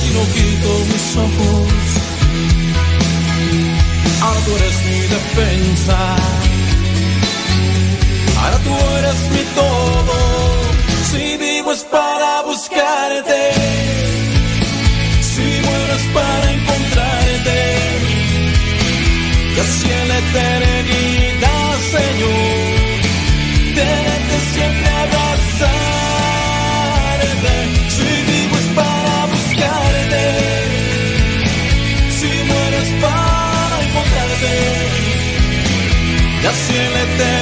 ti 0.00 0.08
no 0.16 0.22
quito 0.34 0.70
mis 0.92 1.06
ojos. 1.26 1.72
Ahora 4.22 4.40
tú 4.44 4.50
eres 4.58 4.76
mi 4.90 5.00
defensa. 5.16 5.98
Ahora 8.40 8.58
tú 8.58 8.83
mi 9.12 9.44
todo. 9.54 10.16
Si 11.10 11.36
vivo 11.36 11.72
es 11.72 11.84
para 11.84 12.42
buscarte. 12.42 13.40
Si 15.20 15.46
muero 15.64 15.94
es 16.00 16.06
para 16.18 16.46
encontrarte. 16.52 17.58
Y 19.54 19.58
así 19.60 19.88
en 20.00 20.08
la 20.08 20.18
eternidad, 20.18 21.74
Señor. 21.96 22.64
Tenerte 23.78 24.36
siempre 24.52 24.88
abrazarte. 25.04 25.84
Si 27.96 28.10
vivo 28.30 28.56
es 28.62 28.68
para 28.80 29.14
buscarte. 29.32 30.24
Si 32.18 32.30
muero 32.48 32.76
es 32.84 32.90
para 33.04 33.74
encontrarte. 33.86 34.54
Y 36.42 36.46
así 36.46 36.74
en 36.76 36.90
la 36.92 37.02
eternidad, 37.02 37.33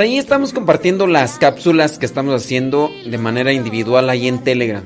Ahí 0.00 0.16
estamos 0.16 0.54
compartiendo 0.54 1.06
las 1.06 1.36
cápsulas 1.36 1.98
que 1.98 2.06
estamos 2.06 2.34
haciendo 2.34 2.90
de 3.04 3.18
manera 3.18 3.52
individual 3.52 4.08
ahí 4.08 4.28
en 4.28 4.38
Telegram. 4.38 4.82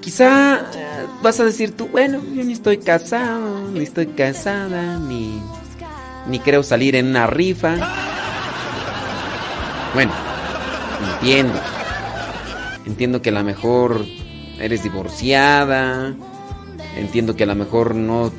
Quizá 0.00 0.56
eh, 0.74 1.06
vas 1.22 1.38
a 1.38 1.44
decir 1.44 1.76
tú, 1.76 1.86
bueno, 1.86 2.20
yo 2.34 2.42
ni 2.42 2.52
estoy 2.52 2.78
casado, 2.78 3.70
ni 3.70 3.84
estoy 3.84 4.08
casada, 4.08 4.98
ni, 4.98 5.40
ni 6.26 6.40
creo 6.40 6.64
salir 6.64 6.96
en 6.96 7.06
una 7.06 7.28
rifa. 7.28 7.76
Bueno, 9.94 10.12
entiendo. 11.12 11.60
Entiendo 12.84 13.22
que 13.22 13.28
a 13.28 13.34
lo 13.34 13.44
mejor 13.44 14.04
eres 14.58 14.82
divorciada. 14.82 16.16
Entiendo 16.96 17.36
que 17.36 17.44
a 17.44 17.46
lo 17.46 17.54
mejor 17.54 17.94
no 17.94 18.32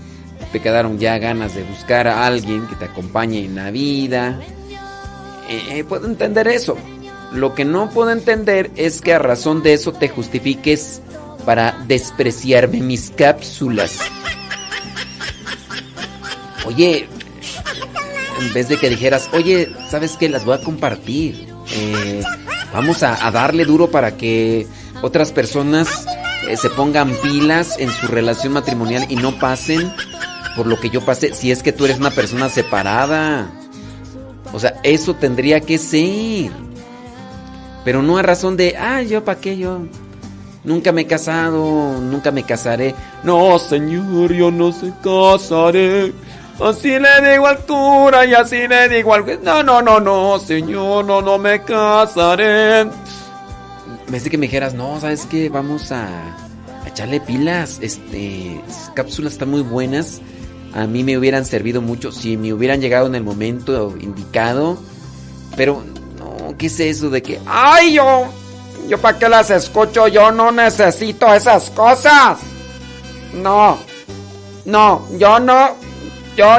te 0.51 0.59
quedaron 0.59 0.99
ya 0.99 1.17
ganas 1.17 1.55
de 1.55 1.63
buscar 1.63 2.09
a 2.09 2.27
alguien 2.27 2.67
que 2.67 2.75
te 2.75 2.83
acompañe 2.83 3.45
en 3.45 3.55
la 3.55 3.71
vida. 3.71 4.37
Eh, 5.49 5.83
puedo 5.87 6.07
entender 6.07 6.47
eso. 6.47 6.77
Lo 7.31 7.53
que 7.53 7.65
no 7.65 7.89
puedo 7.89 8.11
entender 8.11 8.71
es 8.75 9.01
que 9.01 9.13
a 9.13 9.19
razón 9.19 9.61
de 9.61 9.73
eso 9.73 9.91
te 9.91 10.09
justifiques 10.09 11.01
para 11.45 11.77
despreciarme 11.87 12.79
mis 12.79 13.11
cápsulas. 13.11 13.99
Oye, 16.65 17.07
en 18.41 18.53
vez 18.53 18.69
de 18.69 18.77
que 18.77 18.89
dijeras, 18.89 19.29
oye, 19.33 19.71
¿sabes 19.89 20.17
qué? 20.17 20.29
Las 20.29 20.45
voy 20.45 20.55
a 20.55 20.61
compartir. 20.61 21.47
Eh, 21.71 22.23
vamos 22.73 23.03
a, 23.03 23.25
a 23.25 23.31
darle 23.31 23.65
duro 23.65 23.91
para 23.91 24.17
que 24.17 24.65
otras 25.01 25.31
personas 25.31 26.05
eh, 26.47 26.57
se 26.57 26.69
pongan 26.69 27.13
pilas 27.21 27.75
en 27.79 27.91
su 27.91 28.07
relación 28.07 28.53
matrimonial 28.53 29.05
y 29.09 29.15
no 29.15 29.37
pasen 29.39 29.91
por 30.55 30.67
lo 30.67 30.79
que 30.79 30.89
yo 30.89 31.03
pasé. 31.03 31.33
Si 31.33 31.51
es 31.51 31.63
que 31.63 31.73
tú 31.73 31.85
eres 31.85 31.97
una 31.97 32.11
persona 32.11 32.49
separada. 32.49 33.51
O 34.53 34.59
sea, 34.59 34.79
eso 34.83 35.15
tendría 35.15 35.59
que 35.61 35.77
ser. 35.77 36.51
Pero 37.83 38.01
no 38.01 38.17
a 38.17 38.21
razón 38.21 38.57
de, 38.57 38.75
ah, 38.77 39.01
yo 39.01 39.23
para 39.23 39.39
qué 39.39 39.57
yo. 39.57 39.79
Nunca 40.63 40.91
me 40.91 41.01
he 41.01 41.05
casado, 41.05 41.99
nunca 42.01 42.31
me 42.31 42.43
casaré. 42.43 42.95
No, 43.23 43.59
señor, 43.59 44.33
yo 44.33 44.49
no 44.49 44.71
se 44.71 44.91
casaré. 45.03 46.11
Así 46.59 46.89
le 46.89 47.31
digo 47.31 47.45
al 47.45 47.59
cura 47.59 48.25
y 48.25 48.33
así 48.33 48.67
le 48.67 48.89
digo 48.89 49.13
al. 49.13 49.43
No, 49.43 49.61
no, 49.61 49.81
no, 49.81 49.99
no, 49.99 50.39
señor, 50.39 51.05
no, 51.05 51.21
no 51.21 51.37
me 51.37 51.61
casaré. 51.61 52.85
Me 54.07 54.21
que 54.21 54.37
me 54.37 54.47
dijeras, 54.47 54.73
no, 54.73 54.99
¿sabes 54.99 55.27
qué? 55.29 55.49
Vamos 55.49 55.91
a, 55.91 56.05
a 56.05 56.87
echarle 56.87 57.19
pilas. 57.19 57.79
Este, 57.81 58.59
cápsulas 58.95 59.33
están 59.33 59.51
muy 59.51 59.61
buenas. 59.61 60.21
A 60.75 60.87
mí 60.87 61.05
me 61.05 61.17
hubieran 61.17 61.45
servido 61.45 61.81
mucho 61.81 62.11
si 62.11 62.35
me 62.35 62.51
hubieran 62.51 62.81
llegado 62.81 63.07
en 63.07 63.15
el 63.15 63.23
momento 63.23 63.95
indicado. 63.97 64.77
Pero, 65.55 65.81
no, 66.19 66.57
¿qué 66.57 66.65
es 66.67 66.79
eso 66.81 67.09
de 67.09 67.23
que, 67.23 67.39
ay, 67.45 67.93
yo, 67.93 68.25
yo 68.89 68.97
para 68.99 69.17
qué 69.17 69.29
las 69.29 69.49
escucho? 69.49 70.09
Yo 70.09 70.31
no 70.31 70.51
necesito 70.51 71.33
esas 71.33 71.69
cosas. 71.69 72.39
No, 73.33 73.77
no, 74.65 75.07
yo 75.17 75.39
no, 75.39 75.69
yo, 76.35 76.57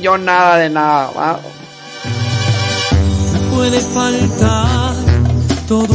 yo 0.00 0.16
nada 0.16 0.56
de 0.56 0.70
nada. 0.70 1.40
puede 3.54 3.80
faltar 3.80 4.94
todo 5.68 5.94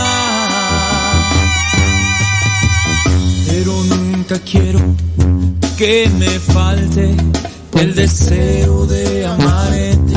Nunca 4.31 4.45
quiero 4.45 4.79
que 5.77 6.09
me 6.17 6.29
falte 6.39 7.15
el 7.79 7.95
deseo 7.95 8.85
de 8.85 9.25
amarte 9.25 10.10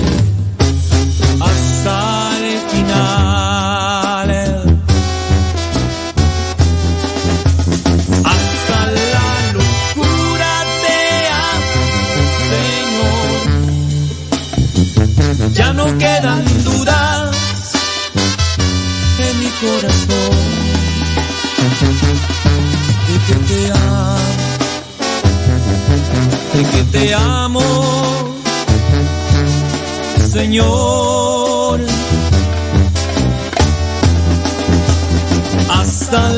Señor. 30.34 31.80
Hasta 35.70 36.32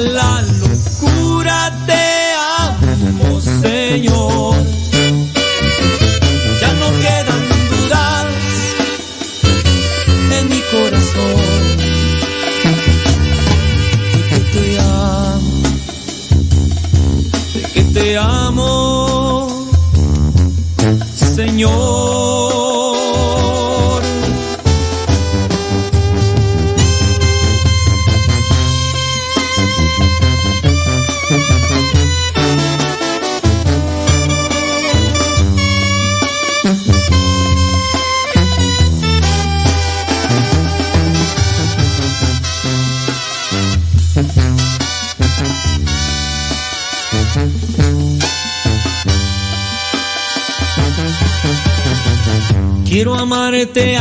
amarte 53.57 53.96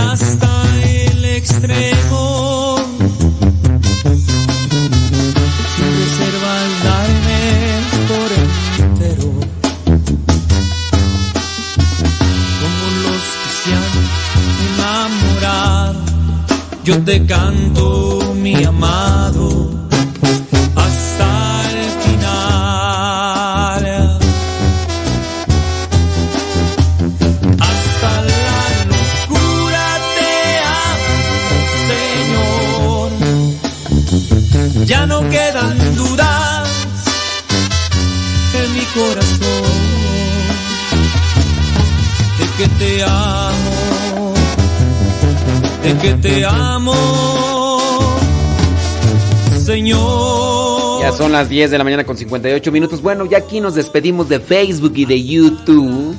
10 51.55 51.71
de 51.71 51.77
la 51.77 51.85
mañana 51.85 52.03
con 52.03 52.17
58 52.17 52.69
minutos. 52.69 53.01
Bueno, 53.01 53.25
ya 53.25 53.37
aquí 53.37 53.61
nos 53.61 53.75
despedimos 53.75 54.27
de 54.27 54.41
Facebook 54.41 54.91
y 54.97 55.05
de 55.05 55.23
YouTube. 55.23 56.13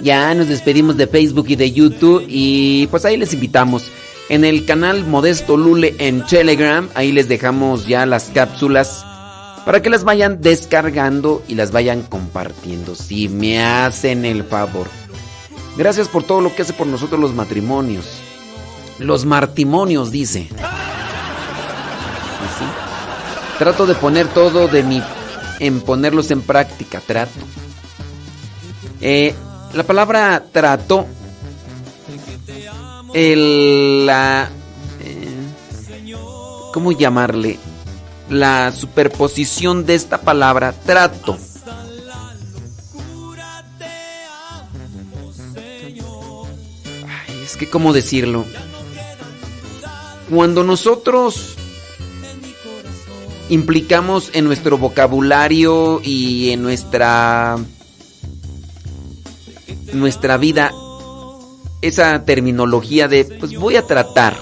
Ya 0.00 0.34
nos 0.34 0.48
despedimos 0.48 0.96
de 0.96 1.06
Facebook 1.06 1.44
y 1.50 1.56
de 1.56 1.70
YouTube 1.70 2.24
y 2.26 2.86
pues 2.86 3.04
ahí 3.04 3.18
les 3.18 3.34
invitamos. 3.34 3.90
En 4.30 4.46
el 4.46 4.64
canal 4.64 5.04
Modesto 5.04 5.58
Lule 5.58 5.96
en 5.98 6.24
Telegram, 6.24 6.88
ahí 6.94 7.12
les 7.12 7.28
dejamos 7.28 7.86
ya 7.88 8.06
las 8.06 8.30
cápsulas 8.30 9.04
para 9.66 9.82
que 9.82 9.90
las 9.90 10.02
vayan 10.02 10.40
descargando 10.40 11.42
y 11.46 11.54
las 11.54 11.70
vayan 11.70 12.00
compartiendo. 12.00 12.94
Si 12.94 13.28
me 13.28 13.62
hacen 13.62 14.24
el 14.24 14.44
favor. 14.44 14.86
Gracias 15.76 16.08
por 16.08 16.24
todo 16.24 16.40
lo 16.40 16.56
que 16.56 16.62
hace 16.62 16.72
por 16.72 16.86
nosotros 16.86 17.20
los 17.20 17.34
matrimonios. 17.34 18.06
Los 18.98 19.26
martimonios, 19.26 20.10
dice. 20.10 20.48
Así. 22.40 22.85
Trato 23.58 23.86
de 23.86 23.94
poner 23.94 24.28
todo 24.28 24.68
de 24.68 24.82
mi... 24.82 25.02
en 25.60 25.80
ponerlos 25.80 26.30
en 26.30 26.42
práctica, 26.42 27.00
trato. 27.00 27.32
Eh, 29.00 29.34
la 29.74 29.82
palabra 29.82 30.42
trato, 30.52 31.06
el, 33.12 34.06
la, 34.06 34.50
eh, 35.00 35.28
¿cómo 36.72 36.92
llamarle? 36.92 37.58
La 38.28 38.72
superposición 38.72 39.86
de 39.86 39.94
esta 39.94 40.20
palabra 40.20 40.72
trato. 40.72 41.36
Ay, 47.06 47.40
es 47.44 47.56
que, 47.56 47.68
¿cómo 47.68 47.92
decirlo? 47.92 48.44
Cuando 50.30 50.64
nosotros 50.64 51.55
implicamos 53.48 54.30
en 54.34 54.44
nuestro 54.44 54.78
vocabulario 54.78 56.00
y 56.02 56.50
en 56.50 56.62
nuestra 56.62 57.58
nuestra 59.92 60.36
vida 60.36 60.72
esa 61.80 62.24
terminología 62.24 63.08
de 63.08 63.24
pues 63.24 63.56
voy 63.58 63.76
a 63.76 63.86
tratar 63.86 64.36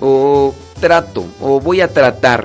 o 0.00 0.54
trato 0.80 1.24
o 1.40 1.60
voy 1.60 1.80
a 1.80 1.92
tratar. 1.92 2.44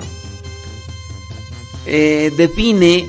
Eh, 1.88 2.32
define 2.38 3.08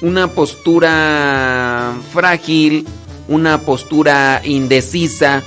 una 0.00 0.28
postura 0.28 1.94
frágil, 2.12 2.86
una 3.28 3.58
postura 3.60 4.40
indecisa, 4.44 5.42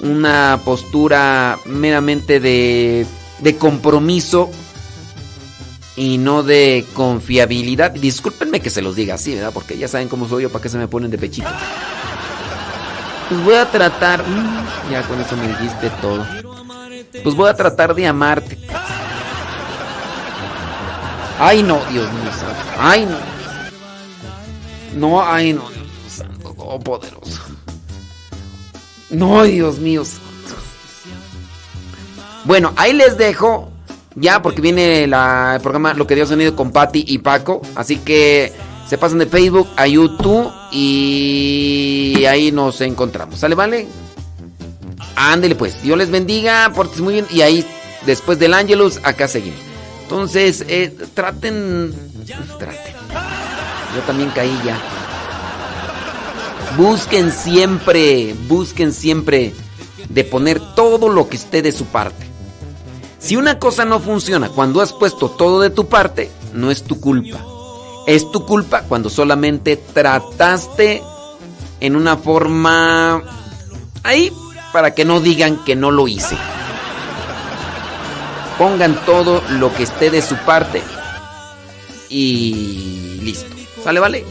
una 0.00 0.60
postura 0.64 1.58
meramente 1.64 2.40
de, 2.40 3.06
de 3.40 3.56
compromiso 3.56 4.50
y 5.96 6.18
no 6.18 6.42
de 6.42 6.84
confiabilidad. 6.94 7.90
Discúlpenme 7.92 8.60
que 8.60 8.70
se 8.70 8.82
los 8.82 8.96
diga 8.96 9.14
así, 9.14 9.34
¿verdad? 9.34 9.52
Porque 9.52 9.76
ya 9.76 9.88
saben 9.88 10.08
cómo 10.08 10.28
soy 10.28 10.44
yo, 10.44 10.50
para 10.50 10.62
qué 10.62 10.68
se 10.68 10.78
me 10.78 10.88
ponen 10.88 11.10
de 11.10 11.18
pechito. 11.18 11.48
Pues 13.28 13.44
voy 13.44 13.54
a 13.54 13.70
tratar. 13.70 14.26
mm, 14.26 14.90
Ya 14.90 15.02
con 15.02 15.20
eso 15.20 15.36
me 15.36 15.48
dijiste 15.48 15.90
todo. 16.00 16.26
Pues 17.22 17.34
voy 17.34 17.48
a 17.50 17.54
tratar 17.54 17.94
de 17.94 18.06
amarte. 18.06 18.58
Ay, 21.38 21.62
no, 21.62 21.80
Dios 21.90 22.10
mío 22.12 22.30
santo. 22.30 22.62
Ay, 22.78 23.06
no. 23.06 23.18
No, 24.94 25.22
ay, 25.26 25.52
no, 25.54 25.68
Dios 25.70 25.78
mío 25.86 26.08
santo, 26.08 26.54
todopoderoso. 26.54 27.40
No, 29.10 29.42
Dios 29.42 29.78
mío 29.78 30.04
santo. 30.04 30.22
Bueno, 32.44 32.72
ahí 32.76 32.92
les 32.92 33.16
dejo. 33.18 33.71
Ya, 34.14 34.42
porque 34.42 34.60
viene 34.60 35.06
la, 35.06 35.54
el 35.56 35.62
programa 35.62 35.94
Lo 35.94 36.06
que 36.06 36.14
Dios 36.14 36.30
ha 36.30 36.34
unido 36.34 36.54
con 36.54 36.70
Patti 36.70 37.04
y 37.06 37.18
Paco. 37.18 37.62
Así 37.74 37.96
que 37.96 38.52
se 38.88 38.98
pasan 38.98 39.18
de 39.18 39.26
Facebook 39.26 39.68
a 39.76 39.86
YouTube 39.86 40.52
y 40.70 42.24
ahí 42.28 42.52
nos 42.52 42.80
encontramos. 42.80 43.38
¿Sale, 43.38 43.54
vale? 43.54 43.86
Ándele 45.16 45.54
pues. 45.54 45.82
Dios 45.82 45.96
les 45.96 46.10
bendiga, 46.10 46.70
pórtense 46.74 47.02
muy 47.02 47.14
bien. 47.14 47.26
Y 47.30 47.40
ahí, 47.42 47.66
después 48.06 48.38
del 48.38 48.54
Angelus, 48.54 49.00
acá 49.02 49.28
seguimos. 49.28 49.60
Entonces, 50.02 50.64
eh, 50.68 50.94
traten. 51.14 51.94
Traten. 52.58 52.94
Yo 53.94 54.02
también 54.06 54.30
caí 54.30 54.58
ya. 54.64 54.78
Busquen 56.76 57.30
siempre, 57.30 58.34
busquen 58.48 58.92
siempre 58.92 59.52
de 60.08 60.24
poner 60.24 60.60
todo 60.74 61.08
lo 61.08 61.28
que 61.28 61.36
esté 61.36 61.62
de 61.62 61.72
su 61.72 61.86
parte. 61.86 62.31
Si 63.22 63.36
una 63.36 63.60
cosa 63.60 63.84
no 63.84 64.00
funciona 64.00 64.48
cuando 64.48 64.80
has 64.80 64.92
puesto 64.92 65.30
todo 65.30 65.60
de 65.60 65.70
tu 65.70 65.86
parte, 65.86 66.28
no 66.54 66.72
es 66.72 66.82
tu 66.82 67.00
culpa. 67.00 67.38
Es 68.04 68.28
tu 68.32 68.44
culpa 68.44 68.82
cuando 68.82 69.08
solamente 69.08 69.76
trataste 69.76 71.04
en 71.78 71.94
una 71.94 72.16
forma 72.16 73.22
ahí 74.02 74.32
para 74.72 74.92
que 74.92 75.04
no 75.04 75.20
digan 75.20 75.62
que 75.64 75.76
no 75.76 75.92
lo 75.92 76.08
hice. 76.08 76.36
Pongan 78.58 78.96
todo 79.06 79.40
lo 79.50 79.72
que 79.72 79.84
esté 79.84 80.10
de 80.10 80.20
su 80.20 80.34
parte 80.38 80.82
y 82.08 83.20
listo. 83.22 83.54
¿Sale, 83.84 84.00
vale? 84.00 84.24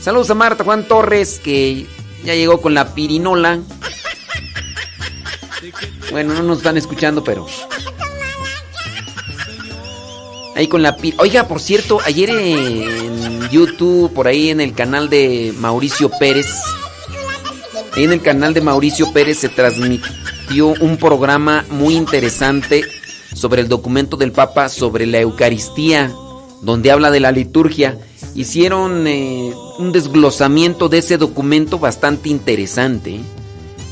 Saludos 0.00 0.30
a 0.30 0.34
Marta 0.34 0.64
Juan 0.64 0.88
Torres 0.88 1.40
que 1.42 1.86
ya 2.24 2.34
llegó 2.34 2.60
con 2.60 2.74
la 2.74 2.94
pirinola. 2.94 3.60
Bueno, 6.10 6.34
no 6.34 6.42
nos 6.42 6.58
están 6.58 6.76
escuchando, 6.76 7.22
pero 7.22 7.46
ahí 10.58 10.66
con 10.66 10.82
la 10.82 10.96
pi- 10.96 11.14
Oiga, 11.18 11.46
por 11.46 11.60
cierto, 11.60 12.00
ayer 12.04 12.30
en 12.30 13.48
YouTube, 13.50 14.12
por 14.12 14.26
ahí 14.26 14.50
en 14.50 14.60
el 14.60 14.74
canal 14.74 15.08
de 15.08 15.54
Mauricio 15.56 16.10
Pérez, 16.18 16.48
ahí 17.94 18.04
en 18.04 18.12
el 18.12 18.20
canal 18.20 18.54
de 18.54 18.60
Mauricio 18.60 19.12
Pérez 19.12 19.38
se 19.38 19.48
transmitió 19.48 20.66
un 20.80 20.96
programa 20.96 21.64
muy 21.70 21.94
interesante 21.94 22.82
sobre 23.34 23.62
el 23.62 23.68
documento 23.68 24.16
del 24.16 24.32
Papa 24.32 24.68
sobre 24.68 25.06
la 25.06 25.20
Eucaristía, 25.20 26.12
donde 26.62 26.90
habla 26.90 27.12
de 27.12 27.20
la 27.20 27.30
liturgia. 27.30 27.96
Hicieron 28.34 29.06
eh, 29.06 29.52
un 29.78 29.92
desglosamiento 29.92 30.88
de 30.88 30.98
ese 30.98 31.18
documento 31.18 31.78
bastante 31.78 32.30
interesante. 32.30 33.10
¿eh? 33.16 33.20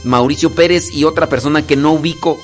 Mauricio 0.02 0.50
Pérez 0.52 0.92
y 0.92 1.04
otra 1.04 1.28
persona 1.28 1.62
que 1.64 1.76
no 1.76 1.92
ubico, 1.92 2.38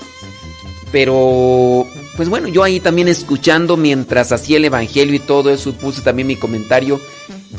pero 0.92 1.86
pues 2.16 2.28
bueno, 2.28 2.48
yo 2.48 2.62
ahí 2.62 2.80
también 2.80 3.08
escuchando 3.08 3.76
mientras 3.76 4.32
hacía 4.32 4.58
el 4.58 4.64
evangelio 4.64 5.14
y 5.14 5.18
todo 5.18 5.50
eso 5.50 5.72
puse 5.72 6.02
también 6.02 6.28
mi 6.28 6.36
comentario 6.36 7.00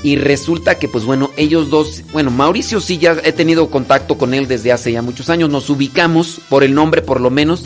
y 0.03 0.15
resulta 0.15 0.77
que 0.77 0.87
pues 0.87 1.05
bueno, 1.05 1.31
ellos 1.37 1.69
dos, 1.69 2.03
bueno, 2.11 2.29
Mauricio 2.29 2.79
sí 2.79 2.97
ya 2.97 3.17
he 3.23 3.31
tenido 3.31 3.69
contacto 3.69 4.17
con 4.17 4.33
él 4.33 4.47
desde 4.47 4.71
hace 4.71 4.91
ya 4.91 5.01
muchos 5.01 5.29
años, 5.29 5.49
nos 5.49 5.69
ubicamos 5.69 6.39
por 6.49 6.63
el 6.63 6.73
nombre 6.73 7.01
por 7.01 7.19
lo 7.19 7.29
menos. 7.29 7.65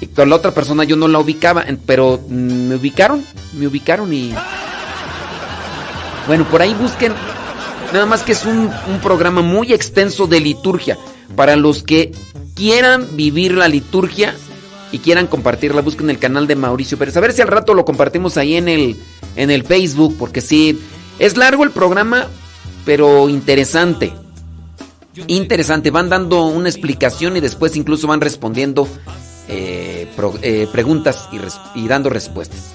Y 0.00 0.08
con 0.08 0.28
la 0.28 0.36
otra 0.36 0.52
persona 0.52 0.84
yo 0.84 0.96
no 0.96 1.08
la 1.08 1.18
ubicaba, 1.18 1.64
pero 1.86 2.20
mm, 2.28 2.68
me 2.68 2.74
ubicaron, 2.74 3.24
me 3.54 3.66
ubicaron 3.66 4.12
y 4.12 4.34
bueno, 6.26 6.44
por 6.50 6.60
ahí 6.60 6.74
busquen 6.74 7.12
Nada 7.92 8.06
más 8.06 8.22
que 8.22 8.32
es 8.32 8.44
un 8.44 8.70
programa 9.02 9.42
muy 9.42 9.72
extenso 9.72 10.26
de 10.26 10.40
liturgia. 10.40 10.98
Para 11.36 11.56
los 11.56 11.82
que 11.82 12.12
quieran 12.54 13.16
vivir 13.16 13.52
la 13.54 13.68
liturgia 13.68 14.34
y 14.92 14.98
quieran 14.98 15.26
compartirla, 15.26 15.82
busquen 15.82 16.10
el 16.10 16.18
canal 16.18 16.46
de 16.46 16.56
Mauricio 16.56 16.98
Pérez. 16.98 17.16
A 17.16 17.20
ver 17.20 17.32
si 17.32 17.42
al 17.42 17.48
rato 17.48 17.74
lo 17.74 17.84
compartimos 17.84 18.36
ahí 18.36 18.56
en 18.56 18.68
el, 18.68 18.96
en 19.34 19.50
el 19.50 19.64
Facebook, 19.64 20.16
porque 20.18 20.40
sí, 20.40 20.80
es 21.18 21.36
largo 21.36 21.64
el 21.64 21.70
programa, 21.70 22.28
pero 22.84 23.28
interesante. 23.28 24.12
Interesante, 25.26 25.90
van 25.90 26.08
dando 26.08 26.46
una 26.46 26.68
explicación 26.68 27.36
y 27.36 27.40
después 27.40 27.74
incluso 27.76 28.06
van 28.06 28.20
respondiendo 28.20 28.86
eh, 29.48 30.08
eh, 30.42 30.68
preguntas 30.70 31.28
y, 31.32 31.80
y 31.80 31.88
dando 31.88 32.10
respuestas. 32.10 32.72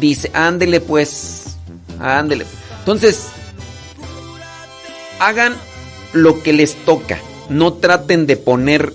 Dice, 0.00 0.30
ándele 0.34 0.80
pues, 0.80 1.56
ándele. 2.00 2.44
Entonces, 2.80 3.28
hagan 5.20 5.54
lo 6.12 6.42
que 6.42 6.52
les 6.52 6.74
toca. 6.84 7.18
No 7.48 7.74
traten 7.74 8.26
de 8.26 8.36
poner 8.36 8.94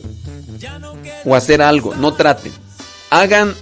o 1.25 1.35
hacer 1.35 1.61
algo. 1.61 1.95
No 1.95 2.13
traten. 2.13 2.51
Hagan 3.09 3.55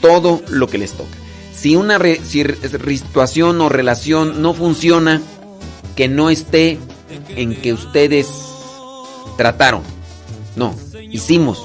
todo 0.00 0.42
lo 0.48 0.68
que 0.68 0.78
les 0.78 0.92
toca. 0.92 1.16
Si 1.54 1.76
una 1.76 1.98
situación 1.98 3.60
o 3.60 3.68
relación 3.68 4.42
no 4.42 4.54
funciona, 4.54 5.20
que 5.96 6.08
no 6.08 6.30
esté 6.30 6.78
en 7.28 7.54
que 7.60 7.72
ustedes 7.72 8.28
trataron. 9.36 9.82
No, 10.56 10.74
hicimos. 11.10 11.62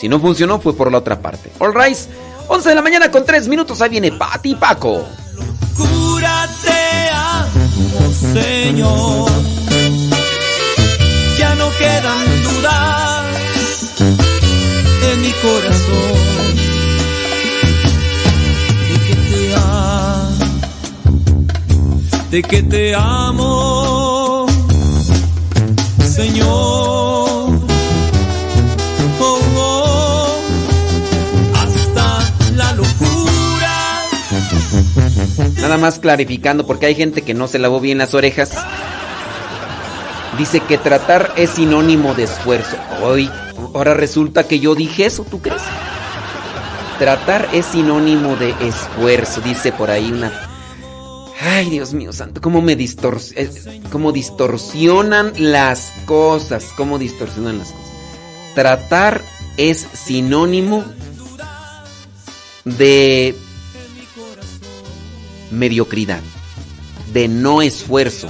Si 0.00 0.08
no 0.08 0.20
funcionó, 0.20 0.60
fue 0.60 0.74
por 0.74 0.90
la 0.90 0.98
otra 0.98 1.20
parte. 1.20 1.50
All 1.58 1.74
right. 1.74 1.96
11 2.48 2.68
de 2.68 2.74
la 2.74 2.82
mañana 2.82 3.10
con 3.10 3.24
3 3.24 3.48
minutos. 3.48 3.80
Ahí 3.80 3.90
viene 3.90 4.12
Pati 4.12 4.54
Paco. 4.56 5.06
Cúrate, 5.76 7.08
amo, 7.14 8.12
Señor. 8.32 9.30
Ya 11.38 11.54
no 11.54 11.70
quedan 11.78 12.42
dudas 12.42 14.31
en 15.10 15.20
mi 15.20 15.32
corazón 15.32 16.56
de 18.88 18.94
que 19.06 19.14
te 19.14 19.54
amo, 19.54 20.30
de 22.30 22.42
que 22.42 22.62
te 22.62 22.94
amo, 22.94 24.46
Señor. 26.04 27.50
Oh, 29.24 30.40
hasta 31.54 32.32
la 32.56 32.72
locura. 32.72 34.02
Nada 35.60 35.78
más 35.78 35.98
clarificando, 35.98 36.66
porque 36.66 36.86
hay 36.86 36.94
gente 36.94 37.22
que 37.22 37.34
no 37.34 37.48
se 37.48 37.58
lavó 37.58 37.80
bien 37.80 37.98
las 37.98 38.14
orejas. 38.14 38.50
Dice 40.38 40.60
que 40.60 40.78
tratar 40.78 41.32
es 41.36 41.50
sinónimo 41.50 42.14
de 42.14 42.24
esfuerzo. 42.24 42.76
Hoy, 43.02 43.30
ahora 43.74 43.94
resulta 43.94 44.44
que 44.44 44.60
yo 44.60 44.74
dije 44.74 45.06
eso, 45.06 45.24
¿tú 45.24 45.40
crees? 45.40 45.62
Tratar 46.98 47.48
es 47.52 47.66
sinónimo 47.66 48.36
de 48.36 48.54
esfuerzo, 48.60 49.40
dice 49.42 49.72
por 49.72 49.90
ahí 49.90 50.10
una. 50.10 50.32
Ay, 51.40 51.68
Dios 51.68 51.92
mío 51.92 52.12
santo, 52.12 52.40
cómo 52.40 52.62
me 52.62 52.76
distors 52.76 53.32
eh, 53.36 53.50
cómo 53.90 54.12
distorsionan 54.12 55.32
las 55.36 55.92
cosas, 56.06 56.66
cómo 56.76 56.98
distorsionan 56.98 57.58
las 57.58 57.72
cosas. 57.72 57.90
Tratar 58.54 59.20
es 59.56 59.86
sinónimo 59.92 60.84
de 62.64 63.34
mediocridad, 65.50 66.20
de 67.12 67.28
no 67.28 67.62
esfuerzo. 67.62 68.28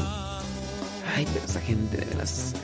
Ay, 1.14 1.26
pero 1.32 1.44
esa 1.44 1.60
gente 1.60 1.98
de 1.98 2.04
veras 2.06 2.54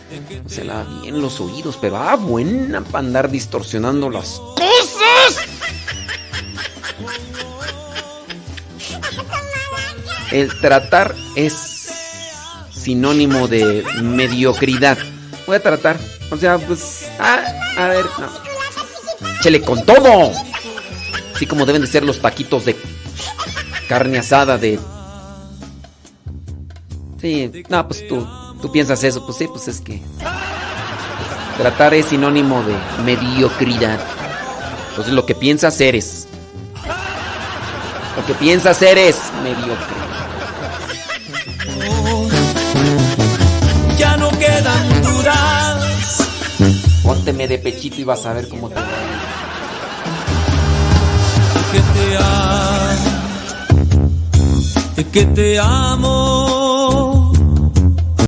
se 0.47 0.65
lava 0.65 0.85
bien 1.02 1.20
los 1.20 1.41
oídos, 1.41 1.77
pero 1.81 1.97
ah, 1.99 2.17
buena 2.17 2.81
para 2.81 3.07
andar 3.07 3.31
distorsionando 3.31 4.09
las 4.10 4.41
cosas. 4.57 5.49
El 10.31 10.60
tratar 10.60 11.15
es 11.36 11.89
sinónimo 12.73 13.49
de 13.49 13.85
mediocridad. 14.02 14.99
Voy 15.47 15.57
a 15.57 15.62
tratar. 15.62 15.99
O 16.31 16.36
sea, 16.36 16.59
pues. 16.59 17.07
ah, 17.18 17.43
a 17.77 17.86
ver, 17.89 18.05
no. 18.18 19.28
Échale 19.41 19.60
con 19.62 19.85
todo. 19.85 20.33
Así 21.35 21.47
como 21.47 21.65
deben 21.67 21.83
de 21.83 21.89
ser 21.89 22.05
los 22.05 22.20
taquitos 22.20 22.65
de 22.65 22.77
carne 23.89 24.18
asada 24.18 24.59
de... 24.59 24.78
Sí, 27.21 27.65
no, 27.69 27.89
pues 27.89 28.07
tú, 28.07 28.27
tú 28.63 28.71
piensas 28.71 29.03
eso, 29.05 29.25
pues 29.27 29.39
sí, 29.39 29.49
pues 29.49 29.69
es 29.69 29.81
que... 29.81 30.03
Tratar 31.59 31.93
es 31.95 32.07
sinónimo 32.07 32.63
de 32.63 32.77
mediocridad. 33.03 33.99
Entonces 34.91 35.13
lo 35.13 35.27
que 35.27 35.35
piensas 35.35 35.81
eres. 35.81 36.29
Lo 38.17 38.25
que 38.27 38.35
piensas 38.35 38.81
eres 38.83 39.17
mediocre. 39.43 39.97
Ya 43.99 44.17
no 44.17 44.31
quedan 44.31 45.03
dudas. 45.03 46.29
Pónteme 47.03 47.49
de 47.49 47.59
pechito 47.59 48.01
y 48.01 48.05
vas 48.05 48.25
a 48.27 48.35
ver 48.35 48.49
cómo 48.49 48.69
te 48.69 48.77
va. 48.77 48.87
que 51.73 51.81
te 51.81 52.17
amo, 52.17 53.03
que 55.13 55.25
te 55.27 55.59
amo. 55.59 56.68